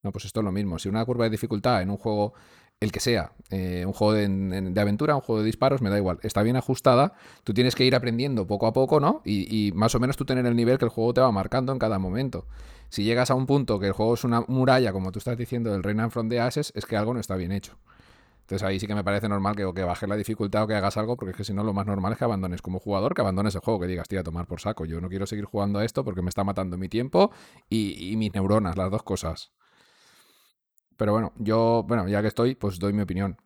No, 0.03 0.11
pues 0.11 0.26
esto 0.26 0.41
es 0.41 0.43
lo 0.43 0.51
mismo. 0.51 0.80
Si 0.80 0.89
una 0.89 1.05
curva 1.05 1.24
de 1.24 1.30
dificultad 1.30 1.82
en 1.82 1.91
un 1.91 1.95
juego, 1.95 2.34
el 2.82 2.91
que 2.91 2.99
sea, 2.99 3.32
eh, 3.51 3.86
un 3.88 3.93
juego 3.93 4.11
de, 4.11 4.82
aventura, 4.82 5.16
un 5.16 5.22
juego 5.22 5.39
de 5.39 5.45
disparos, 5.45 5.82
me 5.82 5.89
da 5.89 5.97
igual, 5.97 6.20
está 6.24 6.43
bien 6.43 6.57
ajustada, 6.57 7.14
tú 7.45 7.53
tienes 7.53 7.74
que 7.74 7.86
ir 7.86 7.95
aprendiendo 7.95 8.45
poco 8.45 8.68
a 8.68 8.74
poco, 8.74 8.99
¿no? 8.99 9.22
Y, 9.24 9.68
y 9.70 9.72
más 9.72 9.95
o 9.95 9.99
menos 10.01 10.18
tú 10.18 10.26
tener 10.26 10.45
el 10.45 10.57
nivel 10.57 10.78
que 10.78 10.84
el 10.84 10.91
juego 10.91 11.14
te 11.14 11.22
va 11.22 11.32
marcando 11.32 11.72
en 11.72 11.80
cada 11.80 11.99
momento. 11.99 12.47
Si 12.89 13.05
llegas 13.05 13.32
a 13.32 13.36
un 13.36 13.45
punto 13.45 13.80
que 13.80 13.88
el 13.88 13.93
juego 13.93 14.16
es 14.16 14.26
una 14.26 14.41
muralla, 14.41 14.91
como 14.91 15.14
tú 15.14 15.20
estás 15.20 15.38
diciendo, 15.38 15.72
del 15.72 15.84
Reign 15.84 16.11
from 16.11 16.28
the 16.28 16.41
Ashes, 16.41 16.74
es 16.76 16.86
que 16.86 16.97
algo 16.97 17.14
no 17.14 17.22
está 17.22 17.38
bien 17.38 17.53
hecho. 17.53 17.78
Entonces 18.43 18.67
ahí 18.67 18.77
sí 18.77 18.87
que 18.87 18.95
me 18.95 19.05
parece 19.05 19.29
normal 19.29 19.55
que, 19.55 19.63
o 19.63 19.73
que 19.73 19.83
bajes 19.83 20.07
la 20.09 20.17
dificultad 20.17 20.63
o 20.63 20.67
que 20.67 20.75
hagas 20.75 20.97
algo, 20.97 21.15
porque 21.15 21.31
es 21.31 21.37
que 21.37 21.45
si 21.45 21.53
no, 21.53 21.63
lo 21.63 21.73
más 21.73 21.85
normal 21.85 22.11
es 22.11 22.17
que 22.17 22.25
abandones 22.25 22.61
como 22.61 22.79
jugador, 22.79 23.13
que 23.13 23.21
abandones 23.21 23.55
el 23.55 23.61
juego, 23.61 23.79
que 23.79 23.87
digas, 23.87 24.09
tía, 24.09 24.19
a 24.19 24.23
tomar 24.23 24.47
por 24.47 24.59
saco. 24.59 24.83
Yo 24.83 24.99
no 24.99 25.07
quiero 25.07 25.25
seguir 25.25 25.45
jugando 25.45 25.79
a 25.79 25.85
esto 25.85 26.03
porque 26.03 26.21
me 26.21 26.27
está 26.27 26.43
matando 26.43 26.77
mi 26.77 26.89
tiempo 26.89 27.31
y, 27.69 28.15
mis 28.17 28.33
neuronas, 28.33 28.75
las 28.75 28.91
dos 28.91 29.03
cosas. 29.03 29.53
Pero 30.97 31.13
bueno, 31.13 31.31
yo, 31.37 31.85
bueno, 31.87 32.07
ya 32.09 32.21
que 32.21 32.27
estoy, 32.27 32.55
pues 32.55 32.79
doy 32.79 32.91
mi 32.91 33.01
opinión. 33.03 33.37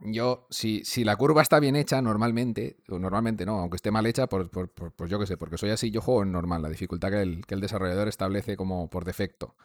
Yo, 0.00 0.46
si, 0.50 0.84
si 0.84 1.02
la 1.02 1.16
curva 1.16 1.40
está 1.40 1.58
bien 1.58 1.74
hecha, 1.76 2.02
normalmente, 2.02 2.76
o 2.90 2.98
normalmente 2.98 3.46
no, 3.46 3.58
aunque 3.58 3.76
esté 3.76 3.90
mal 3.90 4.04
hecha, 4.04 4.26
pues, 4.26 4.48
pues 4.50 5.10
yo 5.10 5.18
qué 5.18 5.26
sé, 5.26 5.38
porque 5.38 5.56
soy 5.56 5.70
así, 5.70 5.90
yo 5.90 6.02
juego 6.02 6.22
en 6.22 6.32
normal, 6.32 6.62
la 6.62 6.68
dificultad 6.68 7.10
que 7.10 7.22
el, 7.22 7.46
que 7.46 7.54
el 7.54 7.60
desarrollador 7.60 8.08
establece 8.08 8.56
como 8.56 8.90
por 8.90 9.04
defecto. 9.04 9.56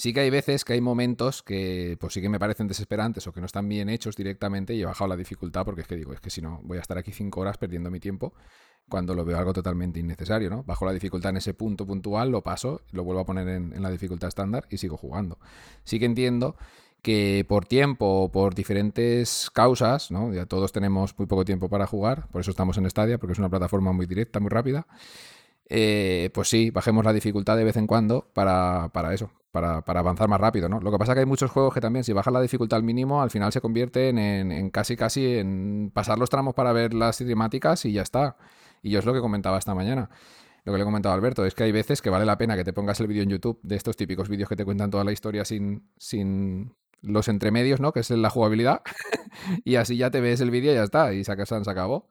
Sí 0.00 0.14
que 0.14 0.20
hay 0.20 0.30
veces 0.30 0.64
que 0.64 0.72
hay 0.72 0.80
momentos 0.80 1.42
que 1.42 1.98
pues 2.00 2.14
sí 2.14 2.22
que 2.22 2.30
me 2.30 2.38
parecen 2.38 2.66
desesperantes 2.66 3.26
o 3.26 3.34
que 3.34 3.40
no 3.40 3.44
están 3.44 3.68
bien 3.68 3.90
hechos 3.90 4.16
directamente 4.16 4.72
y 4.72 4.80
he 4.80 4.86
bajado 4.86 5.08
la 5.08 5.16
dificultad 5.16 5.66
porque 5.66 5.82
es 5.82 5.86
que 5.86 5.94
digo, 5.94 6.14
es 6.14 6.20
que 6.20 6.30
si 6.30 6.40
no 6.40 6.58
voy 6.64 6.78
a 6.78 6.80
estar 6.80 6.96
aquí 6.96 7.12
cinco 7.12 7.42
horas 7.42 7.58
perdiendo 7.58 7.90
mi 7.90 8.00
tiempo 8.00 8.32
cuando 8.88 9.14
lo 9.14 9.26
veo 9.26 9.36
algo 9.36 9.52
totalmente 9.52 10.00
innecesario, 10.00 10.48
¿no? 10.48 10.62
Bajo 10.62 10.86
la 10.86 10.94
dificultad 10.94 11.32
en 11.32 11.36
ese 11.36 11.52
punto 11.52 11.86
puntual, 11.86 12.30
lo 12.30 12.42
paso, 12.42 12.80
lo 12.92 13.04
vuelvo 13.04 13.20
a 13.20 13.26
poner 13.26 13.46
en, 13.48 13.74
en 13.74 13.82
la 13.82 13.90
dificultad 13.90 14.28
estándar 14.28 14.66
y 14.70 14.78
sigo 14.78 14.96
jugando. 14.96 15.38
Sí 15.84 15.98
que 15.98 16.06
entiendo 16.06 16.56
que 17.02 17.44
por 17.46 17.66
tiempo 17.66 18.06
o 18.22 18.32
por 18.32 18.54
diferentes 18.54 19.50
causas, 19.52 20.10
¿no? 20.10 20.32
Ya 20.32 20.46
todos 20.46 20.72
tenemos 20.72 21.14
muy 21.18 21.26
poco 21.26 21.44
tiempo 21.44 21.68
para 21.68 21.86
jugar, 21.86 22.26
por 22.28 22.40
eso 22.40 22.52
estamos 22.52 22.78
en 22.78 22.88
Stadia, 22.88 23.18
porque 23.18 23.34
es 23.34 23.38
una 23.38 23.50
plataforma 23.50 23.92
muy 23.92 24.06
directa, 24.06 24.40
muy 24.40 24.48
rápida. 24.48 24.86
Eh, 25.72 26.30
pues 26.34 26.48
sí, 26.48 26.70
bajemos 26.70 27.04
la 27.04 27.12
dificultad 27.12 27.56
de 27.56 27.62
vez 27.62 27.76
en 27.76 27.86
cuando 27.86 28.28
para, 28.34 28.90
para 28.92 29.14
eso, 29.14 29.30
para, 29.52 29.82
para, 29.82 30.00
avanzar 30.00 30.28
más 30.28 30.40
rápido, 30.40 30.68
¿no? 30.68 30.80
Lo 30.80 30.90
que 30.90 30.98
pasa 30.98 31.12
es 31.12 31.14
que 31.14 31.20
hay 31.20 31.26
muchos 31.26 31.52
juegos 31.52 31.72
que 31.72 31.80
también, 31.80 32.04
si 32.04 32.12
bajas 32.12 32.32
la 32.32 32.40
dificultad 32.40 32.78
al 32.78 32.82
mínimo, 32.82 33.22
al 33.22 33.30
final 33.30 33.52
se 33.52 33.60
convierten 33.60 34.18
en, 34.18 34.50
en, 34.50 34.70
casi 34.70 34.96
casi 34.96 35.38
en 35.38 35.92
pasar 35.94 36.18
los 36.18 36.28
tramos 36.28 36.54
para 36.54 36.72
ver 36.72 36.92
las 36.92 37.18
cinemáticas 37.18 37.84
y 37.84 37.92
ya 37.92 38.02
está. 38.02 38.36
Y 38.82 38.90
yo 38.90 38.98
es 38.98 39.04
lo 39.04 39.12
que 39.12 39.20
comentaba 39.20 39.58
esta 39.58 39.74
mañana. 39.74 40.10
Lo 40.64 40.72
que 40.72 40.78
le 40.78 40.82
he 40.82 40.84
comentado 40.84 41.12
a 41.12 41.16
Alberto 41.16 41.46
es 41.46 41.54
que 41.54 41.64
hay 41.64 41.72
veces 41.72 42.02
que 42.02 42.10
vale 42.10 42.26
la 42.26 42.36
pena 42.36 42.56
que 42.56 42.64
te 42.64 42.72
pongas 42.72 42.98
el 43.00 43.06
vídeo 43.06 43.22
en 43.22 43.30
YouTube 43.30 43.60
de 43.62 43.76
estos 43.76 43.96
típicos 43.96 44.28
vídeos 44.28 44.48
que 44.48 44.56
te 44.56 44.64
cuentan 44.64 44.90
toda 44.90 45.04
la 45.04 45.12
historia 45.12 45.44
sin, 45.44 45.88
sin 45.96 46.74
los 47.00 47.28
entremedios, 47.28 47.80
¿no? 47.80 47.92
Que 47.92 48.00
es 48.00 48.10
la 48.10 48.28
jugabilidad. 48.28 48.82
y 49.64 49.76
así 49.76 49.96
ya 49.96 50.10
te 50.10 50.20
ves 50.20 50.40
el 50.40 50.50
vídeo 50.50 50.72
y 50.72 50.74
ya 50.74 50.82
está. 50.82 51.12
Y 51.14 51.24
se, 51.24 51.46
se 51.46 51.70
acabó. 51.70 52.08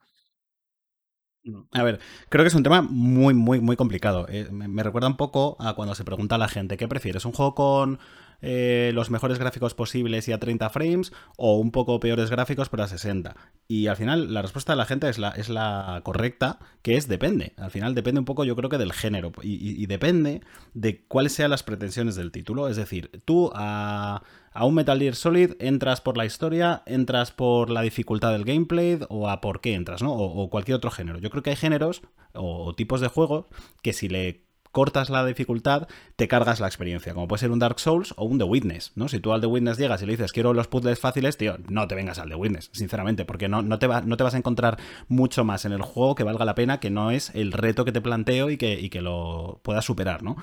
A 1.71 1.83
ver, 1.83 1.99
creo 2.27 2.43
que 2.43 2.49
es 2.49 2.55
un 2.55 2.63
tema 2.63 2.81
muy, 2.81 3.33
muy, 3.33 3.61
muy 3.61 3.75
complicado. 3.75 4.27
Eh, 4.29 4.47
me, 4.51 4.83
recuerda 4.83 5.07
un 5.07 5.17
poco 5.17 5.55
a 5.59 5.73
cuando 5.73 5.95
se 5.95 6.03
pregunta 6.03 6.35
a 6.35 6.37
la 6.37 6.47
gente, 6.47 6.77
¿qué 6.77 6.87
prefieres? 6.87 7.25
¿Un 7.25 7.31
juego 7.31 7.55
con 7.55 7.99
eh, 8.41 8.91
los 8.93 9.09
mejores 9.09 9.39
gráficos 9.39 9.73
posibles 9.73 10.27
y 10.27 10.33
a 10.33 10.39
30 10.39 10.69
frames 10.69 11.13
o 11.37 11.57
un 11.57 11.71
poco 11.71 11.99
peores 11.99 12.29
gráficos 12.29 12.69
pero 12.69 12.83
a 12.83 12.87
60? 12.87 13.35
Y 13.67 13.87
al 13.87 13.95
final 13.95 14.33
la 14.33 14.41
respuesta 14.41 14.73
de 14.73 14.77
la 14.77 14.85
gente 14.85 15.09
es 15.09 15.17
la, 15.17 15.29
es 15.29 15.49
la 15.49 16.01
correcta, 16.03 16.59
que 16.81 16.97
es 16.97 17.07
depende. 17.07 17.53
Al 17.57 17.71
final 17.71 17.95
depende 17.95 18.19
un 18.19 18.25
poco 18.25 18.43
yo 18.43 18.55
creo 18.55 18.69
que 18.69 18.77
del 18.77 18.93
género 18.93 19.31
y 19.41 19.85
depende 19.85 20.41
de 20.73 21.05
cuáles 21.05 21.33
sean 21.33 21.51
las 21.51 21.63
pretensiones 21.63 22.15
del 22.15 22.31
título. 22.31 22.67
Es 22.67 22.75
decir, 22.75 23.21
tú 23.25 23.51
a 23.55 24.23
a 24.53 24.65
un 24.65 24.75
Metal 24.75 24.99
Gear 24.99 25.15
Solid 25.15 25.53
entras 25.59 26.01
por 26.01 26.17
la 26.17 26.25
historia, 26.25 26.83
entras 26.85 27.31
por 27.31 27.69
la 27.69 27.81
dificultad 27.81 28.31
del 28.31 28.45
gameplay 28.45 28.99
o 29.09 29.29
a 29.29 29.41
por 29.41 29.61
qué 29.61 29.73
entras, 29.73 30.01
¿no? 30.01 30.13
O, 30.13 30.49
cualquier 30.49 30.75
otro 30.75 30.91
género. 30.91 31.19
Yo 31.19 31.29
creo 31.29 31.43
que 31.43 31.51
hay 31.51 31.55
géneros 31.55 32.01
o, 32.33 32.73
tipos 32.75 33.01
de 33.01 33.07
juegos 33.07 33.45
que 33.81 33.93
si 33.93 34.09
le 34.09 34.43
cortas 34.71 35.09
la 35.09 35.25
dificultad, 35.25 35.87
te 36.15 36.27
cargas 36.27 36.59
la 36.59 36.67
experiencia, 36.67 37.15
como 37.15 37.27
puede 37.27 37.39
ser 37.39 37.49
un 37.49 37.57
Dark 37.57 37.79
Souls 37.79 38.13
o 38.17 38.25
un 38.25 38.37
The 38.37 38.43
Witness, 38.43 38.91
¿no? 38.95 39.07
Si 39.07 39.19
tú 39.19 39.33
al 39.33 39.41
The 39.41 39.47
Witness 39.47 39.79
llegas 39.79 40.01
y 40.03 40.05
le 40.05 40.11
dices 40.11 40.31
quiero 40.31 40.53
los 40.53 40.67
puzzles 40.67 40.99
fáciles, 40.99 41.37
tío, 41.37 41.57
no 41.67 41.87
te 41.87 41.95
vengas 41.95 42.19
al 42.19 42.29
The 42.29 42.35
Witness, 42.35 42.69
sinceramente, 42.71 43.25
porque 43.25 43.49
no, 43.49 43.63
no, 43.63 43.79
te, 43.79 43.87
no 43.87 44.15
te 44.15 44.23
vas 44.23 44.35
a 44.35 44.37
encontrar 44.37 44.77
mucho 45.07 45.43
más 45.43 45.65
en 45.65 45.71
el 45.71 45.81
juego 45.81 46.13
que 46.13 46.23
valga 46.23 46.45
la 46.45 46.53
pena, 46.53 46.79
que 46.79 46.91
no 46.91 47.09
es 47.09 47.33
el 47.33 47.51
reto 47.51 47.83
que 47.83 47.91
te 47.91 48.01
planteo 48.01 48.51
y 48.51 48.57
que, 48.57 48.79
y 48.79 48.89
que 48.89 49.01
lo 49.01 49.59
puedas 49.63 49.85
superar, 49.85 50.21
¿no? 50.21 50.37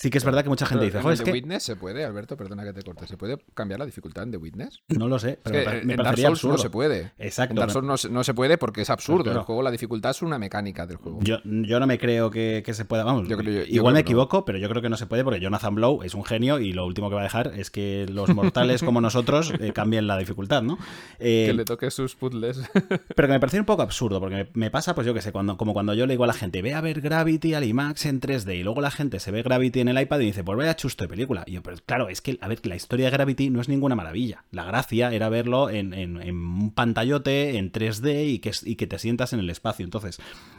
Sí 0.00 0.10
que 0.10 0.18
es 0.18 0.24
verdad 0.24 0.44
que 0.44 0.48
mucha 0.48 0.64
gente 0.64 0.84
dice, 0.84 0.98
¿En 1.00 1.08
es 1.10 1.18
The 1.18 1.24
que... 1.24 1.32
Witness 1.32 1.64
se 1.64 1.74
puede, 1.74 2.04
Alberto, 2.04 2.36
perdona 2.36 2.62
que 2.62 2.72
te 2.72 2.84
corte, 2.84 3.08
¿se 3.08 3.16
puede 3.16 3.36
cambiar 3.54 3.80
la 3.80 3.86
dificultad 3.86 4.22
en 4.22 4.30
The 4.30 4.36
Witness? 4.36 4.80
No 4.90 5.08
lo 5.08 5.18
sé, 5.18 5.40
pero 5.42 5.58
es 5.58 5.64
que 5.64 5.70
me, 5.80 5.84
me 5.86 5.92
en 5.94 5.96
Dark 6.04 6.16
Souls 6.16 6.28
absurdo. 6.34 6.52
no 6.52 6.58
se 6.62 6.70
puede. 6.70 7.10
Exacto. 7.18 7.50
En 7.54 7.56
Dark 7.56 7.72
Souls 7.72 7.84
no, 7.84 7.96
se- 7.96 8.08
no 8.08 8.22
se 8.22 8.32
puede 8.32 8.58
porque 8.58 8.82
es 8.82 8.90
absurdo. 8.90 9.24
Claro. 9.24 9.40
El 9.40 9.44
juego, 9.44 9.60
la 9.64 9.72
dificultad 9.72 10.12
es 10.12 10.22
una 10.22 10.38
mecánica 10.38 10.86
del 10.86 10.98
juego. 10.98 11.18
Yo, 11.22 11.38
yo 11.42 11.80
no 11.80 11.88
me 11.88 11.98
creo 11.98 12.30
que, 12.30 12.62
que 12.64 12.74
se 12.74 12.84
pueda, 12.84 13.02
vamos, 13.02 13.26
Yo 13.26 13.36
creo- 13.36 13.64
yo- 13.64 13.74
igual 13.74 13.92
me 13.94 13.98
no. 13.98 14.02
equivoco, 14.02 14.44
pero 14.44 14.58
yo 14.58 14.68
creo 14.68 14.82
que 14.82 14.88
no 14.88 14.96
se 14.96 15.06
puede 15.06 15.24
porque 15.24 15.40
Jonathan 15.40 15.74
Blow 15.74 16.04
es 16.04 16.14
un 16.14 16.24
genio 16.24 16.60
y 16.60 16.72
lo 16.72 16.86
último 16.86 17.08
que 17.08 17.16
va 17.16 17.22
a 17.22 17.24
dejar 17.24 17.52
es 17.56 17.72
que 17.72 18.06
los 18.08 18.28
mortales 18.32 18.84
como 18.84 19.00
nosotros 19.00 19.52
eh, 19.58 19.72
cambien 19.72 20.06
la 20.06 20.16
dificultad, 20.16 20.62
¿no? 20.62 20.78
Eh, 21.18 21.46
que 21.48 21.54
le 21.54 21.64
toque 21.64 21.90
sus 21.90 22.14
puzzles. 22.14 22.60
Pero 22.72 23.26
que 23.26 23.32
me 23.32 23.40
parece 23.40 23.58
un 23.58 23.66
poco 23.66 23.82
absurdo, 23.82 24.20
porque 24.20 24.36
me, 24.36 24.48
me 24.54 24.70
pasa, 24.70 24.94
pues 24.94 25.08
yo 25.08 25.12
que 25.12 25.22
sé, 25.22 25.32
cuando, 25.32 25.56
como 25.56 25.72
cuando 25.72 25.92
yo 25.94 26.06
le 26.06 26.12
digo 26.12 26.22
a 26.22 26.28
la 26.28 26.34
gente, 26.34 26.62
ve 26.62 26.74
a 26.74 26.80
ver 26.80 27.00
Gravity 27.00 27.54
al 27.54 27.64
IMAX 27.64 28.06
en 28.06 28.20
3D, 28.20 28.60
y 28.60 28.62
luego 28.62 28.80
la 28.80 28.92
gente 28.92 29.18
se 29.18 29.32
ve 29.32 29.42
Gravity 29.42 29.80
en 29.80 29.87
el 29.88 30.00
iPad 30.00 30.20
y 30.20 30.26
dice, 30.26 30.44
pues 30.44 30.56
vaya 30.58 30.76
chusto 30.76 31.04
de 31.04 31.08
película. 31.08 31.44
Y 31.46 31.52
yo, 31.52 31.62
pero 31.62 31.76
claro, 31.84 32.08
es 32.08 32.20
que, 32.20 32.38
a 32.40 32.48
ver, 32.48 32.64
la 32.66 32.76
historia 32.76 33.06
de 33.06 33.12
Gravity 33.12 33.50
no 33.50 33.60
es 33.60 33.68
ninguna 33.68 33.94
maravilla. 33.94 34.44
La 34.50 34.64
gracia 34.64 35.12
era 35.12 35.28
verlo 35.28 35.70
en, 35.70 35.94
en- 35.94 36.20
en 36.22 36.36
un 36.36 36.70
pantallote, 36.72 37.56
en 37.58 37.72
3D, 37.72 38.26
y 38.28 38.38
que, 38.40 38.52
y 38.64 38.76
que 38.76 38.86
te 38.86 38.98
sientas 38.98 39.32
en 39.32 39.40
el 39.40 39.50
espacio. 39.50 39.84
Entonces, 39.84 40.18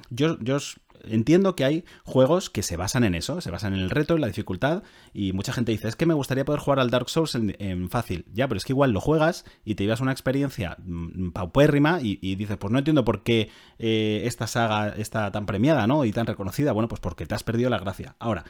yo, 0.10 0.38
yo 0.40 0.58
entiendo 1.06 1.56
que 1.56 1.64
hay 1.64 1.86
juegos 2.04 2.50
que 2.50 2.62
se 2.62 2.76
basan 2.76 3.06
en 3.06 3.16
eso, 3.16 3.40
se 3.40 3.52
basan 3.52 3.74
en 3.74 3.80
el 3.80 3.90
reto, 3.90 4.16
en 4.16 4.22
la 4.22 4.28
dificultad, 4.28 4.84
y 5.14 5.32
mucha 5.32 5.54
gente 5.54 5.72
dice, 5.72 5.88
es 5.88 5.96
que 5.96 6.06
me 6.06 6.14
gustaría 6.14 6.44
poder 6.44 6.60
jugar 6.60 6.80
al 6.82 6.90
Dark 6.90 7.10
Souls 7.10 7.36
en, 7.36 7.90
fácil. 7.90 8.26
Ya, 8.34 8.48
pero 8.50 8.58
es 8.58 8.66
que 8.66 8.74
igual 8.74 8.92
lo 8.92 9.00
juegas 9.00 9.46
y 9.64 9.76
te 9.76 9.84
llevas 9.86 10.02
una 10.02 10.12
experiencia 10.12 10.76
mm, 10.86 11.30
paupérrima 11.30 12.00
y, 12.02 12.20
y 12.22 12.36
dices, 12.36 12.58
pues 12.58 12.72
no 12.72 12.80
entiendo 12.80 13.06
por 13.06 13.24
qué 13.24 13.50
eh, 13.78 14.24
esta 14.26 14.46
saga 14.48 14.90
está 14.90 15.32
tan 15.32 15.46
premiada, 15.46 15.88
¿no? 15.88 16.04
Y 16.04 16.12
tan 16.12 16.26
reconocida. 16.26 16.74
Bueno, 16.74 16.90
pues 16.90 17.00
porque 17.00 17.26
te 17.26 17.34
has 17.34 17.44
perdido 17.44 17.70
la 17.70 17.80
gracia. 17.80 18.16
Ahora, 18.20 18.44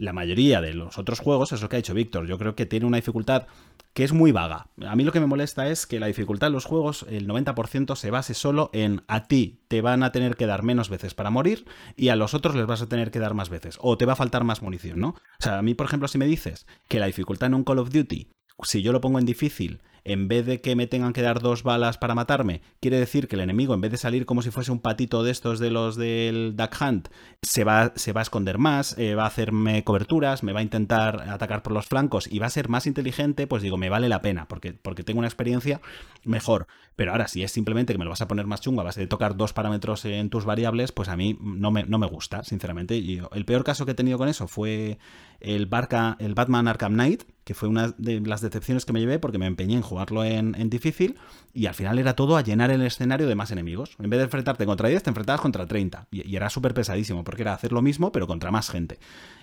la 0.00 0.12
mayoría 0.12 0.60
de 0.60 0.74
los 0.74 0.98
otros 0.98 1.20
juegos, 1.20 1.52
es 1.52 1.62
lo 1.62 1.68
que 1.68 1.76
ha 1.76 1.78
dicho 1.78 1.94
Víctor, 1.94 2.26
yo 2.26 2.38
creo 2.38 2.54
que 2.54 2.66
tiene 2.66 2.86
una 2.86 2.96
dificultad 2.96 3.46
que 3.92 4.04
es 4.04 4.12
muy 4.12 4.32
vaga. 4.32 4.68
A 4.86 4.96
mí 4.96 5.04
lo 5.04 5.12
que 5.12 5.20
me 5.20 5.26
molesta 5.26 5.68
es 5.68 5.86
que 5.86 6.00
la 6.00 6.06
dificultad 6.06 6.46
de 6.46 6.52
los 6.52 6.64
juegos, 6.64 7.04
el 7.08 7.28
90% 7.28 7.96
se 7.96 8.10
base 8.10 8.34
solo 8.34 8.70
en 8.72 9.02
a 9.08 9.26
ti 9.26 9.60
te 9.68 9.82
van 9.82 10.02
a 10.02 10.12
tener 10.12 10.36
que 10.36 10.46
dar 10.46 10.62
menos 10.62 10.88
veces 10.88 11.14
para 11.14 11.30
morir 11.30 11.66
y 11.96 12.08
a 12.08 12.16
los 12.16 12.34
otros 12.34 12.54
les 12.54 12.66
vas 12.66 12.82
a 12.82 12.88
tener 12.88 13.10
que 13.10 13.18
dar 13.18 13.34
más 13.34 13.50
veces 13.50 13.78
o 13.80 13.98
te 13.98 14.06
va 14.06 14.14
a 14.14 14.16
faltar 14.16 14.44
más 14.44 14.62
munición, 14.62 15.00
¿no? 15.00 15.08
O 15.08 15.42
sea, 15.42 15.58
a 15.58 15.62
mí, 15.62 15.74
por 15.74 15.86
ejemplo, 15.86 16.08
si 16.08 16.18
me 16.18 16.26
dices 16.26 16.66
que 16.88 17.00
la 17.00 17.06
dificultad 17.06 17.48
en 17.48 17.54
un 17.54 17.64
Call 17.64 17.78
of 17.80 17.90
Duty, 17.90 18.28
si 18.62 18.82
yo 18.82 18.92
lo 18.92 19.00
pongo 19.00 19.18
en 19.18 19.26
difícil, 19.26 19.82
en 20.04 20.28
vez 20.28 20.46
de 20.46 20.60
que 20.60 20.76
me 20.76 20.86
tengan 20.86 21.12
que 21.12 21.22
dar 21.22 21.40
dos 21.40 21.62
balas 21.62 21.98
para 21.98 22.14
matarme, 22.14 22.62
quiere 22.80 22.98
decir 22.98 23.28
que 23.28 23.36
el 23.36 23.42
enemigo, 23.42 23.74
en 23.74 23.80
vez 23.80 23.90
de 23.90 23.96
salir 23.96 24.26
como 24.26 24.42
si 24.42 24.50
fuese 24.50 24.72
un 24.72 24.80
patito 24.80 25.22
de 25.22 25.30
estos 25.30 25.58
de 25.58 25.70
los 25.70 25.96
del 25.96 26.54
Duck 26.56 26.76
Hunt, 26.80 27.08
se 27.42 27.64
va, 27.64 27.92
se 27.96 28.12
va 28.12 28.20
a 28.20 28.22
esconder 28.22 28.58
más, 28.58 28.96
eh, 28.98 29.14
va 29.14 29.24
a 29.24 29.28
hacerme 29.28 29.84
coberturas, 29.84 30.42
me 30.42 30.52
va 30.52 30.60
a 30.60 30.62
intentar 30.62 31.28
atacar 31.28 31.62
por 31.62 31.72
los 31.72 31.86
flancos 31.86 32.26
y 32.30 32.38
va 32.38 32.46
a 32.46 32.50
ser 32.50 32.68
más 32.68 32.86
inteligente, 32.86 33.46
pues 33.46 33.62
digo, 33.62 33.76
me 33.76 33.88
vale 33.88 34.08
la 34.08 34.22
pena, 34.22 34.46
porque, 34.48 34.72
porque 34.72 35.04
tengo 35.04 35.18
una 35.18 35.28
experiencia 35.28 35.80
mejor. 36.24 36.66
Pero 36.96 37.12
ahora, 37.12 37.28
si 37.28 37.42
es 37.42 37.50
simplemente 37.50 37.94
que 37.94 37.98
me 37.98 38.04
lo 38.04 38.10
vas 38.10 38.20
a 38.20 38.28
poner 38.28 38.46
más 38.46 38.60
chungo 38.60 38.82
a 38.82 38.84
base 38.84 39.00
de 39.00 39.06
tocar 39.06 39.36
dos 39.36 39.52
parámetros 39.52 40.04
en 40.04 40.28
tus 40.28 40.44
variables, 40.44 40.92
pues 40.92 41.08
a 41.08 41.16
mí 41.16 41.38
no 41.40 41.70
me, 41.70 41.84
no 41.84 41.98
me 41.98 42.06
gusta, 42.06 42.44
sinceramente. 42.44 42.98
El 42.98 43.44
peor 43.46 43.64
caso 43.64 43.86
que 43.86 43.92
he 43.92 43.94
tenido 43.94 44.18
con 44.18 44.28
eso 44.28 44.46
fue 44.48 44.98
el, 45.40 45.66
Barca, 45.66 46.16
el 46.20 46.34
Batman 46.34 46.68
Arkham 46.68 46.92
Knight, 46.92 47.22
que 47.44 47.54
fue 47.54 47.68
una 47.68 47.94
de 47.96 48.20
las 48.20 48.42
decepciones 48.42 48.84
que 48.84 48.92
me 48.92 49.00
llevé 49.00 49.18
porque 49.18 49.38
me 49.38 49.46
empeñé 49.46 49.76
en 49.76 49.82
jugarlo 50.00 50.24
en, 50.24 50.70
difícil 50.70 51.18
y 51.52 51.66
al 51.66 51.74
final 51.74 51.98
era 51.98 52.14
todo 52.14 52.36
a 52.36 52.42
llenar 52.42 52.70
el 52.70 52.82
escenario 52.82 53.26
de 53.26 53.34
más 53.34 53.50
enemigos. 53.50 53.96
En 53.98 54.08
vez 54.08 54.18
de 54.18 54.24
enfrentarte 54.24 54.64
contra 54.64 54.88
10, 54.88 55.02
te 55.02 55.10
enfrentabas 55.10 55.40
contra 55.40 55.66
30. 55.66 56.08
Y, 56.10 56.34
era 56.36 56.48
súper 56.48 56.74
pesadísimo 56.74 57.24
porque 57.24 57.42
era 57.42 57.52
hacer 57.52 57.72
lo 57.72 57.82
mismo 57.82 58.12
pero 58.12 58.26
contra 58.26 58.50
más 58.50 58.70
gente. 58.70 58.98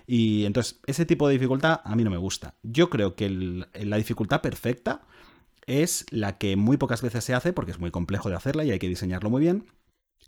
Y 0.08 0.46
entonces 0.46 0.80
ese 0.88 1.06
tipo 1.06 1.28
de 1.28 1.34
dificultad 1.34 1.82
a 1.84 1.96
mí 1.96 2.04
no 2.04 2.10
me 2.10 2.18
gusta. 2.18 2.56
Yo 2.64 2.90
creo 2.90 3.16
que 3.16 3.30
la 3.30 3.98
dificultad 3.98 4.42
perfecta 4.42 5.02
es 5.68 6.06
la 6.10 6.38
que 6.38 6.56
muy 6.56 6.78
pocas 6.78 7.02
veces 7.02 7.24
se 7.24 7.34
hace 7.34 7.54
porque 7.54 7.72
es 7.72 7.80
muy 7.80 7.92
complejo 7.92 8.30
de 8.30 8.36
hacerla 8.36 8.64
y 8.64 8.72
hay 8.72 8.80
que 8.80 8.88
diseñarlo 8.88 9.30
muy 9.30 9.42
bien. 9.42 9.66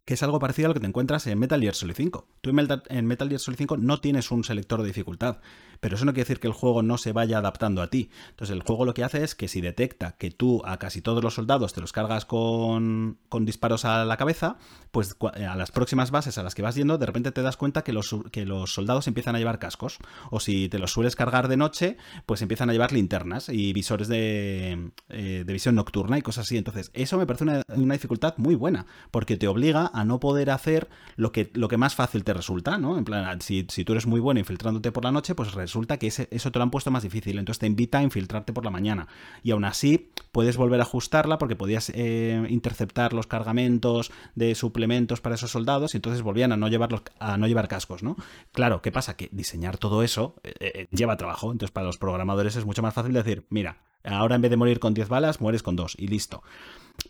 Que 0.05 0.15
es 0.15 0.23
algo 0.23 0.39
parecido 0.39 0.67
a 0.67 0.69
lo 0.69 0.73
que 0.73 0.79
te 0.79 0.87
encuentras 0.87 1.27
en 1.27 1.39
Metal 1.39 1.61
Gear 1.61 1.75
Solid 1.75 1.93
5. 1.95 2.27
Tú 2.41 2.49
en 2.49 2.55
Metal, 2.55 2.83
en 2.89 3.05
Metal 3.05 3.27
Gear 3.27 3.39
Solid 3.39 3.57
5 3.57 3.77
no 3.77 3.99
tienes 3.99 4.31
un 4.31 4.43
selector 4.43 4.81
de 4.81 4.87
dificultad, 4.87 5.37
pero 5.79 5.95
eso 5.95 6.05
no 6.05 6.13
quiere 6.13 6.25
decir 6.25 6.39
que 6.39 6.47
el 6.47 6.53
juego 6.53 6.83
no 6.83 6.97
se 6.97 7.13
vaya 7.13 7.37
adaptando 7.37 7.81
a 7.81 7.87
ti. 7.87 8.09
Entonces 8.29 8.55
el 8.55 8.63
juego 8.63 8.85
lo 8.85 8.93
que 8.93 9.03
hace 9.03 9.23
es 9.23 9.35
que 9.35 9.47
si 9.47 9.61
detecta 9.61 10.13
que 10.17 10.31
tú 10.31 10.61
a 10.65 10.77
casi 10.77 11.01
todos 11.01 11.23
los 11.23 11.33
soldados 11.33 11.73
te 11.73 11.81
los 11.81 11.91
cargas 11.91 12.25
con, 12.25 13.17
con 13.29 13.45
disparos 13.45 13.85
a 13.85 14.05
la 14.05 14.17
cabeza, 14.17 14.57
pues 14.91 15.15
a 15.21 15.55
las 15.55 15.71
próximas 15.71 16.11
bases 16.11 16.37
a 16.37 16.43
las 16.43 16.55
que 16.55 16.61
vas 16.61 16.75
yendo, 16.75 16.97
de 16.97 17.05
repente 17.05 17.31
te 17.31 17.41
das 17.41 17.57
cuenta 17.57 17.83
que 17.83 17.93
los, 17.93 18.15
que 18.31 18.45
los 18.45 18.73
soldados 18.73 19.07
empiezan 19.07 19.35
a 19.35 19.39
llevar 19.39 19.59
cascos. 19.59 19.97
O 20.31 20.39
si 20.39 20.69
te 20.69 20.79
los 20.79 20.91
sueles 20.91 21.15
cargar 21.15 21.47
de 21.47 21.57
noche, 21.57 21.97
pues 22.25 22.41
empiezan 22.41 22.69
a 22.69 22.73
llevar 22.73 22.91
linternas 22.91 23.49
y 23.49 23.73
visores 23.73 24.07
de, 24.07 24.91
eh, 25.09 25.43
de 25.45 25.53
visión 25.53 25.75
nocturna 25.75 26.17
y 26.17 26.21
cosas 26.21 26.45
así. 26.45 26.57
Entonces, 26.57 26.91
eso 26.93 27.17
me 27.17 27.25
parece 27.25 27.43
una, 27.43 27.61
una 27.75 27.93
dificultad 27.93 28.35
muy 28.37 28.55
buena, 28.55 28.85
porque 29.11 29.37
te 29.37 29.47
obliga 29.47 29.91
a 29.93 30.05
no 30.05 30.19
poder 30.19 30.49
hacer 30.51 30.89
lo 31.15 31.31
que, 31.31 31.51
lo 31.53 31.67
que 31.67 31.77
más 31.77 31.95
fácil 31.95 32.23
te 32.23 32.33
resulta, 32.33 32.77
¿no? 32.77 32.97
En 32.97 33.05
plan, 33.05 33.41
si, 33.41 33.65
si 33.69 33.85
tú 33.85 33.93
eres 33.93 34.07
muy 34.07 34.19
bueno 34.19 34.39
infiltrándote 34.39 34.91
por 34.91 35.03
la 35.03 35.11
noche, 35.11 35.35
pues 35.35 35.53
resulta 35.69 35.97
que 35.97 36.07
eso 36.07 36.51
te 36.51 36.59
lo 36.59 36.63
han 36.63 36.71
puesto 36.71 36.91
más 36.91 37.03
difícil. 37.03 37.37
Entonces 37.39 37.59
te 37.59 37.67
invita 37.67 37.99
a 37.99 38.03
infiltrarte 38.03 38.51
por 38.53 38.65
la 38.65 38.71
mañana. 38.71 39.07
Y 39.43 39.51
aún 39.51 39.63
así, 39.65 40.09
puedes 40.31 40.57
volver 40.57 40.79
a 40.79 40.83
ajustarla 40.83 41.37
porque 41.37 41.55
podías 41.55 41.91
eh, 41.95 42.45
interceptar 42.49 43.13
los 43.13 43.27
cargamentos 43.27 44.11
de 44.35 44.55
suplementos 44.55 45.21
para 45.21 45.35
esos 45.35 45.51
soldados 45.51 45.93
y 45.93 45.97
entonces 45.97 46.21
volvían 46.21 46.51
a 46.51 46.57
no 46.57 46.67
llevar, 46.67 46.91
los- 46.91 47.03
a 47.19 47.37
no 47.37 47.47
llevar 47.47 47.67
cascos, 47.67 48.03
¿no? 48.03 48.15
Claro, 48.51 48.81
¿qué 48.81 48.91
pasa? 48.91 49.15
Que 49.15 49.29
diseñar 49.31 49.77
todo 49.77 50.03
eso 50.03 50.35
eh, 50.43 50.53
eh, 50.59 50.87
lleva 50.91 51.15
trabajo. 51.17 51.51
Entonces, 51.51 51.71
para 51.71 51.85
los 51.87 51.97
programadores 51.97 52.55
es 52.55 52.65
mucho 52.65 52.81
más 52.81 52.93
fácil 52.93 53.13
decir, 53.13 53.45
mira, 53.49 53.77
ahora 54.03 54.35
en 54.35 54.41
vez 54.41 54.51
de 54.51 54.57
morir 54.57 54.79
con 54.79 54.93
10 54.93 55.07
balas, 55.09 55.39
mueres 55.41 55.63
con 55.63 55.75
2 55.75 55.95
y 55.97 56.07
listo. 56.07 56.43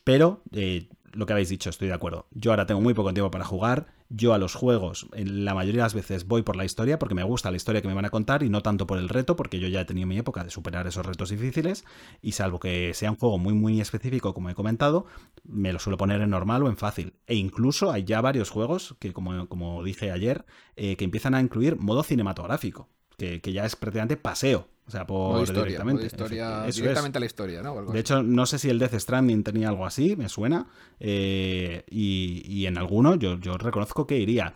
Pero, 0.04 0.44
lo 1.14 1.26
que 1.26 1.34
habéis 1.34 1.50
dicho, 1.50 1.70
estoy 1.70 1.88
de 1.88 1.94
acuerdo. 1.94 2.28
Yo 2.32 2.52
ahora 2.52 2.66
tengo 2.66 2.82
muy 2.82 2.94
poco 2.94 3.14
tiempo 3.14 3.32
para 3.32 3.46
jugar 3.46 3.88
Yo 4.12 4.34
a 4.34 4.40
los 4.40 4.56
juegos, 4.56 5.08
la 5.14 5.54
mayoría 5.54 5.82
de 5.82 5.86
las 5.86 5.94
veces 5.94 6.26
voy 6.26 6.42
por 6.42 6.56
la 6.56 6.66
historia, 6.66 6.98
porque 6.98 7.14
me 7.14 7.22
gusta 7.22 7.52
la 7.52 7.58
historia 7.58 7.84
que 7.84 7.88
me 7.88 7.94
van 7.94 8.06
a 8.06 8.10
contar 8.10 8.42
y 8.42 8.50
no 8.50 8.64
tanto 8.64 8.88
por 8.88 8.98
el 8.98 9.08
reto, 9.08 9.36
porque 9.36 9.60
yo 9.60 9.68
ya 9.68 9.82
he 9.82 9.86
tenido 9.86 10.08
mi 10.08 10.18
época 10.18 10.44
de 10.44 10.50
superar 10.50 10.88
esos 10.88 11.06
retos 11.06 11.30
difíciles. 11.30 11.86
Y 12.20 12.32
salvo 12.32 12.60
que 12.60 12.96
sea 12.96 13.12
un 13.12 13.18
juego 13.18 13.38
muy, 13.38 13.54
muy 13.54 13.80
específico, 13.80 14.34
como 14.34 14.50
he 14.50 14.56
comentado, 14.56 15.06
me 15.44 15.72
lo 15.72 15.78
suelo 15.78 15.98
poner 15.98 16.22
en 16.22 16.32
normal 16.32 16.64
o 16.64 16.70
en 16.70 16.78
fácil. 16.78 17.14
E 17.28 17.36
incluso 17.36 17.92
hay 17.92 18.04
ya 18.04 18.20
varios 18.20 18.50
juegos 18.50 18.96
que, 19.00 19.14
como, 19.14 19.48
como 19.48 19.84
dije 19.84 20.12
ayer, 20.12 20.44
eh, 20.76 20.96
que 20.96 21.06
empiezan 21.06 21.36
a 21.36 21.42
incluir 21.42 21.78
modo 21.78 22.02
cinematográfico, 22.02 22.90
que, 23.16 23.42
que 23.42 23.54
ya 23.54 23.64
es 23.66 23.76
prácticamente 23.76 24.18
paseo. 24.18 24.70
O 24.90 24.92
sea, 24.92 25.06
por 25.06 25.34
Modo 25.34 25.44
historia, 25.44 25.64
directamente. 25.66 26.02
modo 26.04 26.06
historia- 26.08 26.58
Eso 26.62 26.68
es. 26.70 26.76
directamente 26.78 27.18
a 27.18 27.22
la 27.22 27.26
historia, 27.28 27.62
¿no? 27.62 27.86
De 27.86 28.00
hecho, 28.00 28.24
no 28.24 28.48
sé 28.48 28.58
si 28.58 28.70
el 28.72 28.80
Death 28.80 28.96
Stranding 28.96 29.44
tenía 29.44 29.70
algo 29.70 29.86
así, 29.86 30.16
me 30.16 30.28
suena. 30.30 30.66
eh, 31.00 31.84
y, 31.90 32.42
y 32.46 32.66
en 32.66 32.78
alguno 32.78 33.16
yo, 33.16 33.40
yo 33.40 33.58
reconozco 33.58 34.06
que 34.08 34.18
iría. 34.18 34.54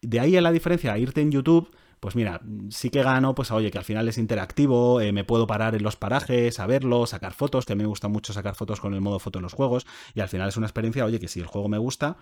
De 0.00 0.20
ahí 0.20 0.36
a 0.36 0.40
la 0.40 0.52
diferencia 0.52 0.92
a 0.92 0.98
irte 0.98 1.20
en 1.22 1.30
YouTube, 1.32 1.70
pues 1.98 2.14
mira, 2.16 2.40
sí 2.68 2.90
que 2.90 3.02
gano, 3.02 3.34
pues 3.34 3.50
oye, 3.50 3.70
que 3.70 3.78
al 3.78 3.84
final 3.84 4.06
es 4.08 4.18
interactivo, 4.18 5.00
eh, 5.00 5.10
me 5.12 5.24
puedo 5.24 5.46
parar 5.46 5.74
en 5.74 5.82
los 5.82 5.96
parajes, 5.96 6.60
a 6.60 6.66
verlo, 6.66 7.06
sacar 7.06 7.32
fotos, 7.32 7.64
que 7.64 7.72
a 7.72 7.76
mí 7.76 7.82
me 7.82 7.88
gusta 7.88 8.08
mucho 8.08 8.32
sacar 8.34 8.54
fotos 8.54 8.78
con 8.80 8.92
el 8.94 9.00
modo 9.00 9.18
foto 9.18 9.38
en 9.38 9.42
los 9.42 9.54
juegos, 9.54 9.86
y 10.14 10.20
al 10.20 10.28
final 10.28 10.48
es 10.50 10.56
una 10.58 10.66
experiencia, 10.66 11.04
oye, 11.06 11.18
que 11.18 11.28
si 11.28 11.40
el 11.40 11.46
juego 11.46 11.68
me 11.68 11.78
gusta, 11.78 12.16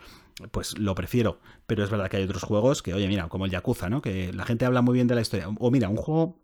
pues 0.53 0.78
lo 0.78 0.94
prefiero. 0.94 1.40
Pero 1.66 1.82
es 1.84 1.90
verdad 1.90 2.09
que 2.09 2.16
hay 2.18 2.22
otros 2.22 2.44
juegos 2.44 2.80
que, 2.82 2.94
oye, 2.94 3.09
mira, 3.09 3.28
como 3.28 3.44
el 3.44 3.50
Yakuza, 3.50 3.90
¿no? 3.90 4.00
Que 4.00 4.32
la 4.32 4.44
gente 4.44 4.64
habla 4.64 4.82
muy 4.82 4.94
bien 4.94 5.09
de 5.09 5.16
la 5.16 5.20
historia. 5.20 5.48
O 5.59 5.70
mira, 5.72 5.88
un 5.88 5.96
juego 5.96 6.38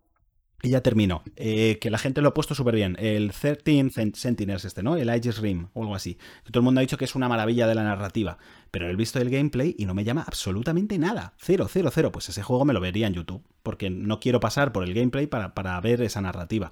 y 0.61 0.69
ya 0.71 0.81
termino. 0.81 1.23
Eh, 1.35 1.77
que 1.79 1.89
la 1.89 1.97
gente 1.97 2.21
lo 2.21 2.29
ha 2.29 2.33
puesto 2.33 2.53
súper 2.55 2.75
bien. 2.75 2.95
El 2.99 3.31
13 3.31 3.63
Cent- 3.91 4.15
Sentinels 4.15 4.65
este, 4.65 4.83
¿no? 4.83 4.95
El 4.97 5.09
Aegis 5.09 5.37
Rim 5.39 5.67
o 5.73 5.81
algo 5.83 5.95
así. 5.95 6.17
Todo 6.45 6.59
el 6.59 6.63
mundo 6.63 6.79
ha 6.79 6.81
dicho 6.81 6.97
que 6.97 7.05
es 7.05 7.15
una 7.15 7.29
maravilla 7.29 7.67
de 7.67 7.75
la 7.75 7.83
narrativa. 7.83 8.37
Pero 8.71 8.89
he 8.89 8.95
visto 8.95 9.19
el 9.19 9.29
gameplay 9.29 9.75
y 9.77 9.85
no 9.85 9.93
me 9.93 10.03
llama 10.03 10.23
absolutamente 10.27 10.97
nada. 10.99 11.33
Cero, 11.37 11.67
cero, 11.69 11.89
cero. 11.93 12.11
Pues 12.11 12.29
ese 12.29 12.43
juego 12.43 12.65
me 12.65 12.73
lo 12.73 12.81
vería 12.81 13.07
en 13.07 13.13
YouTube. 13.13 13.43
Porque 13.63 13.89
no 13.89 14.19
quiero 14.19 14.39
pasar 14.39 14.71
por 14.71 14.83
el 14.83 14.93
gameplay 14.93 15.27
para, 15.27 15.53
para 15.53 15.79
ver 15.81 16.01
esa 16.01 16.21
narrativa. 16.21 16.71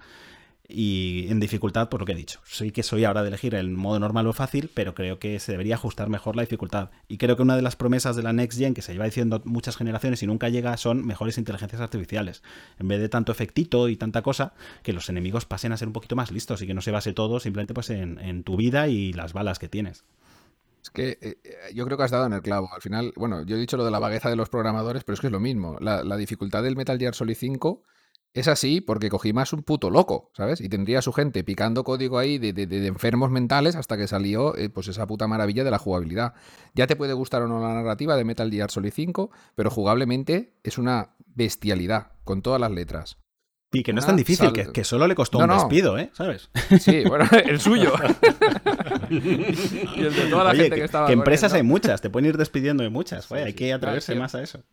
Y 0.70 1.28
en 1.30 1.39
dificultad, 1.39 1.88
por 1.88 2.01
lo 2.01 2.05
que 2.05 2.11
he 2.11 2.15
dicho. 2.15 2.41
Sí 2.43 2.72
que 2.72 2.84
soy 2.84 3.05
ahora 3.05 3.22
de 3.22 3.30
elegir 3.30 3.55
el 3.55 3.70
modo 3.70 3.99
normal 3.99 4.28
o 4.28 4.34
fácil, 4.34 4.70
pero 4.74 4.93
creo 4.93 5.18
que 5.18 5.39
se 5.39 5.53
debería 5.53 5.76
ajustar 5.76 6.09
mejor 6.09 6.36
la 6.36 6.41
dificultad. 6.41 6.89
Y 7.07 7.18
creo 7.18 7.38
que 7.38 7.41
una 7.41 7.55
de 7.55 7.61
las 7.61 7.78
promesas 7.78 8.18
de 8.18 8.24
la 8.24 8.34
Next 8.34 8.59
Gen 8.59 8.74
que 8.74 8.82
se 8.82 8.91
lleva 8.91 9.05
diciendo 9.05 9.41
muchas 9.45 9.78
generaciones 9.78 10.22
y 10.24 10.28
nunca 10.28 10.49
llega 10.49 10.76
son 10.76 11.05
mejores 11.05 11.38
inteligencias 11.38 11.82
artificiales. 11.82 12.43
En 12.80 12.89
vez 12.89 12.99
de 12.99 13.07
tanto 13.07 13.32
efectito 13.32 13.88
y 13.88 13.95
tanta 13.95 14.22
cosa, 14.22 14.53
que 14.84 14.91
los 14.91 15.07
enemigos 15.07 15.45
pasen 15.45 15.72
a 15.72 15.78
ser 15.78 15.88
un 15.88 15.93
poquito 15.93 16.18
más 16.18 16.32
listos 16.32 16.61
y 16.61 16.68
que 16.68 16.74
no 16.74 16.82
se 16.82 16.91
base 16.91 17.13
todo 17.13 17.39
simplemente 17.39 17.74
pues 17.74 17.89
en, 17.89 18.43
tu 18.43 18.57
vida 18.57 18.89
y 18.89 19.13
las 19.13 19.32
balas 19.32 19.59
que 19.59 19.70
tienes. 19.70 20.03
Es 20.84 20.89
que 20.89 21.18
eh, 21.22 21.38
eh, 21.43 21.55
yo 21.74 21.86
creo 21.86 21.97
que 21.97 22.03
has 22.03 22.11
dado 22.11 22.26
en 22.26 22.34
el 22.34 22.41
clavo. 22.41 22.70
Al 22.74 22.82
final, 22.82 23.13
bueno, 23.15 23.43
yo 23.45 23.55
he 23.55 23.59
dicho 23.59 23.78
lo 23.78 23.86
de 23.86 23.91
la 23.91 23.99
vagueza 23.99 24.30
de 24.30 24.36
los 24.36 24.49
programadores, 24.49 25.05
pero 25.05 25.13
es 25.13 25.22
que 25.22 25.28
es 25.28 25.34
lo 25.34 25.39
mismo. 25.39 25.78
La, 25.80 26.03
la 26.03 26.18
dificultad 26.18 26.63
del 26.63 26.76
Metal 26.76 26.97
Gear 26.99 27.15
Solid 27.15 27.36
5 27.36 27.84
es 28.39 28.47
así 28.47 28.81
porque 28.81 29.09
Kojima 29.09 29.43
es 29.43 29.53
un 29.53 29.63
puto 29.63 29.89
loco, 29.89 30.29
¿sabes? 30.33 30.61
Y 30.61 30.69
tendría 30.69 30.99
a 30.99 31.01
su 31.01 31.11
gente 31.11 31.43
picando 31.43 31.83
código 31.83 32.19
ahí 32.19 32.38
de, 32.38 32.88
enfermos 32.88 33.31
mentales 33.31 33.75
hasta 33.75 33.97
que 33.97 34.07
salió 34.07 34.55
eh, 34.55 34.69
pues 34.69 34.88
esa 34.88 35.07
puta 35.07 35.27
maravilla 35.27 35.63
de 35.63 35.71
la 35.71 35.79
jugabilidad. 35.79 36.33
Ya 36.75 36.85
te 36.85 36.95
puede 36.95 37.13
gustar 37.13 37.41
o 37.41 37.47
no 37.47 37.59
la 37.59 37.73
narrativa 37.73 38.15
de 38.15 38.25
Metal 38.25 38.51
Gear 38.51 38.69
Solid 38.69 38.93
5, 38.93 39.31
pero 39.55 39.71
jugablemente 39.71 40.53
es 40.63 40.77
una 40.77 41.15
bestialidad, 41.25 42.11
con 42.23 42.43
todas 42.43 42.61
las 42.61 42.71
letras. 42.71 43.17
Y 43.74 43.84
que 43.84 43.91
no 43.91 43.99
es 43.99 44.05
tan 44.05 44.15
difícil, 44.15 44.53
que, 44.53 44.72
que 44.72 44.84
solo 44.86 45.07
le 45.07 45.13
costó 45.15 45.39
No, 45.39 45.43
un 45.43 45.49
no. 45.49 45.55
despido, 45.55 45.97
¿eh? 45.97 46.09
¿Sabes? 46.13 46.49
Sí, 46.80 47.03
bueno, 47.05 47.26
el 47.45 47.59
suyo. 47.59 47.93
y 49.09 49.15
el 49.18 50.15
de 50.15 50.28
toda 50.30 50.45
la 50.45 50.49
Oye, 50.51 50.61
gente 50.63 50.76
que, 50.76 50.82
que, 50.82 50.86
estaba 50.86 51.07
que 51.07 51.13
él, 51.13 51.20
empresas 51.20 51.51
¿no? 51.51 51.57
hay 51.57 51.63
muchas, 51.63 51.99
te 52.01 52.09
pueden 52.09 52.28
ir 52.30 52.38
despidiendo 52.38 52.84
de 52.84 52.89
muchas. 52.89 53.26
Sí, 53.26 53.34
Oye, 53.34 53.43
hay 53.43 53.51
sí. 53.51 53.57
que 53.57 53.74
atreverse 53.74 54.13
Claro, 54.13 54.22
más 54.22 54.36
a 54.36 54.41
eso. 54.41 54.63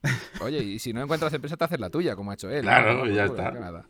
Oye, 0.41 0.59
y 0.63 0.79
si 0.79 0.93
no 0.93 1.03
encuentras 1.03 1.33
empresa, 1.33 1.57
te 1.57 1.65
haces 1.65 1.81
la 1.81 1.91
tuya, 1.91 2.15
como 2.15 2.31
ha 2.31 2.35
hecho 2.35 2.49
él. 2.51 2.63
Claro, 2.63 3.05
¿no? 3.05 3.13
ya 3.13 3.25
está. 3.25 3.51
nada. 3.51 3.87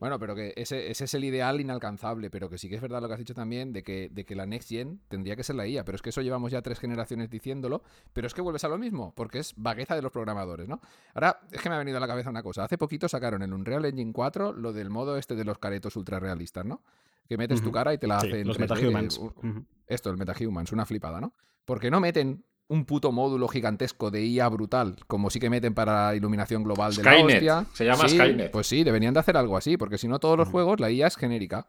Bueno, 0.00 0.18
pero 0.18 0.34
que 0.34 0.54
ese, 0.56 0.90
ese 0.90 1.04
es 1.04 1.14
el 1.14 1.24
ideal 1.24 1.60
inalcanzable, 1.60 2.30
pero 2.30 2.48
que 2.48 2.56
sí 2.56 2.70
que 2.70 2.76
es 2.76 2.80
verdad 2.80 3.02
lo 3.02 3.08
que 3.08 3.14
has 3.14 3.18
dicho 3.18 3.34
también 3.34 3.72
de 3.74 3.82
que, 3.82 4.08
de 4.10 4.24
que 4.24 4.34
la 4.34 4.46
Next 4.46 4.70
Gen 4.70 5.00
tendría 5.08 5.36
que 5.36 5.44
ser 5.44 5.56
la 5.56 5.66
IA, 5.66 5.84
pero 5.84 5.96
es 5.96 6.02
que 6.02 6.08
eso 6.08 6.22
llevamos 6.22 6.50
ya 6.50 6.62
tres 6.62 6.78
generaciones 6.80 7.28
diciéndolo, 7.28 7.82
pero 8.14 8.26
es 8.26 8.32
que 8.32 8.40
vuelves 8.40 8.64
a 8.64 8.68
lo 8.68 8.78
mismo, 8.78 9.12
porque 9.14 9.38
es 9.38 9.52
vagueza 9.56 9.94
de 9.94 10.00
los 10.00 10.10
programadores, 10.10 10.68
¿no? 10.68 10.80
Ahora, 11.14 11.40
es 11.52 11.60
que 11.60 11.68
me 11.68 11.74
ha 11.74 11.78
venido 11.78 11.98
a 11.98 12.00
la 12.00 12.06
cabeza 12.06 12.30
una 12.30 12.42
cosa, 12.42 12.64
hace 12.64 12.78
poquito 12.78 13.08
sacaron 13.08 13.42
en 13.42 13.52
Unreal 13.52 13.84
Engine 13.84 14.12
4 14.12 14.52
lo 14.54 14.72
del 14.72 14.88
modo 14.88 15.18
este 15.18 15.36
de 15.36 15.44
los 15.44 15.58
caretos 15.58 15.94
ultra 15.96 16.18
realistas, 16.18 16.64
¿no? 16.64 16.82
Que 17.28 17.36
metes 17.36 17.62
tu 17.62 17.70
cara 17.70 17.92
y 17.94 17.98
te 17.98 18.08
la 18.08 18.20
Sí, 18.20 18.26
hacen 18.28 18.48
los 18.48 18.58
3D, 18.58 18.60
metahumans. 18.60 19.18
Ujú. 19.18 19.64
esto, 19.86 20.10
el 20.10 20.16
MetaHumans, 20.16 20.72
una 20.72 20.84
flipada, 20.86 21.20
¿no? 21.20 21.34
Porque 21.64 21.90
no 21.90 22.00
meten 22.00 22.42
un 22.70 22.84
puto 22.84 23.12
módulo 23.12 23.46
gigantesco 23.48 24.10
de 24.10 24.24
IA 24.24 24.48
brutal, 24.48 24.96
como 25.06 25.28
sí 25.28 25.38
que 25.40 25.50
meten 25.50 25.74
para 25.74 26.14
iluminación 26.14 26.62
global 26.62 26.94
de 26.94 27.02
la 27.04 27.16
hostia. 27.18 27.66
se 27.74 27.84
llama 27.84 28.08
Sí, 28.08 28.14
Skynet. 28.16 28.50
Pues 28.52 28.66
sí, 28.68 28.84
deberían 28.84 29.12
de 29.12 29.20
hacer 29.20 29.36
algo 29.36 29.56
así, 29.56 29.76
porque 29.76 29.98
si 29.98 30.06
no 30.08 30.18
todos 30.20 30.38
los 30.38 30.48
juegos 30.48 30.80
la 30.80 30.90
IA 30.90 31.08
es 31.08 31.16
genérica. 31.16 31.68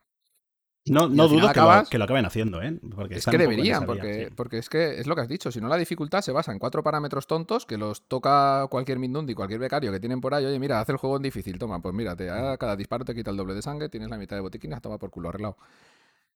No, 0.86 1.08
no 1.08 1.28
dudo 1.28 1.42
que, 1.46 1.52
acabas- 1.60 1.84
lo, 1.84 1.90
que 1.90 1.98
lo 2.00 2.04
acaben 2.06 2.26
haciendo, 2.26 2.62
¿eh? 2.62 2.80
Porque 2.96 3.16
Es 3.16 3.26
que 3.26 3.38
deberían, 3.38 3.82
vía, 3.82 3.86
porque, 3.86 4.26
sí. 4.30 4.34
porque 4.36 4.58
es 4.58 4.68
que 4.70 5.00
es 5.00 5.06
lo 5.06 5.14
que 5.16 5.22
has 5.22 5.28
dicho. 5.28 5.52
Si 5.52 5.62
no, 5.62 5.68
la 5.68 5.78
dificultad 5.78 6.22
se 6.22 6.32
basa 6.32 6.52
en 6.52 6.58
cuatro 6.60 6.82
parámetros 6.82 7.28
tontos 7.28 7.68
que 7.68 7.78
los 7.78 8.08
toca 8.08 8.66
cualquier 8.70 8.98
Mindundi, 8.98 9.36
cualquier 9.36 9.60
becario 9.60 9.92
que 9.92 10.00
tienen 10.00 10.22
por 10.22 10.34
ahí. 10.34 10.44
Oye, 10.46 10.58
mira, 10.58 10.80
haz 10.80 10.90
el 10.90 10.98
juego 10.98 11.18
en 11.18 11.22
difícil. 11.24 11.60
Toma, 11.60 11.80
pues 11.82 11.94
mírate, 11.94 12.30
a 12.32 12.58
cada 12.58 12.76
disparo 12.76 13.06
te 13.06 13.14
quita 13.14 13.30
el 13.30 13.38
doble 13.38 13.54
de 13.54 13.62
sangre, 13.62 13.90
tienes 13.90 14.10
la 14.10 14.18
mitad 14.18 14.36
de 14.36 14.42
botiquines, 14.42 14.82
toma 14.82 14.98
por 14.98 15.12
culo 15.12 15.30
arreglado. 15.30 15.56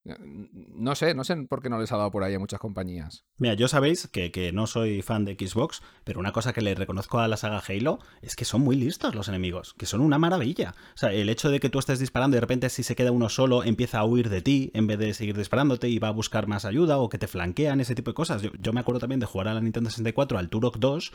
No 0.05 0.93
sé, 0.93 1.15
no 1.15 1.23
sé 1.23 1.35
por 1.47 1.63
qué 1.63 1.69
no 1.69 1.79
les 1.79 1.91
ha 1.91 1.97
dado 1.97 2.11
por 2.11 2.23
ahí 2.23 2.35
a 2.35 2.39
muchas 2.39 2.59
compañías. 2.59 3.25
Mira, 3.37 3.55
yo 3.55 3.67
sabéis 3.67 4.07
que, 4.07 4.31
que 4.31 4.51
no 4.51 4.67
soy 4.67 5.01
fan 5.01 5.25
de 5.25 5.33
Xbox, 5.33 5.81
pero 6.03 6.19
una 6.19 6.31
cosa 6.31 6.53
que 6.53 6.61
le 6.61 6.75
reconozco 6.75 7.19
a 7.19 7.27
la 7.27 7.37
saga 7.37 7.63
Halo 7.67 7.97
es 8.21 8.35
que 8.35 8.45
son 8.45 8.61
muy 8.61 8.75
listos 8.75 9.15
los 9.15 9.29
enemigos, 9.29 9.73
que 9.73 9.87
son 9.87 10.01
una 10.01 10.19
maravilla. 10.19 10.75
O 10.93 10.97
sea, 10.97 11.11
el 11.11 11.27
hecho 11.29 11.49
de 11.49 11.59
que 11.59 11.69
tú 11.69 11.79
estés 11.79 11.99
disparando 11.99 12.35
y 12.35 12.37
de 12.37 12.41
repente 12.41 12.69
si 12.69 12.83
se 12.83 12.95
queda 12.95 13.11
uno 13.11 13.29
solo 13.29 13.63
empieza 13.63 13.97
a 13.99 14.05
huir 14.05 14.29
de 14.29 14.43
ti 14.43 14.69
en 14.75 14.85
vez 14.85 14.99
de 14.99 15.13
seguir 15.15 15.35
disparándote 15.35 15.89
y 15.89 15.97
va 15.97 16.09
a 16.09 16.11
buscar 16.11 16.47
más 16.47 16.65
ayuda 16.65 16.99
o 16.99 17.09
que 17.09 17.17
te 17.17 17.27
flanquean, 17.27 17.81
ese 17.81 17.95
tipo 17.95 18.11
de 18.11 18.15
cosas. 18.15 18.43
Yo, 18.43 18.51
yo 18.59 18.73
me 18.73 18.81
acuerdo 18.81 18.99
también 18.99 19.19
de 19.19 19.25
jugar 19.25 19.47
a 19.47 19.55
la 19.55 19.61
Nintendo 19.61 19.89
64 19.89 20.37
al 20.37 20.49
Turok 20.49 20.77
2 20.77 21.11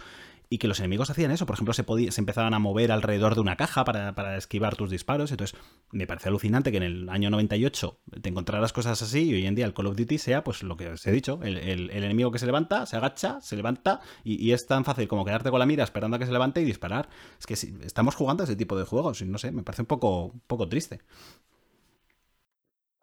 y 0.53 0.59
que 0.59 0.67
los 0.67 0.81
enemigos 0.81 1.09
hacían 1.11 1.31
eso. 1.31 1.47
Por 1.47 1.55
ejemplo, 1.55 1.73
se, 1.73 1.85
se 2.11 2.21
empezaban 2.21 2.55
a 2.55 2.59
mover 2.59 2.91
alrededor 2.91 3.37
de 3.37 3.41
una 3.41 3.57
caja 3.57 3.85
para, 3.85 4.17
para 4.17 4.37
esquivar 4.37 4.75
tus 4.75 4.91
disparos. 4.91 5.31
Entonces, 5.31 5.57
me 5.93 6.09
parece 6.09 6.29
alucinante 6.29 6.73
que 6.73 6.79
en 6.79 6.83
el 6.83 7.09
año 7.09 7.31
98 7.31 8.01
te 8.21 8.29
encontraras 8.29 8.73
cosas 8.87 9.03
así 9.03 9.31
y 9.31 9.35
hoy 9.35 9.47
en 9.47 9.55
día 9.55 9.67
el 9.67 9.75
Call 9.75 9.87
of 9.87 9.97
Duty 9.97 10.19
sea, 10.19 10.43
pues 10.45 10.63
lo 10.63 10.77
que 10.77 10.89
os 10.89 11.07
he 11.07 11.13
dicho, 11.13 11.41
el, 11.43 11.57
el- 11.59 11.91
enemigo 11.91 12.31
que 12.31 12.39
se 12.39 12.47
levanta, 12.47 12.87
se 12.87 12.97
agacha, 12.97 13.41
se 13.41 13.57
levanta 13.57 14.01
y, 14.25 14.45
y 14.45 14.53
es 14.53 14.67
tan 14.67 14.85
fácil 14.85 15.09
como 15.09 15.25
quedarte 15.25 15.51
con 15.51 15.59
la 15.61 15.67
mira 15.67 15.85
esperando 15.85 16.17
a 16.17 16.19
que 16.21 16.27
se 16.27 16.33
levante 16.33 16.61
y 16.61 16.65
disparar. 16.65 17.09
Es 17.39 17.47
que 17.47 17.57
si, 17.57 17.75
estamos 17.85 18.15
jugando 18.15 18.43
a 18.43 18.47
ese 18.47 18.57
tipo 18.57 18.79
de 18.79 18.85
juegos 18.85 19.21
y 19.23 19.27
no 19.27 19.39
sé, 19.39 19.53
me 19.53 19.63
parece 19.63 19.83
un 19.83 19.87
poco, 19.87 20.27
un 20.27 20.41
poco 20.47 20.69
triste. 20.69 21.01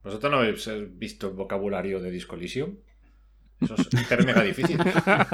¿Vosotros 0.04 0.32
no 0.32 0.40
habéis 0.40 0.66
eh, 0.68 0.88
visto 0.90 1.28
el 1.28 1.36
vocabulario 1.36 2.00
de 2.00 2.10
Disco 2.10 2.36
Elysium? 2.36 2.78
Eso 3.60 3.76
es 3.76 3.88
hiper 4.02 4.26
mega 4.26 4.44
difícil. 4.44 4.78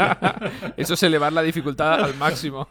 Eso 0.78 0.94
es 0.94 1.04
elevar 1.04 1.34
la 1.34 1.42
dificultad 1.42 2.04
al 2.04 2.16
máximo. 2.16 2.68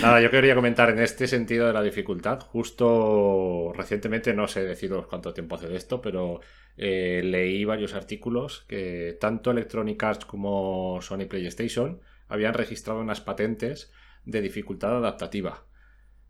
Nada, 0.00 0.20
yo 0.20 0.30
quería 0.30 0.54
comentar 0.54 0.90
en 0.90 1.00
este 1.00 1.26
sentido 1.26 1.66
de 1.66 1.72
la 1.72 1.82
dificultad. 1.82 2.40
Justo 2.40 3.72
recientemente, 3.74 4.32
no 4.34 4.46
sé 4.48 4.62
deciros 4.64 5.06
cuánto 5.06 5.32
tiempo 5.34 5.56
hace 5.56 5.68
de 5.68 5.76
esto, 5.76 6.00
pero 6.00 6.40
eh, 6.76 7.22
leí 7.24 7.64
varios 7.64 7.94
artículos 7.94 8.64
que 8.68 9.16
tanto 9.20 9.50
Electronic 9.50 10.02
Arts 10.02 10.24
como 10.24 11.00
Sony 11.02 11.26
PlayStation 11.28 12.00
habían 12.28 12.54
registrado 12.54 13.00
unas 13.00 13.20
patentes 13.20 13.92
de 14.24 14.40
dificultad 14.40 14.96
adaptativa. 14.96 15.64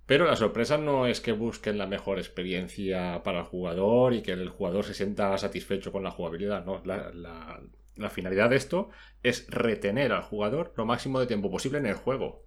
Pero 0.07 0.25
la 0.27 0.37
sorpresa 0.37 0.79
no 0.79 1.07
es 1.07 1.21
que 1.21 1.33
busquen 1.33 1.79
la 1.79 1.87
mejor 1.87 2.19
experiencia 2.19 3.23
para 3.23 3.39
el 3.41 3.45
jugador 3.45 4.15
y 4.15 4.23
que 4.23 4.33
el 4.33 4.49
jugador 4.49 4.85
se 4.85 4.95
sienta 4.95 5.37
satisfecho 5.39 5.93
con 5.93 6.03
la 6.03 6.11
jugabilidad. 6.11 6.65
No, 6.65 6.83
la, 6.85 7.11
la- 7.15 7.61
la 7.97 8.11
finalidad 8.11 8.51
de 8.51 8.57
esto 8.57 8.91
es 9.23 9.47
retener 9.49 10.13
al 10.13 10.23
jugador 10.23 10.73
lo 10.77 10.87
máximo 10.87 11.21
de 11.21 11.27
tiempo 11.27 11.51
posible 11.51 11.79
en 11.79 11.87
el 11.87 11.95
juego 11.95 12.45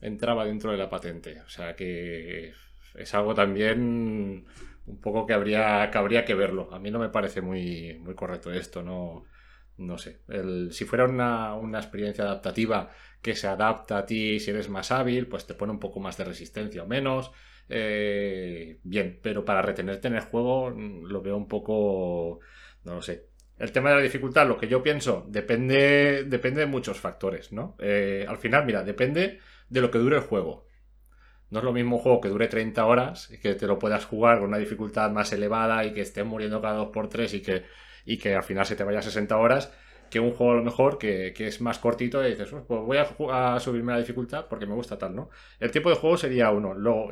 entraba 0.00 0.44
dentro 0.44 0.70
de 0.72 0.78
la 0.78 0.90
patente. 0.90 1.40
O 1.42 1.48
sea 1.48 1.74
que 1.76 2.52
es 2.94 3.14
algo 3.14 3.34
también 3.34 4.46
un 4.86 5.00
poco 5.00 5.26
que 5.26 5.32
habría 5.34 5.90
que, 5.90 5.98
habría 5.98 6.24
que 6.24 6.34
verlo. 6.34 6.68
A 6.72 6.78
mí 6.78 6.90
no 6.90 6.98
me 6.98 7.08
parece 7.08 7.40
muy, 7.40 8.00
correcto 8.16 8.52
esto, 8.52 8.82
no, 8.82 9.24
no 9.78 9.98
sé. 9.98 10.20
El- 10.28 10.72
si 10.72 10.84
fuera 10.84 11.04
una, 11.06 11.54
una 11.54 11.78
experiencia 11.78 12.24
adaptativa 12.24 12.90
que 13.22 13.34
se 13.34 13.46
adapta 13.48 13.98
a 13.98 14.06
ti 14.06 14.38
si 14.40 14.50
eres 14.50 14.68
más 14.68 14.90
hábil, 14.92 15.26
pues 15.28 15.46
te 15.46 15.54
pone 15.54 15.72
un 15.72 15.80
poco 15.80 16.00
más 16.00 16.16
de 16.16 16.24
resistencia 16.24 16.82
o 16.82 16.86
menos. 16.86 17.32
eh, 17.68 18.78
bien, 18.84 19.18
pero 19.22 19.44
para 19.44 19.62
retenerte 19.62 20.08
en 20.08 20.16
el 20.16 20.20
juego 20.22 20.70
mm, 20.70 21.04
lo 21.06 21.22
veo 21.22 21.36
un 21.36 21.48
poco, 21.48 22.40
no 22.84 22.94
lo 22.96 23.02
sé. 23.02 23.28
El 23.58 23.70
tema 23.72 23.90
de 23.90 23.96
la 23.96 24.02
dificultad, 24.02 24.48
lo 24.48 24.58
que 24.58 24.68
yo 24.68 24.82
pienso, 24.82 25.26
depende, 25.28 26.24
depende 26.24 26.60
de 26.60 26.66
muchos 26.66 26.98
factores, 26.98 27.52
¿no? 27.52 27.76
Eh, 27.78 28.26
al 28.28 28.38
final, 28.38 28.66
mira, 28.66 28.82
depende 28.82 29.40
de 29.68 29.80
lo 29.80 29.90
que 29.90 29.98
dure 29.98 30.16
el 30.16 30.22
juego. 30.22 30.66
No 31.50 31.60
es 31.60 31.64
lo 31.64 31.72
mismo 31.72 31.96
un 31.96 32.02
juego 32.02 32.20
que 32.20 32.28
dure 32.28 32.48
30 32.48 32.84
horas 32.84 33.30
y 33.30 33.38
que 33.38 33.54
te 33.54 33.66
lo 33.66 33.78
puedas 33.78 34.06
jugar 34.06 34.40
con 34.40 34.48
una 34.48 34.58
dificultad 34.58 35.10
más 35.12 35.32
elevada 35.32 35.84
y 35.84 35.92
que 35.92 36.00
estés 36.00 36.24
muriendo 36.24 36.60
cada 36.60 36.80
2x3 36.80 37.34
y 37.34 37.42
que, 37.42 37.62
y 38.04 38.18
que 38.18 38.34
al 38.34 38.42
final 38.42 38.66
se 38.66 38.74
te 38.74 38.82
vaya 38.82 38.98
a 38.98 39.02
60 39.02 39.36
horas 39.36 39.72
que 40.10 40.20
un 40.20 40.32
juego 40.32 40.52
a 40.52 40.56
lo 40.56 40.62
mejor 40.62 40.98
que, 40.98 41.34
es 41.36 41.60
más 41.60 41.78
cortito 41.78 42.24
y 42.24 42.30
dices, 42.30 42.48
pues 42.50 42.80
voy 42.80 42.98
a, 42.98 43.60
subirme 43.60 43.92
la 43.92 43.98
dificultad 43.98 44.46
porque 44.48 44.66
me 44.66 44.74
gusta 44.74 44.98
tal, 44.98 45.14
¿no? 45.14 45.30
El 45.60 45.70
tiempo 45.70 45.90
de 45.90 45.96
juego 45.96 46.16
sería 46.16 46.50
uno, 46.50 46.74
lo, 46.74 47.10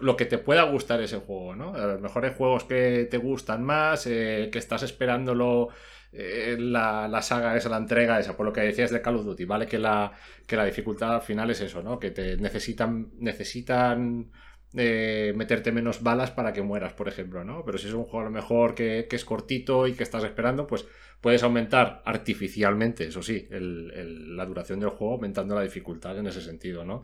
lo 0.00 0.16
que 0.16 0.24
te 0.26 0.38
pueda 0.38 0.62
gustar 0.64 1.00
ese 1.00 1.18
juego, 1.18 1.54
¿no? 1.54 1.74
A 1.74 1.86
lo 1.86 1.98
mejor 1.98 2.24
hay 2.24 2.34
juegos 2.36 2.64
que 2.64 3.06
te 3.10 3.18
gustan 3.18 3.62
más, 3.62 4.06
eh, 4.06 4.48
que 4.52 4.58
estás 4.58 4.82
esperándolo 4.82 5.68
eh, 6.12 6.56
la, 6.58 7.08
la, 7.08 7.22
saga 7.22 7.56
esa, 7.56 7.70
la 7.70 7.78
entrega 7.78 8.20
esa, 8.20 8.36
por 8.36 8.44
lo 8.44 8.52
que 8.52 8.60
decías 8.60 8.90
de 8.90 9.00
Call 9.00 9.16
of 9.16 9.24
Duty, 9.24 9.44
¿vale? 9.46 9.66
Que 9.66 9.78
la, 9.78 10.12
que 10.46 10.56
la 10.56 10.64
dificultad 10.64 11.14
al 11.14 11.22
final 11.22 11.50
es 11.50 11.60
eso, 11.62 11.82
¿no? 11.82 11.98
Que 11.98 12.10
te 12.10 12.36
necesitan, 12.36 13.10
necesitan 13.18 14.30
eh, 14.74 15.34
meterte 15.36 15.70
menos 15.70 16.02
balas 16.02 16.30
para 16.30 16.52
que 16.52 16.62
mueras, 16.62 16.94
por 16.94 17.06
ejemplo, 17.06 17.44
¿no? 17.44 17.64
Pero 17.64 17.76
si 17.76 17.88
es 17.88 17.94
un 17.94 18.04
juego 18.04 18.20
a 18.20 18.24
lo 18.24 18.30
mejor 18.30 18.74
que, 18.74 19.06
es 19.10 19.24
cortito 19.24 19.86
y 19.86 19.92
que 19.92 20.02
estás 20.02 20.24
esperando, 20.24 20.66
pues 20.66 20.86
puedes 21.20 21.42
aumentar 21.42 22.02
artificialmente, 22.06 23.08
eso 23.08 23.22
sí, 23.22 23.48
la 23.50 24.46
duración 24.46 24.80
del 24.80 24.88
juego, 24.90 25.14
aumentando 25.14 25.54
la 25.54 25.62
dificultad 25.62 26.18
en 26.18 26.26
ese 26.26 26.40
sentido, 26.40 26.84
¿no? 26.84 27.02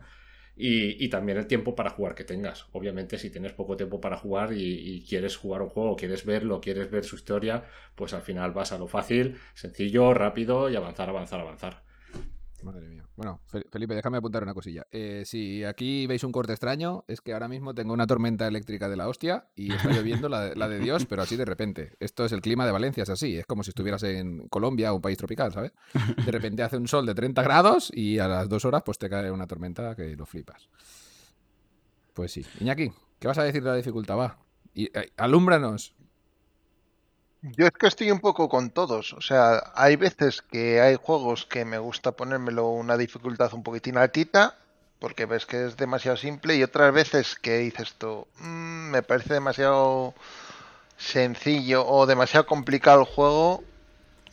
Y, 0.61 1.07
también 1.07 1.37
el 1.37 1.47
tiempo 1.47 1.73
para 1.73 1.91
jugar 1.91 2.15
que 2.15 2.25
tengas. 2.25 2.65
Obviamente, 2.73 3.17
si 3.17 3.29
tienes 3.29 3.53
poco 3.53 3.77
tiempo 3.77 4.01
para 4.01 4.17
jugar 4.17 4.51
y, 4.51 5.05
quieres 5.07 5.37
jugar 5.37 5.61
un 5.61 5.69
juego, 5.69 5.95
quieres 5.95 6.25
verlo, 6.25 6.59
quieres 6.59 6.91
ver 6.91 7.05
su 7.05 7.15
historia, 7.15 7.63
pues 7.95 8.13
al 8.13 8.23
final 8.23 8.51
vas 8.51 8.73
a 8.73 8.77
lo 8.77 8.87
fácil, 8.87 9.37
sencillo, 9.53 10.13
rápido 10.13 10.69
y 10.69 10.75
avanzar, 10.75 11.07
avanzar, 11.09 11.39
avanzar. 11.39 11.88
Madre 12.63 12.87
mía. 12.87 13.05
Bueno, 13.15 13.39
Felipe, 13.71 13.95
déjame 13.95 14.17
apuntar 14.17 14.43
una 14.43 14.53
cosilla. 14.53 14.85
Eh, 14.91 15.23
si 15.25 15.63
aquí 15.63 16.07
veis 16.07 16.23
un 16.23 16.31
corte 16.31 16.53
extraño, 16.53 17.05
es 17.07 17.21
que 17.21 17.33
ahora 17.33 17.47
mismo 17.47 17.73
tengo 17.73 17.93
una 17.93 18.05
tormenta 18.05 18.47
eléctrica 18.47 18.89
de 18.89 18.97
la 18.97 19.07
hostia 19.07 19.47
y 19.55 19.73
está 19.73 19.89
lloviendo 19.91 20.29
la, 20.29 20.49
de 20.49 20.79
Dios, 20.79 21.05
pero 21.05 21.21
así 21.21 21.35
de 21.35 21.45
repente. 21.45 21.95
Esto 21.99 22.25
es 22.25 22.31
el 22.31 22.41
clima 22.41 22.65
de 22.65 22.71
Valencia, 22.71 23.03
es 23.03 23.09
así. 23.09 23.37
Es 23.37 23.45
como 23.45 23.63
si 23.63 23.69
estuvieras 23.69 24.03
en 24.03 24.47
Colombia 24.49 24.93
un 24.93 25.01
país 25.01 25.17
tropical, 25.17 25.51
¿sabes? 25.53 25.71
De 26.25 26.31
repente 26.31 26.63
hace 26.63 26.77
un 26.77 26.87
sol 26.87 27.05
de 27.05 27.15
30 27.15 27.41
grados 27.43 27.91
y 27.93 28.19
a 28.19 28.27
las 28.27 28.49
dos 28.49 28.65
horas 28.65 28.83
pues 28.85 28.97
te 28.97 29.09
cae 29.09 29.31
una 29.31 29.47
tormenta 29.47 29.95
que 29.95 30.15
lo 30.15 30.25
flipas. 30.25 30.69
Pues 32.13 32.31
sí. 32.31 32.45
Iñaki, 32.59 32.91
¿qué 33.19 33.27
vas 33.27 33.37
a 33.37 33.43
decir 33.43 33.63
de 33.63 33.69
la 33.69 33.75
dificultad? 33.75 34.17
Va. 34.17 34.37
Y, 34.73 34.85
eh, 34.85 35.11
alúmbranos. 35.17 35.95
Yo 37.41 37.67
es 37.67 37.71
que 37.71 37.87
estoy 37.87 38.11
un 38.11 38.19
poco 38.19 38.49
con 38.49 38.69
todos. 38.69 39.13
O 39.13 39.21
sea, 39.21 39.71
hay 39.75 39.95
veces 39.95 40.41
que 40.41 40.81
hay 40.81 40.95
juegos 40.95 41.45
que 41.45 41.65
me 41.65 41.77
gusta 41.77 42.11
ponérmelo 42.11 42.67
una 42.69 42.97
dificultad 42.97 43.53
un 43.53 43.63
poquitín 43.63 43.97
altita, 43.97 44.57
porque 44.99 45.25
ves 45.25 45.45
que 45.45 45.65
es 45.65 45.77
demasiado 45.77 46.17
simple, 46.17 46.55
y 46.55 46.63
otras 46.63 46.93
veces 46.93 47.35
que 47.35 47.57
dices 47.59 47.93
tú, 47.97 48.27
mm, 48.39 48.91
me 48.91 49.03
parece 49.03 49.35
demasiado 49.35 50.13
sencillo 50.97 51.87
o 51.87 52.05
demasiado 52.07 52.45
complicado 52.47 53.01
el 53.01 53.07
juego 53.07 53.63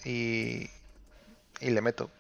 y, 0.04 0.70
y 1.60 1.70
le 1.70 1.82
meto. 1.82 2.10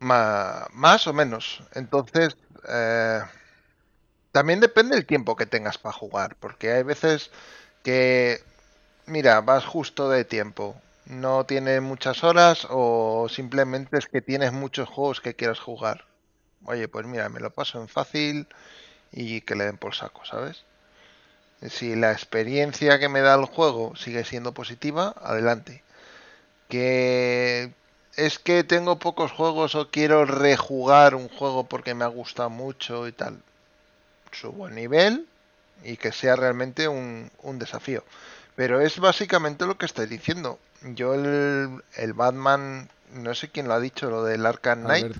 más 0.00 1.06
o 1.06 1.12
menos. 1.12 1.62
Entonces, 1.74 2.36
eh, 2.68 3.20
también 4.32 4.60
depende 4.60 4.94
del 4.96 5.06
tiempo 5.06 5.36
que 5.36 5.46
tengas 5.46 5.78
para 5.78 5.92
jugar, 5.92 6.36
porque 6.36 6.72
hay 6.72 6.82
veces 6.82 7.30
que 7.82 8.42
mira, 9.08 9.40
vas 9.40 9.64
justo 9.64 10.08
de 10.10 10.24
tiempo. 10.24 10.76
No 11.06 11.44
tienes 11.44 11.80
muchas 11.82 12.22
horas 12.24 12.66
o 12.70 13.28
simplemente 13.28 13.98
es 13.98 14.06
que 14.06 14.20
tienes 14.20 14.52
muchos 14.52 14.88
juegos 14.88 15.20
que 15.20 15.34
quieras 15.34 15.58
jugar. 15.58 16.04
Oye, 16.64 16.88
pues 16.88 17.06
mira, 17.06 17.28
me 17.28 17.40
lo 17.40 17.50
paso 17.50 17.80
en 17.80 17.88
fácil 17.88 18.46
y 19.12 19.40
que 19.42 19.54
le 19.54 19.64
den 19.64 19.78
por 19.78 19.94
saco, 19.94 20.24
¿sabes? 20.24 20.64
Si 21.62 21.96
la 21.96 22.12
experiencia 22.12 22.98
que 22.98 23.08
me 23.08 23.20
da 23.20 23.34
el 23.34 23.46
juego 23.46 23.96
sigue 23.96 24.24
siendo 24.24 24.52
positiva, 24.52 25.14
adelante. 25.20 25.82
Que 26.68 27.72
es 28.16 28.38
que 28.38 28.64
tengo 28.64 28.98
pocos 28.98 29.32
juegos 29.32 29.74
o 29.74 29.90
quiero 29.90 30.24
rejugar 30.24 31.14
un 31.14 31.28
juego 31.28 31.64
porque 31.64 31.94
me 31.94 32.04
ha 32.04 32.08
gustado 32.08 32.50
mucho 32.50 33.08
y 33.08 33.12
tal. 33.12 33.42
Subo 34.32 34.68
el 34.68 34.74
nivel 34.74 35.26
y 35.84 35.96
que 35.96 36.12
sea 36.12 36.36
realmente 36.36 36.88
un, 36.88 37.30
un 37.42 37.58
desafío. 37.58 38.04
Pero 38.58 38.80
es 38.80 38.98
básicamente 38.98 39.66
lo 39.66 39.78
que 39.78 39.86
estoy 39.86 40.08
diciendo. 40.08 40.58
Yo 40.82 41.14
el, 41.14 41.80
el 41.94 42.12
Batman, 42.12 42.90
no 43.12 43.32
sé 43.36 43.50
quién 43.50 43.68
lo 43.68 43.74
ha 43.74 43.78
dicho, 43.78 44.10
lo 44.10 44.24
del 44.24 44.44
Arkham 44.44 44.80
Knight. 44.80 45.16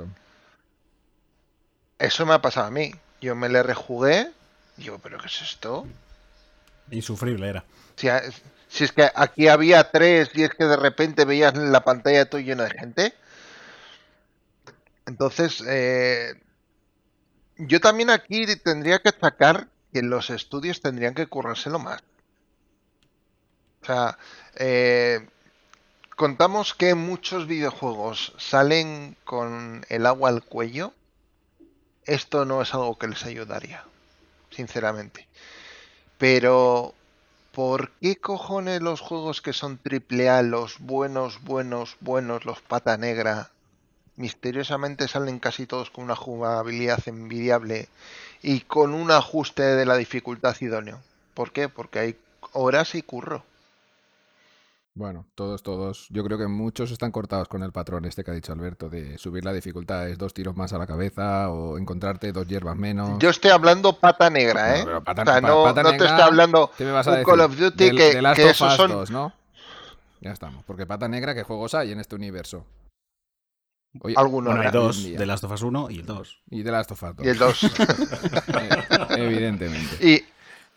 Eso 2.01 2.27
me 2.27 2.35
ha 2.35 2.43
pasado 2.43 2.66
a 2.66 2.73
mí. 2.73 2.93
Yo 3.20 3.36
me 3.36 3.48
le 3.48 3.62
rejugué. 3.62 4.32
Digo, 4.77 4.98
¿pero 4.98 5.19
qué 5.19 5.28
es 5.28 5.40
esto? 5.40 5.86
Insufrible 6.90 7.48
era. 7.48 7.65
Si, 7.94 8.09
si 8.66 8.82
es 8.82 8.90
que 8.90 9.09
aquí 9.15 9.47
había 9.47 9.89
tres 9.93 10.31
y 10.35 10.43
es 10.43 10.51
que 10.51 10.65
de 10.65 10.77
repente 10.77 11.24
veías 11.24 11.56
la 11.56 11.85
pantalla 11.85 12.28
todo 12.28 12.40
llena 12.40 12.65
de 12.65 12.70
gente. 12.70 13.15
Entonces, 15.06 15.62
eh, 15.65 16.35
yo 17.56 17.78
también 17.81 18.10
aquí 18.10 18.47
tendría 18.56 18.98
que 18.98 19.12
sacar 19.12 19.69
que 19.93 20.02
los 20.02 20.28
estudios 20.31 20.81
tendrían 20.81 21.15
que 21.15 21.28
currárselo 21.28 21.78
más. 21.78 22.02
Sea, 23.89 24.19
eh, 24.56 25.27
contamos 26.15 26.74
que 26.74 26.94
muchos 26.94 27.47
videojuegos 27.47 28.35
salen 28.36 29.16
con 29.24 29.86
el 29.89 30.05
agua 30.05 30.28
al 30.28 30.43
cuello. 30.43 30.93
Esto 32.05 32.44
no 32.44 32.60
es 32.60 32.74
algo 32.74 32.98
que 32.98 33.09
les 33.09 33.24
ayudaría, 33.24 33.82
sinceramente. 34.51 35.27
Pero, 36.19 36.93
¿por 37.52 37.90
qué 37.93 38.16
cojones 38.16 38.82
los 38.82 39.01
juegos 39.01 39.40
que 39.40 39.55
son 39.55 39.81
AAA, 39.82 40.43
los 40.43 40.81
buenos, 40.81 41.43
buenos, 41.43 41.97
buenos, 42.01 42.44
los 42.44 42.60
pata 42.60 42.98
negra, 42.98 43.52
misteriosamente 44.16 45.09
salen 45.09 45.39
casi 45.39 45.65
todos 45.65 45.89
con 45.89 46.05
una 46.05 46.16
jugabilidad 46.16 47.01
envidiable 47.06 47.89
y 48.43 48.60
con 48.60 48.93
un 48.93 49.10
ajuste 49.10 49.62
de 49.62 49.86
la 49.86 49.97
dificultad 49.97 50.55
idóneo? 50.60 51.01
¿Por 51.32 51.52
qué? 51.52 51.70
Porque 51.70 51.98
hay 52.01 52.19
horas 52.52 52.94
y 52.94 53.01
curro. 53.01 53.47
Bueno, 54.98 55.26
todos, 55.36 55.62
todos. 55.62 56.08
Yo 56.10 56.24
creo 56.24 56.38
que 56.38 56.48
muchos 56.48 56.90
están 56.90 57.12
cortados 57.12 57.46
con 57.46 57.62
el 57.62 57.70
patrón 57.70 58.04
este 58.04 58.24
que 58.24 58.32
ha 58.32 58.34
dicho 58.34 58.52
Alberto, 58.52 58.90
de 58.90 59.16
subir 59.16 59.44
la 59.44 59.52
dificultad, 59.52 60.08
es 60.08 60.18
dos 60.18 60.34
tiros 60.34 60.56
más 60.56 60.72
a 60.72 60.78
la 60.78 60.88
cabeza 60.88 61.50
o 61.50 61.78
encontrarte 61.78 62.32
dos 62.32 62.48
hierbas 62.48 62.74
menos. 62.74 63.16
Yo 63.20 63.30
estoy 63.30 63.52
hablando 63.52 63.92
pata 63.92 64.28
negra, 64.28 64.76
¿eh? 64.76 64.82
o 64.82 65.24
sea, 65.24 65.40
no, 65.40 65.72
te 65.72 66.04
estoy 66.04 66.20
hablando 66.20 66.72
¿qué 66.76 66.84
me 66.84 66.90
vas 66.90 67.06
a 67.06 67.12
un 67.12 67.22
Call 67.22 67.40
of 67.42 67.56
Duty 67.56 67.90
que, 67.92 68.14
de 68.16 68.32
que 68.34 68.50
esos 68.50 68.74
son... 68.74 69.04
¿no? 69.10 69.32
Ya 70.20 70.32
estamos, 70.32 70.64
porque 70.64 70.84
pata 70.84 71.06
negra, 71.06 71.32
¿qué 71.32 71.44
juegos 71.44 71.76
hay 71.76 71.92
en 71.92 72.00
este 72.00 72.16
universo? 72.16 72.66
Algunos. 74.16 74.52
Bueno, 74.52 74.68
hay 74.68 74.72
dos, 74.72 75.04
de 75.04 75.26
Last 75.26 75.44
of 75.44 75.52
Us 75.52 75.62
1 75.62 75.90
y 75.90 76.00
el 76.00 76.06
2. 76.06 76.42
Y 76.50 76.62
de 76.62 76.72
Last 76.72 76.90
of 76.90 77.02
Us 77.04 77.16
2. 77.16 77.24
Y 77.24 77.28
el 77.28 77.38
2. 77.38 77.70
Evidentemente. 79.16 80.06
Y, 80.06 80.24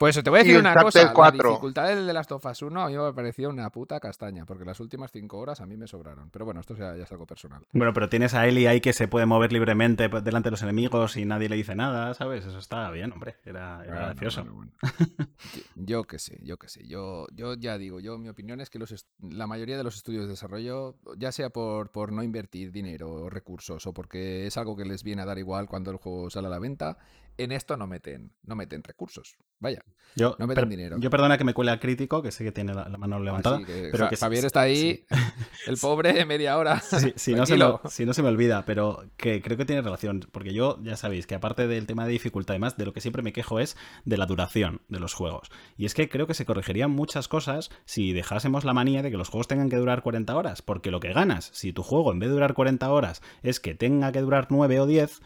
pues 0.02 0.20
te 0.20 0.30
voy 0.30 0.40
a 0.40 0.42
decir 0.42 0.58
una 0.58 0.74
cosa, 0.74 1.14
la 1.16 1.30
dificultad 1.30 1.86
del 1.86 2.04
de 2.08 2.12
Last 2.12 2.32
of 2.32 2.44
Us 2.44 2.62
1 2.62 2.82
a 2.82 2.88
mí 2.88 2.96
me 2.96 3.12
pareció 3.12 3.48
una 3.48 3.70
puta 3.70 4.00
castaña, 4.00 4.44
porque 4.44 4.64
las 4.64 4.80
últimas 4.80 5.12
cinco 5.12 5.38
horas 5.38 5.60
a 5.60 5.66
mí 5.66 5.76
me 5.76 5.86
sobraron. 5.86 6.28
Pero 6.30 6.44
bueno, 6.44 6.58
esto 6.58 6.74
ya, 6.74 6.96
es 6.96 7.12
algo 7.12 7.24
personal. 7.24 7.64
Bueno, 7.70 7.92
pero 7.92 8.08
tienes 8.08 8.34
a 8.34 8.44
Ellie 8.48 8.66
ahí 8.66 8.80
que 8.80 8.92
se 8.94 9.06
puede 9.06 9.26
mover 9.26 9.52
libremente 9.52 10.08
delante 10.08 10.48
de 10.48 10.50
los 10.50 10.62
enemigos 10.62 11.16
y 11.16 11.24
nadie 11.24 11.48
le 11.48 11.54
dice 11.54 11.76
nada, 11.76 12.14
¿sabes? 12.14 12.44
Eso 12.44 12.58
está 12.58 12.90
bien, 12.90 13.12
hombre. 13.12 13.36
Era, 13.44 13.84
gracioso. 13.84 14.44
yo 15.76 16.02
qué 16.02 16.18
sé, 16.18 16.40
yo 16.42 16.58
qué 16.58 16.68
sé. 16.68 16.84
Yo, 16.88 17.28
yo 17.32 17.54
ya 17.54 17.78
digo, 17.78 18.00
yo 18.00 18.18
mi 18.18 18.28
opinión 18.28 18.60
es 18.60 18.70
que 18.70 18.80
los 18.80 19.06
la 19.20 19.46
mayoría 19.46 19.76
de 19.76 19.84
los 19.84 19.94
estudios 19.94 20.24
de 20.24 20.30
desarrollo, 20.30 20.96
ya 21.16 21.30
sea 21.30 21.50
por, 21.50 21.92
por 21.92 22.10
no 22.10 22.24
invertir 22.24 22.72
dinero 22.72 23.08
o 23.08 23.30
recursos 23.30 23.86
o 23.86 23.94
porque 23.94 24.48
es 24.48 24.56
algo 24.56 24.76
que 24.76 24.84
les 24.84 25.04
viene 25.04 25.22
a 25.22 25.26
dar 25.26 25.38
igual 25.38 25.68
cuando 25.68 25.92
el 25.92 25.98
juego 25.98 26.28
sale 26.28 26.48
a 26.48 26.50
la 26.50 26.58
venta, 26.58 26.98
en 27.38 27.52
esto 27.52 27.76
no 27.76 27.86
meten, 27.86 28.32
no 28.44 28.56
meten 28.56 28.82
recursos. 28.82 29.36
Vaya, 29.58 29.82
yo, 30.16 30.36
no 30.38 30.46
meten 30.46 30.68
dinero. 30.68 30.96
Yo 30.98 31.08
perdona 31.08 31.38
que 31.38 31.44
me 31.44 31.54
cuele 31.54 31.70
al 31.70 31.80
crítico, 31.80 32.22
que 32.22 32.32
sé 32.32 32.44
que 32.44 32.52
tiene 32.52 32.74
la, 32.74 32.88
mano 32.98 33.20
levantada. 33.20 33.60
pero 33.90 34.08
que 34.08 34.16
Javier 34.16 34.44
está 34.44 34.62
ahí, 34.62 35.04
el 35.66 35.76
pobre, 35.78 36.24
media 36.26 36.58
hora. 36.58 36.80
si, 36.80 37.34
no 37.34 37.46
se 37.46 37.56
me, 37.56 37.64
si 37.88 38.04
no 38.04 38.12
se 38.12 38.22
me 38.22 38.28
olvida, 38.28 38.64
pero 38.64 39.04
que 39.16 39.40
creo 39.40 39.56
que 39.56 39.64
tiene 39.64 39.82
relación. 39.82 40.20
Porque 40.32 40.52
yo, 40.52 40.78
ya 40.82 40.96
sabéis, 40.96 41.26
que 41.26 41.34
aparte 41.34 41.66
del 41.66 41.86
tema 41.86 42.04
de 42.04 42.12
dificultad 42.12 42.54
y 42.54 42.58
más, 42.58 42.76
de 42.76 42.84
lo 42.84 42.92
que 42.92 43.00
siempre 43.00 43.22
me 43.22 43.32
quejo 43.32 43.60
es 43.60 43.76
de 44.04 44.16
la 44.16 44.26
duración 44.26 44.82
de 44.88 45.00
los 45.00 45.14
juegos. 45.14 45.50
Y 45.76 45.86
es 45.86 45.94
que 45.94 46.08
creo 46.08 46.26
que 46.26 46.34
se 46.34 46.44
corregirían 46.44 46.90
muchas 46.90 47.28
cosas 47.28 47.70
si 47.84 48.12
dejásemos 48.12 48.64
la 48.64 48.74
manía 48.74 49.02
de 49.02 49.10
que 49.10 49.16
los 49.16 49.28
juegos 49.28 49.48
tengan 49.48 49.70
que 49.70 49.76
durar 49.76 50.02
40 50.02 50.36
horas. 50.36 50.62
Porque 50.62 50.90
lo 50.90 51.00
que 51.00 51.12
ganas, 51.12 51.50
si 51.54 51.72
tu 51.72 51.82
juego 51.82 52.12
en 52.12 52.18
vez 52.18 52.28
de 52.28 52.34
durar 52.34 52.54
40 52.54 52.90
horas 52.90 53.22
es 53.42 53.60
que 53.60 53.74
tenga 53.74 54.12
que 54.12 54.20
durar 54.20 54.48
9 54.50 54.80
o 54.80 54.86
10 54.86 55.20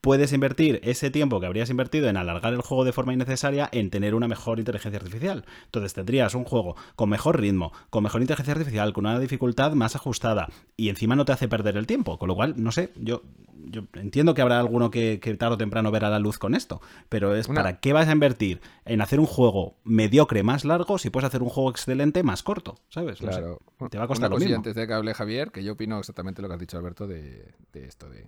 puedes 0.00 0.32
invertir 0.32 0.80
ese 0.84 1.10
tiempo 1.10 1.40
que 1.40 1.46
habrías 1.46 1.70
invertido 1.70 2.08
en 2.08 2.16
alargar 2.16 2.52
el 2.52 2.62
juego 2.62 2.84
de 2.84 2.92
forma 2.92 3.12
innecesaria 3.12 3.68
en 3.72 3.90
tener 3.90 4.14
una 4.14 4.28
mejor 4.28 4.58
inteligencia 4.58 4.98
artificial. 4.98 5.44
Entonces 5.66 5.94
tendrías 5.94 6.34
un 6.34 6.44
juego 6.44 6.76
con 6.96 7.08
mejor 7.08 7.40
ritmo, 7.40 7.72
con 7.90 8.02
mejor 8.02 8.20
inteligencia 8.20 8.52
artificial, 8.52 8.92
con 8.92 9.06
una 9.06 9.18
dificultad 9.18 9.72
más 9.72 9.96
ajustada 9.96 10.48
y 10.76 10.88
encima 10.88 11.16
no 11.16 11.24
te 11.24 11.32
hace 11.32 11.48
perder 11.48 11.76
el 11.76 11.86
tiempo. 11.86 12.18
Con 12.18 12.28
lo 12.28 12.34
cual, 12.34 12.54
no 12.56 12.72
sé, 12.72 12.92
yo, 12.96 13.22
yo 13.70 13.82
entiendo 13.94 14.34
que 14.34 14.42
habrá 14.42 14.58
alguno 14.60 14.90
que, 14.90 15.18
tarde 15.38 15.54
o 15.54 15.58
temprano 15.58 15.90
verá 15.90 16.10
la 16.10 16.18
luz 16.18 16.38
con 16.38 16.54
esto, 16.54 16.80
pero 17.08 17.34
es 17.34 17.48
para 17.48 17.80
qué 17.80 17.92
vas 17.92 18.08
a 18.08 18.12
invertir 18.12 18.60
en 18.84 19.00
hacer 19.00 19.20
un 19.20 19.26
juego 19.26 19.76
mediocre 19.84 20.42
más 20.42 20.64
largo 20.64 20.98
si 20.98 21.10
puedes 21.10 21.26
hacer 21.26 21.42
un 21.42 21.48
juego 21.48 21.70
excelente 21.70 22.22
más 22.22 22.42
corto, 22.42 22.76
¿sabes? 22.88 23.18
Claro. 23.18 23.60
te 23.90 23.98
va 23.98 24.04
a 24.04 24.08
costar 24.08 24.30
lo 24.30 24.38
mismo. 24.38 24.56
antes 24.56 24.74
de 24.74 24.86
que 24.86 24.92
hable 24.92 25.14
Javier, 25.14 25.50
que 25.50 25.62
yo 25.62 25.72
opino 25.72 25.98
exactamente 25.98 26.42
lo 26.42 26.48
que 26.48 26.54
has 26.54 26.60
dicho 26.60 26.78
Alberto 26.78 27.06
de, 27.06 27.52
de 27.72 27.84
esto 27.84 28.08
de 28.08 28.26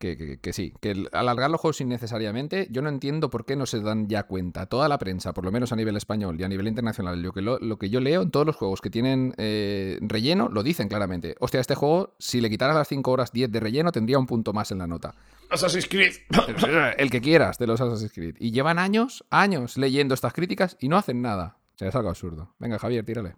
que, 0.00 0.52
sí, 0.52 0.72
que 0.80 1.06
alargar 1.12 1.50
los 1.50 1.60
juegos 1.60 1.80
innecesariamente, 1.82 2.68
yo 2.70 2.80
no 2.80 2.88
entiendo 2.88 3.28
por 3.28 3.44
qué 3.44 3.54
no 3.54 3.66
se 3.66 3.80
dan 3.80 4.08
ya 4.08 4.22
cuenta. 4.22 4.64
Toda 4.64 4.88
la 4.88 4.96
prensa, 4.96 5.34
por 5.34 5.44
lo 5.44 5.52
menos 5.52 5.72
a 5.72 5.76
nivel 5.76 5.94
español 5.96 6.40
y 6.40 6.44
a 6.44 6.48
nivel 6.48 6.68
internacional, 6.68 7.20
lo 7.20 7.32
que, 7.32 7.42
lo, 7.42 7.78
que 7.78 7.90
yo 7.90 8.00
leo 8.00 8.22
en 8.22 8.30
todos 8.30 8.46
los 8.46 8.56
juegos 8.56 8.80
que 8.80 8.88
tienen 8.88 9.34
eh, 9.36 9.98
relleno, 10.00 10.48
lo 10.48 10.62
dicen 10.62 10.88
claramente. 10.88 11.36
Hostia, 11.38 11.60
este 11.60 11.74
juego, 11.74 12.14
si 12.18 12.40
le 12.40 12.48
quitaras 12.48 12.74
las 12.74 12.88
5 12.88 13.10
horas 13.10 13.30
10 13.32 13.52
de 13.52 13.60
relleno, 13.60 13.92
tendría 13.92 14.18
un 14.18 14.26
punto 14.26 14.54
más 14.54 14.72
en 14.72 14.78
la 14.78 14.86
nota. 14.86 15.14
Assassin's 15.50 15.86
Creed. 15.86 16.14
El 16.96 17.10
que 17.10 17.20
quieras 17.20 17.58
de 17.58 17.66
los 17.66 17.80
Assassin's 17.80 18.12
Creed. 18.12 18.36
Y 18.38 18.52
llevan 18.52 18.78
años, 18.78 19.24
años 19.28 19.76
leyendo 19.76 20.14
estas 20.14 20.32
críticas 20.32 20.78
y 20.80 20.88
no 20.88 20.96
hacen 20.96 21.20
nada. 21.20 21.58
O 21.74 21.78
sea, 21.78 21.88
es 21.88 21.94
algo 21.94 22.08
absurdo. 22.08 22.54
Venga, 22.58 22.78
Javier, 22.78 23.04
tírale. 23.04 23.36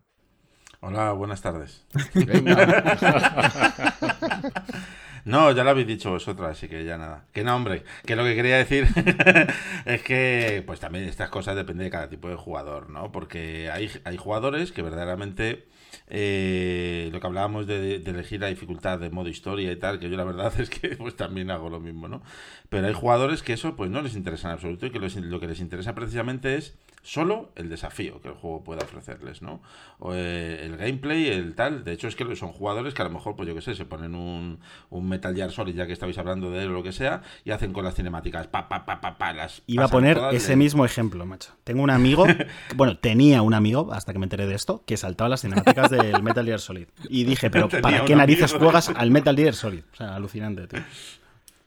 Hola, 0.84 1.12
buenas 1.12 1.40
tardes. 1.40 1.84
No, 5.24 5.52
ya 5.52 5.62
lo 5.62 5.70
habéis 5.70 5.86
dicho 5.86 6.10
vosotros, 6.10 6.50
así 6.50 6.66
que 6.66 6.84
ya 6.84 6.98
nada. 6.98 7.26
Que 7.32 7.44
no, 7.44 7.54
hombre, 7.54 7.84
que 8.04 8.16
lo 8.16 8.24
que 8.24 8.34
quería 8.34 8.56
decir 8.56 8.88
es 9.84 10.02
que, 10.02 10.64
pues 10.66 10.80
también 10.80 11.04
estas 11.04 11.30
cosas 11.30 11.54
dependen 11.54 11.84
de 11.84 11.90
cada 11.92 12.08
tipo 12.08 12.28
de 12.28 12.34
jugador, 12.34 12.90
¿no? 12.90 13.12
Porque 13.12 13.70
hay, 13.70 13.88
hay 14.02 14.16
jugadores 14.16 14.72
que 14.72 14.82
verdaderamente 14.82 15.68
eh, 16.08 17.08
lo 17.12 17.20
que 17.20 17.26
hablábamos 17.28 17.68
de, 17.68 18.02
elegir 18.04 18.40
la 18.40 18.48
dificultad 18.48 18.98
de 18.98 19.10
modo 19.10 19.28
historia 19.28 19.70
y 19.70 19.76
tal, 19.76 20.00
que 20.00 20.10
yo 20.10 20.16
la 20.16 20.24
verdad 20.24 20.52
es 20.60 20.70
que 20.70 20.96
pues 20.96 21.14
también 21.14 21.52
hago 21.52 21.70
lo 21.70 21.78
mismo, 21.78 22.08
¿no? 22.08 22.20
Pero 22.68 22.88
hay 22.88 22.94
jugadores 22.94 23.44
que 23.44 23.52
eso 23.52 23.76
pues 23.76 23.90
no 23.90 24.02
les 24.02 24.16
interesa 24.16 24.48
en 24.48 24.54
absoluto 24.54 24.86
y 24.86 24.90
que 24.90 24.98
lo 24.98 25.38
que 25.38 25.46
les 25.46 25.60
interesa 25.60 25.94
precisamente 25.94 26.56
es 26.56 26.76
solo 27.02 27.50
el 27.56 27.68
desafío 27.68 28.20
que 28.20 28.28
el 28.28 28.34
juego 28.34 28.62
pueda 28.62 28.82
ofrecerles, 28.82 29.42
¿no? 29.42 29.60
O 29.98 30.14
eh, 30.14 30.64
el 30.64 30.76
gameplay, 30.76 31.28
el 31.28 31.54
tal. 31.54 31.84
De 31.84 31.92
hecho, 31.92 32.08
es 32.08 32.16
que 32.16 32.36
son 32.36 32.52
jugadores 32.52 32.94
que 32.94 33.02
a 33.02 33.04
lo 33.04 33.10
mejor, 33.10 33.36
pues 33.36 33.48
yo 33.48 33.54
qué 33.54 33.60
sé, 33.60 33.74
se 33.74 33.84
ponen 33.84 34.14
un, 34.14 34.60
un, 34.90 35.08
Metal 35.08 35.34
Gear 35.34 35.50
Solid, 35.50 35.74
ya 35.74 35.86
que 35.86 35.92
estabais 35.92 36.16
hablando 36.18 36.50
de 36.50 36.62
él 36.62 36.70
o 36.70 36.72
lo 36.72 36.82
que 36.82 36.92
sea, 36.92 37.22
y 37.44 37.50
hacen 37.50 37.72
con 37.72 37.84
las 37.84 37.94
cinemáticas, 37.94 38.46
pa, 38.46 38.68
pa, 38.68 38.86
pa, 38.86 39.00
pa, 39.00 39.18
pa 39.18 39.32
las 39.32 39.62
Iba 39.66 39.86
a 39.86 39.88
poner 39.88 40.18
ese 40.32 40.56
mismo 40.56 40.84
ejemplo, 40.84 41.26
macho. 41.26 41.52
Tengo 41.64 41.82
un 41.82 41.90
amigo, 41.90 42.24
bueno, 42.76 42.96
tenía 42.96 43.42
un 43.42 43.54
amigo, 43.54 43.92
hasta 43.92 44.12
que 44.12 44.18
me 44.18 44.26
enteré 44.26 44.46
de 44.46 44.54
esto, 44.54 44.84
que 44.86 44.96
saltaba 44.96 45.28
las 45.28 45.42
cinemáticas 45.42 45.90
del 45.90 46.22
Metal 46.22 46.44
Gear 46.44 46.60
Solid. 46.60 46.86
Y 47.08 47.24
dije, 47.24 47.50
pero 47.50 47.68
¿para 47.68 48.04
qué 48.04 48.14
narices 48.14 48.52
juegas 48.52 48.90
al 48.94 49.10
Metal 49.10 49.36
Gear 49.36 49.54
Solid? 49.54 49.82
O 49.92 49.96
sea, 49.96 50.14
alucinante, 50.14 50.68
tío. 50.68 50.80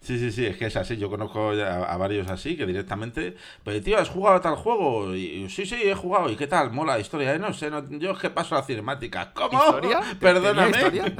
Sí, 0.05 0.19
sí, 0.19 0.31
sí, 0.31 0.45
es 0.45 0.57
que 0.57 0.67
es 0.67 0.75
así. 0.75 0.97
Yo 0.97 1.09
conozco 1.09 1.49
a, 1.49 1.97
varios 1.97 2.29
así 2.29 2.55
que 2.55 2.67
directamente. 2.67 3.35
Pero, 3.63 3.81
tío, 3.81 3.97
¿has 3.97 4.09
jugado 4.09 4.37
a 4.37 4.41
tal 4.41 4.55
juego? 4.55 5.15
Y, 5.15 5.49
sí, 5.49 5.65
sí, 5.65 5.81
he 5.83 5.95
jugado. 5.95 6.29
¿Y 6.29 6.35
qué 6.35 6.45
tal? 6.45 6.71
Mola 6.71 6.93
la 6.93 6.99
historia. 6.99 7.33
¿eh? 7.33 7.39
No 7.39 7.51
sé, 7.53 7.71
yo 7.89 8.11
es 8.11 8.19
que 8.19 8.29
paso 8.29 8.53
a 8.53 8.59
la 8.59 8.65
cinemática. 8.65 9.33
¿Cómo? 9.33 9.57
¿Historia? 9.57 10.01
Perdóname. 10.19 10.77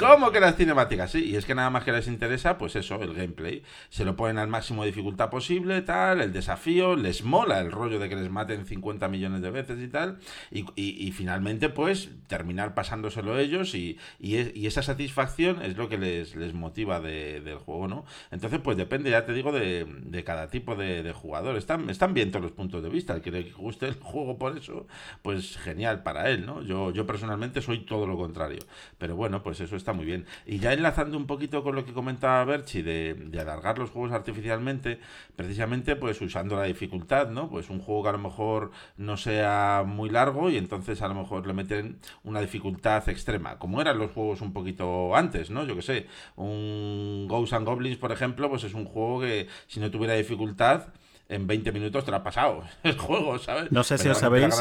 ¿Cómo 0.00 0.32
que 0.32 0.40
la 0.40 0.54
cinemática? 0.54 1.06
Sí, 1.06 1.30
y 1.30 1.36
es 1.36 1.46
que 1.46 1.54
nada 1.54 1.70
más 1.70 1.84
que 1.84 1.92
les 1.92 2.08
interesa, 2.08 2.58
pues 2.58 2.74
eso, 2.74 3.00
el 3.00 3.14
gameplay. 3.14 3.62
Se 3.88 4.04
lo 4.04 4.16
ponen 4.16 4.38
al 4.38 4.48
máximo 4.48 4.82
de 4.82 4.88
dificultad 4.88 5.30
posible, 5.30 5.80
tal, 5.82 6.20
el 6.20 6.32
desafío. 6.32 6.96
Les 6.96 7.22
mola 7.22 7.60
el 7.60 7.70
rollo 7.70 8.00
de 8.00 8.08
que 8.08 8.16
les 8.16 8.30
maten 8.30 8.66
50 8.66 9.06
millones 9.06 9.42
de 9.42 9.50
veces 9.52 9.78
y 9.80 9.86
tal. 9.86 10.18
Y, 10.50 10.64
y, 10.74 11.12
finalmente, 11.12 11.68
pues, 11.68 12.10
terminar 12.26 12.74
pasándoselo 12.74 13.38
ellos. 13.38 13.76
Y, 13.76 13.96
y, 14.18 14.66
esa 14.66 14.82
satisfacción 14.82 15.62
es 15.62 15.76
lo 15.76 15.88
que 15.88 15.98
les, 15.98 16.34
les 16.34 16.52
motiva 16.52 17.00
del 17.00 17.58
juego, 17.58 17.91
entonces, 18.30 18.60
pues 18.60 18.76
depende, 18.76 19.10
ya 19.10 19.24
te 19.24 19.32
digo, 19.32 19.52
de, 19.52 20.22
cada 20.24 20.48
tipo 20.48 20.74
de, 20.76 21.12
jugador. 21.12 21.56
Están, 21.56 21.90
están 21.90 22.14
bien 22.14 22.30
todos 22.30 22.44
los 22.44 22.52
puntos 22.52 22.82
de 22.82 22.88
vista. 22.88 23.14
El 23.14 23.22
que 23.22 23.30
le 23.30 23.50
guste 23.52 23.86
el 23.86 23.94
juego 23.94 24.38
por 24.38 24.56
eso, 24.56 24.86
pues 25.22 25.56
genial 25.58 26.02
para 26.02 26.30
él, 26.30 26.46
¿no? 26.46 26.62
Yo, 26.62 26.90
yo 26.92 27.06
personalmente 27.06 27.60
soy 27.60 27.84
todo 27.84 28.06
lo 28.06 28.16
contrario. 28.16 28.60
Pero 28.98 29.16
bueno, 29.16 29.42
pues 29.42 29.60
eso 29.60 29.76
está 29.76 29.92
muy 29.92 30.06
bien. 30.06 30.26
Y 30.46 30.58
ya 30.58 30.72
enlazando 30.72 31.16
un 31.16 31.26
poquito 31.26 31.62
con 31.62 31.74
lo 31.74 31.84
que 31.84 31.92
comentaba 31.92 32.44
Berchi 32.44 32.82
de, 32.82 33.14
de 33.14 33.40
alargar 33.40 33.78
los 33.78 33.90
juegos 33.90 34.12
artificialmente, 34.12 34.98
precisamente 35.36 35.96
pues 35.96 36.20
usando 36.20 36.56
la 36.56 36.64
dificultad, 36.64 37.28
¿no? 37.30 37.48
Pues 37.48 37.70
un 37.70 37.80
juego 37.80 38.02
que 38.04 38.08
a 38.08 38.12
lo 38.12 38.18
mejor 38.18 38.70
no 38.96 39.16
sea 39.16 39.84
muy 39.86 40.10
largo 40.10 40.50
y 40.50 40.56
entonces 40.56 41.02
a 41.02 41.08
lo 41.08 41.14
mejor 41.14 41.46
le 41.46 41.52
meten 41.52 41.98
una 42.24 42.40
dificultad 42.40 43.08
extrema, 43.08 43.58
como 43.58 43.80
eran 43.80 43.98
los 43.98 44.12
juegos 44.12 44.40
un 44.40 44.52
poquito 44.52 45.14
antes, 45.14 45.50
¿no? 45.50 45.64
Yo 45.64 45.76
que 45.76 45.82
sé, 45.82 46.06
un 46.36 47.26
Ghosts 47.28 47.54
and 47.54 47.66
Goblins 47.66 47.81
por 47.98 48.12
ejemplo, 48.12 48.48
pues 48.48 48.64
es 48.64 48.74
un 48.74 48.84
juego 48.84 49.20
que 49.20 49.48
si 49.66 49.80
no 49.80 49.90
tuviera 49.90 50.14
dificultad, 50.14 50.88
en 51.28 51.46
20 51.46 51.72
minutos 51.72 52.04
te 52.04 52.10
lo 52.10 52.18
ha 52.18 52.22
pasado 52.22 52.62
el 52.82 52.98
juego, 52.98 53.38
¿sabes? 53.38 53.72
No 53.72 53.82
sé 53.82 53.98
si 53.98 54.08
os 54.08 54.18
sabéis. 54.18 54.54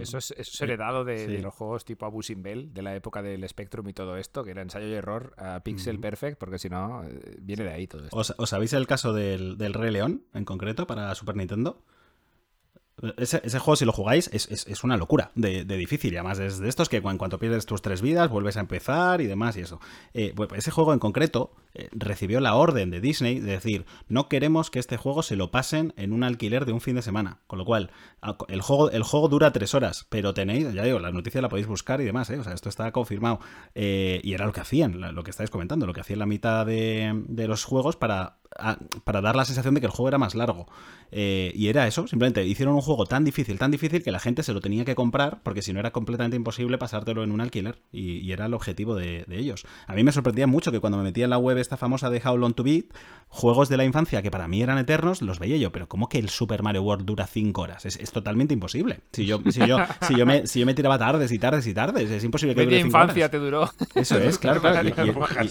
Eso, 0.00 0.18
es, 0.18 0.60
heredado 0.60 1.04
de, 1.04 1.38
los 1.40 1.54
juegos 1.54 1.84
tipo 1.84 2.06
Abusing 2.06 2.42
Bell, 2.42 2.72
de 2.72 2.82
la 2.82 2.94
época 2.94 3.22
del 3.22 3.46
Spectrum 3.48 3.88
y 3.88 3.92
todo 3.92 4.16
esto, 4.16 4.44
que 4.44 4.52
era 4.52 4.62
ensayo 4.62 4.86
y 4.86 4.94
error 4.94 5.34
a 5.36 5.60
Pixel 5.60 6.00
Perfect, 6.00 6.38
porque 6.38 6.58
si 6.58 6.68
no, 6.68 7.04
eh, 7.04 7.36
viene 7.40 7.64
de 7.64 7.72
ahí 7.72 7.86
todo 7.86 8.04
esto. 8.04 8.16
¿Os, 8.16 8.48
sabéis 8.48 8.72
el 8.72 8.86
caso 8.86 9.12
del, 9.12 9.58
del 9.58 9.74
Rey 9.74 9.92
León 9.92 10.24
en 10.34 10.44
concreto 10.44 10.86
para 10.86 11.14
Super 11.14 11.36
Nintendo? 11.36 11.82
Ese, 13.16 13.58
juego, 13.58 13.76
si 13.76 13.84
lo 13.84 13.92
jugáis, 13.92 14.28
es, 14.32 14.84
una 14.84 14.96
locura 14.96 15.30
de, 15.34 15.64
difícil. 15.64 16.12
Y 16.12 16.16
además 16.16 16.38
es 16.38 16.58
de 16.58 16.68
estos 16.68 16.88
que 16.88 16.96
en 16.96 17.18
cuanto 17.18 17.38
pierdes 17.38 17.66
tus 17.66 17.82
tres 17.82 18.02
vidas, 18.02 18.28
vuelves 18.28 18.56
a 18.56 18.60
empezar 18.60 19.20
y 19.20 19.26
demás 19.26 19.56
y 19.56 19.60
eso. 19.60 19.80
Eh, 20.14 20.34
ese 20.56 20.70
juego 20.70 20.92
en 20.92 20.98
concreto 20.98 21.52
eh, 21.74 21.88
recibió 21.92 22.40
la 22.40 22.54
orden 22.56 22.90
de 22.90 23.00
Disney 23.00 23.40
de 23.40 23.52
decir, 23.52 23.86
no 24.08 24.28
queremos 24.28 24.70
que 24.70 24.78
este 24.78 24.96
juego 24.96 25.22
se 25.22 25.36
lo 25.36 25.50
pasen 25.50 25.94
en 25.96 26.12
un 26.12 26.24
alquiler 26.24 26.64
de 26.64 26.72
un 26.72 26.80
fin 26.80 26.96
de 26.96 27.02
semana. 27.02 27.38
Con 27.46 27.58
lo 27.58 27.64
cual, 27.64 27.90
el 28.48 28.62
juego, 28.62 28.90
el 28.90 29.02
juego 29.02 29.28
dura 29.28 29.52
tres 29.52 29.74
horas, 29.74 30.06
pero 30.08 30.34
tenéis, 30.34 30.72
ya 30.72 30.82
digo, 30.82 30.98
la 30.98 31.12
noticia 31.12 31.40
la 31.40 31.48
podéis 31.48 31.68
buscar 31.68 32.00
y 32.00 32.04
demás, 32.04 32.30
¿eh? 32.30 32.38
O 32.38 32.44
sea, 32.44 32.52
esto 32.52 32.68
está 32.68 32.90
confirmado. 32.92 33.40
y 33.74 34.32
era 34.32 34.46
lo 34.46 34.52
que 34.52 34.60
hacían, 34.60 35.00
lo 35.14 35.22
que 35.22 35.30
estáis 35.30 35.50
comentando, 35.50 35.86
lo 35.86 35.92
que 35.92 36.00
hacían 36.00 36.18
la 36.18 36.26
mitad 36.26 36.66
de 36.66 37.46
los 37.46 37.64
juegos 37.64 37.96
para 37.96 38.38
para 39.04 39.20
dar 39.20 39.36
la 39.36 39.44
sensación 39.44 39.74
de 39.74 39.80
que 39.80 39.86
el 39.86 39.92
juego 39.92 40.08
era 40.08 40.18
más 40.18 40.34
largo. 40.34 40.66
Eh, 41.10 41.52
y 41.54 41.68
era 41.68 41.86
eso, 41.86 42.06
simplemente 42.06 42.44
hicieron 42.44 42.74
un 42.74 42.82
juego 42.82 43.06
tan 43.06 43.24
difícil, 43.24 43.58
tan 43.58 43.70
difícil 43.70 44.02
que 44.02 44.12
la 44.12 44.18
gente 44.18 44.42
se 44.42 44.52
lo 44.52 44.60
tenía 44.60 44.84
que 44.84 44.94
comprar 44.94 45.40
porque 45.42 45.62
si 45.62 45.72
no 45.72 45.80
era 45.80 45.90
completamente 45.90 46.36
imposible 46.36 46.76
pasártelo 46.76 47.22
en 47.22 47.32
un 47.32 47.40
alquiler. 47.40 47.78
Y, 47.92 48.28
era 48.28 48.46
el 48.46 48.54
objetivo 48.54 48.94
de, 48.94 49.24
ellos. 49.30 49.66
A 49.86 49.94
mí 49.94 50.04
me 50.04 50.12
sorprendía 50.12 50.46
mucho 50.46 50.70
que 50.70 50.80
cuando 50.80 50.98
me 50.98 51.04
metía 51.04 51.24
en 51.24 51.30
la 51.30 51.38
web 51.38 51.56
esta 51.56 51.78
famosa 51.78 52.10
de 52.10 52.20
How 52.22 52.36
Long 52.36 52.52
to 52.52 52.62
Beat, 52.62 52.84
juegos 53.28 53.70
de 53.70 53.78
la 53.78 53.84
infancia 53.84 54.20
que 54.20 54.30
para 54.30 54.48
mí 54.48 54.60
eran 54.60 54.76
eternos, 54.76 55.22
los 55.22 55.38
veía 55.38 55.56
yo. 55.56 55.72
Pero 55.72 55.88
¿cómo 55.88 56.08
que 56.08 56.18
el 56.18 56.28
Super 56.28 56.62
Mario 56.62 56.82
World 56.82 57.06
dura 57.06 57.26
5 57.26 57.60
horas? 57.60 57.86
Es, 57.86 57.98
totalmente 58.12 58.52
imposible. 58.52 59.00
Si 59.12 59.24
yo, 59.24 59.40
si, 59.50 59.66
yo, 59.66 59.78
si, 60.06 60.14
yo 60.14 60.26
me, 60.26 60.46
si 60.46 60.60
yo 60.60 60.66
me 60.66 60.74
tiraba 60.74 60.98
tardes 60.98 61.32
y 61.32 61.38
tardes 61.38 61.66
y 61.66 61.74
tardes, 61.74 62.10
es 62.10 62.24
imposible 62.24 62.54
que 62.54 62.64
dure 62.64 62.80
infancia 62.80 63.30
te 63.30 63.38
duró. 63.38 63.70
Eso 63.94 64.18
es, 64.18 64.38
claro. 64.38 64.60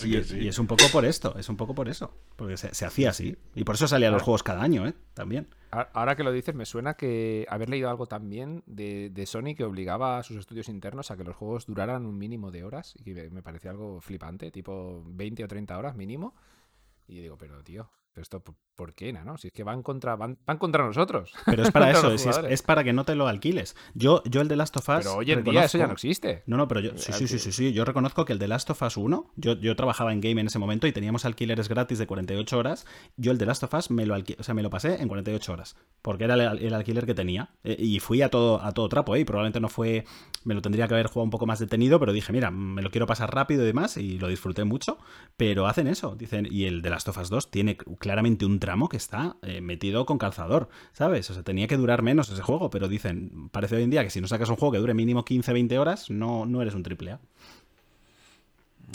Y, 0.07 0.47
es 0.47 0.59
un 0.59 0.67
poco 0.67 0.83
por 0.91 1.05
esto, 1.05 1.35
es 1.37 1.49
un 1.49 1.57
poco 1.57 1.73
por 1.73 1.89
eso. 1.89 2.11
Porque 2.35 2.57
se, 2.57 2.73
se 2.73 2.85
hacía 2.97 3.11
así. 3.11 3.37
Y 3.53 3.63
por 3.63 3.75
eso 3.75 3.87
salían 3.87 4.13
los 4.13 4.23
juegos 4.23 4.43
cada 4.43 4.63
año, 4.63 4.87
¿eh? 4.87 4.93
También. 5.13 5.47
Ahora 5.69 6.15
que 6.15 6.23
lo 6.23 6.31
dices, 6.31 6.55
me 6.55 6.65
suena 6.65 6.95
que 6.95 7.45
haber 7.49 7.69
leído 7.69 7.89
algo 7.89 8.07
también 8.07 8.63
de, 8.65 9.09
de, 9.09 9.25
Sony 9.25 9.53
que 9.55 9.65
obligaba 9.65 10.17
a 10.17 10.23
sus 10.23 10.37
estudios 10.37 10.69
internos 10.69 11.11
a 11.11 11.17
que 11.17 11.23
los 11.23 11.35
juegos 11.35 11.67
duraran 11.67 12.05
un 12.05 12.17
mínimo 12.17 12.51
de 12.51 12.63
horas 12.63 12.95
y 12.97 13.03
que 13.03 13.29
me 13.29 13.43
parecía 13.43 13.71
algo 13.71 14.01
flipante, 14.01 14.49
tipo 14.49 15.03
20 15.05 15.43
o 15.43 15.47
30 15.47 15.77
horas 15.77 15.95
mínimo. 15.95 16.33
Y 17.07 17.19
digo, 17.19 17.37
pero 17.37 17.63
tío, 17.63 17.89
esto 18.21 18.43
por 18.75 18.93
qué, 18.93 19.11
¿no? 19.11 19.37
Si 19.37 19.47
es 19.47 19.53
que 19.53 19.63
van 19.63 19.81
contra, 19.81 20.15
van, 20.15 20.37
van 20.45 20.57
contra 20.57 20.85
nosotros. 20.85 21.33
Pero 21.45 21.63
es 21.63 21.71
para 21.73 21.91
eso, 21.91 22.11
es, 22.11 22.61
para 22.61 22.83
que 22.83 22.93
no 22.93 23.03
te 23.03 23.15
lo 23.15 23.27
alquiles. 23.27 23.75
Yo, 23.93 24.21
yo 24.25 24.41
el 24.41 24.47
de 24.47 24.55
Last 24.55 24.77
of 24.77 24.87
Us. 24.87 24.97
Pero 24.99 25.15
hoy 25.15 25.31
en 25.31 25.43
día 25.43 25.65
eso 25.65 25.77
ya 25.77 25.87
no 25.87 25.93
existe. 25.93 26.43
No, 26.45 26.57
no, 26.57 26.67
pero 26.67 26.79
yo. 26.79 26.91
Sí, 26.95 27.11
sí, 27.13 27.27
sí, 27.27 27.39
sí, 27.39 27.51
sí. 27.51 27.73
Yo 27.73 27.85
reconozco 27.85 28.25
que 28.25 28.33
el 28.33 28.39
de 28.39 28.47
Last 28.47 28.69
of 28.69 28.81
Us 28.81 28.97
1, 28.97 29.33
yo, 29.35 29.53
yo 29.53 29.75
trabajaba 29.75 30.13
en 30.13 30.21
game 30.21 30.39
en 30.39 30.47
ese 30.47 30.59
momento 30.59 30.87
y 30.87 30.91
teníamos 30.91 31.25
alquileres 31.25 31.69
gratis 31.69 31.97
de 31.97 32.07
48 32.07 32.57
horas. 32.57 32.85
Yo 33.17 33.31
el 33.31 33.37
de 33.37 33.45
Last 33.45 33.63
of 33.63 33.73
Us 33.73 33.89
me 33.89 34.05
lo, 34.05 34.15
o 34.15 34.43
sea, 34.43 34.53
me 34.53 34.63
lo 34.63 34.69
pasé 34.69 35.01
en 35.01 35.07
48 35.07 35.51
horas. 35.51 35.75
Porque 36.01 36.25
era 36.25 36.35
el, 36.35 36.73
alquiler 36.73 37.05
que 37.05 37.15
tenía. 37.15 37.49
Eh, 37.63 37.75
y 37.79 37.99
fui 37.99 38.21
a 38.21 38.29
todo, 38.29 38.61
a 38.61 38.71
todo 38.73 38.87
trapo, 38.89 39.15
¿eh? 39.15 39.21
Y 39.21 39.25
probablemente 39.25 39.59
no 39.59 39.69
fue. 39.69 40.05
Me 40.43 40.53
lo 40.53 40.61
tendría 40.61 40.87
que 40.87 40.93
haber 40.93 41.07
jugado 41.07 41.23
un 41.23 41.31
poco 41.31 41.45
más 41.45 41.59
detenido, 41.59 41.99
pero 41.99 42.13
dije, 42.13 42.31
mira, 42.31 42.51
me 42.51 42.81
lo 42.81 42.91
quiero 42.91 43.07
pasar 43.07 43.33
rápido 43.33 43.63
y 43.63 43.65
demás. 43.65 43.97
Y 43.97 44.19
lo 44.19 44.27
disfruté 44.27 44.63
mucho. 44.63 44.97
Pero 45.35 45.67
hacen 45.67 45.87
eso. 45.87 46.15
Dicen, 46.15 46.47
y 46.49 46.65
el 46.65 46.81
de 46.81 46.89
Last 46.89 47.07
of 47.07 47.17
Us 47.17 47.29
2 47.29 47.51
tiene 47.51 47.77
claramente 48.07 48.45
un 48.45 48.59
tramo 48.59 48.87
que 48.87 48.95
está 48.95 49.35
eh, 49.41 49.59
metido 49.59 50.05
con 50.05 50.17
calzador, 50.17 50.69
¿sabes? 50.93 51.29
O 51.29 51.33
sea, 51.33 51.43
tenía 51.43 51.67
que 51.67 51.75
durar 51.75 52.03
menos 52.03 52.29
ese 52.29 52.41
juego, 52.41 52.69
pero 52.69 52.87
dicen, 52.87 53.49
parece 53.49 53.75
hoy 53.75 53.83
en 53.83 53.89
día 53.89 54.01
que 54.05 54.09
si 54.09 54.21
no 54.21 54.27
sacas 54.29 54.47
un 54.49 54.55
juego 54.55 54.71
que 54.71 54.77
dure 54.77 54.93
mínimo 54.93 55.25
15-20 55.25 55.77
horas, 55.77 56.09
no, 56.09 56.45
no 56.45 56.61
eres 56.61 56.73
un 56.73 56.83
triple 56.83 57.11
A. 57.11 57.19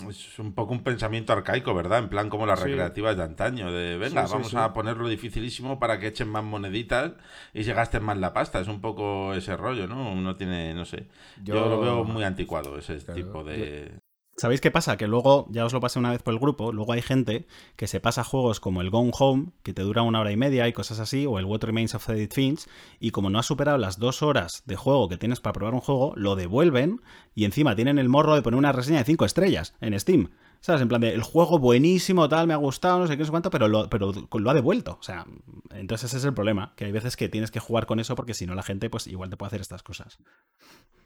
es 0.08 0.38
un 0.38 0.54
poco 0.54 0.72
un 0.72 0.82
pensamiento 0.82 1.34
arcaico, 1.34 1.74
¿verdad? 1.74 1.98
En 1.98 2.08
plan 2.08 2.30
como 2.30 2.46
las 2.46 2.58
Sí. 2.58 2.64
recreativas 2.64 3.18
de 3.18 3.22
antaño, 3.22 3.70
de 3.70 3.98
venga, 3.98 4.22
Sí, 4.22 4.28
sí, 4.28 4.32
vamos 4.32 4.54
a 4.54 4.72
ponerlo 4.72 5.06
dificilísimo 5.08 5.78
para 5.78 6.00
que 6.00 6.06
echen 6.06 6.30
más 6.30 6.42
moneditas 6.42 7.12
y 7.52 7.64
se 7.64 7.74
gasten 7.74 8.02
más 8.02 8.16
la 8.16 8.32
pasta. 8.32 8.60
Es 8.60 8.68
un 8.68 8.80
poco 8.80 9.34
ese 9.34 9.54
rollo, 9.58 9.86
¿no? 9.86 10.10
Uno 10.10 10.36
tiene, 10.36 10.72
no 10.72 10.86
sé. 10.86 11.08
Yo, 11.44 11.54
Yo- 11.56 11.68
lo 11.68 11.80
veo 11.82 12.04
muy 12.04 12.24
anticuado, 12.24 12.78
ese 12.78 12.96
Claro, 12.96 13.14
tipo 13.22 13.44
de... 13.44 13.92
¿Sabéis 14.36 14.62
qué 14.62 14.70
pasa? 14.70 14.96
Que 14.96 15.06
luego, 15.06 15.46
ya 15.50 15.66
os 15.66 15.74
lo 15.74 15.80
pasé 15.80 15.98
una 15.98 16.10
vez 16.10 16.22
por 16.22 16.32
el 16.32 16.40
grupo, 16.40 16.72
luego 16.72 16.92
hay 16.94 17.02
gente 17.02 17.46
que 17.76 17.86
se 17.86 18.00
pasa 18.00 18.24
juegos 18.24 18.60
como 18.60 18.80
el 18.80 18.88
Gone 18.88 19.12
Home, 19.18 19.48
que 19.62 19.74
te 19.74 19.82
dura 19.82 20.02
una 20.02 20.20
hora 20.20 20.32
y 20.32 20.38
media 20.38 20.66
y 20.66 20.72
cosas 20.72 21.00
así, 21.00 21.26
o 21.26 21.38
el 21.38 21.44
What 21.44 21.62
Remains 21.62 21.94
of 21.94 22.08
Edith 22.08 22.32
Finch, 22.32 22.66
y 22.98 23.10
como 23.10 23.28
no 23.28 23.38
has 23.38 23.46
superado 23.46 23.76
las 23.76 23.98
dos 23.98 24.22
horas 24.22 24.62
de 24.64 24.76
juego 24.76 25.08
que 25.08 25.18
tienes 25.18 25.40
para 25.40 25.52
probar 25.52 25.74
un 25.74 25.80
juego, 25.80 26.14
lo 26.16 26.34
devuelven 26.34 27.02
y 27.34 27.44
encima 27.44 27.76
tienen 27.76 27.98
el 27.98 28.08
morro 28.08 28.34
de 28.34 28.42
poner 28.42 28.56
una 28.56 28.72
reseña 28.72 28.98
de 28.98 29.04
5 29.04 29.26
estrellas 29.26 29.74
en 29.80 29.98
Steam. 30.00 30.30
¿Sabes? 30.60 30.80
En 30.80 30.88
plan 30.88 31.00
de, 31.00 31.12
el 31.12 31.22
juego 31.22 31.58
buenísimo, 31.58 32.28
tal, 32.28 32.46
me 32.46 32.54
ha 32.54 32.56
gustado, 32.56 33.00
no 33.00 33.08
sé 33.08 33.14
qué, 33.14 33.18
no 33.18 33.24
sé 33.24 33.30
cuánto, 33.32 33.50
pero 33.50 33.66
lo, 33.66 33.90
pero 33.90 34.12
lo 34.12 34.50
ha 34.50 34.54
devuelto. 34.54 34.96
O 34.98 35.02
sea, 35.02 35.26
entonces 35.70 36.10
ese 36.10 36.18
es 36.18 36.24
el 36.24 36.34
problema, 36.34 36.72
que 36.76 36.84
hay 36.84 36.92
veces 36.92 37.16
que 37.16 37.28
tienes 37.28 37.50
que 37.50 37.58
jugar 37.58 37.84
con 37.84 37.98
eso 37.98 38.14
porque 38.14 38.32
si 38.32 38.46
no 38.46 38.54
la 38.54 38.62
gente, 38.62 38.88
pues 38.88 39.08
igual 39.08 39.28
te 39.28 39.36
puede 39.36 39.48
hacer 39.48 39.60
estas 39.60 39.82
cosas. 39.82 40.18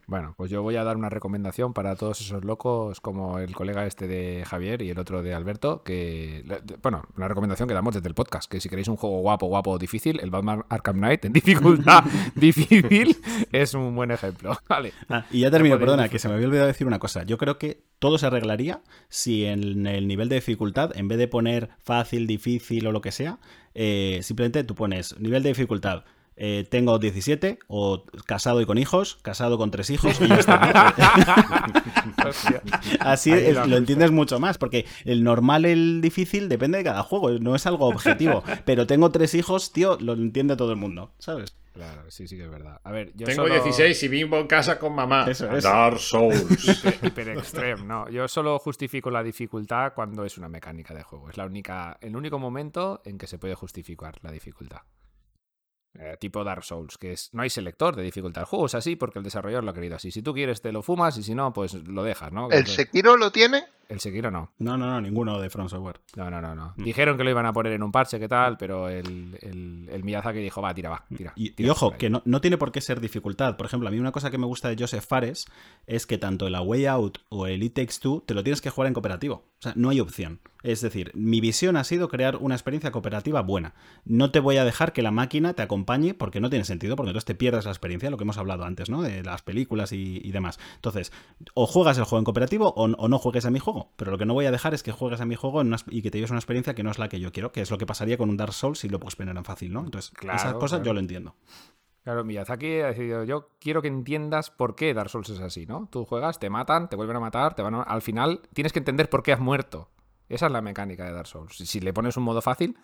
Bueno, 0.09 0.35
pues 0.37 0.53
yo 0.53 0.63
voy 0.63 0.77
a 0.77 0.85
dar 0.85 0.97
una 0.97 1.09
recomendación 1.09 1.73
para 1.73 1.97
todos 1.97 2.21
esos 2.21 2.45
locos 2.45 3.01
como 3.01 3.41
el 3.41 3.57
colega 3.57 3.87
este 3.87 4.07
de 4.07 4.45
Javier 4.47 4.83
y 4.83 4.91
el 4.91 5.01
otro 5.01 5.21
de 5.21 5.35
Alberto, 5.35 5.83
que, 5.83 6.45
bueno, 6.81 7.03
una 7.17 7.27
recomendación 7.27 7.67
que 7.67 7.75
damos 7.75 7.93
desde 7.93 8.07
el 8.07 8.15
podcast, 8.15 8.49
que 8.49 8.61
si 8.61 8.69
queréis 8.69 8.87
un 8.87 8.97
juego 8.97 9.21
guapo, 9.21 9.47
guapo, 9.47 9.79
difícil, 9.79 10.21
el 10.23 10.31
Batman 10.31 10.65
Arkham 10.69 10.99
Knight 10.99 11.25
en 11.25 11.33
dificultad 11.33 12.05
difícil 12.37 13.17
es 13.51 13.75
un 13.75 13.97
buen 13.97 14.13
ejemplo. 14.13 14.57
Vale. 14.69 14.93
Ah, 15.09 15.25
y 15.33 15.41
ya 15.41 15.51
termino, 15.51 15.77
perdona, 15.77 16.09
que 16.09 16.21
se 16.21 16.29
me 16.29 16.35
había 16.35 16.47
olvidado 16.47 16.69
decir 16.69 16.87
una 16.87 17.01
cosa. 17.01 17.25
Yo 17.25 17.37
creo 17.37 17.59
que 17.59 17.83
todo 17.99 18.17
se 18.19 18.27
arreglaría 18.27 18.83
si 19.09 19.45
en 19.45 19.89
el 19.89 20.07
nivel 20.07 20.29
de 20.29 20.37
dificultad, 20.37 20.97
en 20.97 21.09
vez 21.09 21.19
de 21.19 21.27
poner 21.27 21.71
fácil, 21.83 22.29
difícil 22.29 22.87
o 22.87 22.93
lo 22.93 23.01
que 23.01 23.11
sea, 23.11 23.41
eh, 23.75 24.21
simplemente 24.23 24.63
tú 24.63 24.77
pones 24.77 25.19
nivel 25.19 25.43
de 25.43 25.49
dificultad. 25.49 26.05
Eh, 26.37 26.67
tengo 26.71 26.99
17 26.99 27.59
o 27.69 28.05
casado 28.27 28.61
y 28.61 28.67
con 28.67 28.79
hijos, 28.79 29.19
casado 29.23 29.59
con 29.59 29.71
tres 29.71 29.91
hijos 29.91 30.21
y 30.21 30.29
ya 30.29 30.37
está. 30.37 30.57
Así 33.01 33.33
es- 33.33 33.67
lo 33.67 33.77
entiendes 33.77 34.11
mucho 34.11 34.39
más, 34.39 34.59
porque 34.59 34.87
el 35.05 35.25
normal, 35.25 35.65
el 35.65 36.01
difícil 36.01 36.49
depende 36.49 36.79
de 36.79 36.85
cada 36.85 37.03
juego, 37.03 37.31
no 37.39 37.55
es 37.55 37.67
algo 37.67 37.87
objetivo. 37.87 38.43
Pero 38.65 38.87
tengo 38.87 39.11
tres 39.11 39.35
hijos, 39.35 39.73
tío, 39.73 39.97
lo 40.01 40.15
entiende 40.15 40.57
todo 40.57 40.71
el 40.71 40.77
mundo, 40.77 41.13
¿sabes? 41.19 41.57
Claro, 41.73 42.11
sí, 42.11 42.27
sí 42.27 42.39
que 42.39 42.45
es 42.45 42.51
verdad. 42.51 42.81
A 42.85 42.91
ver, 42.91 43.13
yo 43.17 43.27
Tengo 43.27 43.43
solo- 43.43 43.55
16 43.55 44.03
y 44.03 44.09
vivo 44.09 44.39
en 44.39 44.47
casa 44.47 44.79
con 44.79 44.95
mamá. 44.95 45.27
Eso 45.29 45.55
es. 45.55 45.63
Dark 45.63 45.99
Souls. 45.99 46.83
Hiper 47.03 47.29
extreme, 47.31 47.83
no. 47.85 48.09
Yo 48.09 48.27
solo 48.29 48.59
justifico 48.59 49.11
la 49.11 49.23
dificultad 49.23 49.93
cuando 49.95 50.25
es 50.25 50.39
una 50.39 50.49
mecánica 50.49 50.95
de 50.95 51.03
juego. 51.03 51.29
Es 51.29 51.37
la 51.37 51.45
única, 51.45 51.99
el 52.01 52.17
único 52.17 52.39
momento 52.39 53.03
en 53.05 53.19
que 53.19 53.27
se 53.27 53.39
puede 53.39 53.55
justificar 53.55 54.15
la 54.23 54.33
dificultad. 54.33 54.81
Eh, 55.99 56.17
tipo 56.19 56.45
Dark 56.45 56.65
Souls, 56.65 56.99
que 56.99 57.13
es 57.13 57.31
no 57.33 57.43
hay 57.43 57.51
selector 57.51 57.97
de 57.97 58.03
dificultad. 58.03 58.43
El 58.43 58.47
juego 58.47 58.67
es 58.67 58.75
así 58.75 58.97
porque 58.97 59.19
el 59.19 59.25
desarrollador 59.25 59.65
lo 59.65 59.71
ha 59.71 59.75
querido 59.75 59.97
así. 59.97 60.11
Si 60.11 60.23
tú 60.23 60.35
quieres 60.35 60.61
te 60.61 60.73
lo 60.73 60.83
fumas 60.83 61.17
y 61.17 61.23
si 61.23 61.35
no, 61.35 61.53
pues 61.53 61.75
lo 61.75 62.03
dejas, 62.03 62.33
¿no? 62.33 62.51
¿El 62.51 62.67
Sekiro 62.67 63.17
lo 63.17 63.31
tiene? 63.31 63.65
El 63.89 64.01
Sekiro 64.01 64.31
no. 64.31 64.53
No, 64.59 64.77
no, 64.77 64.87
no, 64.87 65.01
ninguno 65.01 65.41
de 65.41 65.51
From 65.51 65.69
Software. 65.69 66.01
No, 66.17 66.31
no, 66.31 66.41
no, 66.41 66.55
no. 66.55 66.75
Mm. 66.77 66.85
Dijeron 66.85 67.17
que 67.17 67.25
lo 67.25 67.31
iban 67.31 67.47
a 67.47 67.53
poner 67.53 67.73
en 67.73 67.83
un 67.83 67.93
parche, 67.93 68.19
¿qué 68.19 68.29
tal? 68.29 68.57
Pero 68.57 68.89
el, 68.89 69.39
el, 69.41 69.89
el 69.91 70.05
Miyazaki 70.05 70.39
dijo, 70.39 70.61
va, 70.61 70.75
tira, 70.75 70.91
va, 70.91 71.05
tira. 71.17 71.33
Y, 71.37 71.69
ojo, 71.69 71.87
por 71.87 71.95
ahí". 71.95 71.99
que 71.99 72.11
no, 72.11 72.23
no 72.25 72.41
tiene 72.41 72.59
por 72.59 72.73
qué 72.73 72.81
ser 72.81 73.01
dificultad. 73.01 73.57
Por 73.57 73.67
ejemplo, 73.67 73.89
a 73.89 73.93
mí 73.93 73.99
una 73.99 74.13
cosa 74.13 74.31
que 74.31 74.39
me 74.39 74.47
gusta 74.47 74.69
de 74.69 74.77
Joseph 74.79 75.05
Fares 75.07 75.47
es 75.87 76.07
que 76.07 76.19
tanto 76.19 76.47
el 76.47 76.55
A 76.55 76.63
Way 76.63 76.87
Out 76.87 77.19
o 77.29 77.47
el 77.47 77.63
It 77.63 77.75
Takes 77.75 77.95
Two 78.01 78.23
te 78.27 78.35
lo 78.35 78.43
tienes 78.43 78.61
que 78.61 78.71
jugar 78.71 78.89
en 78.89 78.95
cooperativo. 78.95 79.45
O 79.59 79.63
sea, 79.63 79.73
no 79.77 79.89
hay 79.91 80.01
opción. 80.01 80.41
Es 80.63 80.81
decir, 80.81 81.13
mi 81.15 81.41
visión 81.41 81.77
ha 81.77 81.85
sido 81.85 82.09
crear 82.09 82.37
una 82.37 82.57
experiencia 82.57 82.91
cooperativa 82.91 83.41
buena. 83.41 83.75
No 84.05 84.33
te 84.33 84.41
voy 84.41 84.57
a 84.57 84.65
dejar 84.65 84.93
que 84.93 85.01
la 85.01 85.13
máquina 85.13 85.55
te 85.55 85.63
acompañe 85.63 86.13
porque 86.13 86.41
no 86.41 86.51
tiene 86.51 86.65
sentido, 86.65 86.97
porque 86.97 87.11
entonces 87.11 87.25
te 87.27 87.37
pierdes 87.37 87.67
la 87.67 87.71
experiencia, 87.71 88.11
lo 88.11 88.17
que 88.17 88.25
hemos 88.25 88.37
hablado 88.37 88.65
antes, 88.65 88.91
¿no? 88.91 89.03
De 89.03 89.23
las 89.23 89.43
películas 89.43 89.93
y, 89.93 90.21
y 90.23 90.33
demás. 90.33 90.59
Entonces, 90.75 91.13
o 91.55 91.67
juegas 91.67 91.99
el 91.99 92.05
juego 92.05 92.19
en 92.19 92.25
cooperativo 92.25 92.75
o, 92.77 92.85
o 92.85 93.09
no 93.09 93.19
juegues 93.19 93.45
a 93.47 93.51
mi 93.51 93.61
juego. 93.61 93.76
Pero 93.97 94.11
lo 94.11 94.19
que 94.19 94.27
no 94.27 94.35
voy 94.35 94.47
a 94.47 94.51
dejar 94.51 94.75
es 94.75 94.83
que 94.83 94.93
juegues 94.93 95.21
a 95.21 95.27
mi 95.27 95.35
juego 95.35 95.61
en 95.61 95.69
una- 95.69 95.77
y 95.89 96.03
que 96.03 96.11
te 96.11 96.19
lleves 96.19 96.31
una 96.31 96.39
experiencia 96.41 96.75
que 96.75 96.83
no 96.83 96.91
es 96.91 96.99
la 96.99 97.09
que 97.09 97.21
yo 97.21 97.33
quiero, 97.33 97.53
que 97.53 97.61
es 97.61 97.71
lo 97.71 97.79
que 97.79 97.87
pasaría 97.87 98.17
con 98.19 98.31
un 98.31 98.37
Dark 98.37 98.53
Souls 98.53 98.79
si 98.79 98.89
lo 98.89 98.99
en 99.39 99.45
fácil, 99.45 99.73
¿no? 99.73 99.81
Entonces, 99.81 100.11
Claro, 100.13 100.39
esas 100.39 100.55
cosas 100.55 100.79
claro. 100.79 100.85
yo 100.85 100.93
lo 100.95 101.01
entiendo. 101.01 101.35
Claro, 102.05 102.25
Miyazaki 102.25 102.81
ha 102.81 102.87
decidido, 102.89 103.25
yo 103.25 103.49
quiero 103.61 103.83
que 103.83 103.89
entiendas 103.89 104.51
por 104.51 104.77
qué 104.77 104.95
Dark 104.95 105.11
Souls 105.11 105.29
es 105.31 105.41
así, 105.41 105.67
¿no? 105.67 105.89
Tú 105.91 106.05
juegas, 106.05 106.39
te 106.39 106.49
matan, 106.51 106.89
te 106.89 106.95
vuelven 106.97 107.17
a 107.17 107.21
matar, 107.21 107.55
te 107.55 107.63
van 107.63 107.75
a- 107.75 107.83
al 107.83 108.01
final 108.03 108.43
tienes 108.55 108.73
que 108.73 108.79
entender 108.79 109.11
por 109.11 109.23
qué 109.23 109.33
has 109.33 109.41
muerto. 109.41 109.91
Esa 110.29 110.47
es 110.47 110.53
la 110.53 110.63
mecánica 110.63 111.05
de 111.05 111.13
Dark 111.13 111.27
Souls. 111.27 111.57
Si, 111.57 111.67
si 111.67 111.81
le 111.81 111.93
pones 111.93 112.17
un 112.17 112.23
modo 112.25 112.41
fácil... 112.43 112.77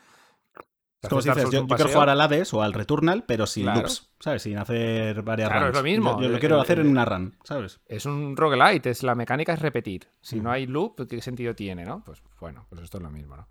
Como 1.08 1.20
si 1.20 1.28
dices, 1.30 1.50
yo, 1.50 1.66
quiero 1.66 1.88
jugar 1.90 2.08
al 2.10 2.20
Hades 2.20 2.54
o 2.54 2.62
al 2.62 2.72
Returnal, 2.72 3.24
pero 3.26 3.46
sin 3.46 3.64
Claro. 3.64 3.80
loops, 3.80 4.10
¿sabes? 4.20 4.42
Sin 4.42 4.56
hacer 4.56 5.22
varias 5.22 5.48
Claro, 5.50 5.68
es 5.68 5.74
lo 5.74 5.82
mismo. 5.82 6.16
Yo, 6.20 6.26
yo 6.26 6.28
lo 6.28 6.38
quiero 6.38 6.54
el- 6.56 6.60
hacer 6.62 6.78
el- 6.78 6.86
en 6.86 6.92
una 6.92 7.04
run, 7.04 7.36
¿sabes? 7.42 7.80
Es 7.86 8.06
un 8.06 8.36
roguelite, 8.36 8.90
es, 8.90 9.02
la 9.02 9.14
mecánica 9.16 9.52
es 9.54 9.60
repetir. 9.60 10.08
Si 10.20 10.40
no 10.40 10.50
hay 10.52 10.66
loop, 10.66 11.08
¿qué 11.08 11.20
sentido 11.20 11.54
tiene, 11.56 11.84
no? 11.84 12.02
Pues 12.04 12.22
bueno, 12.40 12.66
pues 12.68 12.82
esto 12.82 12.98
es 12.98 13.02
lo 13.02 13.10
mismo, 13.10 13.36
¿no? 13.36 13.48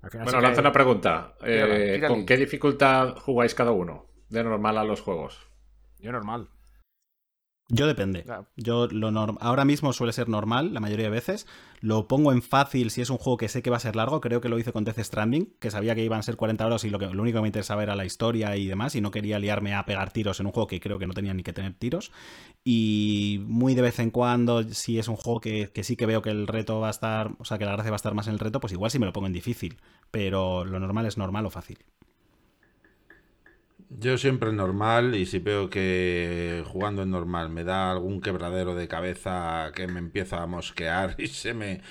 Bueno, 0.00 0.30
que- 0.30 0.40
lanzo 0.40 0.60
una 0.60 0.72
pregunta. 0.72 1.34
Tírala, 1.40 1.74
Eh. 1.76 2.00
¿Con 2.06 2.24
qué 2.24 2.36
dificultad 2.36 3.16
jugáis 3.18 3.54
cada 3.54 3.72
uno? 3.72 4.06
De 4.28 4.42
normal 4.42 4.78
a 4.78 4.84
los 4.84 5.00
juegos. 5.02 5.38
Yo 5.98 6.10
normal. 6.12 6.48
Yo 7.68 7.88
depende. 7.88 8.22
Yo 8.56 8.86
lo 8.86 9.10
norm- 9.10 9.38
ahora 9.40 9.64
mismo 9.64 9.92
suele 9.92 10.12
ser 10.12 10.28
normal 10.28 10.72
la 10.72 10.78
mayoría 10.78 11.06
de 11.06 11.10
veces. 11.10 11.48
Lo 11.80 12.06
pongo 12.06 12.30
en 12.32 12.40
fácil 12.40 12.90
si 12.92 13.00
es 13.00 13.10
un 13.10 13.18
juego 13.18 13.36
que 13.36 13.48
sé 13.48 13.60
que 13.60 13.70
va 13.70 13.76
a 13.76 13.80
ser 13.80 13.96
largo. 13.96 14.20
Creo 14.20 14.40
que 14.40 14.48
lo 14.48 14.56
hice 14.58 14.72
con 14.72 14.84
Death 14.84 15.00
Stranding, 15.00 15.52
que 15.58 15.72
sabía 15.72 15.96
que 15.96 16.04
iban 16.04 16.20
a 16.20 16.22
ser 16.22 16.36
40 16.36 16.64
horas 16.64 16.84
y 16.84 16.90
lo, 16.90 17.00
que, 17.00 17.06
lo 17.06 17.20
único 17.22 17.38
que 17.38 17.42
me 17.42 17.48
interesaba 17.48 17.82
era 17.82 17.96
la 17.96 18.04
historia 18.04 18.56
y 18.56 18.66
demás. 18.66 18.94
Y 18.94 19.00
no 19.00 19.10
quería 19.10 19.40
liarme 19.40 19.74
a 19.74 19.84
pegar 19.84 20.12
tiros 20.12 20.38
en 20.38 20.46
un 20.46 20.52
juego 20.52 20.68
que 20.68 20.78
creo 20.78 21.00
que 21.00 21.08
no 21.08 21.12
tenía 21.14 21.34
ni 21.34 21.42
que 21.42 21.52
tener 21.52 21.74
tiros. 21.74 22.12
Y 22.62 23.40
muy 23.46 23.74
de 23.74 23.82
vez 23.82 23.98
en 23.98 24.10
cuando, 24.12 24.62
si 24.62 24.98
es 25.00 25.08
un 25.08 25.16
juego 25.16 25.40
que, 25.40 25.70
que 25.74 25.82
sí 25.82 25.96
que 25.96 26.06
veo 26.06 26.22
que 26.22 26.30
el 26.30 26.46
reto 26.46 26.78
va 26.78 26.86
a 26.86 26.90
estar, 26.90 27.32
o 27.38 27.44
sea, 27.44 27.58
que 27.58 27.64
la 27.64 27.72
gracia 27.72 27.90
va 27.90 27.96
a 27.96 27.96
estar 27.96 28.14
más 28.14 28.28
en 28.28 28.34
el 28.34 28.38
reto, 28.38 28.60
pues 28.60 28.72
igual 28.72 28.92
sí 28.92 29.00
me 29.00 29.06
lo 29.06 29.12
pongo 29.12 29.26
en 29.26 29.32
difícil. 29.32 29.76
Pero 30.12 30.64
lo 30.64 30.78
normal 30.78 31.06
es 31.06 31.18
normal 31.18 31.46
o 31.46 31.50
fácil. 31.50 31.78
Yo 33.88 34.18
siempre 34.18 34.52
normal 34.52 35.14
y 35.14 35.26
si 35.26 35.38
veo 35.38 35.70
que 35.70 36.64
jugando 36.66 37.02
en 37.02 37.10
normal 37.10 37.50
me 37.50 37.62
da 37.64 37.92
algún 37.92 38.20
quebradero 38.20 38.74
de 38.74 38.88
cabeza 38.88 39.70
que 39.74 39.86
me 39.86 40.00
empieza 40.00 40.42
a 40.42 40.46
mosquear 40.46 41.14
y 41.18 41.28
se 41.28 41.54
me 41.54 41.82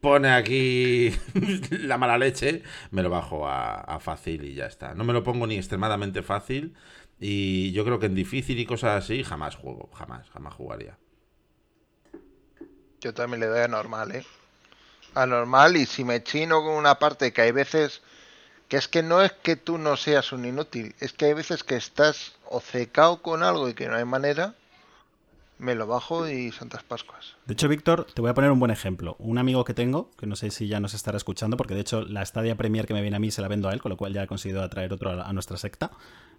pone 0.00 0.30
aquí 0.32 1.14
la 1.70 1.96
mala 1.96 2.18
leche, 2.18 2.62
me 2.90 3.02
lo 3.02 3.10
bajo 3.10 3.46
a, 3.48 3.76
a 3.80 4.00
fácil 4.00 4.44
y 4.44 4.54
ya 4.54 4.66
está. 4.66 4.94
No 4.94 5.04
me 5.04 5.12
lo 5.12 5.22
pongo 5.22 5.46
ni 5.46 5.56
extremadamente 5.56 6.22
fácil 6.22 6.74
y 7.20 7.72
yo 7.72 7.84
creo 7.84 7.98
que 8.00 8.06
en 8.06 8.14
difícil 8.14 8.58
y 8.58 8.66
cosas 8.66 9.04
así 9.04 9.22
jamás 9.22 9.56
juego, 9.56 9.90
jamás, 9.94 10.28
jamás 10.30 10.54
jugaría. 10.54 10.98
Yo 13.00 13.14
también 13.14 13.40
le 13.40 13.46
doy 13.46 13.60
a 13.60 13.68
normal, 13.68 14.12
¿eh? 14.12 14.26
A 15.14 15.26
normal 15.26 15.76
y 15.76 15.86
si 15.86 16.04
me 16.04 16.22
chino 16.24 16.62
con 16.62 16.74
una 16.74 16.98
parte 16.98 17.32
que 17.32 17.42
hay 17.42 17.52
veces 17.52 18.02
que 18.68 18.76
es 18.76 18.88
que 18.88 19.02
no 19.02 19.22
es 19.22 19.32
que 19.32 19.56
tú 19.56 19.78
no 19.78 19.96
seas 19.96 20.32
un 20.32 20.44
inútil, 20.44 20.94
es 21.00 21.12
que 21.12 21.26
hay 21.26 21.34
veces 21.34 21.64
que 21.64 21.76
estás 21.76 22.32
obcecado 22.48 23.22
con 23.22 23.42
algo 23.42 23.68
y 23.68 23.74
que 23.74 23.88
no 23.88 23.96
hay 23.96 24.04
manera, 24.04 24.54
me 25.58 25.74
lo 25.74 25.86
bajo 25.86 26.28
y 26.28 26.50
Santas 26.52 26.82
Pascuas. 26.82 27.36
De 27.46 27.54
hecho, 27.54 27.68
Víctor, 27.68 28.06
te 28.12 28.20
voy 28.20 28.30
a 28.30 28.34
poner 28.34 28.50
un 28.50 28.58
buen 28.58 28.70
ejemplo. 28.70 29.16
Un 29.18 29.38
amigo 29.38 29.64
que 29.64 29.74
tengo, 29.74 30.10
que 30.18 30.26
no 30.26 30.36
sé 30.36 30.50
si 30.50 30.66
ya 30.66 30.80
nos 30.80 30.94
estará 30.94 31.16
escuchando, 31.16 31.56
porque 31.56 31.74
de 31.74 31.80
hecho 31.80 32.02
la 32.02 32.24
Stadia 32.24 32.56
Premier 32.56 32.86
que 32.86 32.94
me 32.94 33.02
viene 33.02 33.16
a 33.16 33.20
mí 33.20 33.30
se 33.30 33.40
la 33.40 33.48
vendo 33.48 33.68
a 33.68 33.72
él, 33.72 33.80
con 33.80 33.90
lo 33.90 33.96
cual 33.96 34.12
ya 34.12 34.22
he 34.22 34.26
conseguido 34.26 34.62
atraer 34.62 34.92
otro 34.92 35.10
a, 35.10 35.28
a 35.28 35.32
nuestra 35.32 35.56
secta. 35.56 35.90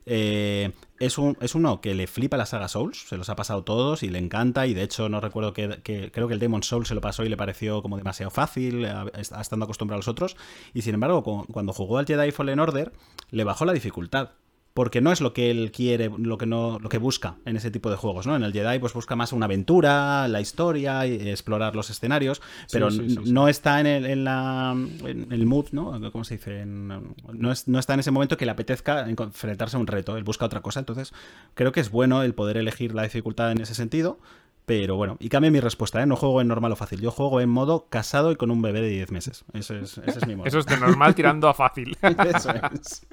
Eh, 0.07 0.71
es, 0.99 1.17
un, 1.17 1.37
es 1.41 1.55
uno 1.55 1.81
que 1.81 1.95
le 1.95 2.07
flipa 2.07 2.37
la 2.37 2.45
saga 2.45 2.67
Souls, 2.67 3.07
se 3.07 3.17
los 3.17 3.29
ha 3.29 3.35
pasado 3.35 3.63
todos 3.63 4.03
y 4.03 4.09
le 4.09 4.19
encanta. 4.19 4.67
Y 4.67 4.73
de 4.73 4.83
hecho, 4.83 5.09
no 5.09 5.19
recuerdo 5.21 5.53
que, 5.53 5.81
creo 6.11 6.27
que 6.27 6.33
el 6.33 6.39
Demon 6.39 6.63
Souls 6.63 6.87
se 6.87 6.95
lo 6.95 7.01
pasó 7.01 7.23
y 7.23 7.29
le 7.29 7.37
pareció 7.37 7.81
como 7.81 7.97
demasiado 7.97 8.29
fácil, 8.31 8.85
estando 9.17 9.65
acostumbrado 9.65 9.97
a 9.97 9.99
los 9.99 10.07
otros. 10.07 10.37
Y 10.73 10.81
sin 10.83 10.93
embargo, 10.93 11.23
cu- 11.23 11.45
cuando 11.51 11.73
jugó 11.73 11.97
al 11.97 12.05
Jedi 12.05 12.31
Fallen 12.31 12.59
Order, 12.59 12.91
le 13.31 13.43
bajó 13.43 13.65
la 13.65 13.73
dificultad 13.73 14.31
porque 14.75 14.99
no 14.99 15.13
es 15.13 15.21
lo 15.21 15.31
que 15.31 15.49
él 15.51 15.71
quiere, 15.71 16.11
lo 16.17 16.37
que 16.37 16.45
no, 16.45 16.79
lo 16.79 16.89
que 16.89 16.97
busca 16.97 17.37
en 17.45 17.55
ese 17.55 17.71
tipo 17.71 17.89
de 17.89 17.95
juegos, 17.95 18.27
¿no? 18.27 18.35
En 18.35 18.43
el 18.43 18.51
Jedi 18.51 18.77
pues 18.77 18.91
busca 18.93 19.15
más 19.15 19.31
una 19.31 19.45
aventura, 19.45 20.27
la 20.27 20.41
historia, 20.41 21.07
y 21.07 21.29
explorar 21.29 21.77
los 21.77 21.89
escenarios, 21.89 22.41
pero 22.73 22.91
sí, 22.91 23.09
sí, 23.09 23.17
sí. 23.23 23.31
no 23.31 23.47
está 23.47 23.79
en 23.79 23.87
el, 23.87 24.05
en 24.05 24.25
la 24.25 24.75
en 25.05 25.31
el 25.31 25.45
mood, 25.45 25.67
¿no? 25.71 26.11
¿Cómo 26.11 26.25
se 26.25 26.35
dice? 26.35 26.59
En- 26.59 26.89
no, 26.89 27.51
es- 27.53 27.69
no 27.69 27.79
está 27.79 27.93
en 27.93 28.01
ese 28.01 28.11
momento 28.11 28.35
que 28.35 28.43
le 28.45 28.51
apetezca 28.51 29.09
enfrentarse 29.09 29.77
a 29.77 29.79
un 29.79 29.87
reto, 29.87 30.17
él 30.17 30.25
busca 30.25 30.43
otra 30.45 30.61
cosa, 30.61 30.81
entonces 30.81 31.13
creo 31.53 31.71
que 31.71 31.79
es 31.79 31.89
bueno 31.89 32.21
el 32.21 32.33
poder 32.33 32.57
elegir 32.57 32.93
la 32.93 33.03
dificultad 33.03 33.51
en 33.53 33.61
ese 33.61 33.75
sentido. 33.75 34.19
Pero 34.65 34.95
bueno, 34.97 35.15
y 35.19 35.29
cambia 35.29 35.51
mi 35.51 35.59
respuesta, 35.59 36.01
¿eh? 36.01 36.07
No 36.07 36.15
juego 36.15 36.41
en 36.41 36.47
normal 36.47 36.71
o 36.71 36.75
fácil. 36.75 36.99
Yo 36.99 37.11
juego 37.11 37.39
en 37.39 37.47
modo 37.49 37.85
casado 37.87 38.31
y 38.31 38.35
con 38.35 38.49
un 38.49 38.63
bebé 38.63 38.81
de 38.81 38.89
10 38.89 39.11
meses. 39.11 39.45
Ese 39.53 39.79
es, 39.79 39.99
ese 39.99 40.17
es 40.19 40.27
mi 40.27 40.35
modo. 40.35 40.47
Eso 40.47 40.57
es 40.57 40.65
de 40.65 40.75
normal 40.77 41.13
tirando 41.13 41.47
a 41.47 41.53
fácil. 41.53 41.95
Eso 42.01 42.49
es. 42.73 43.05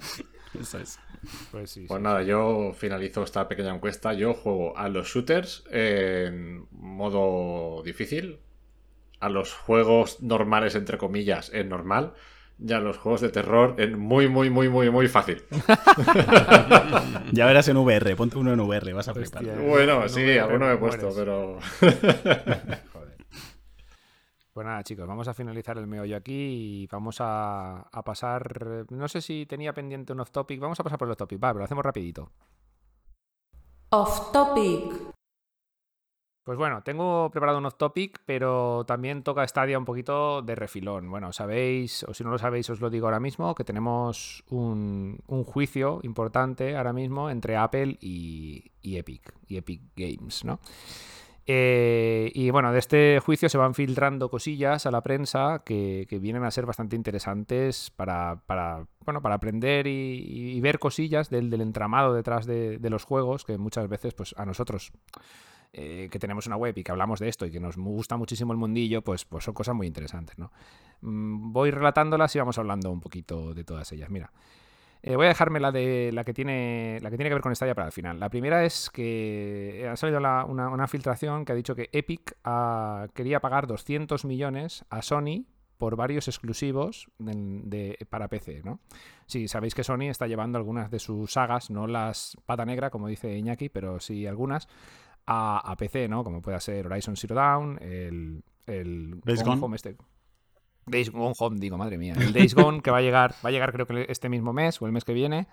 Eso 0.59 0.79
es. 0.79 0.99
Pues 1.51 1.71
sí. 1.71 1.85
Pues 1.87 1.99
sí. 1.99 2.03
nada, 2.03 2.23
yo 2.23 2.73
finalizo 2.75 3.23
esta 3.23 3.49
pequeña 3.49 3.75
encuesta. 3.75 4.13
Yo 4.13 4.35
juego 4.35 4.77
a 4.77 4.89
los 4.89 5.09
shooters 5.09 5.65
en 5.71 6.67
modo 6.73 7.83
difícil, 7.83 8.41
a 9.21 9.29
los 9.29 9.53
juegos 9.53 10.23
normales, 10.23 10.75
entre 10.75 10.99
comillas, 10.99 11.51
en 11.55 11.69
normal, 11.69 12.15
y 12.65 12.73
a 12.73 12.81
los 12.81 12.99
juegos 12.99 13.21
de 13.21 13.31
terror 13.31 13.75
en 13.79 13.99
muy, 13.99 14.29
muy, 14.29 14.51
muy, 14.51 14.69
muy, 14.69 14.91
muy 14.91 15.09
fácil. 15.09 15.43
ya 17.33 17.47
verás 17.47 17.69
en 17.69 17.77
VR, 17.77 18.15
ponte 18.17 18.39
uno 18.39 18.53
en 18.53 18.61
VR, 18.61 18.93
vas 18.93 19.09
a 19.09 19.15
flipar. 19.15 19.45
Bueno, 19.59 20.09
sí, 20.09 20.39
alguno 20.39 20.67
me 20.67 20.75
he 20.75 20.77
puesto, 20.77 21.11
pero. 21.15 21.59
Pues 24.53 24.67
nada, 24.67 24.83
chicos, 24.83 25.07
vamos 25.07 25.27
a 25.29 25.35
finalizar 25.35 25.79
el 25.79 25.87
meollo 25.87 26.15
aquí 26.15 26.83
y 26.83 26.87
vamos 26.89 27.17
a, 27.21 27.89
pasar. 28.05 28.85
No 28.91 29.09
sé 29.09 29.23
si 29.23 29.47
tenía 29.47 29.73
pendiente 29.73 30.13
un 30.13 30.21
off 30.21 30.31
topic. 30.31 30.61
Vamos 30.61 30.79
a 30.79 30.85
pasar 30.85 30.99
por 30.99 31.09
el 31.09 31.13
off 31.13 31.19
topic, 31.19 31.43
va, 31.43 31.49
pero 31.49 31.61
lo 31.61 31.65
hacemos 31.65 31.85
rapidito. 31.85 32.31
Off 33.91 34.31
topic. 34.31 35.13
Pues 36.45 36.59
bueno, 36.59 36.83
tengo 36.83 37.31
preparado 37.31 37.59
un 37.59 37.67
off 37.67 37.77
topic, 37.77 38.21
pero 38.27 38.85
también 38.85 39.23
toca 39.23 39.47
Stadia 39.47 39.79
un 39.79 39.87
poquito 39.87 40.43
de 40.43 40.55
refilón. 40.55 41.09
Bueno, 41.09 41.33
sabéis, 41.33 42.03
o 42.03 42.13
si 42.13 42.23
no 42.23 42.31
lo 42.31 42.39
sabéis, 42.39 42.69
os 42.69 42.81
lo 42.81 42.91
digo 42.91 43.07
ahora 43.07 43.21
mismo, 43.21 43.55
que 43.55 43.65
tenemos 43.65 44.45
un, 44.51 45.23
juicio 45.47 46.01
importante 46.03 46.77
ahora 46.77 46.93
mismo 46.93 47.31
entre 47.31 47.57
Apple 47.57 47.97
y, 48.01 48.73
y 48.83 48.99
Epic, 48.99 49.33
y 49.47 49.57
Epic 49.57 49.81
Games, 49.97 50.45
¿no? 50.45 50.59
Eh, 51.47 52.31
y 52.35 52.51
bueno, 52.51 52.73
de 52.73 52.79
este 52.79 53.19
juicio 53.21 53.49
se 53.49 53.59
van 53.59 53.75
filtrando 53.75 54.31
cosillas 54.31 54.87
a 54.87 54.91
la 54.93 55.03
prensa 55.03 55.63
que, 55.65 56.07
vienen 56.21 56.45
a 56.45 56.51
ser 56.51 56.67
bastante 56.67 56.95
interesantes 56.95 57.91
para, 57.91 58.43
bueno, 59.05 59.23
para 59.23 59.35
aprender 59.35 59.87
y, 59.89 60.61
ver 60.61 60.79
cosillas 60.79 61.31
del, 61.31 61.53
entramado 61.61 62.15
detrás 62.15 62.47
de, 62.47 62.79
los 62.91 63.05
juegos 63.05 63.45
que 63.45 63.59
muchas 63.59 63.89
veces 63.89 64.15
pues, 64.15 64.35
a 64.39 64.47
nosotros 64.47 64.93
eh, 65.73 66.09
que 66.13 66.19
tenemos 66.19 66.47
una 66.47 66.57
web 66.57 66.77
y 66.77 66.85
que 66.85 66.93
hablamos 66.93 67.19
de 67.19 67.29
esto 67.29 67.47
y 67.47 67.51
que 67.51 67.59
nos 67.59 67.77
gusta 67.77 68.17
muchísimo 68.17 68.53
el 68.53 68.59
mundillo, 68.59 69.03
pues, 69.03 69.25
pues 69.25 69.45
son 69.45 69.55
cosas 69.55 69.75
muy 69.75 69.87
interesantes. 69.87 70.39
¿no? 70.39 70.53
Mm, 71.01 71.53
voy 71.53 71.73
relatándolas 71.73 72.37
y 72.37 72.39
vamos 72.39 72.59
hablando 72.59 72.93
un 72.93 73.01
poquito 73.01 73.53
de 73.55 73.65
todas 73.65 73.91
ellas. 73.93 74.11
Mira. 74.11 74.31
Eh, 75.03 75.17
voy 75.17 75.27
a 75.27 75.31
dejarme 75.31 75.59
la 75.59 75.73
de 75.73 76.11
la 76.13 76.23
que 76.23 76.33
tiene 76.33 76.99
la 77.03 77.11
que 77.11 77.17
tiene 77.17 77.29
que 77.29 77.35
ver 77.35 77.43
con 77.43 77.55
Stadia 77.55 77.75
para 77.75 77.87
el 77.87 77.93
final. 77.93 78.21
La 78.21 78.31
primera 78.31 78.65
es 78.65 78.89
que 78.89 79.89
ha 79.91 79.97
salido 79.97 80.19
una, 80.19 80.87
filtración 80.87 81.45
que 81.45 81.53
ha 81.53 81.57
dicho 81.57 81.75
que 81.75 81.89
Epic 81.93 82.37
ah, 82.45 83.09
quería 83.13 83.41
pagar 83.41 83.67
200 83.67 84.25
millones 84.25 84.85
a 84.91 85.03
Sony 85.03 85.47
por 85.77 85.97
varios 85.97 86.29
exclusivos 86.29 87.09
de, 87.19 87.99
para 88.09 88.29
PC, 88.29 88.63
¿no? 88.65 88.79
Sí, 89.27 89.49
sabéis 89.49 89.75
que 89.75 89.83
Sony 89.83 90.03
está 90.03 90.29
llevando 90.29 90.57
algunas 90.57 90.93
de 90.93 91.01
sus 91.01 91.33
sagas, 91.33 91.71
no 91.71 91.89
las 91.89 92.37
pata 92.47 92.65
negra, 92.65 92.91
como 92.91 93.09
dice 93.09 93.37
Iñaki, 93.37 93.69
pero 93.69 93.99
sí 93.99 94.29
algunas, 94.29 94.69
a, 95.27 95.75
PC, 95.77 96.07
¿no? 96.07 96.23
Como 96.23 96.41
puede 96.41 96.61
ser 96.61 96.87
Horizon 96.87 97.17
Zero 97.17 97.35
Dawn, 97.35 97.79
el, 97.83 98.45
el 98.67 99.21
Home 99.45 99.75
este. 99.75 99.97
Days 100.87 101.11
Gone 101.11 101.35
Home, 101.39 101.59
digo, 101.59 101.79
madre 101.79 101.99
mía. 101.99 102.15
El 102.19 102.33
Days 102.33 102.55
Gone 102.55 102.81
que 102.81 102.91
va 102.91 102.99
a 102.99 103.03
llegar, 103.03 103.35
va 103.45 103.49
a 103.49 103.53
llegar 103.53 103.73
creo 103.73 103.87
que 103.87 104.07
este 104.09 104.29
mismo 104.29 104.53
mes 104.53 104.81
o 104.81 104.87
el 104.87 104.93
mes 104.93 105.05
que 105.05 105.13
viene. 105.13 105.47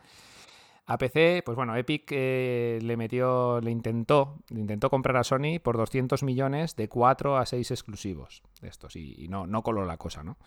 A 0.86 0.98
PC, 0.98 1.44
pues 1.46 1.56
bueno, 1.56 1.76
Epic 1.76 2.08
eh, 2.10 2.80
le 2.82 2.98
metió, 2.98 3.62
le 3.62 3.70
intentó, 3.70 4.40
le 4.50 4.60
intentó 4.60 4.90
comprar 4.90 5.18
a 5.18 5.24
Sony 5.24 5.60
por 5.62 5.78
200 5.78 6.24
millones 6.24 6.76
de 6.76 6.90
4 6.90 7.38
a 7.38 7.46
6 7.46 7.70
exclusivos 7.70 8.42
de 8.60 8.70
estos 8.70 8.96
y, 8.96 9.28
no, 9.30 9.46
no 9.46 9.62
coló 9.62 9.86
la 9.86 9.98
cosa, 9.98 10.24
¿no? 10.24 10.38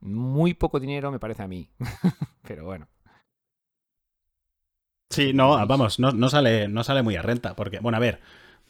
Muy 0.00 0.54
poco 0.54 0.78
dinero 0.78 1.10
me 1.10 1.18
parece 1.18 1.42
a 1.42 1.48
mí, 1.48 1.68
pero 2.46 2.64
bueno. 2.64 2.86
Sí, 5.10 5.32
no, 5.32 5.66
vamos, 5.66 5.98
no, 5.98 6.12
no, 6.12 6.30
sale, 6.30 6.68
no 6.68 6.84
sale 6.84 7.02
muy 7.02 7.16
a 7.16 7.22
renta, 7.22 7.56
porque, 7.56 7.80
bueno, 7.80 7.96
a 7.96 8.00
ver, 8.00 8.20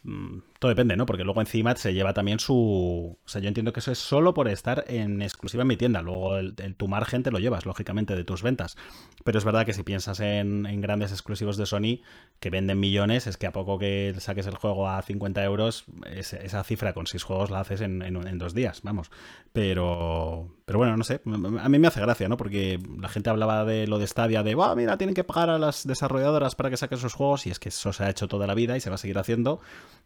Mm, 0.04 0.38
todo 0.58 0.70
depende, 0.70 0.96
¿no? 0.96 1.06
Porque 1.06 1.22
luego 1.22 1.40
encima 1.40 1.76
se 1.76 1.94
lleva 1.94 2.12
también 2.14 2.40
su... 2.40 3.16
O 3.24 3.28
sea, 3.28 3.40
yo 3.40 3.46
entiendo 3.46 3.72
que 3.72 3.78
eso 3.78 3.92
es 3.92 3.98
solo 3.98 4.34
por 4.34 4.48
estar 4.48 4.84
en 4.88 5.22
exclusiva 5.22 5.62
en 5.62 5.68
mi 5.68 5.76
tienda. 5.76 6.02
Luego 6.02 6.36
el, 6.36 6.54
tu 6.76 6.88
margen 6.88 7.22
te 7.22 7.30
lo 7.30 7.38
llevas, 7.38 7.64
lógicamente, 7.64 8.16
de 8.16 8.24
tus 8.24 8.42
ventas. 8.42 8.76
Pero 9.22 9.38
es 9.38 9.44
verdad 9.44 9.64
que 9.64 9.72
si 9.72 9.84
piensas 9.84 10.18
en, 10.18 10.64
grandes 10.80 11.12
exclusivos 11.12 11.56
de 11.58 11.66
Sony 11.66 12.00
que 12.40 12.50
venden 12.50 12.80
millones, 12.80 13.28
es 13.28 13.36
que 13.36 13.46
a 13.46 13.52
poco 13.52 13.78
que 13.78 14.14
saques 14.18 14.48
el 14.48 14.56
juego 14.56 14.88
a 14.88 15.00
50 15.00 15.44
euros, 15.44 15.84
esa 16.10 16.64
cifra 16.64 16.92
con 16.92 17.06
6 17.06 17.22
juegos 17.22 17.50
la 17.50 17.60
haces 17.60 17.80
en, 17.80 18.02
en, 18.02 18.38
dos 18.38 18.52
días, 18.52 18.80
vamos. 18.82 19.12
Pero, 19.52 20.48
pero 20.64 20.78
bueno, 20.78 20.96
no 20.96 21.04
sé. 21.04 21.20
A 21.60 21.68
mí 21.68 21.78
me 21.78 21.86
hace 21.86 22.00
gracia, 22.00 22.28
¿no? 22.28 22.36
Porque 22.36 22.80
la 23.00 23.08
gente 23.08 23.30
hablaba 23.30 23.64
de 23.64 23.86
lo 23.86 24.00
de 24.00 24.08
Stadia, 24.08 24.42
de, 24.42 24.56
va, 24.56 24.74
mira, 24.74 24.98
tienen 24.98 25.14
que 25.14 25.22
pagar 25.22 25.50
a 25.50 25.58
las 25.58 25.86
desarrolladoras 25.86 26.56
para 26.56 26.68
que 26.68 26.76
saquen 26.76 26.98
sus 26.98 27.14
juegos. 27.14 27.46
Y 27.46 27.50
es 27.50 27.60
que 27.60 27.68
eso 27.68 27.92
se 27.92 28.02
ha 28.02 28.10
hecho 28.10 28.26
toda 28.26 28.48
la 28.48 28.54
vida 28.54 28.76
y 28.76 28.80
se 28.80 28.90
va 28.90 28.96
a 28.96 28.98
seguir 28.98 29.18
haciendo. 29.18 29.60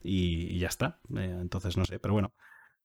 Y, 0.04 0.41
y 0.50 0.58
ya 0.58 0.68
está. 0.68 1.00
Eh, 1.16 1.38
entonces, 1.40 1.76
no 1.76 1.84
sé, 1.84 1.98
pero 1.98 2.14
bueno. 2.14 2.32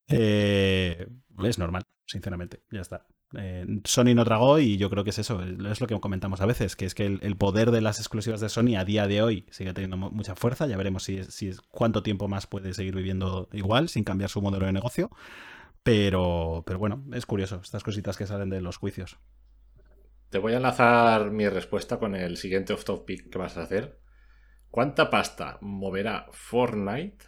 Eh, 0.08 1.06
es 1.44 1.58
normal, 1.58 1.84
sinceramente, 2.06 2.62
ya 2.70 2.80
está. 2.80 3.06
Eh, 3.36 3.66
Sony 3.84 4.14
no 4.14 4.24
tragó 4.24 4.58
y 4.58 4.78
yo 4.78 4.88
creo 4.88 5.04
que 5.04 5.10
es 5.10 5.18
eso, 5.18 5.42
es 5.42 5.80
lo 5.80 5.86
que 5.86 6.00
comentamos 6.00 6.40
a 6.40 6.46
veces, 6.46 6.76
que 6.76 6.86
es 6.86 6.94
que 6.94 7.04
el, 7.04 7.36
poder 7.36 7.70
de 7.70 7.82
las 7.82 7.98
exclusivas 7.98 8.40
de 8.40 8.48
Sony 8.48 8.76
a 8.78 8.86
día 8.86 9.06
de 9.06 9.20
hoy 9.20 9.46
sigue 9.50 9.74
teniendo 9.74 9.98
mucha 9.98 10.34
fuerza, 10.34 10.66
ya 10.66 10.78
veremos 10.78 11.02
si, 11.02 11.22
si 11.24 11.52
cuánto 11.70 12.02
tiempo 12.02 12.26
más 12.26 12.46
puede 12.46 12.72
seguir 12.72 12.94
viviendo 12.94 13.50
igual 13.52 13.90
sin 13.90 14.04
cambiar 14.04 14.30
su 14.30 14.40
modelo 14.40 14.64
de 14.64 14.72
negocio, 14.72 15.10
pero, 15.82 16.62
pero 16.66 16.78
bueno, 16.78 17.04
es 17.12 17.26
curioso 17.26 17.60
estas 17.62 17.84
cositas 17.84 18.16
que 18.16 18.26
salen 18.26 18.48
de 18.48 18.62
los 18.62 18.78
juicios. 18.78 19.18
Te 20.30 20.38
voy 20.38 20.54
a 20.54 20.56
enlazar 20.56 21.30
mi 21.30 21.48
respuesta 21.48 21.98
con 21.98 22.14
el 22.14 22.38
siguiente 22.38 22.72
off-topic 22.72 23.30
que 23.30 23.38
vas 23.38 23.58
a 23.58 23.62
hacer. 23.62 24.00
¿Cuánta 24.70 25.08
pasta 25.08 25.58
moverá 25.60 26.26
Fortnite 26.32 27.24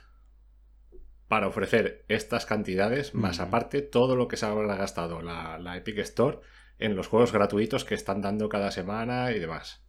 para 1.31 1.47
ofrecer 1.47 2.05
estas 2.09 2.44
cantidades, 2.44 3.15
más 3.15 3.39
aparte 3.39 3.82
todo 3.82 4.16
lo 4.16 4.27
que 4.27 4.36
se 4.36 4.47
habrá 4.47 4.74
gastado 4.74 5.23
la, 5.23 5.77
Epic 5.77 5.98
Store 5.98 6.40
en 6.81 6.97
los 6.97 7.07
juegos 7.07 7.31
gratuitos 7.31 7.85
que 7.85 7.94
están 7.94 8.20
dando 8.20 8.48
cada 8.48 8.73
semana 8.73 9.31
y 9.31 9.39
demás? 9.39 9.81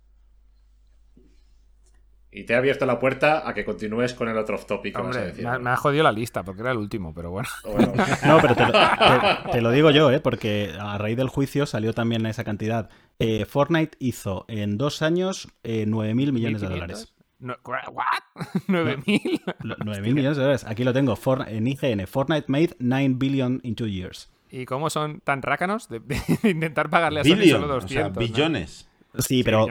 Y 2.29 2.43
te 2.43 2.53
he 2.53 2.55
abierto 2.55 2.85
la 2.85 2.99
puerta 2.99 3.49
a 3.49 3.55
que 3.55 3.65
continúes 3.65 4.13
con 4.13 4.29
el 4.29 4.37
otro 4.37 4.53
off 4.53 4.67
topic 4.67 4.95
a 4.95 5.01
decir. 5.01 5.47
Me, 5.47 5.71
ha 5.71 5.75
jodido 5.77 6.03
la 6.03 6.11
lista 6.11 6.43
porque 6.43 6.61
era 6.61 6.73
el 6.73 6.77
último, 6.77 7.11
pero 7.11 7.31
bueno. 7.31 7.49
no, 8.27 8.39
pero 8.39 8.55
te 9.51 9.61
lo, 9.61 9.71
digo 9.71 9.89
yo, 9.89 10.11
¿eh? 10.11 10.19
porque 10.19 10.75
a 10.79 10.99
raíz 10.99 11.17
del 11.17 11.29
juicio 11.29 11.65
salió 11.65 11.91
también 11.93 12.23
esa 12.27 12.43
cantidad. 12.43 12.91
Eh, 13.17 13.45
Fortnite 13.45 13.97
hizo 13.97 14.45
en 14.47 14.77
dos 14.77 15.01
años 15.01 15.47
eh, 15.63 15.87
9.000 15.87 16.31
millones 16.33 16.61
de 16.61 16.69
dólares. 16.69 17.15
No, 17.41 17.55
¿What? 17.65 18.05
¿9.000? 18.67 19.41
9.000 19.63 20.01
millones 20.13 20.37
de 20.37 20.43
dólares. 20.43 20.65
Aquí 20.65 20.83
lo 20.83 20.93
tengo 20.93 21.17
en 21.47 21.67
IGN. 21.67 22.05
Fortnite 22.07 22.45
made 22.47 22.75
9 22.79 23.15
billion 23.17 23.59
in 23.63 23.75
two 23.75 23.87
years. 23.87 24.31
¿Y 24.51 24.65
cómo 24.65 24.89
son 24.89 25.21
tan 25.21 25.41
rácanos 25.41 25.89
de, 25.89 26.01
intentar 26.43 26.89
pagarle 26.89 27.21
a 27.21 27.23
Sony 27.23 27.49
solo 27.49 27.67
200? 27.67 27.83
O 27.85 27.87
sea, 27.87 28.09
billones. 28.09 28.90
Sí, 29.17 29.43
pero, 29.43 29.67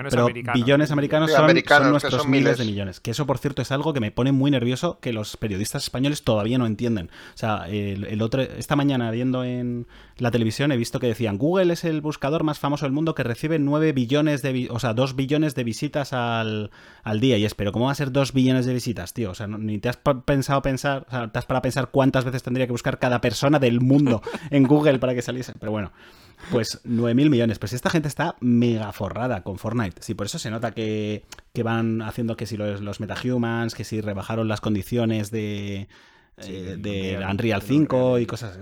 billones 0.53 0.91
americanos, 0.91 1.31
son, 1.31 1.91
nuestros 1.91 2.29
miles 2.29 2.59
de 2.59 2.67
millones. 2.67 3.01
Que 3.01 3.13
eso, 3.13 3.27
por 3.27 3.39
cierto, 3.39 3.63
es 3.63 3.73
algo 3.73 3.95
que 3.95 4.01
me 4.01 4.11
pone 4.11 4.33
muy 4.33 4.51
nervioso 4.51 4.99
que 5.01 5.15
los 5.15 5.39
periodistas 5.39 5.85
españoles 5.85 6.25
todavía 6.25 6.59
no 6.59 6.67
entienden. 6.67 7.11
O 7.35 7.39
sea, 7.39 7.67
el, 7.69 8.21
otro, 8.21 8.43
esta 8.43 8.77
mañana 8.77 9.11
viendo 9.11 9.43
en 9.43 9.87
la 10.19 10.31
televisión 10.31 10.73
he 10.73 10.77
visto 10.77 11.01
que 11.01 11.07
decían 11.07 11.39
Google 11.39 11.73
es 11.73 11.85
el 11.85 12.03
buscador 12.03 12.45
más 12.45 12.59
famoso 12.59 12.85
del 12.85 12.93
mundo 12.93 13.15
que 13.15 13.23
recibe 13.23 13.59
9 13.59 13.93
billones 13.93 14.43
de, 14.43 14.69
o 14.71 14.79
sea, 14.79 14.93
2 14.93 15.17
billones 15.17 15.55
de 15.55 15.65
visitas 15.65 16.13
al, 16.13 16.71
día. 17.19 17.39
Y 17.39 17.47
es, 17.47 17.55
pero 17.55 17.73
¿cómo 17.73 17.87
va 17.87 17.93
a 17.93 17.95
ser 17.95 18.13
2 18.13 18.35
billones 18.35 18.67
de 18.67 18.75
visitas, 18.75 19.15
tío? 19.15 19.31
O 19.31 19.35
sea, 19.35 19.47
ni 19.47 19.79
te 19.79 19.89
has 19.89 19.99
pensado 20.27 20.61
pensar, 20.61 21.07
o 21.09 21.11
sea, 21.11 21.29
te 21.33 21.39
has 21.39 21.47
para 21.47 21.63
pensar 21.63 21.89
cuántas 21.91 22.25
veces 22.25 22.43
tendría 22.43 22.67
que 22.67 22.73
buscar 22.73 22.99
cada 22.99 23.23
persona 23.23 23.59
del 23.59 23.81
mundo 23.81 24.21
en 24.51 24.65
Google 24.65 24.99
para 24.99 25.15
que 25.15 25.23
saliese. 25.23 25.55
Pero 25.59 25.73
bueno. 25.73 25.93
Pues 26.51 26.83
9.000 26.85 27.31
millones. 27.31 27.59
Pues 27.59 27.73
esta 27.73 27.91
gente 27.91 28.09
está 28.09 28.37
mega 28.41 28.93
forrada 28.93 29.43
con 29.43 29.59
Fortnite. 29.59 30.03
Sí, 30.03 30.15
por 30.15 30.27
eso 30.27 30.39
se 30.39 30.51
nota 30.51 30.73
que, 30.73 31.25
van 31.63 32.03
haciendo 32.03 32.37
que 32.37 32.47
si 32.47 32.57
los, 32.57 32.81
los, 32.81 33.01
metahumans, 33.01 33.75
que 33.75 33.85
si 33.85 34.01
rebajaron 34.01 34.49
las 34.49 34.61
condiciones 34.61 35.31
de, 35.31 35.89
eh, 36.39 36.77
de 36.79 37.25
Unreal 37.29 37.63
5 37.63 38.19
y 38.19 38.27
cosas. 38.27 38.59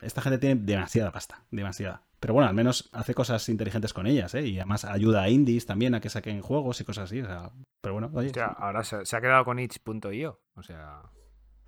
esta 0.00 0.22
gente 0.22 0.38
tiene 0.38 0.60
demasiada 0.60 1.10
pasta, 1.10 1.42
demasiada. 1.50 2.02
Pero 2.20 2.34
bueno, 2.34 2.48
al 2.48 2.54
menos 2.54 2.88
hace 2.92 3.14
cosas 3.14 3.48
inteligentes 3.48 3.92
con 3.92 4.06
ellas, 4.06 4.32
¿eh? 4.34 4.46
Y 4.46 4.58
además 4.58 4.84
ayuda 4.84 5.22
a 5.22 5.28
indies 5.28 5.66
también 5.66 5.96
a 5.96 6.00
que 6.00 6.08
saquen 6.08 6.40
juegos 6.40 6.80
y 6.80 6.84
cosas 6.84 7.04
así. 7.04 7.20
O 7.20 7.26
sea, 7.26 7.50
pero 7.80 7.94
bueno, 7.94 8.10
oye. 8.14 8.30
ahora 8.58 8.84
se, 8.84 9.04
se, 9.04 9.16
ha 9.16 9.20
quedado 9.20 9.44
con 9.44 9.58
itch.io. 9.58 10.40
O 10.54 10.62
sea 10.62 11.02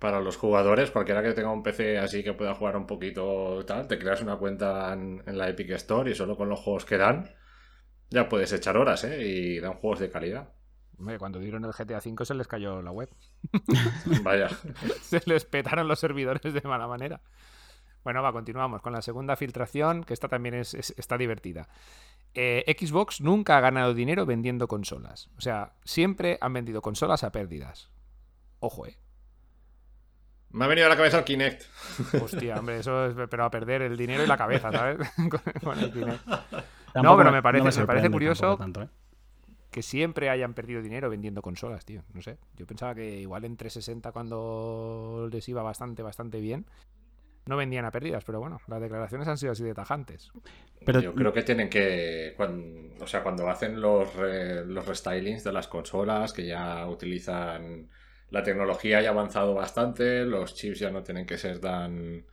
para 0.05 0.21
los 0.21 0.37
jugadores, 0.37 0.91
cualquiera 0.91 1.23
que 1.23 1.33
tenga 1.33 1.51
un 1.51 1.63
PC 1.63 1.97
así 1.97 2.23
que 2.23 2.33
pueda 2.33 2.53
jugar 2.53 2.77
un 2.77 2.85
poquito 2.85 3.65
tal, 3.65 3.87
te 3.87 3.97
creas 3.97 4.21
una 4.21 4.37
cuenta 4.37 4.93
en, 4.93 5.23
la 5.25 5.49
Epic 5.49 5.71
Store 5.71 6.11
y 6.11 6.13
solo 6.13 6.37
con 6.37 6.47
los 6.47 6.59
juegos 6.59 6.85
que 6.85 6.95
dan, 6.95 7.33
ya 8.11 8.29
puedes 8.29 8.53
echar 8.53 8.77
horas, 8.77 9.03
¿eh? 9.03 9.25
Y 9.25 9.59
dan 9.59 9.73
juegos 9.73 9.97
de 10.01 10.11
calidad. 10.11 10.53
cuando 11.17 11.39
dieron 11.39 11.65
el 11.65 11.71
GTA 11.71 11.97
V 12.05 12.23
se 12.23 12.35
les 12.35 12.47
cayó 12.47 12.83
la 12.83 12.91
web. 12.91 13.09
Vaya. 14.21 14.47
se 15.01 15.23
les 15.25 15.43
petaron 15.43 15.87
los 15.87 15.97
servidores 15.97 16.53
de 16.53 16.61
mala 16.61 16.87
manera. 16.87 17.19
Bueno, 18.03 18.21
va, 18.21 18.31
continuamos 18.31 18.83
con 18.83 18.93
la 18.93 19.01
segunda 19.01 19.35
filtración, 19.35 20.03
que 20.03 20.13
esta 20.13 20.27
también 20.27 20.53
es, 20.53 20.75
está 20.75 21.17
divertida. 21.17 21.67
Eh, 22.35 22.63
Xbox 22.79 23.21
nunca 23.21 23.57
ha 23.57 23.61
ganado 23.61 23.95
dinero 23.95 24.27
vendiendo 24.27 24.67
consolas. 24.67 25.31
O 25.35 25.41
sea, 25.41 25.73
siempre 25.83 26.37
han 26.41 26.53
vendido 26.53 26.83
consolas 26.83 27.23
a 27.23 27.31
pérdidas. 27.31 27.89
Ojo, 28.59 28.85
eh. 28.85 28.99
Me 30.55 30.65
ha 30.65 30.67
venido 30.67 30.87
a 30.87 30.89
la 30.89 30.95
cabeza 30.95 31.19
el 31.19 31.23
Kinect. 31.25 31.63
Hostia, 32.21 32.55
hombre, 32.59 32.79
eso 32.79 33.07
es 33.07 33.15
pero 33.29 33.43
a 33.45 33.51
perder 33.51 33.81
el 33.83 33.97
dinero 33.97 34.23
y 34.23 34.27
la 34.27 34.37
cabeza, 34.37 34.71
¿sabes? 34.71 34.97
con, 35.63 35.79
el 35.79 35.91
Kinect. 35.91 36.21
Tampoco 36.93 37.17
pero 37.17 37.31
me 37.31 37.41
parece- 37.41 37.79
me 37.81 37.85
parece 37.85 38.09
curioso 38.09 38.57
tanto, 38.57 38.81
¿eh? 38.83 38.87
que 39.71 39.81
siempre 39.81 40.29
hayan 40.29 40.53
perdido 40.53 40.81
dinero 40.81 41.09
vendiendo 41.09 41.41
consolas, 41.41 41.83
tío. 41.83 42.03
No 42.13 42.21
sé. 42.21 42.37
Yo 42.55 42.65
pensaba 42.65 42.95
que 42.95 43.19
igual 43.19 43.43
en 43.43 43.57
360 43.57 44.13
cuando 44.13 45.27
les 45.29 45.49
iba 45.49 45.61
bastante, 45.61 46.01
bastante 46.01 46.39
bien, 46.39 46.65
no 47.45 47.57
vendían 47.57 47.83
a 47.83 47.91
pérdidas, 47.91 48.23
pero 48.23 48.39
bueno, 48.39 48.61
las 48.67 48.79
declaraciones 48.81 49.27
han 49.27 49.37
sido 49.37 49.51
así 49.51 49.63
de 49.63 49.73
tajantes. 49.73 50.31
Pero- 50.85 51.01
Yo 51.01 51.13
creo 51.13 51.33
que 51.33 51.43
tienen 51.43 51.69
que. 51.69 52.33
o 53.01 53.05
sea, 53.07 53.21
cuando 53.21 53.49
hacen 53.49 53.81
los, 53.81 54.15
re- 54.15 54.65
los 54.65 54.85
restylings 54.87 55.43
de 55.43 55.51
las 55.51 55.67
consolas, 55.67 56.31
que 56.31 56.45
ya 56.45 56.87
utilizan. 56.87 57.89
La 58.35 58.43
tecnología 58.43 59.01
ya 59.01 59.07
ha 59.07 59.11
avanzado 59.13 59.53
bastante, 59.53 60.25
los 60.25 60.53
chips 60.53 60.79
ya 60.79 60.91
no 60.91 61.01
tienen 61.01 61.25
que 61.25 61.37
ser 61.37 61.61
tan. 61.61 62.25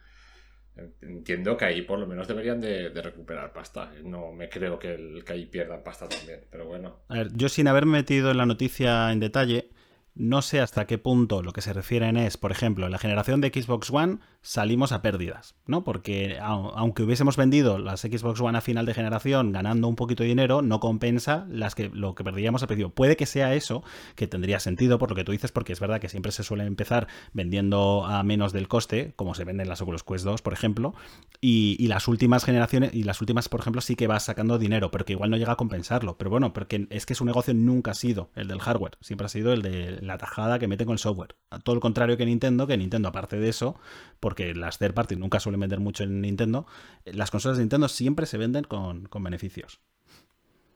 Entiendo 1.00 1.56
que 1.56 1.64
ahí 1.64 1.82
por 1.82 1.96
lo 2.00 2.08
menos 2.08 2.26
deberían 2.26 2.60
de, 2.60 2.88
recuperar 2.88 3.52
pasta. 3.52 3.92
No 4.02 4.32
me 4.32 4.48
creo 4.48 4.80
que, 4.80 4.94
el, 4.94 5.22
que 5.24 5.34
ahí 5.34 5.46
pierdan 5.46 5.84
pasta 5.84 6.08
también, 6.08 6.40
pero 6.50 6.66
bueno. 6.66 7.04
A 7.06 7.18
ver, 7.18 7.28
yo 7.34 7.48
sin 7.48 7.68
haberme 7.68 7.98
metido 7.98 8.32
en 8.32 8.38
la 8.38 8.46
noticia 8.46 9.12
en 9.12 9.20
detalle, 9.20 9.70
no 10.14 10.42
sé 10.42 10.60
hasta 10.60 10.86
qué 10.86 10.98
punto 10.98 11.42
lo 11.42 11.52
que 11.52 11.62
se 11.62 11.72
refieren 11.72 12.16
es, 12.16 12.36
por 12.36 12.52
ejemplo, 12.52 12.84
en 12.86 12.92
la 12.92 12.98
generación 12.98 13.40
de 13.40 13.48
Xbox 13.48 13.90
One 13.90 14.18
salimos 14.42 14.92
a 14.92 15.00
pérdidas, 15.02 15.54
¿no? 15.66 15.84
Porque 15.84 16.38
au- 16.40 16.72
aunque 16.74 17.02
hubiésemos 17.02 17.36
vendido 17.36 17.78
las 17.78 18.00
Xbox 18.02 18.40
One 18.40 18.58
a 18.58 18.60
final 18.60 18.84
de 18.86 18.92
generación 18.94 19.52
ganando 19.52 19.88
un 19.88 19.96
poquito 19.96 20.22
de 20.22 20.28
dinero, 20.28 20.60
no 20.60 20.80
compensa 20.80 21.46
las 21.48 21.74
que, 21.74 21.88
lo 21.88 22.14
que 22.14 22.24
perdíamos 22.24 22.60
al 22.62 22.68
principio. 22.68 22.90
Puede 22.90 23.16
que 23.16 23.24
sea 23.24 23.54
eso, 23.54 23.82
que 24.16 24.26
tendría 24.26 24.60
sentido 24.60 24.98
por 24.98 25.08
lo 25.10 25.16
que 25.16 25.24
tú 25.24 25.32
dices, 25.32 25.52
porque 25.52 25.72
es 25.72 25.80
verdad 25.80 26.00
que 26.00 26.08
siempre 26.08 26.32
se 26.32 26.42
suele 26.42 26.64
empezar 26.66 27.06
vendiendo 27.32 28.04
a 28.04 28.22
menos 28.22 28.52
del 28.52 28.68
coste, 28.68 29.12
como 29.16 29.34
se 29.34 29.44
venden 29.44 29.68
las 29.68 29.80
Oculus 29.80 30.02
Quest 30.04 30.24
2, 30.24 30.42
por 30.42 30.52
ejemplo, 30.52 30.94
y, 31.40 31.76
y 31.78 31.86
las 31.86 32.06
últimas 32.08 32.44
generaciones, 32.44 32.92
y 32.94 33.04
las 33.04 33.20
últimas, 33.20 33.48
por 33.48 33.60
ejemplo, 33.60 33.80
sí 33.80 33.96
que 33.96 34.06
vas 34.08 34.24
sacando 34.24 34.58
dinero, 34.58 34.90
pero 34.90 35.04
que 35.04 35.12
igual 35.14 35.30
no 35.30 35.36
llega 35.36 35.52
a 35.52 35.56
compensarlo. 35.56 36.18
Pero 36.18 36.30
bueno, 36.30 36.52
porque 36.52 36.86
es 36.90 37.06
que 37.06 37.14
su 37.14 37.24
negocio 37.24 37.54
nunca 37.54 37.92
ha 37.92 37.94
sido 37.94 38.30
el 38.34 38.48
del 38.48 38.60
hardware, 38.60 38.98
siempre 39.00 39.26
ha 39.26 39.28
sido 39.28 39.52
el 39.52 39.62
de 39.62 40.01
la 40.06 40.18
tajada 40.18 40.58
que 40.58 40.68
mete 40.68 40.84
con 40.84 40.92
el 40.92 40.98
software. 40.98 41.36
A 41.50 41.58
todo 41.58 41.74
el 41.74 41.80
contrario 41.80 42.16
que 42.16 42.26
Nintendo, 42.26 42.66
que 42.66 42.76
Nintendo, 42.76 43.08
aparte 43.08 43.36
de 43.36 43.48
eso, 43.48 43.78
porque 44.20 44.54
las 44.54 44.78
third 44.78 44.94
party 44.94 45.16
nunca 45.16 45.40
suelen 45.40 45.60
vender 45.60 45.80
mucho 45.80 46.04
en 46.04 46.20
Nintendo, 46.20 46.66
eh, 47.04 47.12
las 47.12 47.30
consolas 47.30 47.58
de 47.58 47.64
Nintendo 47.64 47.88
siempre 47.88 48.26
se 48.26 48.38
venden 48.38 48.64
con, 48.64 49.06
con 49.06 49.22
beneficios. 49.22 49.80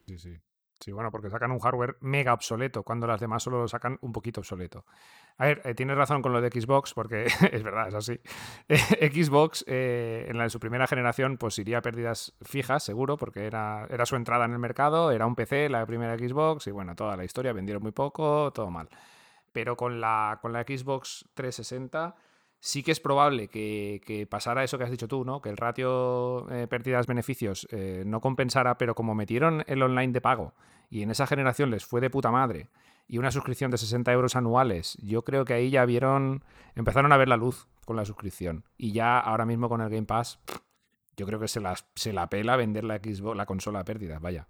Sí, 0.06 0.18
sí. 0.18 0.38
Sí, 0.80 0.92
bueno, 0.92 1.10
porque 1.10 1.30
sacan 1.30 1.52
un 1.52 1.58
hardware 1.58 1.96
mega 2.00 2.34
obsoleto, 2.34 2.82
cuando 2.82 3.06
las 3.06 3.18
demás 3.18 3.42
solo 3.42 3.62
lo 3.62 3.68
sacan 3.68 3.98
un 4.02 4.12
poquito 4.12 4.40
obsoleto. 4.40 4.84
A 5.38 5.46
ver, 5.46 5.62
eh, 5.64 5.74
tienes 5.74 5.96
razón 5.96 6.20
con 6.20 6.32
lo 6.32 6.40
de 6.42 6.50
Xbox, 6.50 6.92
porque 6.92 7.24
es 7.52 7.62
verdad, 7.62 7.88
es 7.88 7.94
así. 7.94 8.20
Xbox, 8.68 9.64
eh, 9.66 10.26
en 10.28 10.36
la 10.36 10.44
de 10.44 10.50
su 10.50 10.60
primera 10.60 10.86
generación, 10.86 11.38
pues 11.38 11.58
iría 11.58 11.78
a 11.78 11.82
pérdidas 11.82 12.34
fijas, 12.42 12.82
seguro, 12.82 13.16
porque 13.16 13.46
era, 13.46 13.86
era 13.90 14.04
su 14.04 14.16
entrada 14.16 14.44
en 14.44 14.52
el 14.52 14.58
mercado, 14.58 15.10
era 15.12 15.26
un 15.26 15.34
PC, 15.34 15.70
la 15.70 15.84
primera 15.86 16.16
Xbox, 16.18 16.66
y 16.66 16.72
bueno, 16.72 16.94
toda 16.94 17.16
la 17.16 17.24
historia, 17.24 17.54
vendieron 17.54 17.82
muy 17.82 17.92
poco, 17.92 18.52
todo 18.52 18.70
mal. 18.70 18.88
Pero 19.56 19.74
con 19.74 20.02
la, 20.02 20.38
con 20.42 20.52
la 20.52 20.64
Xbox 20.64 21.24
360 21.32 22.14
sí 22.60 22.82
que 22.82 22.92
es 22.92 23.00
probable 23.00 23.48
que, 23.48 24.02
que 24.04 24.26
pasara 24.26 24.62
eso 24.62 24.76
que 24.76 24.84
has 24.84 24.90
dicho 24.90 25.08
tú, 25.08 25.24
¿no? 25.24 25.40
Que 25.40 25.48
el 25.48 25.56
ratio 25.56 26.46
eh, 26.50 26.66
pérdidas-beneficios 26.66 27.66
eh, 27.70 28.02
no 28.04 28.20
compensara, 28.20 28.76
pero 28.76 28.94
como 28.94 29.14
metieron 29.14 29.64
el 29.66 29.82
online 29.82 30.12
de 30.12 30.20
pago 30.20 30.52
y 30.90 31.00
en 31.00 31.10
esa 31.10 31.26
generación 31.26 31.70
les 31.70 31.86
fue 31.86 32.02
de 32.02 32.10
puta 32.10 32.30
madre 32.30 32.68
y 33.08 33.16
una 33.16 33.30
suscripción 33.30 33.70
de 33.70 33.78
60 33.78 34.12
euros 34.12 34.36
anuales, 34.36 34.98
yo 35.00 35.22
creo 35.24 35.46
que 35.46 35.54
ahí 35.54 35.70
ya 35.70 35.86
vieron, 35.86 36.44
empezaron 36.74 37.10
a 37.12 37.16
ver 37.16 37.28
la 37.28 37.38
luz 37.38 37.66
con 37.86 37.96
la 37.96 38.04
suscripción. 38.04 38.64
Y 38.76 38.92
ya 38.92 39.18
ahora 39.18 39.46
mismo 39.46 39.70
con 39.70 39.80
el 39.80 39.88
Game 39.88 40.04
Pass, 40.04 40.38
yo 41.16 41.24
creo 41.24 41.40
que 41.40 41.48
se, 41.48 41.62
las, 41.62 41.86
se 41.94 42.12
la 42.12 42.28
pela 42.28 42.56
vender 42.56 42.84
la 42.84 42.98
Xbox, 42.98 43.34
la 43.38 43.46
consola 43.46 43.80
a 43.80 43.84
pérdidas, 43.84 44.20
vaya. 44.20 44.48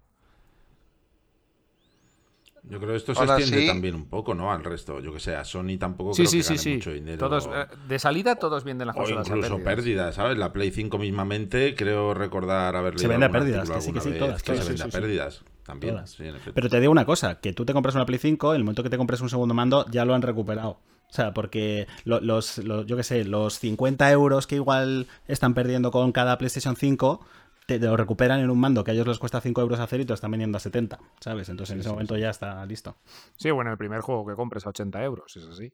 Yo 2.63 2.79
creo 2.79 2.91
que 2.91 2.97
esto 2.97 3.13
se 3.15 3.19
Ahora 3.21 3.35
extiende 3.37 3.61
sí. 3.61 3.67
también 3.67 3.95
un 3.95 4.05
poco, 4.09 4.33
¿no? 4.33 4.51
Al 4.51 4.63
resto. 4.63 4.99
Yo 4.99 5.13
que 5.13 5.19
sé, 5.19 5.35
a 5.35 5.45
Sony 5.45 5.77
tampoco 5.79 6.13
Sí, 6.13 6.23
creo 6.23 6.31
sí, 6.31 6.37
que 6.37 6.43
sí, 6.43 6.49
gane 6.49 6.59
sí. 6.59 6.73
mucho 6.75 6.91
dinero. 6.91 7.17
Todos, 7.17 7.47
eh, 7.53 7.65
de 7.87 7.99
salida 7.99 8.35
todos 8.35 8.63
venden 8.63 8.87
las 8.87 8.95
o 8.95 8.99
consolas 8.99 9.25
a 9.29 9.29
incluso 9.29 9.55
pérdidas. 9.57 9.75
pérdidas, 9.75 10.15
¿sabes? 10.15 10.37
La 10.37 10.51
Play 10.51 10.71
5 10.71 10.97
mismamente, 10.97 11.75
creo 11.75 12.13
recordar 12.13 12.75
haber 12.75 12.93
leído 12.93 13.01
Se 13.01 13.07
vende 13.07 13.25
a 13.25 13.31
pérdidas, 13.31 13.69
que 13.69 13.81
sí, 13.81 13.93
que 13.93 14.01
sí, 14.01 14.11
todas, 14.17 14.41
que 14.43 14.51
todas, 14.51 14.65
se 14.65 14.69
vende 14.71 14.83
sí, 14.83 14.87
a 14.89 14.91
sí. 14.91 14.97
pérdidas. 14.97 15.43
También, 15.63 15.95
Todas. 15.95 16.19
en. 16.19 16.35
Pero 16.53 16.69
te 16.69 16.79
digo 16.79 16.91
una 16.91 17.05
cosa, 17.05 17.39
que 17.41 17.51
tú 17.53 17.65
te 17.65 17.73
compras 17.73 17.93
una 17.95 18.05
Play 18.05 18.19
5, 18.19 18.53
el 18.53 18.63
momento 18.63 18.83
que 18.83 18.89
te 18.89 18.97
compres 18.97 19.19
un 19.21 19.29
segundo 19.29 19.53
mando 19.53 19.85
ya 19.91 20.05
lo 20.05 20.13
han 20.15 20.21
recuperado. 20.21 20.79
O 21.09 21.13
sea, 21.13 21.33
porque 21.33 21.87
lo- 22.05 22.19
los, 22.21 22.57
los- 22.59 22.85
yo 22.85 22.97
qué 22.97 23.03
sé, 23.03 23.23
los 23.25 23.59
50 23.59 24.09
euros 24.11 24.45
que 24.47 24.55
igual 24.55 25.07
están 25.27 25.53
perdiendo 25.53 25.89
con 25.91 26.11
cada 26.11 26.37
PlayStation 26.37 26.75
5, 26.75 27.19
te, 27.67 27.79
te 27.79 27.85
lo 27.85 27.97
recuperan 27.97 28.39
en 28.39 28.49
un 28.49 28.59
mando 28.59 28.83
que 28.83 28.91
a 28.91 28.93
ellos 28.93 29.05
les 29.05 29.19
cuesta 29.19 29.41
5 29.41 29.61
euros 29.61 29.79
hacer 29.79 29.99
y 29.99 30.05
te 30.05 30.09
lo 30.09 30.15
están 30.15 30.31
vendiendo 30.31 30.55
a 30.57 30.59
70, 30.61 30.99
¿sabes? 31.19 31.49
Entonces 31.49 31.73
en 31.73 31.81
ese 31.81 31.89
momento 31.89 32.17
ya 32.17 32.29
está 32.29 32.65
listo. 32.65 32.97
Sí, 33.35 33.51
bueno, 33.51 33.71
el 33.71 33.77
primer 33.77 33.99
juego 34.01 34.25
que 34.25 34.35
compres 34.35 34.65
a 34.65 34.69
80 34.69 35.03
euros, 35.03 35.35
eso 35.35 35.53
sí. 35.53 35.73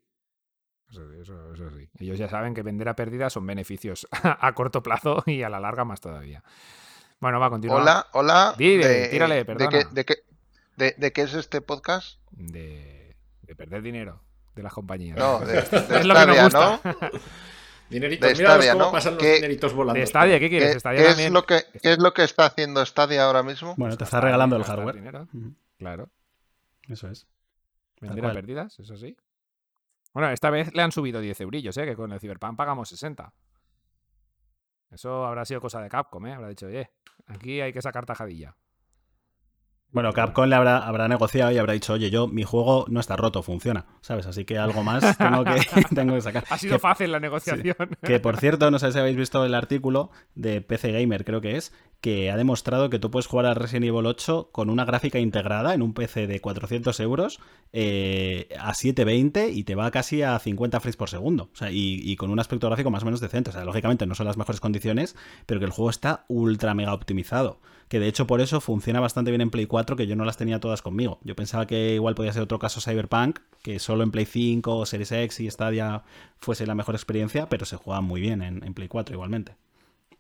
Eso, 0.90 1.10
sí, 1.10 1.20
eso, 1.22 1.54
eso 1.54 1.70
sí. 1.70 1.88
Ellos 2.00 2.18
ya 2.18 2.28
saben 2.28 2.54
que 2.56 2.64
vender 2.64 2.90
a 2.90 2.96
pérdidas 2.96 3.32
son 3.34 3.46
beneficios 3.46 4.08
a 4.24 4.54
corto 4.54 4.82
plazo 4.84 5.24
y 5.28 5.44
a 5.44 5.50
la 5.50 5.60
larga 5.60 5.86
más 5.86 6.02
todavía. 6.02 6.44
Bueno, 7.20 7.40
va, 7.40 7.50
continúa. 7.52 7.78
Hola, 7.78 8.08
hola. 8.14 8.56
Dile, 8.58 9.08
tírale, 9.10 9.36
¿de 9.36 9.46
perdona. 9.46 9.70
qué, 9.70 9.86
de, 9.92 10.04
qué, 10.06 10.16
de, 10.76 10.96
de 10.98 11.14
qué 11.14 11.22
es 11.22 11.36
este 11.36 11.62
podcast? 11.62 12.20
De, 12.32 13.16
de 13.44 13.56
perder 13.56 13.82
dinero 13.84 14.22
de 14.56 14.64
las 14.64 14.74
compañías. 14.74 15.18
No, 15.18 15.40
de, 15.40 15.54
de 15.62 16.00
Es 16.00 16.06
lo 16.06 16.16
que 16.16 16.26
nos 16.26 16.44
gusta. 16.44 16.82
¿no? 16.84 16.92
Dineritos, 17.94 18.30
De 18.30 18.36
Stadia, 18.36 18.74
cómo 18.74 18.86
¿no? 18.86 18.92
pasan 18.92 19.14
los 19.16 19.24
¿Qué- 19.24 19.36
dineritos 19.36 19.74
volando. 19.74 20.00
De 20.00 20.06
Stadia, 20.08 20.40
¿qué 20.40 20.50
¿Qué, 20.50 20.58
quieres? 20.60 20.80
Stadia 20.80 20.98
qué 21.00 21.04
es 21.06 21.10
también. 21.12 21.34
lo 21.34 21.46
que, 21.46 21.62
¿Qué 21.82 21.92
es 21.94 21.98
lo 22.00 22.14
que 22.14 22.24
está 22.24 22.46
haciendo 22.46 22.86
Stadia 22.86 23.24
ahora 23.26 23.44
mismo? 23.44 23.76
Bueno, 23.78 23.96
te 23.98 24.04
está 24.04 24.20
regalando 24.22 24.56
el 24.56 24.64
hardware. 24.64 24.96
dinero, 24.96 25.28
Claro. 25.78 26.10
Eso 26.88 27.10
es. 27.10 27.28
Vender 28.02 28.26
a 28.26 28.34
pérdidas, 28.34 28.78
eso 28.80 28.98
sí. 28.98 29.16
Bueno, 30.14 30.30
esta 30.32 30.50
vez 30.50 30.74
le 30.74 30.82
han 30.82 30.92
subido 30.92 31.22
10 31.22 31.40
eurillos, 31.42 31.76
¿eh? 31.78 31.86
Que 31.86 31.96
con 31.96 32.12
el 32.12 32.20
Cyberpunk 32.20 32.56
pagamos 32.58 32.90
60. 32.90 33.34
Eso 34.92 35.26
habrá 35.26 35.44
sido 35.46 35.60
cosa 35.62 35.82
de 35.82 35.90
Capcom, 35.90 36.26
¿eh? 36.28 36.34
Habrá 36.34 36.50
dicho, 36.50 36.68
oye, 36.68 36.92
aquí 37.28 37.62
hay 37.62 37.74
que 37.74 37.82
sacar 37.82 38.06
tajadilla. 38.06 38.56
Bueno, 39.94 40.12
Capcom 40.12 40.46
le 40.50 40.56
habrá, 40.56 40.80
habrá 40.80 41.08
negociado 41.08 41.52
y 41.52 41.58
habrá 41.60 41.74
dicho, 41.74 41.94
oye, 41.94 42.10
yo, 42.10 42.28
mi 42.28 42.44
juego 42.44 42.86
no 42.90 43.00
está 43.00 43.16
roto, 43.16 43.44
funciona, 43.44 43.86
¿sabes? 44.02 44.26
Así 44.26 44.44
que 44.44 44.58
algo 44.58 44.84
más 44.84 45.18
tengo 45.18 45.44
que, 45.46 45.62
tengo 45.96 46.16
que 46.16 46.22
sacar. 46.22 46.44
Ha 46.50 46.58
sido 46.58 46.76
Que- 46.76 46.80
fácil 46.80 47.12
la 47.12 47.20
negociación. 47.20 47.90
Que 48.02 48.20
por 48.20 48.38
cierto, 48.38 48.72
no 48.72 48.80
sé 48.80 48.92
si 48.92 49.00
habéis 49.00 49.16
visto 49.16 49.46
el 49.46 49.54
artículo 49.54 50.10
de 50.36 50.62
PC 50.62 50.92
Gamer, 50.92 51.24
creo 51.24 51.42
que 51.42 51.58
es, 51.58 51.74
que 52.04 52.30
ha 52.30 52.36
demostrado 52.36 52.90
que 52.90 53.00
tú 53.00 53.10
puedes 53.10 53.28
jugar 53.28 53.46
a 53.46 53.54
Resident 53.54 53.86
Evil 53.86 54.06
8 54.06 54.50
con 54.52 54.70
una 54.70 54.84
gráfica 54.84 55.20
integrada 55.20 55.74
en 55.74 55.82
un 55.82 55.94
PC 55.94 56.28
de 56.28 56.42
400 56.42 57.00
euros 57.00 57.40
eh, 57.72 58.50
a 58.60 58.74
720 58.74 59.52
y 59.52 59.64
te 59.64 59.74
va 59.74 59.90
casi 59.90 60.22
a 60.22 60.38
50 60.38 60.82
frames 60.82 60.98
por 60.98 61.10
segundo. 61.10 61.50
O 61.54 61.56
sea, 61.56 61.70
y, 61.72 62.14
con 62.18 62.30
un 62.30 62.42
aspecto 62.42 62.68
gráfico 62.68 62.92
más 62.92 63.04
o 63.04 63.06
menos 63.06 63.22
decente. 63.22 63.52
O 63.52 63.54
sea, 63.54 63.64
lógicamente 63.64 64.06
no 64.06 64.16
son 64.16 64.26
las 64.26 64.36
mejores 64.36 64.60
condiciones, 64.60 65.16
pero 65.46 65.62
que 65.62 65.66
el 65.66 65.72
juego 65.72 65.90
está 65.90 66.26
ultra 66.28 66.74
mega 66.74 66.94
optimizado. 66.94 67.62
Que 67.88 68.02
de 68.02 68.10
hecho 68.10 68.28
por 68.28 68.42
eso 68.42 68.60
funciona 68.60 69.00
bastante 69.00 69.32
bien 69.32 69.40
en 69.40 69.50
Play 69.50 69.66
4, 69.66 69.96
que 69.96 70.06
yo 70.06 70.18
no 70.18 70.26
las 70.26 70.36
tenía 70.36 70.60
todas 70.60 70.82
conmigo. 70.82 71.20
Yo 71.24 71.38
pensaba 71.38 71.68
que 71.68 71.94
igual 71.94 72.16
podía 72.16 72.34
ser 72.34 72.42
otro 72.42 72.60
caso 72.60 72.82
Cyberpunk, 72.82 73.40
que 73.62 73.80
solo 73.80 74.04
en 74.04 74.12
Play 74.12 74.26
5 74.26 74.76
o 74.76 74.86
Series 74.86 75.14
X 75.14 75.40
y 75.40 75.50
Stadia 75.50 76.04
fuese 76.42 76.68
la 76.68 76.76
mejor 76.76 76.96
experiencia, 76.96 77.48
pero 77.48 77.66
se 77.66 77.78
juega 77.78 78.02
muy 78.02 78.20
bien 78.20 78.42
en, 78.42 78.62
en 78.62 78.74
Play 78.74 78.90
4 78.90 79.16
igualmente. 79.16 79.56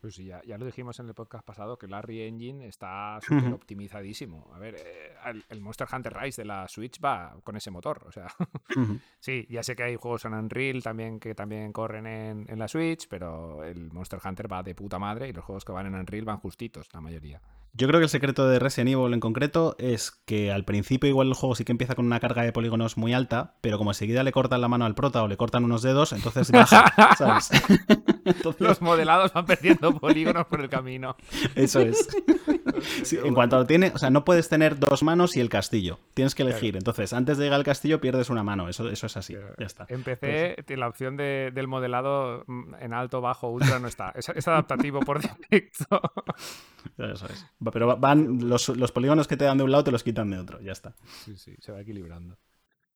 Pues 0.04 0.16
sí, 0.16 0.26
ya, 0.26 0.42
ya 0.46 0.58
lo 0.58 0.66
dijimos 0.66 1.00
en 1.00 1.08
el 1.08 1.14
podcast 1.14 1.46
pasado 1.46 1.78
que 1.78 1.88
Larry 1.88 2.24
Engine 2.24 2.68
está 2.68 3.20
súper 3.22 3.54
optimizadísimo. 3.54 4.52
A 4.54 4.60
ver, 4.60 4.76
eh, 4.76 5.14
el, 5.28 5.46
el 5.48 5.62
Monster 5.62 5.88
Hunter 5.90 6.14
Rise 6.14 6.42
de 6.42 6.46
la 6.46 6.68
Switch 6.68 7.00
va 7.02 7.38
con 7.42 7.56
ese 7.56 7.72
motor. 7.72 8.04
O 8.06 8.12
sea, 8.12 8.28
sí, 9.22 9.48
ya 9.50 9.64
sé 9.64 9.78
que 9.78 9.84
hay 9.84 9.96
juegos 9.96 10.26
en 10.26 10.34
Unreal 10.34 10.84
también 10.84 11.22
que 11.22 11.34
también 11.34 11.72
corren 11.72 12.06
en, 12.06 12.46
en 12.50 12.60
la 12.60 12.68
Switch, 12.68 13.08
pero 13.08 13.64
el 13.64 13.94
Monster 13.94 14.20
Hunter 14.22 14.52
va 14.52 14.62
de 14.62 14.76
puta 14.76 15.00
madre 15.00 15.30
y 15.30 15.32
los 15.32 15.46
juegos 15.46 15.64
que 15.64 15.72
van 15.72 15.86
en 15.86 15.96
Unreal 15.96 16.26
van 16.26 16.40
justitos, 16.40 16.90
la 16.92 17.00
mayoría. 17.00 17.40
Yo 17.72 17.88
creo 17.88 18.02
que 18.02 18.04
el 18.04 18.10
secreto 18.10 18.46
de 18.50 18.60
Resident 18.60 18.90
Evil 18.90 19.14
en 19.14 19.22
concreto 19.22 19.78
es 19.80 20.12
que 20.12 20.52
al 20.52 20.66
principio 20.66 21.10
igual 21.10 21.30
el 21.30 21.34
juego 21.34 21.56
sí 21.56 21.64
que 21.64 21.72
empieza 21.72 21.96
con 21.96 22.06
una 22.06 22.20
carga 22.20 22.44
de 22.44 22.52
polígonos 22.52 22.98
muy 22.98 23.14
alta, 23.14 23.56
pero 23.62 23.78
como 23.78 23.92
enseguida 23.92 24.22
le 24.24 24.34
cortan 24.34 24.60
la 24.60 24.68
mano 24.68 24.84
al 24.84 24.96
prota 24.96 25.24
o 25.24 25.30
le 25.30 25.38
cortan 25.38 25.64
unos 25.64 25.82
dedos, 25.82 26.12
entonces 26.12 26.52
baja, 26.52 27.16
¿sabes? 27.18 27.52
Entonces, 28.26 28.62
Los 28.62 28.82
modelados 28.82 29.34
van 29.34 29.46
perdiendo 29.46 29.98
polígonos 30.00 30.46
por 30.48 30.62
el 30.62 30.70
camino. 30.70 31.16
eso 31.56 31.80
es. 31.82 32.08
Sí, 33.04 33.18
en 33.24 33.34
cuanto 33.34 33.58
lo 33.58 33.66
tiene, 33.66 33.92
o 33.94 33.98
sea, 33.98 34.10
no 34.10 34.26
puedes 34.26 34.50
tener 34.50 34.80
dos 34.80 35.04
manos 35.04 35.36
y 35.38 35.40
el 35.40 35.50
castillo. 35.50 36.00
Tienes 36.14 36.36
que 36.36 36.44
elegir. 36.44 36.76
Entonces, 36.76 37.14
antes 37.14 37.38
de 37.38 37.44
llegar 37.46 37.58
al 37.60 37.64
castillo 37.66 38.02
pierdes 38.02 38.30
una 38.30 38.44
mano. 38.44 38.68
Eso, 38.70 38.90
eso 38.90 39.06
es 39.08 39.18
así. 39.18 39.36
Ya 39.60 39.66
está. 39.66 39.86
Empecé, 39.90 40.56
la 40.76 40.88
opción 40.88 41.16
de- 41.18 41.52
del 41.54 41.68
modelado 41.68 42.44
mm, 42.48 42.76
en 42.80 42.94
alto, 42.94 43.22
bajo, 43.22 43.50
ultra 43.50 43.80
no 43.80 43.88
está. 43.88 44.12
Es, 44.16 44.30
es 44.30 44.48
adaptativo 44.48 45.00
por 45.02 45.22
defecto. 45.22 46.02
Eso 46.98 47.26
es. 47.28 47.46
Pero 47.72 47.88
va- 47.88 47.96
van 47.96 48.48
los, 48.50 48.70
los 48.70 48.92
polígonos 48.92 49.28
que 49.28 49.38
te 49.38 49.46
dan 49.46 49.58
de 49.58 49.64
un 49.64 49.72
lado 49.72 49.84
te 49.84 49.92
los 49.92 50.04
quitan 50.04 50.30
de 50.32 50.40
otro. 50.40 50.60
Ya 50.62 50.72
está. 50.72 50.94
Sí, 51.24 51.38
sí, 51.38 51.56
se 51.60 51.72
va 51.72 51.82
equilibrando. 51.82 52.38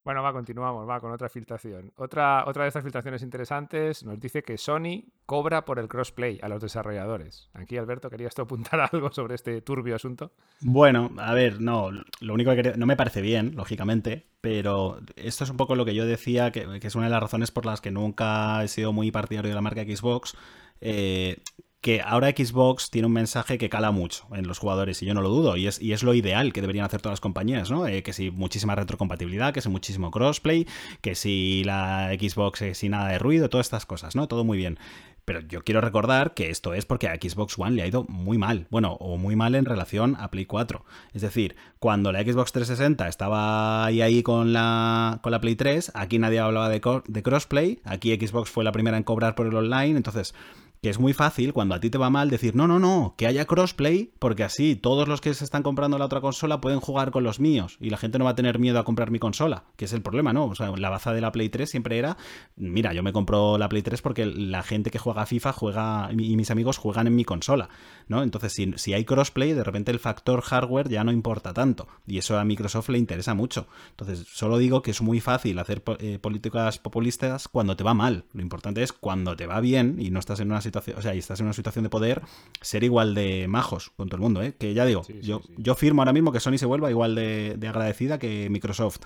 Bueno, 0.07 0.23
va, 0.23 0.31
continuamos, 0.31 0.87
va 0.87 1.01
con 1.01 1.11
otra 1.11 1.27
filtración. 1.27 1.91
Otra, 1.97 2.45
otra 2.47 2.63
de 2.63 2.69
estas 2.69 2.81
filtraciones 2.81 3.21
interesantes 3.23 4.05
nos 4.05 4.17
dice 4.17 4.41
que 4.41 4.57
Sony 4.57 5.03
cobra 5.25 5.65
por 5.65 5.79
el 5.79 5.89
crossplay 5.89 6.39
a 6.41 6.47
los 6.47 6.61
desarrolladores. 6.61 7.49
Aquí, 7.53 7.75
Alberto, 7.75 8.09
¿querías 8.09 8.33
tú 8.33 8.43
apuntar 8.43 8.79
algo 8.93 9.11
sobre 9.11 9.35
este 9.35 9.59
turbio 9.61 9.97
asunto? 9.97 10.31
Bueno, 10.61 11.11
a 11.17 11.33
ver, 11.33 11.59
no, 11.59 11.91
lo 12.21 12.33
único 12.33 12.55
que 12.55 12.75
no 12.77 12.85
me 12.85 12.95
parece 12.95 13.19
bien, 13.19 13.53
lógicamente, 13.57 14.27
pero 14.39 15.01
esto 15.17 15.43
es 15.43 15.49
un 15.49 15.57
poco 15.57 15.75
lo 15.75 15.83
que 15.83 15.93
yo 15.93 16.05
decía, 16.05 16.53
que, 16.53 16.79
que 16.79 16.87
es 16.87 16.95
una 16.95 17.07
de 17.07 17.11
las 17.11 17.23
razones 17.23 17.51
por 17.51 17.65
las 17.65 17.81
que 17.81 17.91
nunca 17.91 18.63
he 18.63 18.69
sido 18.69 18.93
muy 18.93 19.11
partidario 19.11 19.49
de 19.49 19.55
la 19.55 19.61
marca 19.61 19.83
Xbox. 19.83 20.37
eh, 20.79 21.43
que 21.81 22.01
ahora 22.01 22.29
Xbox 22.29 22.89
tiene 22.89 23.05
un 23.05 23.13
mensaje 23.13 23.57
que 23.57 23.69
cala 23.69 23.91
mucho 23.91 24.25
en 24.33 24.47
los 24.47 24.59
jugadores 24.59 25.01
y 25.01 25.05
yo 25.05 25.13
no 25.13 25.21
lo 25.21 25.29
dudo 25.29 25.57
y 25.57 25.67
es, 25.67 25.81
y 25.81 25.93
es 25.93 26.03
lo 26.03 26.13
ideal 26.13 26.51
que 26.51 26.61
deberían 26.61 26.85
hacer 26.85 27.01
todas 27.01 27.13
las 27.13 27.21
compañías, 27.21 27.69
¿no? 27.69 27.87
Eh, 27.87 28.03
que 28.03 28.13
si 28.13 28.31
muchísima 28.31 28.75
retrocompatibilidad, 28.75 29.53
que 29.53 29.61
si 29.61 29.69
muchísimo 29.69 30.11
crossplay, 30.11 30.67
que 31.01 31.15
si 31.15 31.63
la 31.65 32.09
Xbox 32.19 32.61
eh, 32.63 32.73
sin 32.73 32.91
nada 32.91 33.09
de 33.09 33.19
ruido, 33.19 33.49
todas 33.49 33.67
estas 33.67 33.85
cosas, 33.85 34.15
¿no? 34.15 34.27
Todo 34.27 34.43
muy 34.43 34.57
bien. 34.57 34.79
Pero 35.27 35.41
yo 35.41 35.61
quiero 35.61 35.81
recordar 35.81 36.33
que 36.33 36.49
esto 36.49 36.73
es 36.73 36.85
porque 36.85 37.09
a 37.09 37.15
Xbox 37.15 37.59
One 37.59 37.75
le 37.75 37.81
ha 37.81 37.87
ido 37.87 38.05
muy 38.07 38.37
mal. 38.37 38.65
Bueno, 38.69 38.93
o 38.93 39.17
muy 39.17 39.35
mal 39.35 39.55
en 39.55 39.65
relación 39.65 40.15
a 40.17 40.31
Play 40.31 40.45
4. 40.45 40.85
Es 41.13 41.21
decir, 41.21 41.57
cuando 41.79 42.13
la 42.13 42.21
Xbox 42.21 42.53
360 42.53 43.09
estaba 43.09 43.85
ahí, 43.85 44.01
ahí 44.01 44.23
con, 44.23 44.53
la, 44.53 45.19
con 45.21 45.33
la 45.33 45.41
Play 45.41 45.57
3, 45.57 45.91
aquí 45.95 46.17
nadie 46.17 46.39
hablaba 46.39 46.69
de, 46.69 46.79
de 47.07 47.23
crossplay. 47.23 47.81
Aquí 47.83 48.15
Xbox 48.15 48.49
fue 48.49 48.63
la 48.63 48.71
primera 48.71 48.95
en 48.95 49.03
cobrar 49.03 49.35
por 49.35 49.47
el 49.47 49.55
online. 49.55 49.97
Entonces, 49.97 50.33
que 50.81 50.89
es 50.89 50.99
muy 50.99 51.13
fácil 51.13 51.53
cuando 51.53 51.75
a 51.75 51.79
ti 51.79 51.89
te 51.89 51.97
va 51.97 52.09
mal 52.09 52.29
decir, 52.29 52.55
no, 52.55 52.67
no, 52.67 52.79
no, 52.79 53.15
que 53.17 53.27
haya 53.27 53.45
crossplay, 53.45 54.11
porque 54.19 54.43
así 54.43 54.75
todos 54.75 55.07
los 55.07 55.21
que 55.21 55.33
se 55.33 55.43
están 55.43 55.63
comprando 55.63 55.97
la 55.97 56.05
otra 56.05 56.21
consola 56.21 56.61
pueden 56.61 56.79
jugar 56.79 57.11
con 57.11 57.23
los 57.23 57.39
míos 57.39 57.77
y 57.79 57.89
la 57.89 57.97
gente 57.97 58.19
no 58.19 58.25
va 58.25 58.31
a 58.31 58.35
tener 58.35 58.59
miedo 58.59 58.79
a 58.79 58.83
comprar 58.83 59.11
mi 59.11 59.19
consola, 59.19 59.65
que 59.75 59.85
es 59.85 59.93
el 59.93 60.01
problema, 60.01 60.33
¿no? 60.33 60.45
O 60.45 60.55
sea, 60.55 60.71
la 60.75 60.89
baza 60.89 61.13
de 61.13 61.21
la 61.21 61.31
Play 61.31 61.49
3 61.49 61.69
siempre 61.69 61.97
era, 61.97 62.17
mira, 62.55 62.93
yo 62.93 63.03
me 63.03 63.13
compro 63.13 63.57
la 63.57 63.69
Play 63.69 63.81
3 63.81 64.01
porque 64.01 64.25
la 64.25 64.63
gente 64.63 64.91
que 64.91 64.99
juega 64.99 65.25
FIFA 65.25 65.53
juega 65.53 66.09
y 66.11 66.35
mis 66.35 66.51
amigos 66.51 66.77
juegan 66.77 67.07
en 67.07 67.15
mi 67.15 67.25
consola, 67.25 67.69
¿no? 68.07 68.23
Entonces, 68.23 68.53
si, 68.53 68.73
si 68.75 68.93
hay 68.93 69.05
crossplay, 69.05 69.53
de 69.53 69.63
repente 69.63 69.91
el 69.91 69.99
factor 69.99 70.41
hardware 70.41 70.89
ya 70.89 71.03
no 71.03 71.11
importa 71.11 71.53
tanto 71.53 71.87
y 72.05 72.17
eso 72.17 72.37
a 72.37 72.45
Microsoft 72.45 72.89
le 72.89 72.97
interesa 72.97 73.33
mucho. 73.33 73.67
Entonces, 73.91 74.27
solo 74.31 74.57
digo 74.57 74.81
que 74.81 74.91
es 74.91 75.01
muy 75.01 75.19
fácil 75.19 75.59
hacer 75.59 75.83
eh, 75.99 76.19
políticas 76.19 76.77
populistas 76.79 77.47
cuando 77.47 77.75
te 77.75 77.83
va 77.83 77.93
mal. 77.93 78.25
Lo 78.33 78.41
importante 78.41 78.83
es 78.83 78.93
cuando 78.93 79.35
te 79.35 79.45
va 79.45 79.59
bien 79.59 79.97
y 79.99 80.09
no 80.09 80.19
estás 80.19 80.39
en 80.39 80.51
una 80.51 80.61
situación, 80.67 80.97
o 80.97 81.01
sea, 81.01 81.15
y 81.15 81.19
estás 81.19 81.39
en 81.39 81.47
una 81.47 81.53
situación 81.53 81.83
de 81.83 81.89
poder, 81.89 82.21
ser 82.61 82.83
igual 82.83 83.15
de 83.15 83.47
majos 83.47 83.89
con 83.97 84.07
todo 84.07 84.17
el 84.17 84.21
mundo, 84.21 84.41
¿eh? 84.43 84.53
Que 84.57 84.73
ya 84.73 84.85
digo, 84.85 85.03
Sí, 85.03 85.19
yo, 85.21 85.41
sí. 85.45 85.53
yo 85.57 85.75
firmo 85.75 86.01
ahora 86.01 86.13
mismo 86.13 86.31
que 86.31 86.39
Sony 86.39 86.57
se 86.57 86.65
vuelva 86.65 86.89
igual 86.91 87.15
de, 87.15 87.55
de 87.57 87.67
agradecida 87.67 88.19
que 88.19 88.49
Microsoft. 88.49 88.99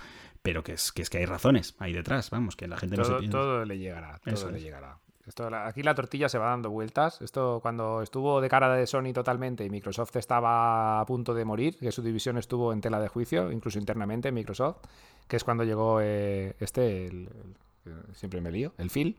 Pero 0.44 0.64
que 0.64 0.72
es, 0.72 0.90
que 0.90 1.02
es 1.02 1.08
que 1.10 1.18
hay 1.18 1.24
razones 1.24 1.76
ahí 1.78 1.92
detrás, 1.92 2.30
vamos, 2.30 2.56
que 2.56 2.66
la 2.66 2.76
gente 2.76 2.96
no 2.96 3.04
se 3.04 3.10
Todo, 3.10 3.18
piensa. 3.20 3.38
todo 3.38 3.64
le 3.64 3.78
llegará, 3.78 4.18
todo 4.24 4.34
Eso 4.34 4.50
le 4.50 4.58
es. 4.58 4.64
llegará. 4.64 4.98
Esto, 5.24 5.46
aquí 5.54 5.84
la 5.84 5.94
tortilla 5.94 6.28
se 6.28 6.36
va 6.36 6.46
dando 6.46 6.68
vueltas. 6.68 7.22
Esto 7.22 7.60
cuando 7.62 8.02
estuvo 8.02 8.40
de 8.40 8.48
cara 8.48 8.74
de 8.74 8.88
Sony 8.88 9.12
totalmente 9.14 9.64
y 9.64 9.70
Microsoft 9.70 10.16
estaba 10.16 11.00
a 11.00 11.06
punto 11.06 11.32
de 11.32 11.44
morir, 11.44 11.78
que 11.78 11.92
su 11.92 12.02
división 12.02 12.38
estuvo 12.38 12.72
en 12.72 12.80
tela 12.80 12.98
de 12.98 13.06
juicio, 13.06 13.52
incluso 13.52 13.78
internamente 13.78 14.30
en 14.30 14.34
Microsoft, 14.34 14.78
que 15.28 15.36
es 15.36 15.44
cuando 15.44 15.62
llegó 15.62 16.00
eh, 16.02 16.56
este, 16.58 17.06
el- 17.06 17.28
el- 17.86 18.14
siempre 18.16 18.40
me 18.40 18.50
lío, 18.50 18.72
el 18.78 18.90
Phil. 18.90 19.16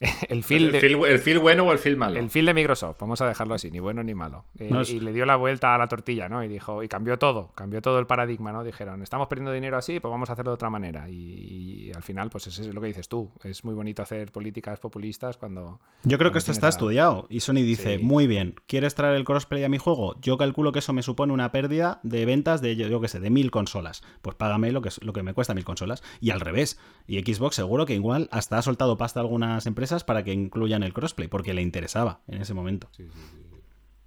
El 0.28 0.44
Phil, 0.44 0.66
¿El, 0.66 0.72
de, 0.72 0.80
feel, 0.80 1.04
el 1.06 1.18
feel 1.18 1.38
bueno 1.38 1.64
o 1.64 1.72
el 1.72 1.78
feel 1.78 1.96
malo? 1.96 2.18
el 2.18 2.28
Phil 2.30 2.44
de 2.46 2.52
Microsoft, 2.54 2.96
vamos 3.00 3.20
a 3.22 3.26
dejarlo 3.28 3.54
así, 3.54 3.70
ni 3.70 3.78
bueno 3.80 4.02
ni 4.02 4.14
malo. 4.14 4.44
Eh, 4.58 4.68
No 4.70 4.82
es- 4.82 4.90
Y 4.90 5.00
le 5.00 5.12
dio 5.12 5.24
la 5.24 5.36
vuelta 5.36 5.74
a 5.74 5.78
la 5.78 5.88
tortilla, 5.88 6.28
¿no? 6.28 6.44
Y 6.44 6.48
dijo, 6.48 6.82
y 6.82 6.88
cambió 6.88 7.18
todo, 7.18 7.52
cambió 7.54 7.80
todo 7.80 7.98
el 7.98 8.06
paradigma, 8.06 8.52
¿no? 8.52 8.62
Dijeron, 8.62 9.02
estamos 9.02 9.28
perdiendo 9.28 9.52
dinero 9.52 9.76
así, 9.78 9.98
pues 10.00 10.10
vamos 10.10 10.28
a 10.28 10.34
hacerlo 10.34 10.50
de 10.50 10.54
otra 10.56 10.68
manera. 10.70 11.08
Y, 11.08 11.88
y 11.88 11.92
al 11.94 12.02
final, 12.02 12.28
pues 12.30 12.46
eso 12.46 12.60
es 12.62 12.74
lo 12.74 12.80
que 12.80 12.88
dices 12.88 13.08
tú. 13.08 13.30
Es 13.42 13.64
muy 13.64 13.74
bonito 13.74 14.02
hacer 14.02 14.30
políticas 14.32 14.78
populistas 14.80 15.36
cuando. 15.38 15.80
Yo 16.02 16.18
creo 16.18 16.28
cuando 16.28 16.32
que 16.32 16.38
esto 16.38 16.52
está 16.52 16.66
a- 16.66 16.70
estudiado 16.70 17.26
y 17.30 17.40
Sony 17.40 17.54
dice, 17.64 17.96
Sí. 17.98 18.04
muy 18.04 18.26
bien, 18.26 18.54
¿quieres 18.66 18.94
traer 18.94 19.16
el 19.16 19.24
crossplay 19.24 19.64
a 19.64 19.68
mi 19.68 19.78
juego? 19.78 20.16
Yo 20.20 20.36
calculo 20.36 20.72
que 20.72 20.80
eso 20.80 20.92
me 20.92 21.02
supone 21.02 21.32
una 21.32 21.52
pérdida 21.52 22.00
de 22.02 22.26
ventas 22.26 22.60
de, 22.60 22.76
yo, 22.76 22.88
yo 22.88 23.00
qué 23.00 23.08
sé, 23.08 23.20
de 23.20 23.30
mil 23.30 23.50
consolas. 23.50 24.02
Pues 24.20 24.36
págame 24.36 24.72
lo 24.72 24.82
que, 24.82 24.88
es- 24.90 25.02
lo 25.02 25.12
que 25.14 25.22
me 25.22 25.32
cuesta 25.32 25.54
mil 25.54 25.64
consolas. 25.64 26.02
Y 26.20 26.30
al 26.30 26.40
revés. 26.40 26.78
Y 27.06 27.18
Xbox 27.20 27.54
seguro 27.56 27.86
que 27.86 27.94
igual 27.94 28.28
hasta 28.30 28.58
ha 28.58 28.62
soltado 28.62 28.96
pasta 28.98 29.20
a 29.20 29.22
algunas 29.22 29.64
empresas 29.66 29.85
para 30.04 30.22
que 30.24 30.32
incluyan 30.32 30.82
el 30.82 30.92
crossplay, 30.92 31.28
porque 31.28 31.54
le 31.54 31.62
interesaba 31.62 32.22
en 32.28 32.42
ese 32.42 32.54
momento. 32.54 32.88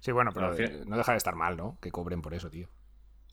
Sí, 0.00 0.12
bueno, 0.12 0.30
pero 0.32 0.54
no 0.86 0.96
deja 0.96 1.12
de 1.12 1.18
estar 1.18 1.34
mal, 1.36 1.56
¿no? 1.56 1.78
Que 1.80 1.90
cobren 1.90 2.22
por 2.22 2.34
eso, 2.34 2.50
tío. 2.50 2.68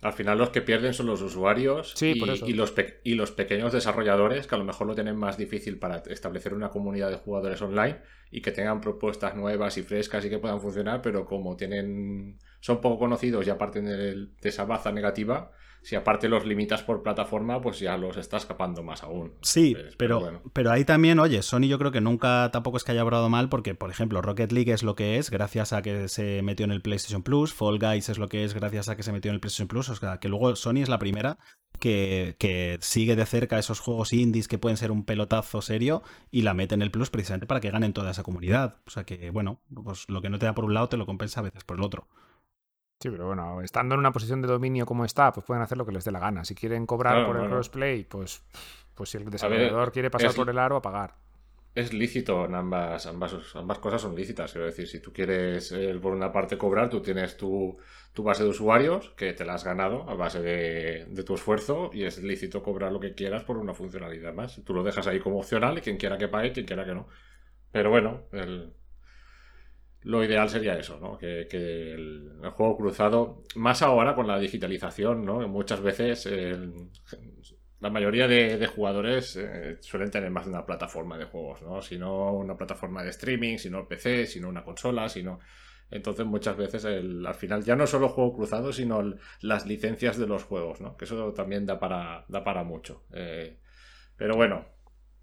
Al 0.02 0.14
final 0.14 0.38
los 0.38 0.52
que 0.52 0.62
pierden 0.62 0.94
son 0.94 1.08
los 1.08 1.22
usuarios 1.24 1.94
Sí, 1.96 2.12
y, 2.16 2.20
por 2.20 2.30
eso. 2.30 2.48
y 2.48 2.54
los 2.54 2.72
pe- 2.72 3.02
y 3.04 3.16
los 3.16 3.32
pequeños 3.32 3.72
desarrolladores 3.74 4.46
que 4.46 4.54
a 4.54 4.58
lo 4.60 4.64
mejor 4.64 4.86
lo 4.86 4.94
tienen 4.94 5.16
más 5.16 5.38
difícil 5.38 5.80
para 5.80 5.98
establecer 6.08 6.54
una 6.54 6.70
comunidad 6.70 7.10
de 7.10 7.18
jugadores 7.18 7.60
online 7.64 8.02
y 8.30 8.42
que 8.42 8.52
tengan 8.52 8.80
propuestas 8.80 9.36
nuevas 9.36 9.76
y 9.78 9.82
frescas 9.84 10.24
y 10.26 10.30
que 10.30 10.38
puedan 10.38 10.62
funcionar, 10.62 11.02
pero 11.02 11.26
como 11.26 11.56
tienen 11.58 12.38
son 12.60 12.80
poco 12.80 13.00
conocidos 13.00 13.48
y 13.48 13.50
aparte 13.50 13.82
de, 13.82 14.14
de 14.40 14.50
esa 14.50 14.66
baza 14.66 14.92
negativa, 14.92 15.52
si 15.88 15.96
aparte 15.96 16.28
los 16.28 16.46
limitas 16.46 16.84
por 16.84 17.02
plataforma, 17.02 17.62
pues 17.62 17.80
ya 17.80 17.96
los 17.96 18.18
está 18.18 18.36
escapando 18.36 18.84
más 18.84 19.04
aún. 19.04 19.32
Sí, 19.42 19.68
Entonces, 19.68 19.96
pero, 19.96 20.20
bueno. 20.20 20.42
pero 20.52 20.70
ahí 20.70 20.84
también, 20.84 21.18
oye, 21.18 21.42
Sony 21.42 21.70
yo 21.70 21.80
creo 21.80 21.94
que 21.94 22.02
nunca 22.02 22.50
tampoco 22.52 22.76
es 22.76 22.84
que 22.84 22.92
haya 22.92 23.06
obrado 23.06 23.30
mal 23.30 23.48
porque, 23.48 23.74
por 23.74 23.90
ejemplo, 23.90 24.22
Rocket 24.22 24.52
League 24.52 24.74
es 24.74 24.84
lo 24.84 24.96
que 24.96 25.18
es 25.18 25.32
gracias 25.32 25.72
a 25.72 25.82
que 25.82 26.10
se 26.10 26.42
metió 26.42 26.66
en 26.66 26.74
el 26.74 26.82
PlayStation 26.82 27.24
Plus, 27.24 27.54
Fall 27.54 27.80
Guys 27.80 28.10
es 28.10 28.18
lo 28.18 28.28
que 28.28 28.44
es 28.44 28.54
gracias 28.54 28.90
a 28.90 28.98
que 28.98 29.04
se 29.04 29.14
metió 29.14 29.30
en 29.30 29.36
el 29.36 29.40
PlayStation 29.40 29.70
Plus, 29.70 29.88
o 29.88 29.96
sea, 29.96 30.20
que 30.20 30.28
luego 30.28 30.54
Sony 30.58 30.82
es 30.82 30.90
la 30.90 31.00
primera 31.00 31.38
que, 31.80 32.36
que 32.38 32.78
sigue 32.82 33.16
de 33.16 33.26
cerca 33.26 33.58
esos 33.58 33.80
juegos 33.80 34.12
indies 34.12 34.50
que 34.50 34.58
pueden 34.58 34.76
ser 34.76 34.92
un 34.92 35.06
pelotazo 35.06 35.62
serio 35.62 36.04
y 36.32 36.42
la 36.42 36.54
mete 36.54 36.76
en 36.76 36.82
el 36.82 36.92
Plus 36.92 37.10
precisamente 37.10 37.48
para 37.48 37.62
que 37.62 37.72
ganen 37.72 37.94
toda 37.94 38.12
esa 38.12 38.24
comunidad. 38.24 38.76
O 38.88 38.90
sea 38.90 39.06
que, 39.06 39.30
bueno, 39.30 39.62
pues 39.74 40.04
lo 40.10 40.22
que 40.22 40.30
no 40.30 40.38
te 40.38 40.48
da 40.48 40.54
por 40.54 40.66
un 40.66 40.74
lado 40.74 40.90
te 40.90 40.98
lo 40.98 41.06
compensa 41.06 41.40
a 41.40 41.44
veces 41.44 41.64
por 41.64 41.78
el 41.78 41.84
otro. 41.84 42.10
Sí, 43.00 43.10
pero 43.12 43.28
bueno, 43.28 43.62
estando 43.62 43.94
en 43.94 44.00
una 44.00 44.12
posición 44.12 44.42
de 44.42 44.48
dominio 44.48 44.86
como 44.86 45.06
está, 45.06 45.32
pues 45.32 45.46
pueden 45.46 45.62
hacer 45.62 45.78
lo 45.78 45.86
que 45.86 45.92
les 45.92 46.04
dé 46.04 46.12
la 46.12 46.20
gana. 46.20 46.44
Si 46.46 46.56
quieren 46.56 46.86
cobrar 46.88 47.14
Claro, 47.14 47.28
por 47.28 47.38
el 47.44 47.50
crossplay, 47.50 48.04
pues, 48.06 48.44
pues 48.96 49.10
si 49.12 49.18
el 49.18 49.30
desarrollador 49.30 49.92
quiere 49.92 50.10
pasar 50.10 50.32
es- 50.32 50.36
por 50.36 50.50
el 50.50 50.58
aro, 50.58 50.78
a 50.78 50.82
pagar. 50.82 51.14
Es 51.76 51.94
lícito 51.94 52.46
en 52.46 52.56
ambas, 52.56 53.06
ambas, 53.06 53.36
ambas 53.56 53.78
cosas 53.78 54.02
son 54.02 54.16
lícitas. 54.16 54.52
Quiero 54.52 54.66
decir, 54.66 54.88
si 54.88 55.00
tú 55.00 55.14
quieres 55.14 55.72
eh, 55.72 55.94
por 56.02 56.12
una 56.14 56.32
parte 56.32 56.58
cobrar, 56.58 56.90
tú 56.90 57.02
tienes 57.04 57.38
tu, 57.38 57.78
tu 58.14 58.24
base 58.24 58.44
de 58.44 58.50
usuarios 58.50 59.12
que 59.16 59.34
te 59.34 59.46
la 59.46 59.54
has 59.54 59.64
ganado 59.64 60.10
a 60.10 60.16
base 60.16 60.42
de, 60.42 61.06
de 61.08 61.24
tu 61.24 61.36
esfuerzo 61.36 61.92
y 61.94 62.04
es 62.06 62.18
lícito 62.24 62.64
cobrar 62.64 62.92
lo 62.92 63.00
que 63.00 63.14
quieras 63.14 63.44
por 63.44 63.58
una 63.58 63.76
funcionalidad 63.76 64.34
más. 64.34 64.60
Tú 64.66 64.74
lo 64.74 64.82
dejas 64.84 65.06
ahí 65.06 65.20
como 65.20 65.38
opcional 65.38 65.78
y 65.78 65.82
quien 65.82 65.98
quiera 65.98 66.18
que 66.18 66.28
pague, 66.28 66.52
quien 66.52 66.66
quiera 66.66 66.84
que 66.84 66.96
no. 66.96 67.08
Pero 67.72 67.90
bueno, 67.92 68.24
el- 68.34 68.74
lo 70.04 70.24
ideal 70.24 70.50
sería 70.50 70.78
eso, 70.78 71.00
¿no? 71.00 71.18
Que, 71.18 71.48
el, 71.94 72.40
el 72.44 72.50
juego 72.52 72.78
cruzado, 72.78 73.44
más 73.56 73.82
ahora 73.82 74.16
con 74.16 74.28
la 74.28 74.40
digitalización, 74.40 75.26
¿no? 75.26 75.48
Muchas 75.48 75.82
veces 75.82 76.26
el- 76.28 76.90
la 77.80 77.90
mayoría 77.92 78.28
de, 78.28 78.58
jugadores 78.68 79.36
eh, 79.38 79.78
suelen 79.82 80.10
tener 80.10 80.32
más 80.32 80.46
de 80.46 80.52
una 80.52 80.66
plataforma 80.66 81.18
de 81.18 81.26
juegos, 81.26 81.62
¿no? 81.62 81.82
Si 81.82 81.98
no 81.98 82.34
una 82.34 82.58
plataforma 82.58 83.04
de 83.04 83.10
streaming, 83.12 83.58
si 83.58 83.70
no 83.70 83.88
PC, 83.88 84.26
si 84.26 84.40
no 84.40 84.50
una 84.50 84.64
consola, 84.64 85.10
si 85.10 85.24
no... 85.24 85.40
Entonces 85.90 86.26
muchas 86.26 86.58
veces 86.58 86.84
el- 86.86 87.26
al 87.26 87.36
final 87.36 87.64
ya 87.64 87.76
no 87.76 87.88
solo 87.88 88.10
juego 88.10 88.36
cruzado, 88.36 88.74
sino 88.74 89.00
el- 89.02 89.20
las 89.42 89.66
licencias 89.68 90.18
de 90.18 90.28
los 90.28 90.44
juegos, 90.44 90.82
¿no? 90.82 90.98
Que 90.98 91.06
eso 91.06 91.34
también 91.34 91.66
da 91.66 91.80
para, 91.80 92.26
da 92.28 92.44
para 92.44 92.64
mucho. 92.64 93.04
Eh, 93.14 93.58
pero 94.18 94.36
bueno, 94.36 94.66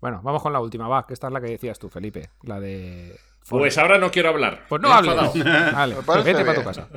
Bueno, 0.00 0.20
vamos 0.22 0.42
con 0.42 0.52
la 0.52 0.60
última, 0.60 0.86
va, 0.88 1.06
que 1.06 1.14
esta 1.14 1.28
es 1.28 1.32
la 1.32 1.40
que 1.40 1.48
decías 1.48 1.78
tú, 1.78 1.88
Felipe. 1.88 2.30
La 2.42 2.60
de. 2.60 3.18
Pues 3.48 3.78
ahora 3.78 3.98
no 3.98 4.10
quiero 4.10 4.30
hablar. 4.30 4.64
Pues 4.68 4.80
no 4.80 4.92
hables. 4.92 5.14
Vale, 5.74 5.96
vete 6.24 6.44
para 6.44 6.54
tu 6.54 6.64
casa. 6.64 6.88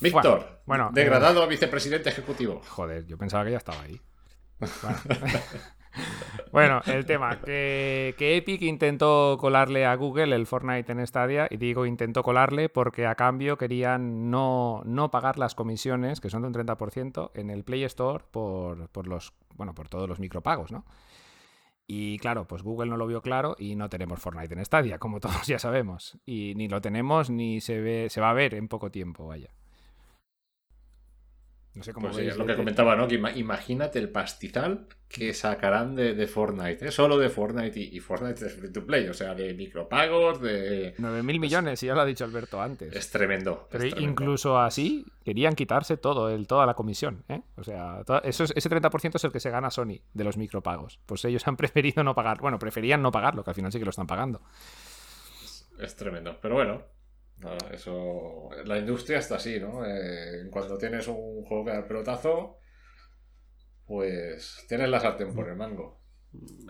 Víctor, 0.00 0.62
Bueno, 0.64 0.90
degradado 0.92 1.42
a 1.42 1.46
vicepresidente 1.46 2.08
ejecutivo. 2.08 2.62
Joder, 2.68 3.06
yo 3.06 3.18
pensaba 3.18 3.44
que 3.44 3.50
ya 3.52 3.58
estaba 3.58 3.82
ahí. 3.82 4.00
Bueno, 4.82 4.98
Bueno, 6.52 6.80
el 6.86 7.04
tema, 7.04 7.40
que, 7.40 8.14
que 8.16 8.36
Epic 8.36 8.62
intentó 8.62 9.36
colarle 9.40 9.86
a 9.86 9.94
Google 9.96 10.36
el 10.36 10.46
Fortnite 10.46 10.92
en 10.92 11.04
Stadia, 11.06 11.48
y 11.50 11.56
digo 11.56 11.86
intentó 11.86 12.22
colarle 12.22 12.68
porque 12.68 13.06
a 13.06 13.14
cambio 13.14 13.56
querían 13.56 14.30
no, 14.30 14.82
no 14.84 15.10
pagar 15.10 15.38
las 15.38 15.54
comisiones, 15.54 16.20
que 16.20 16.30
son 16.30 16.42
de 16.42 16.48
un 16.48 16.54
30%, 16.54 17.30
en 17.34 17.50
el 17.50 17.64
Play 17.64 17.84
Store 17.84 18.22
por, 18.30 18.88
por 18.90 19.08
los, 19.08 19.32
bueno, 19.56 19.74
por 19.74 19.88
todos 19.88 20.08
los 20.08 20.20
micropagos, 20.20 20.70
¿no? 20.70 20.84
Y 21.92 22.18
claro, 22.18 22.46
pues 22.46 22.62
Google 22.62 22.88
no 22.88 22.96
lo 22.96 23.08
vio 23.08 23.20
claro 23.20 23.56
y 23.58 23.74
no 23.74 23.88
tenemos 23.88 24.20
Fortnite 24.20 24.54
en 24.54 24.64
Stadia, 24.64 25.00
como 25.00 25.18
todos 25.20 25.44
ya 25.48 25.58
sabemos. 25.58 26.16
Y 26.24 26.54
ni 26.54 26.68
lo 26.68 26.80
tenemos 26.80 27.30
ni 27.30 27.60
se 27.60 27.80
ve, 27.80 28.06
se 28.10 28.20
va 28.20 28.30
a 28.30 28.32
ver 28.32 28.54
en 28.54 28.68
poco 28.68 28.92
tiempo, 28.92 29.26
vaya. 29.26 29.50
No 31.74 31.84
sé 31.84 31.92
cómo 31.92 32.08
Pues 32.08 32.16
sí, 32.18 32.26
es 32.26 32.36
lo 32.36 32.44
que 32.46 32.56
comentaba, 32.56 32.96
¿no? 32.96 33.06
Que 33.06 33.20
ima- 33.20 33.36
imagínate 33.36 34.00
el 34.00 34.08
pastizal 34.10 34.86
que 35.08 35.32
sacarán 35.34 35.94
de, 35.94 36.14
de 36.14 36.26
Fortnite, 36.26 36.88
¿eh? 36.88 36.90
solo 36.90 37.16
de 37.16 37.28
Fortnite 37.30 37.78
y, 37.78 37.96
y 37.96 38.00
Fortnite 38.00 38.44
es 38.46 38.54
free 38.54 38.72
to 38.72 38.84
play, 38.84 39.06
o 39.08 39.14
sea, 39.14 39.34
de 39.34 39.54
micropagos, 39.54 40.40
de... 40.40 40.94
9.000 40.98 41.22
millones, 41.40 41.82
y 41.82 41.86
ya 41.86 41.94
lo 41.94 42.00
ha 42.00 42.04
dicho 42.04 42.24
Alberto 42.24 42.60
antes. 42.60 42.94
Es 42.94 43.10
tremendo. 43.10 43.62
es 43.64 43.68
Pero 43.70 43.80
tremendo. 43.88 44.10
incluso 44.10 44.58
así 44.58 45.06
querían 45.24 45.54
quitarse 45.54 45.96
todo, 45.96 46.28
el, 46.30 46.46
toda 46.48 46.66
la 46.66 46.74
comisión. 46.74 47.24
¿eh? 47.28 47.40
O 47.56 47.62
sea, 47.62 48.02
eso 48.24 48.44
es- 48.44 48.52
ese 48.56 48.68
30% 48.68 49.14
es 49.16 49.24
el 49.24 49.30
que 49.32 49.40
se 49.40 49.50
gana 49.50 49.70
Sony 49.70 50.00
de 50.12 50.24
los 50.24 50.36
micropagos. 50.36 50.98
Pues 51.06 51.24
ellos 51.24 51.46
han 51.46 51.56
preferido 51.56 52.02
no 52.02 52.14
pagar. 52.16 52.40
Bueno, 52.40 52.58
preferían 52.58 53.00
no 53.00 53.12
pagarlo, 53.12 53.44
que 53.44 53.50
al 53.50 53.56
final 53.56 53.70
sí 53.72 53.78
que 53.78 53.84
lo 53.84 53.90
están 53.90 54.06
pagando. 54.08 54.42
Es 55.78 55.94
tremendo. 55.96 56.36
Pero 56.42 56.54
bueno, 56.56 56.82
nada, 57.40 57.58
eso. 57.72 58.48
La 58.64 58.78
industria 58.78 59.18
está 59.18 59.36
así, 59.36 59.58
¿no? 59.58 59.84
Eh, 59.86 60.48
cuando 60.50 60.78
tienes 60.78 61.08
un 61.08 61.42
juego 61.44 61.64
que 61.64 61.70
da 61.72 61.78
el 61.78 61.86
pelotazo, 61.86 62.58
pues 63.86 64.64
tienes 64.68 64.88
la 64.88 65.00
sartén 65.00 65.34
por 65.34 65.48
el 65.48 65.56
mango. 65.56 65.98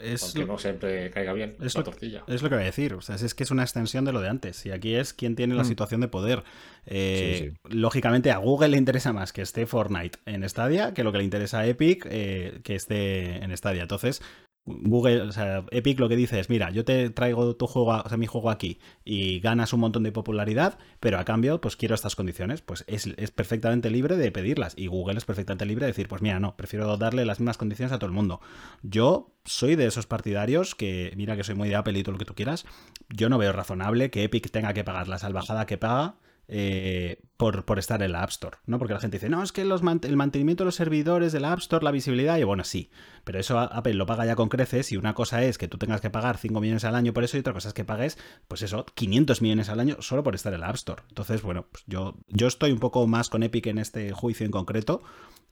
Es, 0.03 0.23
Aunque 0.23 0.47
no 0.47 0.57
siempre 0.57 1.11
caiga 1.11 1.35
bien 1.35 1.55
es 1.61 1.75
la 1.75 1.81
lo- 1.81 1.85
tortilla. 1.85 2.25
es 2.27 2.41
lo 2.43 2.49
que 2.49 2.55
voy 2.55 2.63
a 2.63 2.67
decir. 2.69 2.95
O 2.95 3.03
sea, 3.03 3.17
es 3.17 3.35
que 3.35 3.43
es 3.43 3.51
una 3.51 3.63
extensión 3.63 4.07
de 4.07 4.13
lo 4.13 4.23
de 4.23 4.31
antes. 4.31 4.65
Y 4.65 4.71
aquí 4.71 4.95
es 4.95 5.13
quien 5.13 5.37
tiene 5.37 5.55
la 5.55 5.65
Mm. 5.65 5.67
situación 5.67 6.01
de 6.01 6.09
poder. 6.09 6.45
Eh, 6.87 7.53
Sí, 7.53 7.57
Lógicamente, 7.77 8.31
a 8.31 8.39
Google 8.39 8.69
le 8.69 8.79
interesa 8.79 9.13
más 9.13 9.35
que 9.35 9.43
esté 9.43 9.67
Fortnite 9.67 10.19
en 10.25 10.49
Stadia 10.49 10.95
que 10.95 11.05
lo 11.05 11.13
que 11.13 11.19
le 11.19 11.25
interesa 11.25 11.59
a 11.61 11.67
Epic 11.67 12.07
eh, 12.11 12.61
que 12.65 12.75
esté 12.75 13.45
en 13.45 13.55
Stadia. 13.55 13.83
Entonces, 13.83 14.23
Google, 14.67 15.23
o 15.23 15.33
sea, 15.33 15.65
Epic 15.71 15.99
lo 15.99 16.09
que 16.09 16.17
dice 16.17 16.39
es, 16.39 16.51
mira, 16.51 16.71
yo 16.71 16.85
te 16.85 17.11
traigo 17.11 17.57
tu 17.57 17.67
juego, 17.67 18.03
o 18.05 18.09
sea, 18.09 18.19
mi 18.19 18.27
juego 18.27 18.51
aquí 18.51 18.79
y 19.05 19.41
ganas 19.41 19.73
un 19.73 19.81
montón 19.81 20.03
de 20.03 20.13
popularidad, 20.13 20.79
pero 21.01 21.19
a 21.19 21.25
cambio, 21.25 21.61
pues 21.61 21.77
quiero 21.77 21.95
estas 21.95 22.15
condiciones. 22.15 22.61
Pues 22.61 22.85
es, 22.87 23.07
es 23.17 23.31
perfectamente 23.31 23.91
libre 23.91 24.17
de 24.17 24.31
pedirlas. 24.31 24.75
Y 24.77 24.87
Google 24.87 25.19
es 25.19 25.25
perfectamente 25.25 25.67
libre 25.67 25.87
de 25.87 25.93
decir, 25.93 26.09
pues 26.09 26.23
mira, 26.23 26.41
no, 26.41 26.57
prefiero 26.57 26.97
darle 26.97 27.25
las 27.25 27.41
mismas 27.41 27.57
condiciones 27.57 27.93
a 27.93 27.99
todo 27.99 28.07
el 28.07 28.15
mundo. 28.15 28.41
Yo 28.83 29.33
soy 29.45 29.77
de 29.77 29.87
esos 29.87 30.07
partidarios 30.07 30.75
que, 30.75 31.13
mira 31.17 31.37
que 31.37 31.45
soy 31.45 31.55
muy 31.55 31.69
de 31.69 31.77
Apple 31.77 31.99
y 31.99 32.03
todo 32.03 32.13
lo 32.13 32.19
que 32.19 32.25
tú 32.25 32.35
quieras, 32.35 32.67
yo 33.09 33.29
no 33.29 33.39
veo 33.39 33.53
razonable 33.53 34.11
que 34.11 34.25
Epic 34.25 34.51
tenga 34.51 34.75
que 34.75 34.85
pagar 34.85 35.09
la 35.09 35.19
salvajada 35.19 35.67
que 35.67 35.79
paga 35.79 36.17
eh, 36.53 37.23
por, 37.37 37.79
estar 37.79 38.03
en 38.03 38.11
la 38.11 38.25
App 38.25 38.31
Store, 38.31 38.59
¿no? 38.67 38.79
Porque 38.79 38.93
la 38.93 39.01
gente 39.01 39.19
dice, 39.19 39.29
no, 39.29 39.41
es 39.43 39.53
que 39.53 39.63
el 39.63 40.17
mantenimiento 40.17 40.65
de 40.65 40.67
los 40.67 40.75
servidores 40.75 41.33
de 41.33 41.39
la 41.39 41.53
App 41.53 41.61
Store, 41.61 41.85
la 41.85 41.93
visibilidad, 41.93 42.37
y 42.39 42.43
bueno, 42.43 42.65
sí, 42.65 42.91
pero 43.23 43.39
eso 43.39 43.59
Apple 43.59 43.95
lo 43.95 44.05
paga 44.05 44.27
ya 44.27 44.35
con 44.35 44.49
creces 44.49 44.91
y 44.91 44.97
una 44.97 45.15
cosa 45.15 45.45
es 45.45 45.59
que 45.59 45.69
tú 45.69 45.79
tengas 45.79 46.01
que 46.01 46.11
pagar 46.11 46.39
5 46.39 46.61
millones 46.61 46.85
al 46.85 46.97
año 46.97 47.13
por 47.13 47.23
eso 47.23 47.37
y 47.37 47.41
otra 47.41 47.53
cosa 47.53 47.69
es 47.69 47.75
que 47.75 47.85
pagues, 47.85 48.19
pues 48.49 48.63
eso, 48.63 48.85
500 48.95 49.43
millones 49.43 49.69
al 49.69 49.79
año 49.79 49.97
solo 50.01 50.25
por 50.25 50.35
estar 50.35 50.53
en 50.53 50.61
la 50.61 50.69
App 50.69 50.75
Store. 50.75 51.03
Entonces, 51.09 51.41
bueno, 51.43 51.67
pues 51.71 51.85
yo, 51.87 52.17
yo 52.27 52.49
estoy 52.49 52.73
un 52.73 52.81
poco 52.81 53.07
más 53.07 53.31
con 53.31 53.45
Epic 53.45 53.69
en 53.69 53.79
este 53.79 54.11
juicio 54.11 54.45
en 54.45 54.53
concreto, 54.53 55.03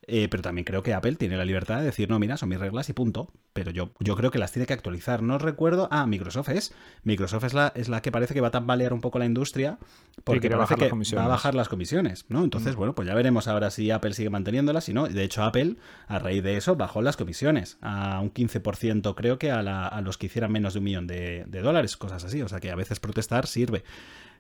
eh, 0.09 0.29
pero 0.29 0.43
también 0.43 0.65
creo 0.65 0.83
que 0.83 0.95
Apple 0.95 1.15
tiene 1.17 1.37
la 1.37 1.45
libertad 1.45 1.79
de 1.79 1.85
decir, 1.85 2.09
no, 2.11 2.19
mira, 2.19 2.37
son 2.37 2.49
mis 2.49 2.59
reglas 2.59 2.89
y 2.89 2.93
punto. 2.93 3.31
Pero 3.53 3.71
yo, 3.71 3.91
yo 4.01 4.17
creo 4.17 4.31
que 4.31 4.39
las 4.39 4.53
tiene 4.53 4.67
que 4.67 4.73
actualizar. 4.73 5.23
No 5.23 5.39
recuerdo. 5.39 5.89
Ah, 5.91 6.07
Microsoft 6.07 6.49
es. 6.51 6.75
Microsoft 7.05 7.45
es 7.45 7.55
la, 7.55 7.73
es 7.75 7.89
la 7.89 8.03
que 8.03 8.11
parece 8.13 8.35
que 8.35 8.41
va 8.41 8.49
a 8.49 8.51
tambalear 8.53 8.93
un 8.93 9.01
poco 9.01 9.19
la 9.19 9.27
industria. 9.27 9.79
Porque 10.25 10.49
parece 10.57 10.75
bajar 10.75 10.79
que 10.79 10.91
va 11.17 11.25
a 11.25 11.29
bajar 11.29 11.55
las 11.55 11.69
comisiones, 11.69 12.25
¿no? 12.29 12.45
Entonces, 12.45 12.75
bueno, 12.77 12.95
pues 12.95 13.07
ya 13.09 13.15
veremos 13.15 13.49
ahora 13.49 13.71
si 13.71 13.91
Apple 13.91 14.13
sigue 14.15 14.31
manteniéndolas. 14.31 14.85
Si 14.85 14.93
no, 14.95 15.07
de 15.09 15.23
hecho, 15.25 15.43
Apple, 15.43 15.77
a 16.07 16.19
raíz 16.19 16.43
de 16.43 16.57
eso, 16.57 16.77
bajó 16.77 17.03
las 17.03 17.17
comisiones 17.17 17.79
a 17.83 18.21
un 18.21 18.33
15%, 18.33 19.15
creo 19.15 19.39
que 19.39 19.51
a, 19.51 19.63
la- 19.63 19.87
a 19.89 20.01
los 20.01 20.19
que 20.19 20.27
hicieran 20.27 20.53
menos 20.53 20.75
de 20.75 20.79
un 20.79 20.85
millón 20.85 21.07
de, 21.07 21.45
de 21.49 21.61
dólares, 21.61 21.97
cosas 21.97 22.25
así. 22.25 22.43
O 22.43 22.49
sea 22.49 22.61
que 22.61 22.71
a 22.71 22.77
veces 22.77 23.01
protestar 23.01 23.47
sirve. 23.47 23.83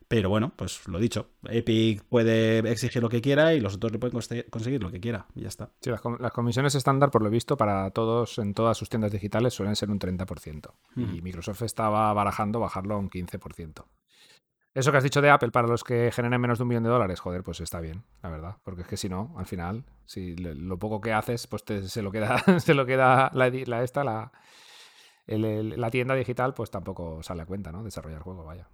Pero 0.09 0.30
bueno, 0.30 0.52
pues 0.56 0.89
lo 0.89 0.98
dicho, 0.98 1.28
Epic 1.44 2.02
puede 2.05 2.60
exigir 2.70 3.02
lo 3.02 3.10
que 3.10 3.20
quiera 3.20 3.52
y 3.52 3.60
los 3.60 3.74
otros 3.74 3.93
le 3.93 3.98
pueden 3.98 4.18
conseguir 4.48 4.82
lo 4.82 4.90
que 4.90 5.01
quiera. 5.01 5.26
Y 5.35 5.43
ya 5.43 5.48
está. 5.48 5.70
Sí, 5.82 5.90
las, 5.90 6.01
com- 6.01 6.16
las 6.18 6.32
comisiones 6.32 6.74
estándar, 6.74 7.10
por 7.10 7.22
lo 7.22 7.28
visto, 7.28 7.59
para 7.59 7.90
todos 7.90 8.39
en 8.39 8.55
todas 8.55 8.78
sus 8.78 8.89
tiendas 8.89 9.12
digitales 9.12 9.52
suelen 9.52 9.76
ser 9.76 9.90
un 9.90 9.98
30%. 9.98 10.72
Y 10.97 11.02
Ujú. 11.02 11.22
Microsoft 11.22 11.60
estaba 11.62 12.10
barajando 12.14 12.59
bajarlo 12.59 12.94
a 12.94 12.98
un 12.98 13.10
15%. 13.10 13.85
Eso 14.74 14.90
que 14.93 14.97
has 14.98 15.05
dicho 15.05 15.20
de 15.20 15.28
Apple 15.28 15.51
para 15.51 15.68
los 15.68 15.85
que 15.85 16.10
generen 16.12 16.40
menos 16.40 16.59
de 16.59 16.62
un 16.62 16.68
millón 16.68 16.85
de 16.85 16.90
dólares, 16.90 17.20
joder, 17.20 17.43
pues 17.43 17.60
está 17.60 17.80
bien, 17.80 18.05
la 18.22 18.30
verdad. 18.30 18.56
Porque 18.62 18.82
es 18.82 18.89
que 18.89 18.97
si 18.97 19.09
no, 19.10 19.35
al 19.36 19.44
final, 19.47 19.85
si 20.06 20.36
lo 20.36 20.78
poco 20.78 21.01
que 21.02 21.12
haces, 21.12 21.47
pues 21.48 21.64
te- 21.64 21.86
se 21.89 22.01
lo 22.01 22.10
queda, 22.12 22.39
se 22.60 22.72
lo 22.74 22.86
queda 22.86 23.30
la, 23.35 23.82
esta, 23.82 24.05
la, 24.05 24.32
el- 25.26 25.44
el- 25.44 25.80
la 25.80 25.90
tienda 25.90 26.14
digital, 26.14 26.55
pues 26.55 26.70
tampoco 26.70 27.22
sale 27.22 27.43
a 27.43 27.47
cuenta, 27.47 27.72
¿no? 27.72 27.82
Desarrollar 27.85 28.22
juego, 28.22 28.44
vaya. 28.44 28.68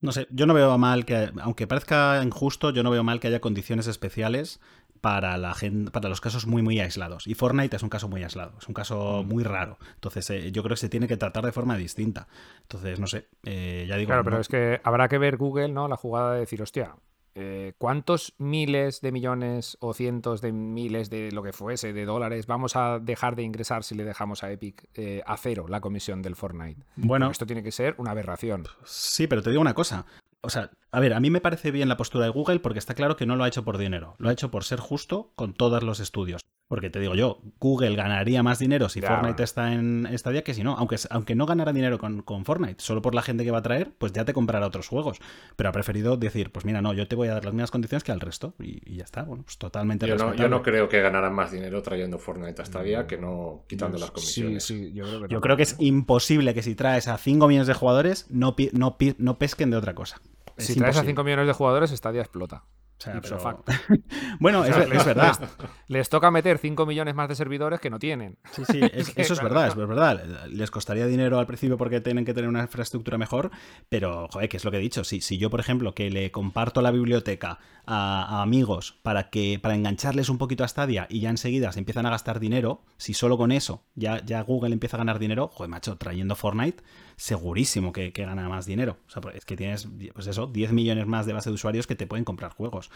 No 0.00 0.12
sé, 0.12 0.26
yo 0.30 0.46
no 0.46 0.54
veo 0.54 0.76
mal 0.78 1.04
que, 1.04 1.30
aunque 1.40 1.66
parezca 1.66 2.22
injusto, 2.22 2.70
yo 2.70 2.82
no 2.82 2.90
veo 2.90 3.02
mal 3.02 3.18
que 3.20 3.28
haya 3.28 3.40
condiciones 3.40 3.86
especiales 3.86 4.60
para 5.00 5.36
la 5.38 5.54
gente, 5.54 5.90
para 5.90 6.08
los 6.08 6.20
casos 6.20 6.46
muy 6.46 6.62
muy 6.62 6.80
aislados. 6.80 7.26
Y 7.26 7.34
Fortnite 7.34 7.76
es 7.76 7.82
un 7.82 7.88
caso 7.88 8.08
muy 8.08 8.22
aislado, 8.22 8.54
es 8.60 8.68
un 8.68 8.74
caso 8.74 9.24
muy 9.24 9.42
raro. 9.44 9.78
Entonces, 9.94 10.28
eh, 10.30 10.52
yo 10.52 10.62
creo 10.62 10.74
que 10.74 10.80
se 10.80 10.88
tiene 10.88 11.06
que 11.08 11.16
tratar 11.16 11.44
de 11.44 11.52
forma 11.52 11.76
distinta. 11.76 12.28
Entonces, 12.62 12.98
no 13.00 13.06
sé, 13.06 13.28
eh, 13.44 13.86
ya 13.88 13.96
digo. 13.96 14.08
Claro, 14.08 14.24
pero 14.24 14.36
no- 14.36 14.40
es 14.40 14.48
que 14.48 14.80
habrá 14.84 15.08
que 15.08 15.18
ver 15.18 15.36
Google, 15.36 15.68
¿no? 15.68 15.88
La 15.88 15.96
jugada 15.96 16.34
de 16.34 16.40
decir, 16.40 16.60
hostia, 16.62 16.94
eh, 17.38 17.74
¿cuántos 17.76 18.32
miles 18.38 19.02
de 19.02 19.12
millones 19.12 19.76
o 19.80 19.92
cientos 19.92 20.40
de 20.40 20.52
miles 20.52 21.10
de 21.10 21.30
lo 21.32 21.42
que 21.42 21.52
fuese 21.52 21.92
de 21.92 22.06
dólares 22.06 22.46
vamos 22.46 22.76
a 22.76 22.98
dejar 22.98 23.36
de 23.36 23.42
ingresar 23.42 23.84
si 23.84 23.94
le 23.94 24.04
dejamos 24.04 24.42
a 24.42 24.50
Epic 24.50 24.88
eh, 24.94 25.22
a 25.26 25.36
cero 25.36 25.66
la 25.68 25.82
comisión 25.82 26.22
del 26.22 26.34
Fortnite? 26.34 26.82
Bueno, 26.96 27.26
Porque 27.26 27.32
esto 27.32 27.46
tiene 27.46 27.62
que 27.62 27.72
ser 27.72 27.94
una 27.98 28.12
aberración. 28.12 28.64
Sí, 28.84 29.26
pero 29.26 29.42
te 29.42 29.50
digo 29.50 29.60
una 29.60 29.74
cosa. 29.74 30.06
O 30.40 30.48
sea, 30.48 30.70
a 30.90 31.00
ver, 31.00 31.12
a 31.12 31.20
mí 31.20 31.28
me 31.28 31.42
parece 31.42 31.70
bien 31.70 31.90
la 31.90 31.98
postura 31.98 32.24
de 32.24 32.30
Google 32.30 32.60
porque 32.60 32.78
está 32.78 32.94
claro 32.94 33.16
que 33.16 33.26
no 33.26 33.36
lo 33.36 33.44
ha 33.44 33.48
hecho 33.48 33.64
por 33.64 33.76
dinero. 33.76 34.14
Lo 34.16 34.30
ha 34.30 34.32
hecho 34.32 34.50
por 34.50 34.64
ser 34.64 34.80
justo 34.80 35.32
con 35.34 35.52
todos 35.52 35.82
los 35.82 36.00
estudios. 36.00 36.40
Porque 36.68 36.90
te 36.90 36.98
digo 36.98 37.14
yo, 37.14 37.40
Google 37.60 37.94
ganaría 37.94 38.42
más 38.42 38.58
dinero 38.58 38.88
si 38.88 39.00
Ya, 39.00 39.06
Fortnite 39.06 39.32
bueno. 39.34 39.44
está 39.44 39.72
en 39.72 40.08
Stadia 40.18 40.42
que 40.42 40.52
si 40.52 40.64
no. 40.64 40.76
Aunque, 40.76 40.96
aunque 41.10 41.36
no 41.36 41.46
ganara 41.46 41.72
dinero 41.72 41.96
con, 41.98 42.22
con 42.22 42.44
Fortnite, 42.44 42.82
solo 42.82 43.02
por 43.02 43.14
la 43.14 43.22
gente 43.22 43.44
que 43.44 43.52
va 43.52 43.58
a 43.58 43.62
traer, 43.62 43.92
pues 43.96 44.12
ya 44.12 44.24
te 44.24 44.32
comprará 44.32 44.66
otros 44.66 44.88
juegos. 44.88 45.20
Pero 45.54 45.68
ha 45.68 45.72
preferido 45.72 46.16
decir, 46.16 46.50
pues 46.50 46.64
mira, 46.64 46.82
no, 46.82 46.92
yo 46.92 47.06
te 47.06 47.14
voy 47.14 47.28
a 47.28 47.34
dar 47.34 47.44
las 47.44 47.54
mismas 47.54 47.70
condiciones 47.70 48.02
que 48.02 48.10
al 48.10 48.18
resto. 48.20 48.54
Y, 48.58 48.80
y 48.84 48.96
ya 48.96 49.04
está, 49.04 49.22
bueno, 49.22 49.44
pues 49.44 49.58
totalmente 49.58 50.08
Yo 50.08 50.16
no, 50.16 50.34
yo 50.34 50.48
no 50.48 50.62
creo 50.62 50.88
que 50.88 51.00
ganaran 51.00 51.32
más 51.34 51.52
dinero 51.52 51.82
trayendo 51.82 52.18
Fortnite 52.18 52.60
hasta 52.60 52.82
día 52.82 53.06
que 53.06 53.16
no 53.16 53.62
quitando 53.68 53.96
las 53.98 54.10
comisiones. 54.10 54.64
Sí, 54.64 54.86
sí, 54.86 54.92
yo 54.92 55.04
creo 55.04 55.20
que 55.22 55.28
Yo 55.28 55.36
no. 55.36 55.40
creo 55.42 55.56
que 55.56 55.62
es 55.62 55.76
imposible 55.78 56.52
que 56.52 56.62
si 56.64 56.74
traes 56.74 57.06
a 57.06 57.16
5 57.16 57.46
millones 57.46 57.68
de 57.68 57.74
jugadores, 57.74 58.26
no, 58.30 58.56
pi- 58.56 58.70
no, 58.72 58.98
pi- 58.98 59.14
no 59.18 59.38
pesquen 59.38 59.70
de 59.70 59.76
otra 59.76 59.94
cosa. 59.94 60.20
Es 60.56 60.66
Si 60.66 60.74
traes 60.74 60.96
a 60.96 60.98
imposible. 61.00 61.10
5 61.12 61.22
millones 61.24 61.46
de 61.46 61.52
jugadores, 61.52 61.90
Stadia 61.90 62.22
explota. 62.22 62.64
O 62.98 63.02
sea, 63.02 63.16
Ipso 63.18 63.36
pero- 63.36 63.40
facto. 63.40 63.72
bueno, 64.40 64.64
es, 64.64 64.74
es 64.74 65.04
verdad. 65.04 65.38
Les 65.86 66.08
toca 66.08 66.30
meter 66.30 66.56
5 66.56 66.86
millones 66.86 67.14
más 67.14 67.28
de 67.28 67.34
servidores 67.34 67.78
que 67.78 67.90
no 67.90 67.98
tienen. 67.98 68.38
Sí, 68.52 68.62
sí, 68.64 68.80
es- 68.92 69.12
eso 69.16 69.34
es 69.34 69.42
verdad, 69.42 69.68
es 69.68 69.74
verdad. 69.76 70.46
Les 70.48 70.70
costaría 70.70 71.06
dinero 71.06 71.38
al 71.38 71.46
principio 71.46 71.76
porque 71.76 72.00
tienen 72.00 72.24
que 72.24 72.32
tener 72.32 72.48
una 72.48 72.62
infraestructura 72.62 73.18
mejor, 73.18 73.50
pero, 73.90 74.28
joder, 74.32 74.48
que 74.48 74.56
es 74.56 74.64
lo 74.64 74.70
que 74.70 74.78
he 74.78 74.80
dicho. 74.80 75.04
Si, 75.04 75.20
si 75.20 75.36
yo, 75.36 75.50
por 75.50 75.60
ejemplo, 75.60 75.94
que 75.94 76.08
le 76.10 76.30
comparto 76.30 76.80
la 76.80 76.90
biblioteca 76.90 77.58
a, 77.84 78.38
a 78.38 78.42
amigos 78.42 78.98
para 79.02 79.28
que 79.28 79.58
para 79.62 79.74
engancharles 79.74 80.28
un 80.30 80.38
poquito 80.38 80.64
a 80.64 80.68
Stadia 80.68 81.06
y 81.10 81.20
ya 81.20 81.28
enseguida 81.30 81.72
se 81.72 81.78
empiezan 81.80 82.06
a 82.06 82.10
gastar 82.10 82.40
dinero, 82.40 82.82
si 82.96 83.12
solo 83.12 83.36
con 83.36 83.52
eso 83.52 83.84
ya, 83.94 84.24
ya 84.24 84.40
Google 84.40 84.72
empieza 84.72 84.96
a 84.96 84.98
ganar 84.98 85.18
dinero, 85.18 85.48
joder, 85.48 85.68
macho, 85.70 85.96
trayendo 85.96 86.34
Fortnite, 86.34 86.82
segurísimo 87.16 87.92
que, 87.92 88.12
que 88.12 88.24
gana 88.24 88.48
más 88.48 88.66
dinero. 88.66 88.98
O 89.06 89.10
sea, 89.10 89.20
pues 89.22 89.36
es 89.36 89.44
que 89.44 89.56
tienes, 89.56 89.88
pues 90.14 90.26
eso, 90.26 90.46
10 90.46 90.72
millones 90.72 91.06
más 91.06 91.26
de 91.26 91.32
base 91.32 91.50
de 91.50 91.54
usuarios 91.54 91.86
que 91.86 91.96
te 91.96 92.06
pueden 92.06 92.24
comprar 92.24 92.52
juegos. 92.52 92.90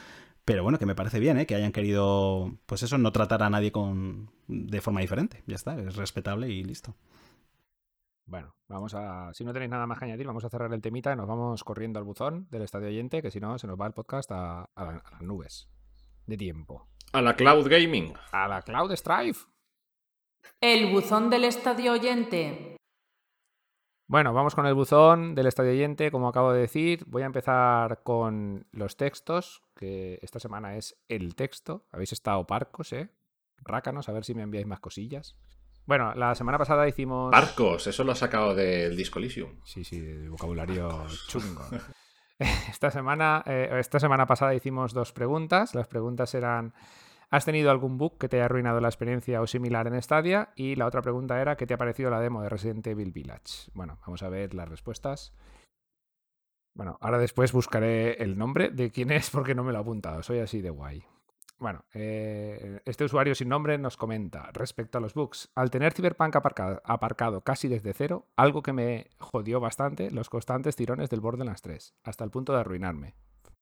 Pero 0.45 0.63
bueno, 0.63 0.79
que 0.79 0.87
me 0.87 0.95
parece 0.95 1.21
bien, 1.21 1.39
¿eh? 1.39 1.47
Que 1.47 1.55
hayan 1.55 1.73
querido, 1.73 2.53
pues 2.67 2.83
eso, 2.83 2.99
no 2.99 3.13
tratar 3.13 3.43
a 3.43 3.51
nadie 3.51 3.73
con 3.73 4.31
de 4.47 4.81
forma 4.81 5.01
diferente. 5.01 5.43
Ya 5.47 5.57
está, 5.57 5.79
es 5.79 5.97
respetable 5.97 6.49
y 6.49 6.63
listo. 6.65 6.95
Bueno, 8.27 8.55
vamos 8.69 8.95
a. 8.95 9.33
Si 9.35 9.45
no 9.45 9.53
tenéis 9.53 9.71
nada 9.71 9.87
más 9.87 9.99
que 9.99 10.05
añadir, 10.05 10.27
vamos 10.27 10.45
a 10.45 10.51
cerrar 10.51 10.73
el 10.73 10.81
temita 10.81 11.13
y 11.13 11.17
nos 11.17 11.27
vamos 11.27 11.65
corriendo 11.65 11.99
al 11.99 12.05
buzón 12.05 12.47
del 12.51 12.63
estadio 12.63 12.87
oyente, 12.89 13.23
que 13.23 13.31
si 13.31 13.41
no, 13.41 13.59
se 13.59 13.67
nos 13.67 13.81
va 13.81 13.87
el 13.87 13.93
podcast 13.93 14.31
a, 14.31 14.63
a 14.75 14.85
la- 14.85 15.03
a 15.05 15.11
las 15.11 15.23
nubes 15.23 15.69
de 16.27 16.37
tiempo. 16.37 16.87
A 17.13 17.21
la 17.23 17.35
cloud 17.35 17.67
gaming. 17.69 18.13
A 18.31 18.47
la 18.47 18.63
Cloud 18.63 18.95
Strife. 18.95 19.47
El 20.61 20.93
buzón 20.93 21.29
del 21.29 21.43
estadio 21.45 21.93
oyente. 21.93 22.77
Bueno, 24.11 24.33
vamos 24.33 24.57
con 24.57 24.67
el 24.67 24.75
buzón 24.75 25.37
del 25.37 25.47
estadio 25.47 25.71
oyente, 25.71 26.11
como 26.11 26.27
acabo 26.27 26.53
de 26.53 26.63
decir. 26.63 27.05
Voy 27.07 27.23
a 27.23 27.27
empezar 27.27 28.03
con 28.03 28.67
los 28.73 28.97
textos, 28.97 29.63
que 29.77 30.19
esta 30.21 30.41
semana 30.41 30.77
es 30.77 31.01
el 31.09 31.37
texto. 31.37 31.87
Habéis 31.93 32.13
estado 32.13 32.45
parcos, 32.45 32.93
¿eh? 32.93 33.09
Rácanos, 33.59 34.09
a 34.09 34.13
ver 34.13 34.25
si 34.25 34.35
me 34.35 34.43
enviáis 34.43 34.67
más 34.67 34.81
cosillas. 34.81 35.37
Bueno, 35.87 36.13
la 36.17 36.35
semana 36.35 36.59
pasada 36.59 36.89
hicimos. 36.89 37.33
Arcos, 37.33 37.87
eso 37.87 38.03
lo 38.03 38.11
ha 38.11 38.17
sacado 38.17 38.53
del 38.53 38.97
Disco 38.97 39.21
Elysium. 39.21 39.61
Sí, 39.63 39.85
sí, 39.85 40.01
de 40.01 40.29
vocabulario 40.29 41.07
chungo. 41.29 41.63
Esta 42.69 42.91
semana, 42.91 43.45
eh, 43.47 43.69
esta 43.79 44.01
semana 44.01 44.27
pasada 44.27 44.57
hicimos 44.57 44.93
dos 44.93 45.13
preguntas. 45.13 45.73
Las 45.77 45.87
preguntas 45.87 46.35
eran: 46.35 46.75
¿Has 47.31 47.45
tenido 47.45 47.71
algún 47.71 47.97
bug 47.97 48.19
que 48.19 48.29
te 48.29 48.37
haya 48.37 48.47
arruinado 48.47 48.81
la 48.81 48.89
experiencia 48.89 49.41
o 49.41 49.47
similar 49.47 49.87
en 49.87 50.03
Stadia? 50.03 50.53
Y 50.57 50.75
la 50.75 50.87
otra 50.87 51.01
pregunta 51.01 51.41
era: 51.41 51.57
¿qué 51.57 51.67
te 51.67 51.75
ha 51.75 51.79
parecido 51.79 52.11
la 52.11 52.21
demo 52.21 52.43
de 52.43 52.49
Resident 52.49 52.87
Evil 52.89 53.13
Village? 53.13 53.71
Bueno, 53.73 53.99
vamos 54.05 54.23
a 54.25 54.29
ver 54.29 54.53
las 54.53 54.69
respuestas. 54.69 55.33
Bueno, 56.75 56.99
ahora 57.01 57.19
después 57.19 57.53
buscaré 57.53 58.23
el 58.23 58.37
nombre 58.37 58.71
de 58.71 58.91
quién 58.91 59.11
es 59.13 59.31
porque 59.31 59.55
no 59.55 59.63
me 59.63 59.73
lo 59.73 59.79
he 59.79 59.81
apuntado. 59.81 60.23
Soy 60.23 60.41
así 60.41 60.61
de 60.61 60.71
guay. 60.71 61.05
Bueno, 61.61 61.85
eh, 61.93 62.81
este 62.87 63.05
usuario 63.05 63.35
sin 63.35 63.51
nombre 63.51 63.77
nos 63.77 63.99
comenta 63.99 64.51
respecto 64.53 64.97
a 64.97 65.01
los 65.01 65.13
bugs. 65.13 65.51
Al 65.55 65.71
tener 65.71 65.93
Cyberpunk 65.93 66.35
aparcado, 66.35 67.43
casi 67.43 67.69
desde 67.69 67.93
cero, 67.93 68.27
algo 68.35 68.63
que 68.63 68.73
me 68.73 69.11
jodió 69.19 69.61
bastante, 69.61 70.11
los 70.11 70.31
constantes 70.31 70.75
tirones 70.75 71.11
del 71.11 71.21
Borderlands 71.21 71.61
3, 71.61 71.95
hasta 72.03 72.25
el 72.25 72.31
punto 72.31 72.55
de 72.55 72.61
arruinarme. 72.61 73.15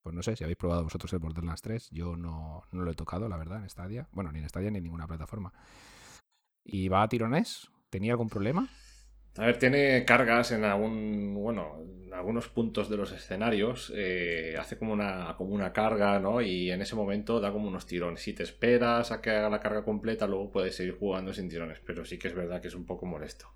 Pues 0.09 0.17
no 0.17 0.23
sé 0.23 0.37
si 0.37 0.43
habéis 0.43 0.57
probado 0.57 0.85
vosotros 0.85 1.13
el 1.13 1.19
Borderlands 1.19 1.61
3, 1.61 1.91
yo 1.91 2.17
no, 2.17 2.63
no 2.73 2.83
lo 2.83 2.91
he 2.91 2.95
tocado, 2.95 3.29
la 3.29 3.37
verdad, 3.37 3.63
en 3.63 3.69
Stadia. 3.69 4.09
Bueno, 4.11 4.33
ni 4.33 4.39
en 4.39 4.49
Stadia 4.49 4.71
ni 4.71 4.79
en 4.79 4.85
ninguna 4.85 5.07
plataforma. 5.07 5.53
¿Y 6.65 6.89
va 6.89 7.03
a 7.03 7.09
tirones? 7.11 7.69
¿Tenía 7.91 8.13
algún 8.13 8.31
problema? 8.31 8.71
A 9.37 9.45
ver, 9.45 9.59
tiene 9.59 10.07
cargas 10.07 10.53
en 10.53 10.65
algún, 10.65 11.35
bueno, 11.35 11.83
en 12.07 12.15
algunos 12.15 12.49
puntos 12.49 12.89
de 12.89 12.97
los 12.97 13.13
escenarios, 13.13 13.93
eh, 13.95 14.57
hace 14.59 14.79
como 14.79 14.95
una, 14.95 15.35
como 15.37 15.51
una 15.51 15.75
carga, 15.75 16.19
¿no? 16.19 16.41
Y 16.41 16.71
en 16.71 16.81
ese 16.81 16.97
momento 16.97 17.39
da 17.39 17.53
como 17.53 17.69
unos 17.69 17.85
tirones. 17.85 18.23
Si 18.23 18.33
te 18.33 18.45
esperas 18.45 19.13
a 19.13 19.21
que 19.21 19.29
haga 19.29 19.51
la 19.51 19.61
carga 19.61 19.85
completa, 19.85 20.27
luego 20.27 20.51
puedes 20.51 20.75
seguir 20.75 20.97
jugando 20.99 21.35
sin 21.35 21.51
tirones, 21.51 21.81
pero 21.85 22.07
sí 22.07 22.19
que 22.19 22.29
es 22.29 22.35
verdad 22.35 22.63
que 22.63 22.69
es 22.69 22.75
un 22.75 22.87
poco 22.87 23.05
molesto. 23.05 23.53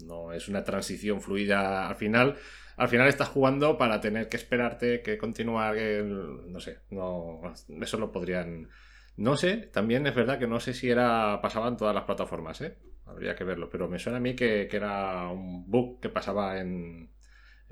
No 0.00 0.32
es 0.32 0.48
una 0.48 0.64
transición 0.64 1.20
fluida 1.20 1.88
al 1.88 1.96
final. 1.96 2.36
Al 2.76 2.88
final 2.88 3.08
estás 3.08 3.28
jugando 3.28 3.76
para 3.78 4.00
tener 4.00 4.28
que 4.28 4.36
esperarte, 4.36 5.02
que 5.02 5.18
continuar, 5.18 5.74
que, 5.74 6.02
no 6.02 6.60
sé, 6.60 6.80
no, 6.90 7.40
eso 7.80 7.98
lo 7.98 8.10
podrían... 8.12 8.68
No 9.16 9.36
sé, 9.36 9.58
también 9.58 10.06
es 10.06 10.14
verdad 10.14 10.38
que 10.38 10.46
no 10.46 10.58
sé 10.58 10.72
si 10.72 10.90
era 10.90 11.40
pasaba 11.42 11.68
en 11.68 11.76
todas 11.76 11.94
las 11.94 12.04
plataformas, 12.04 12.60
¿eh? 12.62 12.78
Habría 13.04 13.36
que 13.36 13.44
verlo, 13.44 13.68
pero 13.68 13.88
me 13.88 13.98
suena 13.98 14.16
a 14.18 14.20
mí 14.20 14.34
que, 14.34 14.66
que 14.70 14.76
era 14.78 15.28
un 15.28 15.70
bug 15.70 16.00
que 16.00 16.08
pasaba 16.08 16.58
en, 16.58 17.10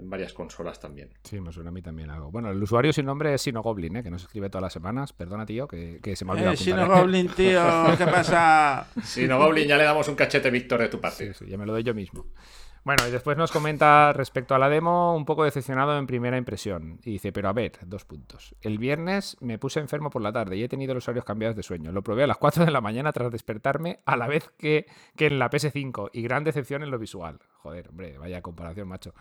en, 0.00 0.10
varias 0.10 0.32
consolas 0.32 0.80
también. 0.80 1.10
Sí, 1.22 1.40
me 1.40 1.52
suena 1.52 1.70
a 1.70 1.72
mí 1.72 1.82
también 1.82 2.10
algo. 2.10 2.30
Bueno, 2.30 2.50
el 2.50 2.62
usuario 2.62 2.92
sin 2.92 3.06
nombre 3.06 3.34
es 3.34 3.42
Sinogoblin, 3.42 3.96
¿eh? 3.96 4.02
que 4.02 4.10
nos 4.10 4.22
escribe 4.22 4.50
todas 4.50 4.62
las 4.62 4.72
semanas. 4.72 5.12
Perdona, 5.12 5.46
tío, 5.46 5.68
que, 5.68 6.00
que 6.02 6.16
se 6.16 6.24
me 6.24 6.32
ha 6.32 6.34
olvidado. 6.34 6.54
Eh, 6.54 6.56
Sinogoblin, 6.56 7.28
tío, 7.28 7.62
¿qué 7.96 8.06
pasa? 8.06 8.88
Sinogoblin, 9.02 9.68
ya 9.68 9.76
le 9.76 9.84
damos 9.84 10.08
un 10.08 10.14
cachete 10.14 10.50
Víctor 10.50 10.80
de 10.80 10.88
tu 10.88 11.00
parte. 11.00 11.32
Sí, 11.32 11.44
sí, 11.44 11.50
ya 11.50 11.58
me 11.58 11.66
lo 11.66 11.72
doy 11.72 11.82
yo 11.82 11.94
mismo. 11.94 12.24
Bueno, 12.82 13.06
y 13.06 13.10
después 13.10 13.36
nos 13.36 13.52
comenta 13.52 14.14
respecto 14.14 14.54
a 14.54 14.58
la 14.58 14.70
demo, 14.70 15.14
un 15.14 15.26
poco 15.26 15.44
decepcionado 15.44 15.98
en 15.98 16.06
primera 16.06 16.38
impresión. 16.38 16.98
Y 17.04 17.12
dice, 17.12 17.30
pero 17.30 17.50
a 17.50 17.52
ver, 17.52 17.72
dos 17.84 18.06
puntos. 18.06 18.54
El 18.62 18.78
viernes 18.78 19.36
me 19.40 19.58
puse 19.58 19.80
enfermo 19.80 20.08
por 20.08 20.22
la 20.22 20.32
tarde 20.32 20.56
y 20.56 20.62
he 20.62 20.68
tenido 20.68 20.94
los 20.94 21.06
horarios 21.06 21.26
cambiados 21.26 21.56
de 21.56 21.62
sueño. 21.62 21.92
Lo 21.92 22.02
probé 22.02 22.24
a 22.24 22.26
las 22.26 22.38
4 22.38 22.64
de 22.64 22.70
la 22.70 22.80
mañana 22.80 23.12
tras 23.12 23.30
despertarme 23.30 24.00
a 24.06 24.16
la 24.16 24.28
vez 24.28 24.50
que, 24.56 24.86
que 25.14 25.26
en 25.26 25.38
la 25.38 25.50
PS5 25.50 26.10
y 26.14 26.22
gran 26.22 26.42
decepción 26.42 26.82
en 26.82 26.90
lo 26.90 26.98
visual. 26.98 27.40
Joder, 27.58 27.90
hombre, 27.90 28.16
vaya 28.16 28.40
comparación, 28.40 28.88
macho. 28.88 29.12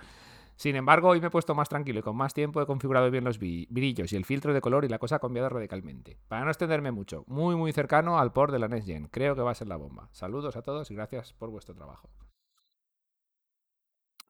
Sin 0.59 0.75
embargo, 0.75 1.07
hoy 1.07 1.21
me 1.21 1.27
he 1.27 1.29
puesto 1.29 1.55
más 1.55 1.69
tranquilo 1.69 2.01
y 2.01 2.03
con 2.03 2.17
más 2.17 2.33
tiempo 2.33 2.61
he 2.61 2.65
configurado 2.65 3.09
bien 3.09 3.23
los 3.23 3.39
brillos 3.39 4.11
y 4.11 4.17
el 4.17 4.25
filtro 4.25 4.53
de 4.53 4.59
color 4.59 4.83
y 4.83 4.89
la 4.89 4.99
cosa 4.99 5.15
ha 5.15 5.19
cambiado 5.19 5.47
radicalmente. 5.47 6.19
Para 6.27 6.43
no 6.43 6.51
extenderme 6.51 6.91
mucho, 6.91 7.23
muy 7.27 7.55
muy 7.55 7.71
cercano 7.71 8.19
al 8.19 8.33
port 8.33 8.51
de 8.51 8.59
la 8.59 8.67
Next 8.67 8.85
Gen. 8.85 9.07
Creo 9.07 9.37
que 9.37 9.41
va 9.41 9.51
a 9.51 9.55
ser 9.55 9.69
la 9.69 9.77
bomba. 9.77 10.09
Saludos 10.11 10.57
a 10.57 10.61
todos 10.61 10.91
y 10.91 10.95
gracias 10.95 11.31
por 11.31 11.49
vuestro 11.49 11.75
trabajo. 11.75 12.09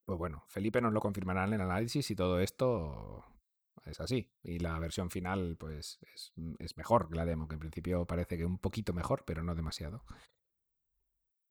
Pues 0.06 0.20
bueno, 0.20 0.44
Felipe 0.46 0.82
nos 0.82 0.94
lo 0.94 1.00
confirmará 1.00 1.46
en 1.46 1.54
el 1.54 1.62
análisis 1.62 2.12
y 2.12 2.16
todo 2.16 2.40
esto 2.40 3.26
es 3.86 4.00
así. 4.00 4.30
Y 4.44 4.60
la 4.60 4.78
versión 4.78 5.10
final, 5.10 5.58
pues, 5.60 5.98
es, 6.14 6.32
es, 6.60 6.78
mejor 6.78 7.10
que 7.10 7.16
la 7.16 7.26
demo, 7.26 7.48
que 7.48 7.56
en 7.56 7.60
principio 7.60 8.06
parece 8.06 8.38
que 8.38 8.46
un 8.46 8.60
poquito 8.60 8.94
mejor, 8.94 9.24
pero 9.26 9.42
no 9.42 9.56
demasiado. 9.56 10.04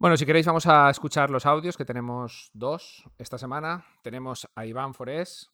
Bueno, 0.01 0.17
si 0.17 0.25
queréis, 0.25 0.47
vamos 0.47 0.67
a 0.67 0.89
escuchar 0.91 1.29
los 1.29 1.45
audios, 1.45 1.77
que 1.77 1.85
tenemos 1.85 2.51
dos 2.53 3.03
esta 3.19 3.37
semana. 3.37 3.85
Tenemos 4.03 4.47
a 4.55 4.65
Iván 4.65 4.95
Forés. 4.95 5.51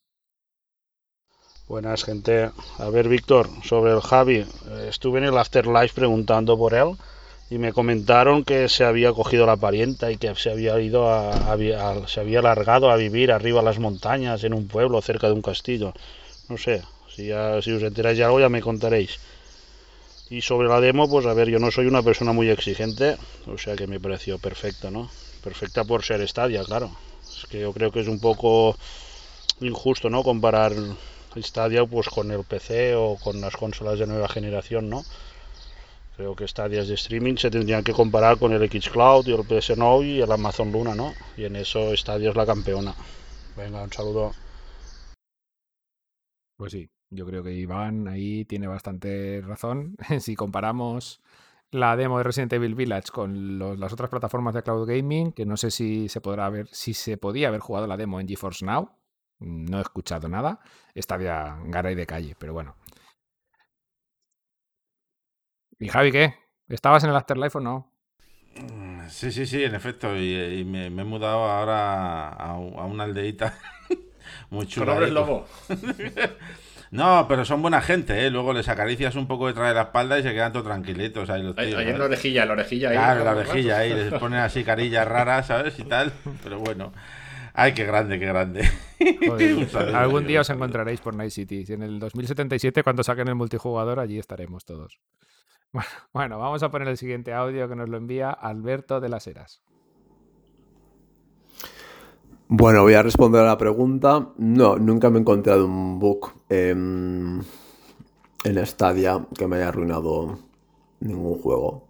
Buenas, 1.67 2.05
gente. 2.05 2.51
A 2.79 2.91
ver, 2.91 3.09
Víctor, 3.09 3.49
sobre 3.63 3.93
el 3.93 4.03
Javi. 4.03 4.45
Estuve 4.87 5.21
en 5.21 5.25
el 5.25 5.39
Afterlife 5.39 5.95
preguntando 5.95 6.59
por 6.59 6.75
él 6.75 6.95
y 7.49 7.57
me 7.57 7.73
comentaron 7.73 8.45
que 8.45 8.69
se 8.69 8.85
había 8.85 9.15
cogido 9.15 9.47
la 9.47 9.57
parienta 9.57 10.11
y 10.11 10.19
que 10.19 10.35
se 10.35 10.51
había 10.51 10.79
ido 10.79 11.09
a, 11.09 11.31
a, 11.31 11.53
a, 11.55 12.07
se 12.09 12.21
había 12.21 12.43
largado 12.43 12.91
a 12.91 12.97
vivir 12.97 13.33
arriba 13.33 13.61
a 13.61 13.65
las 13.65 13.79
montañas 13.79 14.45
en 14.45 14.53
un 14.53 14.69
pueblo 14.69 15.01
cerca 15.01 15.27
de 15.27 15.35
un 15.35 15.43
castillo 15.43 15.93
no 16.49 16.57
sé 16.57 16.83
si, 17.09 17.29
si 17.63 17.73
os 17.73 17.83
enteráis 17.83 18.17
de 18.17 18.25
algo 18.25 18.41
ya 18.41 18.49
me 18.49 18.63
contaréis 18.63 19.21
y 20.31 20.41
sobre 20.41 20.69
la 20.69 20.81
demo 20.81 21.09
pues 21.09 21.27
a 21.27 21.35
ver 21.35 21.49
yo 21.49 21.59
no 21.59 21.71
soy 21.71 21.87
una 21.87 22.03
persona 22.03 22.33
muy 22.33 22.51
exigente 22.51 23.17
o 23.47 23.59
sea 23.59 23.77
que 23.77 23.87
me 23.87 24.01
pareció 24.01 24.39
perfecta 24.39 24.91
no 24.91 25.11
perfecta 25.43 25.85
por 25.85 26.03
ser 26.03 26.27
Stadia 26.27 26.65
claro 26.65 26.91
es 27.29 27.47
que 27.47 27.61
yo 27.61 27.73
creo 27.73 27.93
que 27.93 28.01
es 28.01 28.09
un 28.09 28.21
poco 28.21 28.77
injusto 29.61 30.11
no 30.11 30.23
comparar 30.23 30.73
Stadia 31.37 31.85
pues 31.85 32.09
con 32.09 32.31
el 32.31 32.45
PC 32.45 32.95
o 32.95 33.17
con 33.17 33.41
las 33.41 33.57
consolas 33.57 33.99
de 33.99 34.07
nueva 34.07 34.29
generación 34.29 34.89
no 34.89 35.05
Creo 36.17 36.37
que 36.37 36.45
estadios 36.45 36.87
de 36.87 36.95
streaming 36.95 37.37
se 37.37 37.51
tendrían 37.51 37.83
que 37.83 37.93
comparar 37.93 38.39
con 38.39 38.53
el 38.53 38.71
Xcloud 38.71 39.27
y 39.27 39.33
el 39.33 39.43
PS9 39.43 40.05
y 40.05 40.21
el 40.21 40.31
Amazon 40.31 40.71
Luna, 40.71 40.95
¿no? 40.95 41.13
Y 41.37 41.45
en 41.45 41.57
eso 41.57 41.95
Stadia 41.97 42.31
es 42.31 42.37
la 42.37 42.47
campeona. 42.47 42.95
Venga, 43.57 43.83
un 43.83 43.93
saludo. 43.93 44.33
Pues 46.57 46.73
sí, 46.73 46.89
yo 47.15 47.27
creo 47.27 47.43
que 47.43 47.53
Iván 47.53 48.09
ahí 48.09 48.45
tiene 48.45 48.67
bastante 48.67 49.41
razón. 49.43 49.97
si 50.21 50.35
comparamos 50.37 51.21
la 51.71 51.97
demo 51.97 52.19
de 52.19 52.25
Resident 52.25 52.53
Evil 52.53 52.75
Village 52.75 53.11
con 53.13 53.59
los, 53.59 53.79
las 53.79 53.93
otras 53.93 54.11
plataformas 54.11 54.55
de 54.55 54.63
cloud 54.63 54.87
gaming, 54.87 55.33
que 55.33 55.45
no 55.45 55.57
sé 55.57 55.71
si 55.71 56.09
se 56.09 56.21
podrá 56.21 56.49
ver, 56.49 56.69
si 56.71 56.95
se 56.95 57.17
podía 57.17 57.49
haber 57.49 57.61
jugado 57.61 57.87
la 57.87 57.97
demo 57.97 58.21
en 58.21 58.29
GeForce 58.29 58.65
Now. 58.65 58.91
No 59.41 59.79
he 59.79 59.83
escuchado 59.83 60.29
nada. 60.29 60.61
Stadia 60.97 61.59
garay 61.67 61.95
de 61.95 62.07
calle, 62.07 62.37
pero 62.39 62.53
bueno. 62.53 62.77
¿Y 65.79 65.89
Javi 65.89 66.13
qué? 66.13 66.35
¿Estabas 66.69 67.03
en 67.05 67.11
el 67.11 67.17
Afterlife 67.17 67.59
o 67.59 67.61
no? 67.61 67.93
Sí, 69.09 69.33
sí, 69.33 69.45
sí, 69.45 69.65
en 69.65 69.75
efecto. 69.75 70.17
Y, 70.17 70.61
y 70.61 70.65
me, 70.65 70.89
me, 70.91 71.03
he 71.03 71.05
mudado 71.05 71.45
ahora 71.45 72.29
a, 72.29 72.51
a 72.53 72.57
una 72.57 73.05
aldeita 73.05 73.59
muy 74.51 74.67
chula. 74.67 74.95
¿Con 74.95 75.13
lobo? 75.13 75.47
no, 76.95 77.27
pero 77.29 77.45
son 77.45 77.61
buena 77.61 77.81
gente, 77.81 78.25
¿eh? 78.25 78.31
Luego 78.31 78.53
les 78.53 78.69
acaricias 78.69 79.17
un 79.17 79.27
poco 79.27 79.49
detrás 79.49 79.69
de 79.69 79.75
la 79.75 79.83
espalda 79.83 80.17
y 80.17 80.23
se 80.23 80.33
quedan 80.33 80.53
todos 80.53 80.67
tranquilitos 80.67 81.29
ahí 81.29 81.43
los 81.43 81.57
tíos. 81.57 81.75
Ahí 81.75 81.89
en 81.89 81.99
la 81.99 82.05
orejilla, 82.05 82.47
la 82.47 82.53
orejilla 82.53 82.91
ahí. 82.91 82.97
Claro, 82.97 83.25
la 83.25 83.33
orejilla 83.33 83.79
ahí. 83.79 83.93
Les 83.93 84.15
ponen 84.15 84.39
así 84.39 84.63
carillas 84.63 85.09
raras, 85.09 85.49
¿sabes? 85.49 85.77
Y 85.81 85.85
tal. 85.85 86.13
Pero 86.45 86.61
bueno. 86.61 86.93
Ay, 87.53 87.75
qué 87.75 87.85
grande, 87.85 88.21
qué 88.21 88.27
grande. 88.27 88.69
Joder, 89.27 89.69
algún 89.95 90.27
día 90.29 90.41
os 90.41 90.51
encontraréis 90.51 91.01
por 91.01 91.17
Night 91.17 91.33
City. 91.33 91.65
En 91.69 91.83
el 91.83 91.99
2077, 91.99 92.85
cuando 92.85 93.03
saquen 93.03 93.27
el 93.27 93.35
multijugador, 93.35 93.99
allí 93.99 94.19
estaremos 94.19 94.65
todos. 94.65 95.01
Bueno, 95.73 95.89
bueno, 96.13 96.39
vamos 96.39 96.63
a 96.63 96.71
poner 96.71 96.87
el 96.87 96.97
siguiente 96.97 97.33
audio 97.33 97.69
que 97.69 97.75
nos 97.75 97.89
lo 97.89 97.97
envía 97.97 98.31
Alberto 98.31 99.01
de 99.01 99.09
las 99.09 99.27
Heras. 99.27 99.63
Bueno, 102.49 102.83
voy 102.83 102.95
a 102.95 103.03
responder 103.03 103.43
a 103.43 103.47
la 103.47 103.59
pregunta. 103.59 104.29
No, 104.37 104.77
nunca 104.79 105.11
me 105.11 105.19
he 105.19 105.21
encontrado 105.21 105.65
un 105.65 105.99
bug 105.99 106.33
en, 106.49 107.43
en 108.45 108.67
Stadia 108.67 109.27
que 109.37 109.47
me 109.47 109.57
haya 109.57 109.69
arruinado 109.69 110.39
ningún 111.01 111.39
juego. 111.41 111.85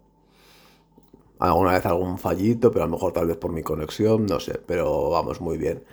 Alguna 1.38 1.72
vez 1.72 1.84
algún 1.86 2.18
fallito, 2.18 2.70
pero 2.70 2.84
a 2.84 2.86
lo 2.86 2.92
mejor 2.92 3.12
tal 3.12 3.26
vez 3.26 3.36
por 3.36 3.52
mi 3.52 3.62
conexión, 3.62 4.26
no 4.26 4.40
sé, 4.40 4.60
pero 4.66 5.10
vamos 5.10 5.40
muy 5.40 5.58
bien. 5.58 5.84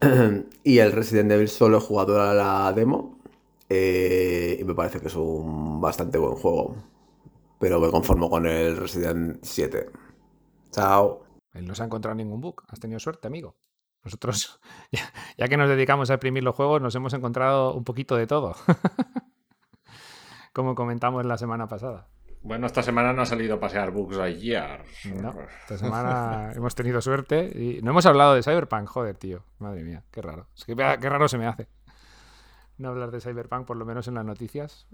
y 0.64 0.78
el 0.78 0.92
Resident 0.92 1.32
Evil 1.32 1.48
solo 1.48 1.78
he 1.78 1.80
jugado 1.80 2.20
a 2.20 2.34
la 2.34 2.72
demo 2.74 3.18
eh, 3.68 4.58
y 4.60 4.64
me 4.64 4.74
parece 4.74 5.00
que 5.00 5.08
es 5.08 5.16
un 5.16 5.80
bastante 5.80 6.18
buen 6.18 6.34
juego 6.36 6.76
pero 7.58 7.80
me 7.80 7.90
conformo 7.90 8.28
con 8.28 8.46
el 8.46 8.76
Resident 8.76 9.38
7. 9.42 9.90
Chao. 10.70 11.22
Él 11.54 11.66
no 11.66 11.74
se 11.74 11.82
ha 11.82 11.86
encontrado 11.86 12.14
ningún 12.14 12.40
bug. 12.40 12.62
Has 12.68 12.80
tenido 12.80 13.00
suerte, 13.00 13.26
amigo. 13.26 13.56
Nosotros, 14.06 14.60
ya, 14.92 15.12
ya, 15.36 15.48
que 15.48 15.56
nos 15.56 15.68
dedicamos 15.68 16.10
a 16.10 16.14
exprimir 16.14 16.42
los 16.42 16.54
juegos, 16.54 16.80
nos 16.80 16.94
hemos 16.94 17.12
encontrado 17.12 17.74
un 17.74 17.84
poquito 17.84 18.16
de 18.16 18.26
todo. 18.26 18.54
Como 20.54 20.74
comentamos 20.74 21.26
la 21.26 21.36
semana 21.36 21.66
pasada. 21.66 22.08
Bueno, 22.40 22.66
esta 22.66 22.82
semana 22.82 23.12
no 23.12 23.22
ha 23.22 23.26
salido 23.26 23.56
a 23.56 23.60
pasear 23.60 23.90
bugs 23.90 24.16
ayer. 24.18 24.84
No, 25.20 25.34
esta 25.62 25.76
semana 25.76 26.52
hemos 26.54 26.74
tenido 26.74 27.00
suerte 27.02 27.50
y 27.52 27.82
no 27.82 27.90
hemos 27.90 28.06
hablado 28.06 28.34
de 28.34 28.42
Cyberpunk, 28.42 28.86
joder, 28.86 29.18
tío. 29.18 29.44
Madre 29.58 29.82
mía, 29.82 30.04
qué 30.10 30.22
raro. 30.22 30.46
Es 30.56 30.64
que 30.64 30.74
qué 30.74 31.10
raro 31.10 31.28
se 31.28 31.36
me 31.36 31.46
hace 31.46 31.68
no 32.78 32.88
hablar 32.88 33.10
de 33.10 33.20
Cyberpunk, 33.20 33.66
por 33.66 33.76
lo 33.76 33.84
menos 33.84 34.08
en 34.08 34.14
las 34.14 34.24
noticias. 34.24 34.86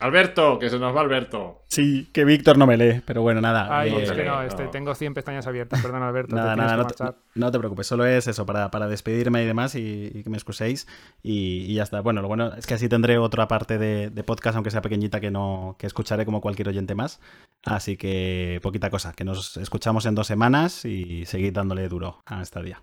Alberto, 0.00 0.58
que 0.58 0.70
se 0.70 0.78
nos 0.78 0.94
va 0.94 1.00
Alberto. 1.00 1.62
Sí, 1.68 2.10
que 2.12 2.24
Víctor 2.24 2.58
no 2.58 2.66
me 2.66 2.76
lee, 2.76 3.00
pero 3.06 3.22
bueno, 3.22 3.40
nada. 3.40 3.68
Ay, 3.70 3.92
eh, 3.92 4.02
es 4.02 4.10
que 4.10 4.24
no, 4.24 4.42
este, 4.42 4.66
tengo 4.66 4.94
100 4.94 5.14
pestañas 5.14 5.46
abiertas, 5.46 5.80
perdón 5.80 6.02
Alberto. 6.02 6.34
Nada, 6.34 6.54
te 6.54 6.60
nada, 6.60 6.76
no 6.76 6.86
te, 6.86 7.04
no 7.36 7.52
te, 7.52 7.58
preocupes, 7.58 7.86
solo 7.86 8.04
es 8.04 8.26
eso, 8.26 8.44
para, 8.44 8.70
para 8.70 8.88
despedirme 8.88 9.44
y 9.44 9.46
demás 9.46 9.76
y, 9.76 10.10
y 10.12 10.22
que 10.24 10.30
me 10.30 10.36
excuséis 10.36 10.88
y, 11.22 11.64
y, 11.70 11.74
ya 11.74 11.84
está. 11.84 12.00
Bueno, 12.00 12.22
lo 12.22 12.28
bueno 12.28 12.52
es 12.54 12.66
que 12.66 12.74
así 12.74 12.88
tendré 12.88 13.18
otra 13.18 13.46
parte 13.46 13.78
de, 13.78 14.10
de, 14.10 14.24
podcast, 14.24 14.56
aunque 14.56 14.72
sea 14.72 14.82
pequeñita, 14.82 15.20
que 15.20 15.30
no 15.30 15.76
que 15.78 15.86
escucharé 15.86 16.24
como 16.24 16.40
cualquier 16.40 16.68
oyente 16.68 16.96
más. 16.96 17.20
Así 17.64 17.96
que 17.96 18.58
poquita 18.62 18.90
cosa, 18.90 19.12
que 19.12 19.24
nos 19.24 19.56
escuchamos 19.56 20.06
en 20.06 20.16
dos 20.16 20.26
semanas 20.26 20.84
y 20.84 21.24
seguid 21.26 21.52
dándole 21.52 21.88
duro 21.88 22.20
a 22.26 22.42
esta 22.42 22.60
día. 22.62 22.82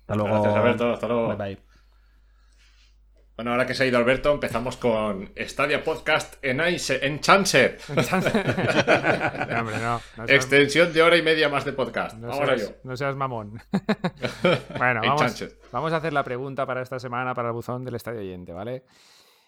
Hasta 0.00 0.14
luego. 0.16 0.30
Gracias, 0.30 0.56
Alberto. 0.56 0.92
Hasta 0.92 1.06
luego. 1.06 1.28
Bye, 1.28 1.36
bye. 1.36 1.71
Bueno, 3.36 3.52
ahora 3.52 3.66
que 3.66 3.74
se 3.74 3.84
ha 3.84 3.86
ido 3.86 3.96
Alberto, 3.98 4.30
empezamos 4.32 4.76
con 4.76 5.30
Stadia 5.38 5.82
Podcast 5.82 6.34
en, 6.44 6.60
Ice, 6.68 7.04
en 7.04 7.20
Chancer. 7.20 7.78
No, 7.88 9.60
hombre, 9.60 9.76
no. 9.78 10.00
no 10.16 10.26
seas- 10.26 10.30
Extensión 10.30 10.92
de 10.92 11.02
hora 11.02 11.16
y 11.16 11.22
media 11.22 11.48
más 11.48 11.64
de 11.64 11.72
podcast. 11.72 12.16
No 12.18 12.30
ahora 12.32 12.56
seas, 12.58 12.70
yo. 12.70 12.76
no 12.84 12.96
seas 12.96 13.16
mamón. 13.16 13.60
bueno, 14.78 15.00
En 15.02 15.08
vamos, 15.08 15.44
vamos 15.72 15.92
a 15.92 15.96
hacer 15.96 16.12
la 16.12 16.22
pregunta 16.24 16.66
para 16.66 16.82
esta 16.82 16.98
semana 16.98 17.34
para 17.34 17.48
el 17.48 17.54
buzón 17.54 17.84
del 17.84 17.94
estadio 17.94 18.20
oyente, 18.20 18.52
¿vale? 18.52 18.84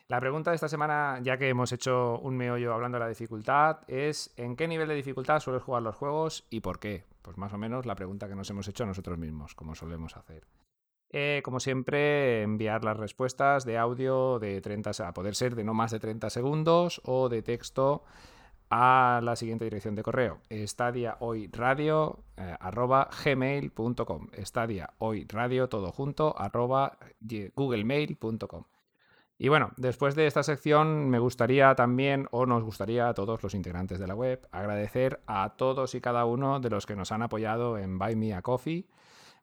La 0.09 0.21
pregunta 0.21 0.51
de 0.51 0.57
esta 0.57 0.69
semana, 0.69 1.19
ya 1.23 1.37
que 1.39 1.49
hemos 1.49 1.73
hecho 1.73 2.19
un 2.19 2.37
meollo 2.37 2.75
hablando 2.75 2.97
de 2.99 3.05
la 3.05 3.09
dificultad, 3.09 3.79
es 3.89 4.33
¿en 4.37 4.55
qué 4.57 4.69
nivel 4.69 4.89
de 4.89 4.95
dificultad 4.95 5.41
sueles 5.41 5.63
jugar 5.63 5.83
los 5.83 5.95
juegos 5.97 6.47
y 6.51 6.61
por 6.61 6.79
qué? 6.79 7.05
Pues 7.23 7.39
más 7.39 7.53
o 7.55 7.59
menos 7.59 7.87
la 7.87 7.95
pregunta 7.95 8.29
que 8.29 8.35
nos 8.35 8.49
hemos 8.51 8.69
hecho 8.69 8.85
nosotros 8.85 9.17
mismos, 9.19 9.55
como 9.55 9.75
solemos 9.75 10.17
hacer. 10.17 10.45
Eh, 11.17 11.43
como 11.45 11.61
siempre, 11.61 12.43
enviar 12.43 12.83
las 12.83 12.97
respuestas 12.97 13.65
de 13.65 13.79
audio 13.79 14.41
de 14.41 14.61
30, 14.61 14.93
se- 14.93 15.05
a 15.05 15.15
poder 15.15 15.37
ser 15.37 15.55
de 15.55 15.63
no 15.63 15.73
más 15.73 15.93
de 15.93 16.01
30 16.01 16.29
segundos 16.29 17.01
o 17.05 17.29
de 17.29 17.41
texto 17.41 18.03
a 18.69 19.21
la 19.23 19.37
siguiente 19.37 19.65
dirección 19.65 19.95
de 19.95 20.03
correo 20.03 20.41
estadiahoyradio 20.49 22.19
eh, 22.37 22.57
estadiahoyradio 24.33 25.69
todo 25.69 25.93
junto 25.93 26.35
arroba 26.37 26.99
googlemail.com 27.55 28.65
y 29.39 29.49
bueno, 29.49 29.71
después 29.77 30.15
de 30.15 30.27
esta 30.27 30.43
sección 30.45 31.11
me 31.11 31.19
gustaría 31.19 31.75
también, 31.75 32.29
o 32.31 32.47
nos 32.47 32.63
gustaría 32.65 33.09
a 33.09 33.15
todos 33.15 33.43
los 33.43 33.55
integrantes 33.55 33.99
de 33.99 34.07
la 34.07 34.15
web, 34.15 34.47
agradecer 34.53 35.21
a 35.27 35.55
todos 35.57 35.95
y 35.95 36.01
cada 36.01 36.25
uno 36.25 36.61
de 36.61 36.71
los 36.71 36.87
que 36.87 36.95
nos 36.97 37.11
han 37.13 37.23
apoyado 37.23 37.77
en 37.79 37.99
Buy 37.99 38.15
Me 38.17 38.33
a 38.33 38.43
Coffee. 38.43 38.87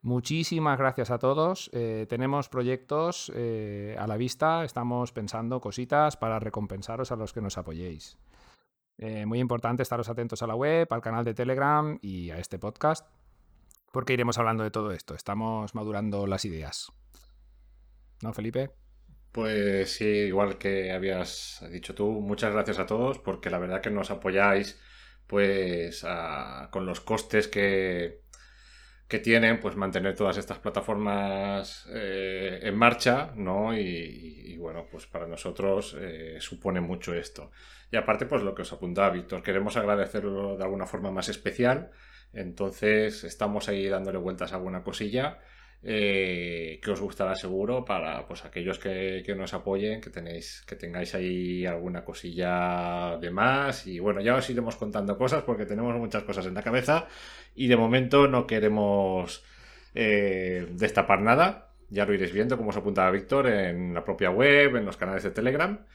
Muchísimas 0.04 0.80
gracias 0.80 1.12
a 1.12 1.20
todos. 1.20 1.70
Eh, 1.74 2.08
tenemos 2.10 2.50
proyectos 2.50 3.32
eh, 3.36 3.96
a 4.00 4.08
la 4.08 4.18
vista, 4.18 4.64
estamos 4.64 5.12
pensando 5.12 5.62
cositas 5.62 6.18
para 6.18 6.40
recompensaros 6.40 7.12
a 7.12 7.16
los 7.16 7.34
que 7.34 7.42
nos 7.42 7.60
apoyéis. 7.60 8.18
Eh, 8.98 9.28
muy 9.28 9.40
importante 9.40 9.84
estaros 9.84 10.10
atentos 10.10 10.42
a 10.42 10.48
la 10.48 10.56
web, 10.56 10.88
al 10.92 11.02
canal 11.02 11.24
de 11.24 11.36
Telegram 11.36 12.00
y 12.02 12.32
a 12.32 12.40
este 12.40 12.58
podcast, 12.58 13.08
porque 13.92 14.14
iremos 14.14 14.40
hablando 14.40 14.64
de 14.64 14.72
todo 14.72 14.92
esto. 14.92 15.14
Estamos 15.14 15.76
madurando 15.76 16.26
las 16.26 16.46
ideas. 16.46 16.92
¿No, 18.24 18.34
Felipe? 18.34 18.72
Pues 19.32 19.94
sí, 19.94 20.06
igual 20.06 20.58
que 20.58 20.92
habías 20.92 21.64
dicho 21.72 21.94
tú, 21.94 22.22
muchas 22.22 22.54
gracias 22.54 22.80
a 22.80 22.88
todos 22.88 23.20
porque 23.20 23.52
la 23.52 23.60
verdad 23.60 23.82
que 23.82 23.92
nos 23.92 24.10
apoyáis 24.10 24.80
pues 25.28 26.04
con 26.72 26.86
los 26.86 27.00
costes 27.00 27.48
que, 27.48 28.21
que 29.12 29.20
tienen 29.20 29.60
pues 29.60 29.76
mantener 29.76 30.16
todas 30.16 30.38
estas 30.38 30.60
plataformas 30.60 31.86
eh, 31.90 32.62
en 32.64 32.74
marcha, 32.78 33.34
¿no? 33.36 33.78
Y, 33.78 33.82
y, 33.82 34.56
bueno, 34.56 34.88
pues 34.90 35.06
para 35.06 35.28
nosotros 35.28 35.98
eh, 36.00 36.38
supone 36.40 36.80
mucho 36.80 37.14
esto. 37.14 37.52
Y 37.92 37.98
aparte 37.98 38.26
pues 38.26 38.42
lo 38.42 38.56
que 38.56 38.62
os 38.62 38.72
apuntaba 38.72 39.10
Víctor, 39.10 39.44
queremos 39.44 39.76
agradecerlo 39.76 40.56
de 40.56 40.64
alguna 40.64 40.86
forma 40.86 41.12
más 41.12 41.28
especial, 41.28 41.92
entonces 42.32 43.26
estamos 43.26 43.68
ahí 43.68 43.86
dándole 43.90 44.18
vueltas 44.18 44.54
a 44.54 44.56
alguna 44.56 44.82
cosilla 44.82 45.40
eh, 45.84 46.80
que 46.82 46.92
os 46.92 47.02
gustará 47.02 47.34
seguro 47.36 47.84
para 47.84 48.28
pues 48.28 48.46
aquellos 48.46 48.78
que, 48.78 49.24
que 49.26 49.34
nos 49.34 49.54
apoyen, 49.54 50.00
que 50.00 50.12
tenéis, 50.12 50.64
que 50.68 50.76
tengáis 50.76 51.16
ahí 51.16 51.66
alguna 51.66 52.04
cosilla 52.04 53.18
de 53.18 53.32
más. 53.32 53.88
Y 53.88 54.00
bueno, 54.00 54.22
ya 54.22 54.36
os 54.36 54.50
iremos 54.50 54.76
contando 54.76 55.18
cosas 55.18 55.44
porque 55.44 55.66
tenemos 55.66 55.96
muchas 55.96 56.24
cosas 56.24 56.46
en 56.46 56.54
la 56.54 56.62
cabeza 56.62 57.08
y 57.56 57.68
de 57.68 57.78
momento 57.78 58.28
no 58.28 58.46
queremos 58.46 59.44
eh, 59.96 60.68
destapar 60.72 61.22
nada. 61.22 61.74
Ya 61.90 62.06
lo 62.06 62.14
iréis 62.14 62.32
viendo, 62.32 62.58
como 62.58 62.70
os 62.70 62.78
apuntaba 62.78 63.12
Víctor, 63.12 63.48
en 63.48 63.94
la 63.94 64.04
propia 64.04 64.30
web, 64.30 64.76
en 64.78 64.86
los 64.86 64.98
canales 64.98 65.24
de 65.24 65.32
Telegram. 65.32 65.86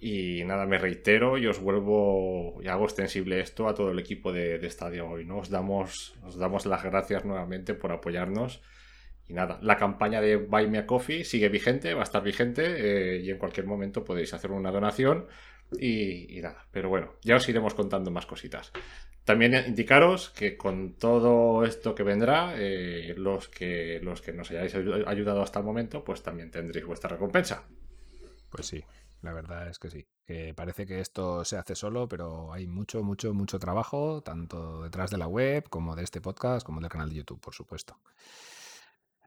Y 0.00 0.44
nada, 0.44 0.66
me 0.66 0.78
reitero 0.78 1.38
y 1.38 1.46
os 1.46 1.60
vuelvo 1.60 2.60
y 2.62 2.68
hago 2.68 2.84
extensible 2.84 3.40
esto 3.40 3.68
a 3.68 3.74
todo 3.74 3.90
el 3.90 3.98
equipo 3.98 4.32
de, 4.32 4.58
de 4.58 4.66
Estadio 4.66 5.08
hoy. 5.08 5.24
¿no? 5.24 5.38
Os, 5.38 5.50
damos, 5.50 6.14
os 6.22 6.36
damos 6.36 6.66
las 6.66 6.82
gracias 6.82 7.24
nuevamente 7.24 7.74
por 7.74 7.92
apoyarnos. 7.92 8.62
Y 9.26 9.32
nada, 9.32 9.58
la 9.62 9.76
campaña 9.76 10.20
de 10.20 10.36
Buy 10.36 10.68
Me 10.68 10.78
a 10.78 10.86
Coffee 10.86 11.24
sigue 11.24 11.48
vigente, 11.48 11.94
va 11.94 12.00
a 12.00 12.04
estar 12.04 12.22
vigente 12.22 12.64
eh, 12.66 13.20
y 13.20 13.30
en 13.30 13.38
cualquier 13.38 13.66
momento 13.66 14.04
podéis 14.04 14.34
hacer 14.34 14.50
una 14.50 14.70
donación 14.70 15.26
y, 15.80 16.40
nada. 16.42 16.66
Pero 16.70 16.88
bueno, 16.90 17.14
ya 17.22 17.36
os 17.36 17.48
iremos 17.48 17.74
contando 17.74 18.10
más 18.10 18.26
cositas. 18.26 18.70
También 19.24 19.54
indicaros 19.66 20.28
que 20.30 20.58
con 20.58 20.94
todo 20.94 21.64
esto 21.64 21.94
que 21.94 22.02
vendrá, 22.02 22.54
eh, 22.58 23.14
los, 23.16 23.48
que, 23.48 23.98
los 24.02 24.20
que 24.20 24.34
nos 24.34 24.50
hayáis 24.50 24.74
ayu- 24.74 25.04
ayudado 25.06 25.42
hasta 25.42 25.60
el 25.60 25.64
momento, 25.64 26.04
pues 26.04 26.22
también 26.22 26.50
tendréis 26.50 26.84
vuestra 26.84 27.08
recompensa. 27.08 27.64
Pues 28.50 28.66
sí, 28.66 28.84
la 29.22 29.32
verdad 29.32 29.68
es 29.68 29.78
que 29.78 29.88
sí. 29.88 30.06
Que 30.26 30.52
parece 30.54 30.84
que 30.86 31.00
esto 31.00 31.44
se 31.46 31.56
hace 31.56 31.74
solo, 31.74 32.06
pero 32.08 32.52
hay 32.52 32.66
mucho, 32.66 33.02
mucho, 33.02 33.32
mucho 33.32 33.58
trabajo, 33.58 34.22
tanto 34.22 34.82
detrás 34.82 35.10
de 35.10 35.16
la 35.18 35.26
web 35.26 35.68
como 35.70 35.96
de 35.96 36.04
este 36.04 36.20
podcast, 36.20 36.64
como 36.64 36.80
del 36.80 36.90
canal 36.90 37.08
de 37.08 37.16
YouTube, 37.16 37.40
por 37.40 37.54
supuesto. 37.54 37.98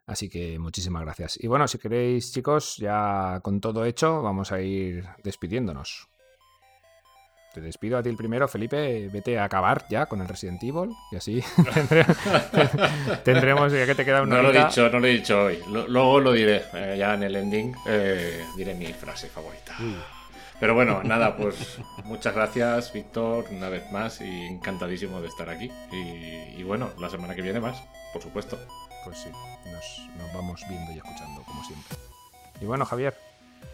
Así 0.08 0.30
que 0.30 0.58
muchísimas 0.58 1.04
gracias. 1.04 1.38
Y 1.44 1.48
bueno, 1.48 1.68
si 1.68 1.78
queréis, 1.78 2.32
chicos, 2.34 2.78
ya 2.78 3.40
con 3.44 3.60
todo 3.62 3.84
hecho, 3.86 4.22
vamos 4.24 4.52
a 4.54 4.62
ir 4.62 5.06
despidiéndonos. 5.24 6.08
Te 7.54 7.60
despido 7.62 7.98
a 7.98 8.04
ti 8.04 8.10
el 8.10 8.16
primero, 8.16 8.48
Felipe. 8.48 9.10
Vete 9.12 9.38
a 9.38 9.44
acabar 9.46 9.86
ya 9.90 10.06
con 10.06 10.22
el 10.22 10.28
Resident 10.28 10.62
Evil 10.64 10.92
y 11.12 11.16
así 11.18 11.42
tendremos- 13.24 13.72
ya 13.74 13.86
que 13.86 13.96
te 13.96 14.06
queda 14.06 14.22
una 14.22 14.38
No 14.38 14.44
lo 14.44 14.50
he 14.54 14.66
dicho, 14.66 14.90
no 14.90 15.00
lo 15.00 15.08
he 15.08 15.12
dicho 15.12 15.44
hoy. 15.44 15.60
Lo- 15.72 15.88
luego 15.88 16.20
lo 16.20 16.32
diré, 16.34 16.64
eh, 16.74 16.96
ya 16.98 17.14
en 17.16 17.24
el 17.24 17.36
ending, 17.36 17.76
eh, 17.88 18.46
diré 18.56 18.74
mi 18.76 18.88
frase 18.94 19.28
favorita. 19.28 19.76
Pero 20.60 20.74
bueno, 20.74 21.04
nada, 21.04 21.36
pues 21.38 21.80
muchas 22.06 22.34
gracias, 22.34 22.92
Víctor, 22.94 23.46
una 23.52 23.70
vez 23.70 23.92
más, 23.92 24.22
y 24.22 24.46
encantadísimo 24.46 25.22
de 25.22 25.28
estar 25.28 25.50
aquí. 25.50 25.70
Y, 25.92 26.60
y 26.60 26.64
bueno, 26.64 26.90
la 27.00 27.10
semana 27.10 27.36
que 27.36 27.42
viene 27.44 27.60
más, 27.60 27.84
por 28.14 28.22
supuesto. 28.24 28.58
Pues 29.08 29.20
sí, 29.20 29.30
nos, 29.72 30.18
nos 30.18 30.34
vamos 30.34 30.66
viendo 30.68 30.92
y 30.92 30.98
escuchando, 30.98 31.42
como 31.44 31.64
siempre. 31.64 31.98
Y 32.60 32.66
bueno, 32.66 32.84
Javier, 32.84 33.16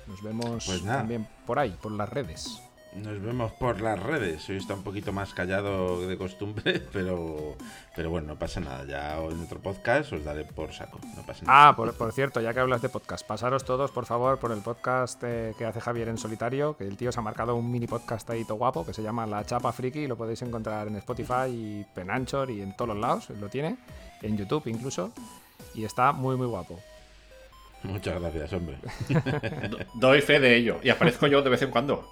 nos 0.05 0.21
vemos 0.21 0.63
Pues 0.63 0.83
también 0.83 1.27
por 1.47 1.57
ahí, 1.57 1.75
por 1.81 1.91
las 1.91 2.07
redes. 2.07 2.61
Nos 2.95 3.19
vemos 3.19 3.51
por 3.53 3.81
las 3.81 3.99
redes. 3.99 4.47
Hoy 4.47 4.57
está 4.57 4.75
un 4.75 4.83
poquito 4.83 5.11
más 5.11 5.33
callado 5.33 6.07
de 6.07 6.19
costumbre, 6.19 6.79
pero, 6.93 7.55
pero 7.95 8.11
bueno, 8.11 8.27
no 8.27 8.35
pasa 8.37 8.59
nada. 8.59 8.85
Ya 8.85 9.17
en 9.17 9.41
otro 9.41 9.59
podcast 9.59 10.13
os 10.13 10.23
daré 10.23 10.45
por 10.45 10.71
saco. 10.71 10.99
No 11.15 11.23
pasa 11.25 11.43
nada. 11.47 11.69
Ah, 11.69 11.75
por, 11.75 11.91
por 11.95 12.11
cierto, 12.11 12.39
ya 12.39 12.53
que 12.53 12.59
hablas 12.59 12.83
de 12.83 12.89
podcast, 12.89 13.25
pasaros 13.25 13.65
todos, 13.65 13.89
por 13.89 14.05
favor, 14.05 14.37
por 14.37 14.51
el 14.51 14.61
podcast 14.61 15.19
eh, 15.23 15.55
que 15.57 15.65
hace 15.65 15.81
Javier 15.81 16.09
en 16.09 16.19
solitario, 16.19 16.77
que 16.77 16.83
el 16.83 16.95
tío 16.95 17.11
se 17.11 17.19
ha 17.19 17.23
marcado 17.23 17.55
un 17.55 17.71
mini 17.71 17.87
podcast 17.87 18.29
ahí 18.29 18.45
todo 18.45 18.57
guapo, 18.57 18.85
que 18.85 18.93
se 18.93 19.01
llama 19.01 19.25
La 19.25 19.43
Chapa 19.43 19.71
Friki, 19.71 20.01
y 20.01 20.07
lo 20.07 20.15
podéis 20.15 20.43
encontrar 20.43 20.87
en 20.89 20.97
Spotify 20.97 21.49
y 21.49 21.85
en 21.95 22.11
Anchor 22.11 22.51
y 22.51 22.61
en 22.61 22.75
todos 22.75 22.89
los 22.89 22.97
lados, 22.99 23.31
lo 23.31 23.49
tiene, 23.49 23.77
en 24.23 24.37
YouTube 24.37 24.63
incluso, 24.67 25.11
y 25.75 25.85
está 25.85 26.11
muy, 26.11 26.35
muy 26.35 26.47
guapo. 26.47 26.79
Muchas 27.83 28.17
gracias, 28.21 28.53
hombre. 28.53 28.77
Do- 29.69 29.77
Doy 29.95 30.21
fe 30.21 30.39
de 30.39 30.55
ello. 30.55 30.79
Y 30.81 30.89
aparezco 30.89 31.27
yo 31.27 31.41
de 31.41 31.49
vez 31.49 31.61
en 31.63 31.69
cuando. 31.69 32.09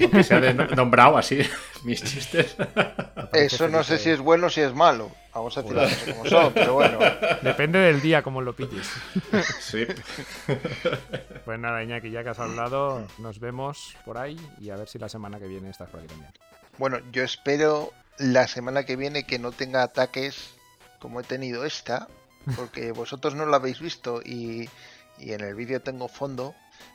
Aunque 0.00 0.22
sea 0.22 0.38
de 0.38 0.54
no- 0.54 0.66
nombrado 0.68 1.18
así, 1.18 1.40
mis 1.82 2.00
chistes. 2.04 2.54
Eso 3.32 3.66
no 3.66 3.82
sé 3.82 3.98
si 3.98 4.10
es 4.10 4.20
bueno 4.20 4.46
o 4.46 4.50
si 4.50 4.60
es 4.60 4.72
malo. 4.72 5.10
Vamos 5.34 5.58
a 5.58 5.64
tirar 5.64 5.88
como 6.06 6.24
son, 6.24 6.52
pero 6.52 6.74
bueno. 6.74 7.00
Depende 7.42 7.80
del 7.80 8.00
día 8.00 8.22
como 8.22 8.40
lo 8.42 8.54
pilles. 8.54 8.88
Sí. 9.60 9.86
Pues 11.44 11.58
nada, 11.58 11.82
Iñaki, 11.82 12.10
ya 12.10 12.22
que 12.22 12.28
has 12.28 12.38
hablado, 12.38 13.06
nos 13.18 13.40
vemos 13.40 13.96
por 14.04 14.18
ahí 14.18 14.36
y 14.60 14.68
a 14.68 14.76
ver 14.76 14.86
si 14.86 14.98
la 14.98 15.08
semana 15.08 15.38
que 15.38 15.46
viene 15.48 15.70
estás 15.70 15.88
por 15.88 16.00
aquí 16.00 16.08
también. 16.08 16.30
Bueno, 16.76 16.98
yo 17.10 17.22
espero 17.24 17.90
la 18.18 18.46
semana 18.46 18.84
que 18.84 18.96
viene 18.96 19.24
que 19.24 19.38
no 19.38 19.50
tenga 19.52 19.82
ataques 19.82 20.54
como 20.98 21.20
he 21.20 21.24
tenido 21.24 21.64
esta, 21.64 22.08
porque 22.56 22.92
vosotros 22.92 23.34
no 23.34 23.46
lo 23.46 23.54
habéis 23.54 23.80
visto 23.80 24.20
y, 24.24 24.68
y 25.18 25.32
en 25.32 25.40
el 25.42 25.54
vídeo 25.54 25.80
tengo 25.80 26.08
fondo, 26.08 26.54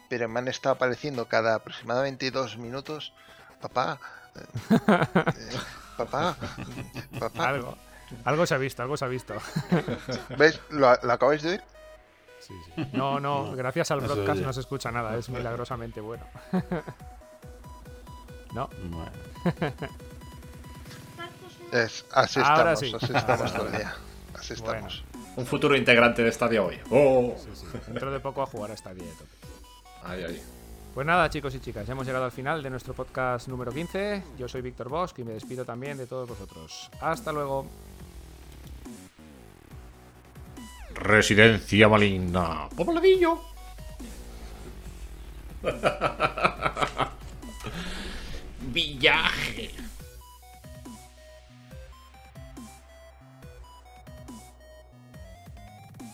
pero 0.09 0.27
me 0.29 0.39
han 0.39 0.47
estado 0.47 0.75
apareciendo 0.75 1.27
cada 1.27 1.55
aproximadamente 1.55 2.29
dos 2.31 2.57
minutos. 2.57 3.13
Papá, 3.61 3.99
eh, 4.35 4.41
eh, 4.69 5.57
papá, 5.97 6.35
papá. 7.19 7.49
Algo, 7.49 7.77
algo 8.25 8.45
se 8.45 8.55
ha 8.55 8.57
visto, 8.57 8.81
algo 8.83 8.97
se 8.97 9.05
ha 9.05 9.07
visto. 9.07 9.35
¿Ves? 10.37 10.59
¿Lo, 10.69 10.93
lo 11.01 11.13
acabáis 11.13 11.41
de 11.43 11.49
oír? 11.51 11.63
Sí, 12.39 12.53
sí. 12.75 12.87
No, 12.91 13.21
no, 13.21 13.53
gracias 13.55 13.89
al 13.91 14.01
broadcast 14.01 14.41
no 14.41 14.51
se 14.51 14.59
escucha 14.59 14.91
nada, 14.91 15.15
es 15.17 15.29
milagrosamente 15.29 16.01
bueno. 16.01 16.25
¿No? 18.53 18.69
Bueno, 18.89 19.11
Es, 21.73 22.05
así 22.11 22.39
Ahora 22.39 22.73
estamos, 22.73 22.79
sí. 22.79 22.93
así 23.01 23.13
estamos 23.17 23.51
Ahora 23.51 23.53
todo 23.57 23.65
el 23.67 23.71
sí. 23.73 23.77
día. 23.77 23.95
Así 24.35 24.53
Bueno. 24.61 24.87
estamos. 24.87 25.03
Un 25.35 25.45
futuro 25.47 25.75
integrante 25.75 26.21
de 26.23 26.29
Estadio 26.29 26.65
hoy. 26.67 26.79
¡Oh! 26.91 27.35
Sí, 27.37 27.49
sí. 27.55 27.65
Dentro 27.87 28.11
de 28.11 28.19
poco 28.19 28.43
a 28.43 28.45
jugar 28.45 28.69
a 28.71 28.73
esta 28.75 28.93
dieta. 28.93 29.23
Ay, 30.03 30.23
ay. 30.27 30.43
Pues 30.93 31.07
nada, 31.07 31.27
chicos 31.31 31.55
y 31.55 31.59
chicas, 31.59 31.87
ya 31.87 31.93
hemos 31.93 32.05
llegado 32.05 32.25
al 32.25 32.31
final 32.31 32.61
de 32.61 32.69
nuestro 32.69 32.93
podcast 32.93 33.47
número 33.47 33.71
15. 33.71 34.23
Yo 34.37 34.47
soy 34.47 34.61
Víctor 34.61 34.89
Bosch 34.89 35.17
y 35.17 35.23
me 35.23 35.33
despido 35.33 35.65
también 35.65 35.97
de 35.97 36.05
todos 36.05 36.29
vosotros. 36.29 36.91
Hasta 37.01 37.31
luego. 37.31 37.65
Residencia 40.93 41.87
maligna. 41.89 42.69
Pobladillo. 42.75 43.39
Villaje. 48.61 49.71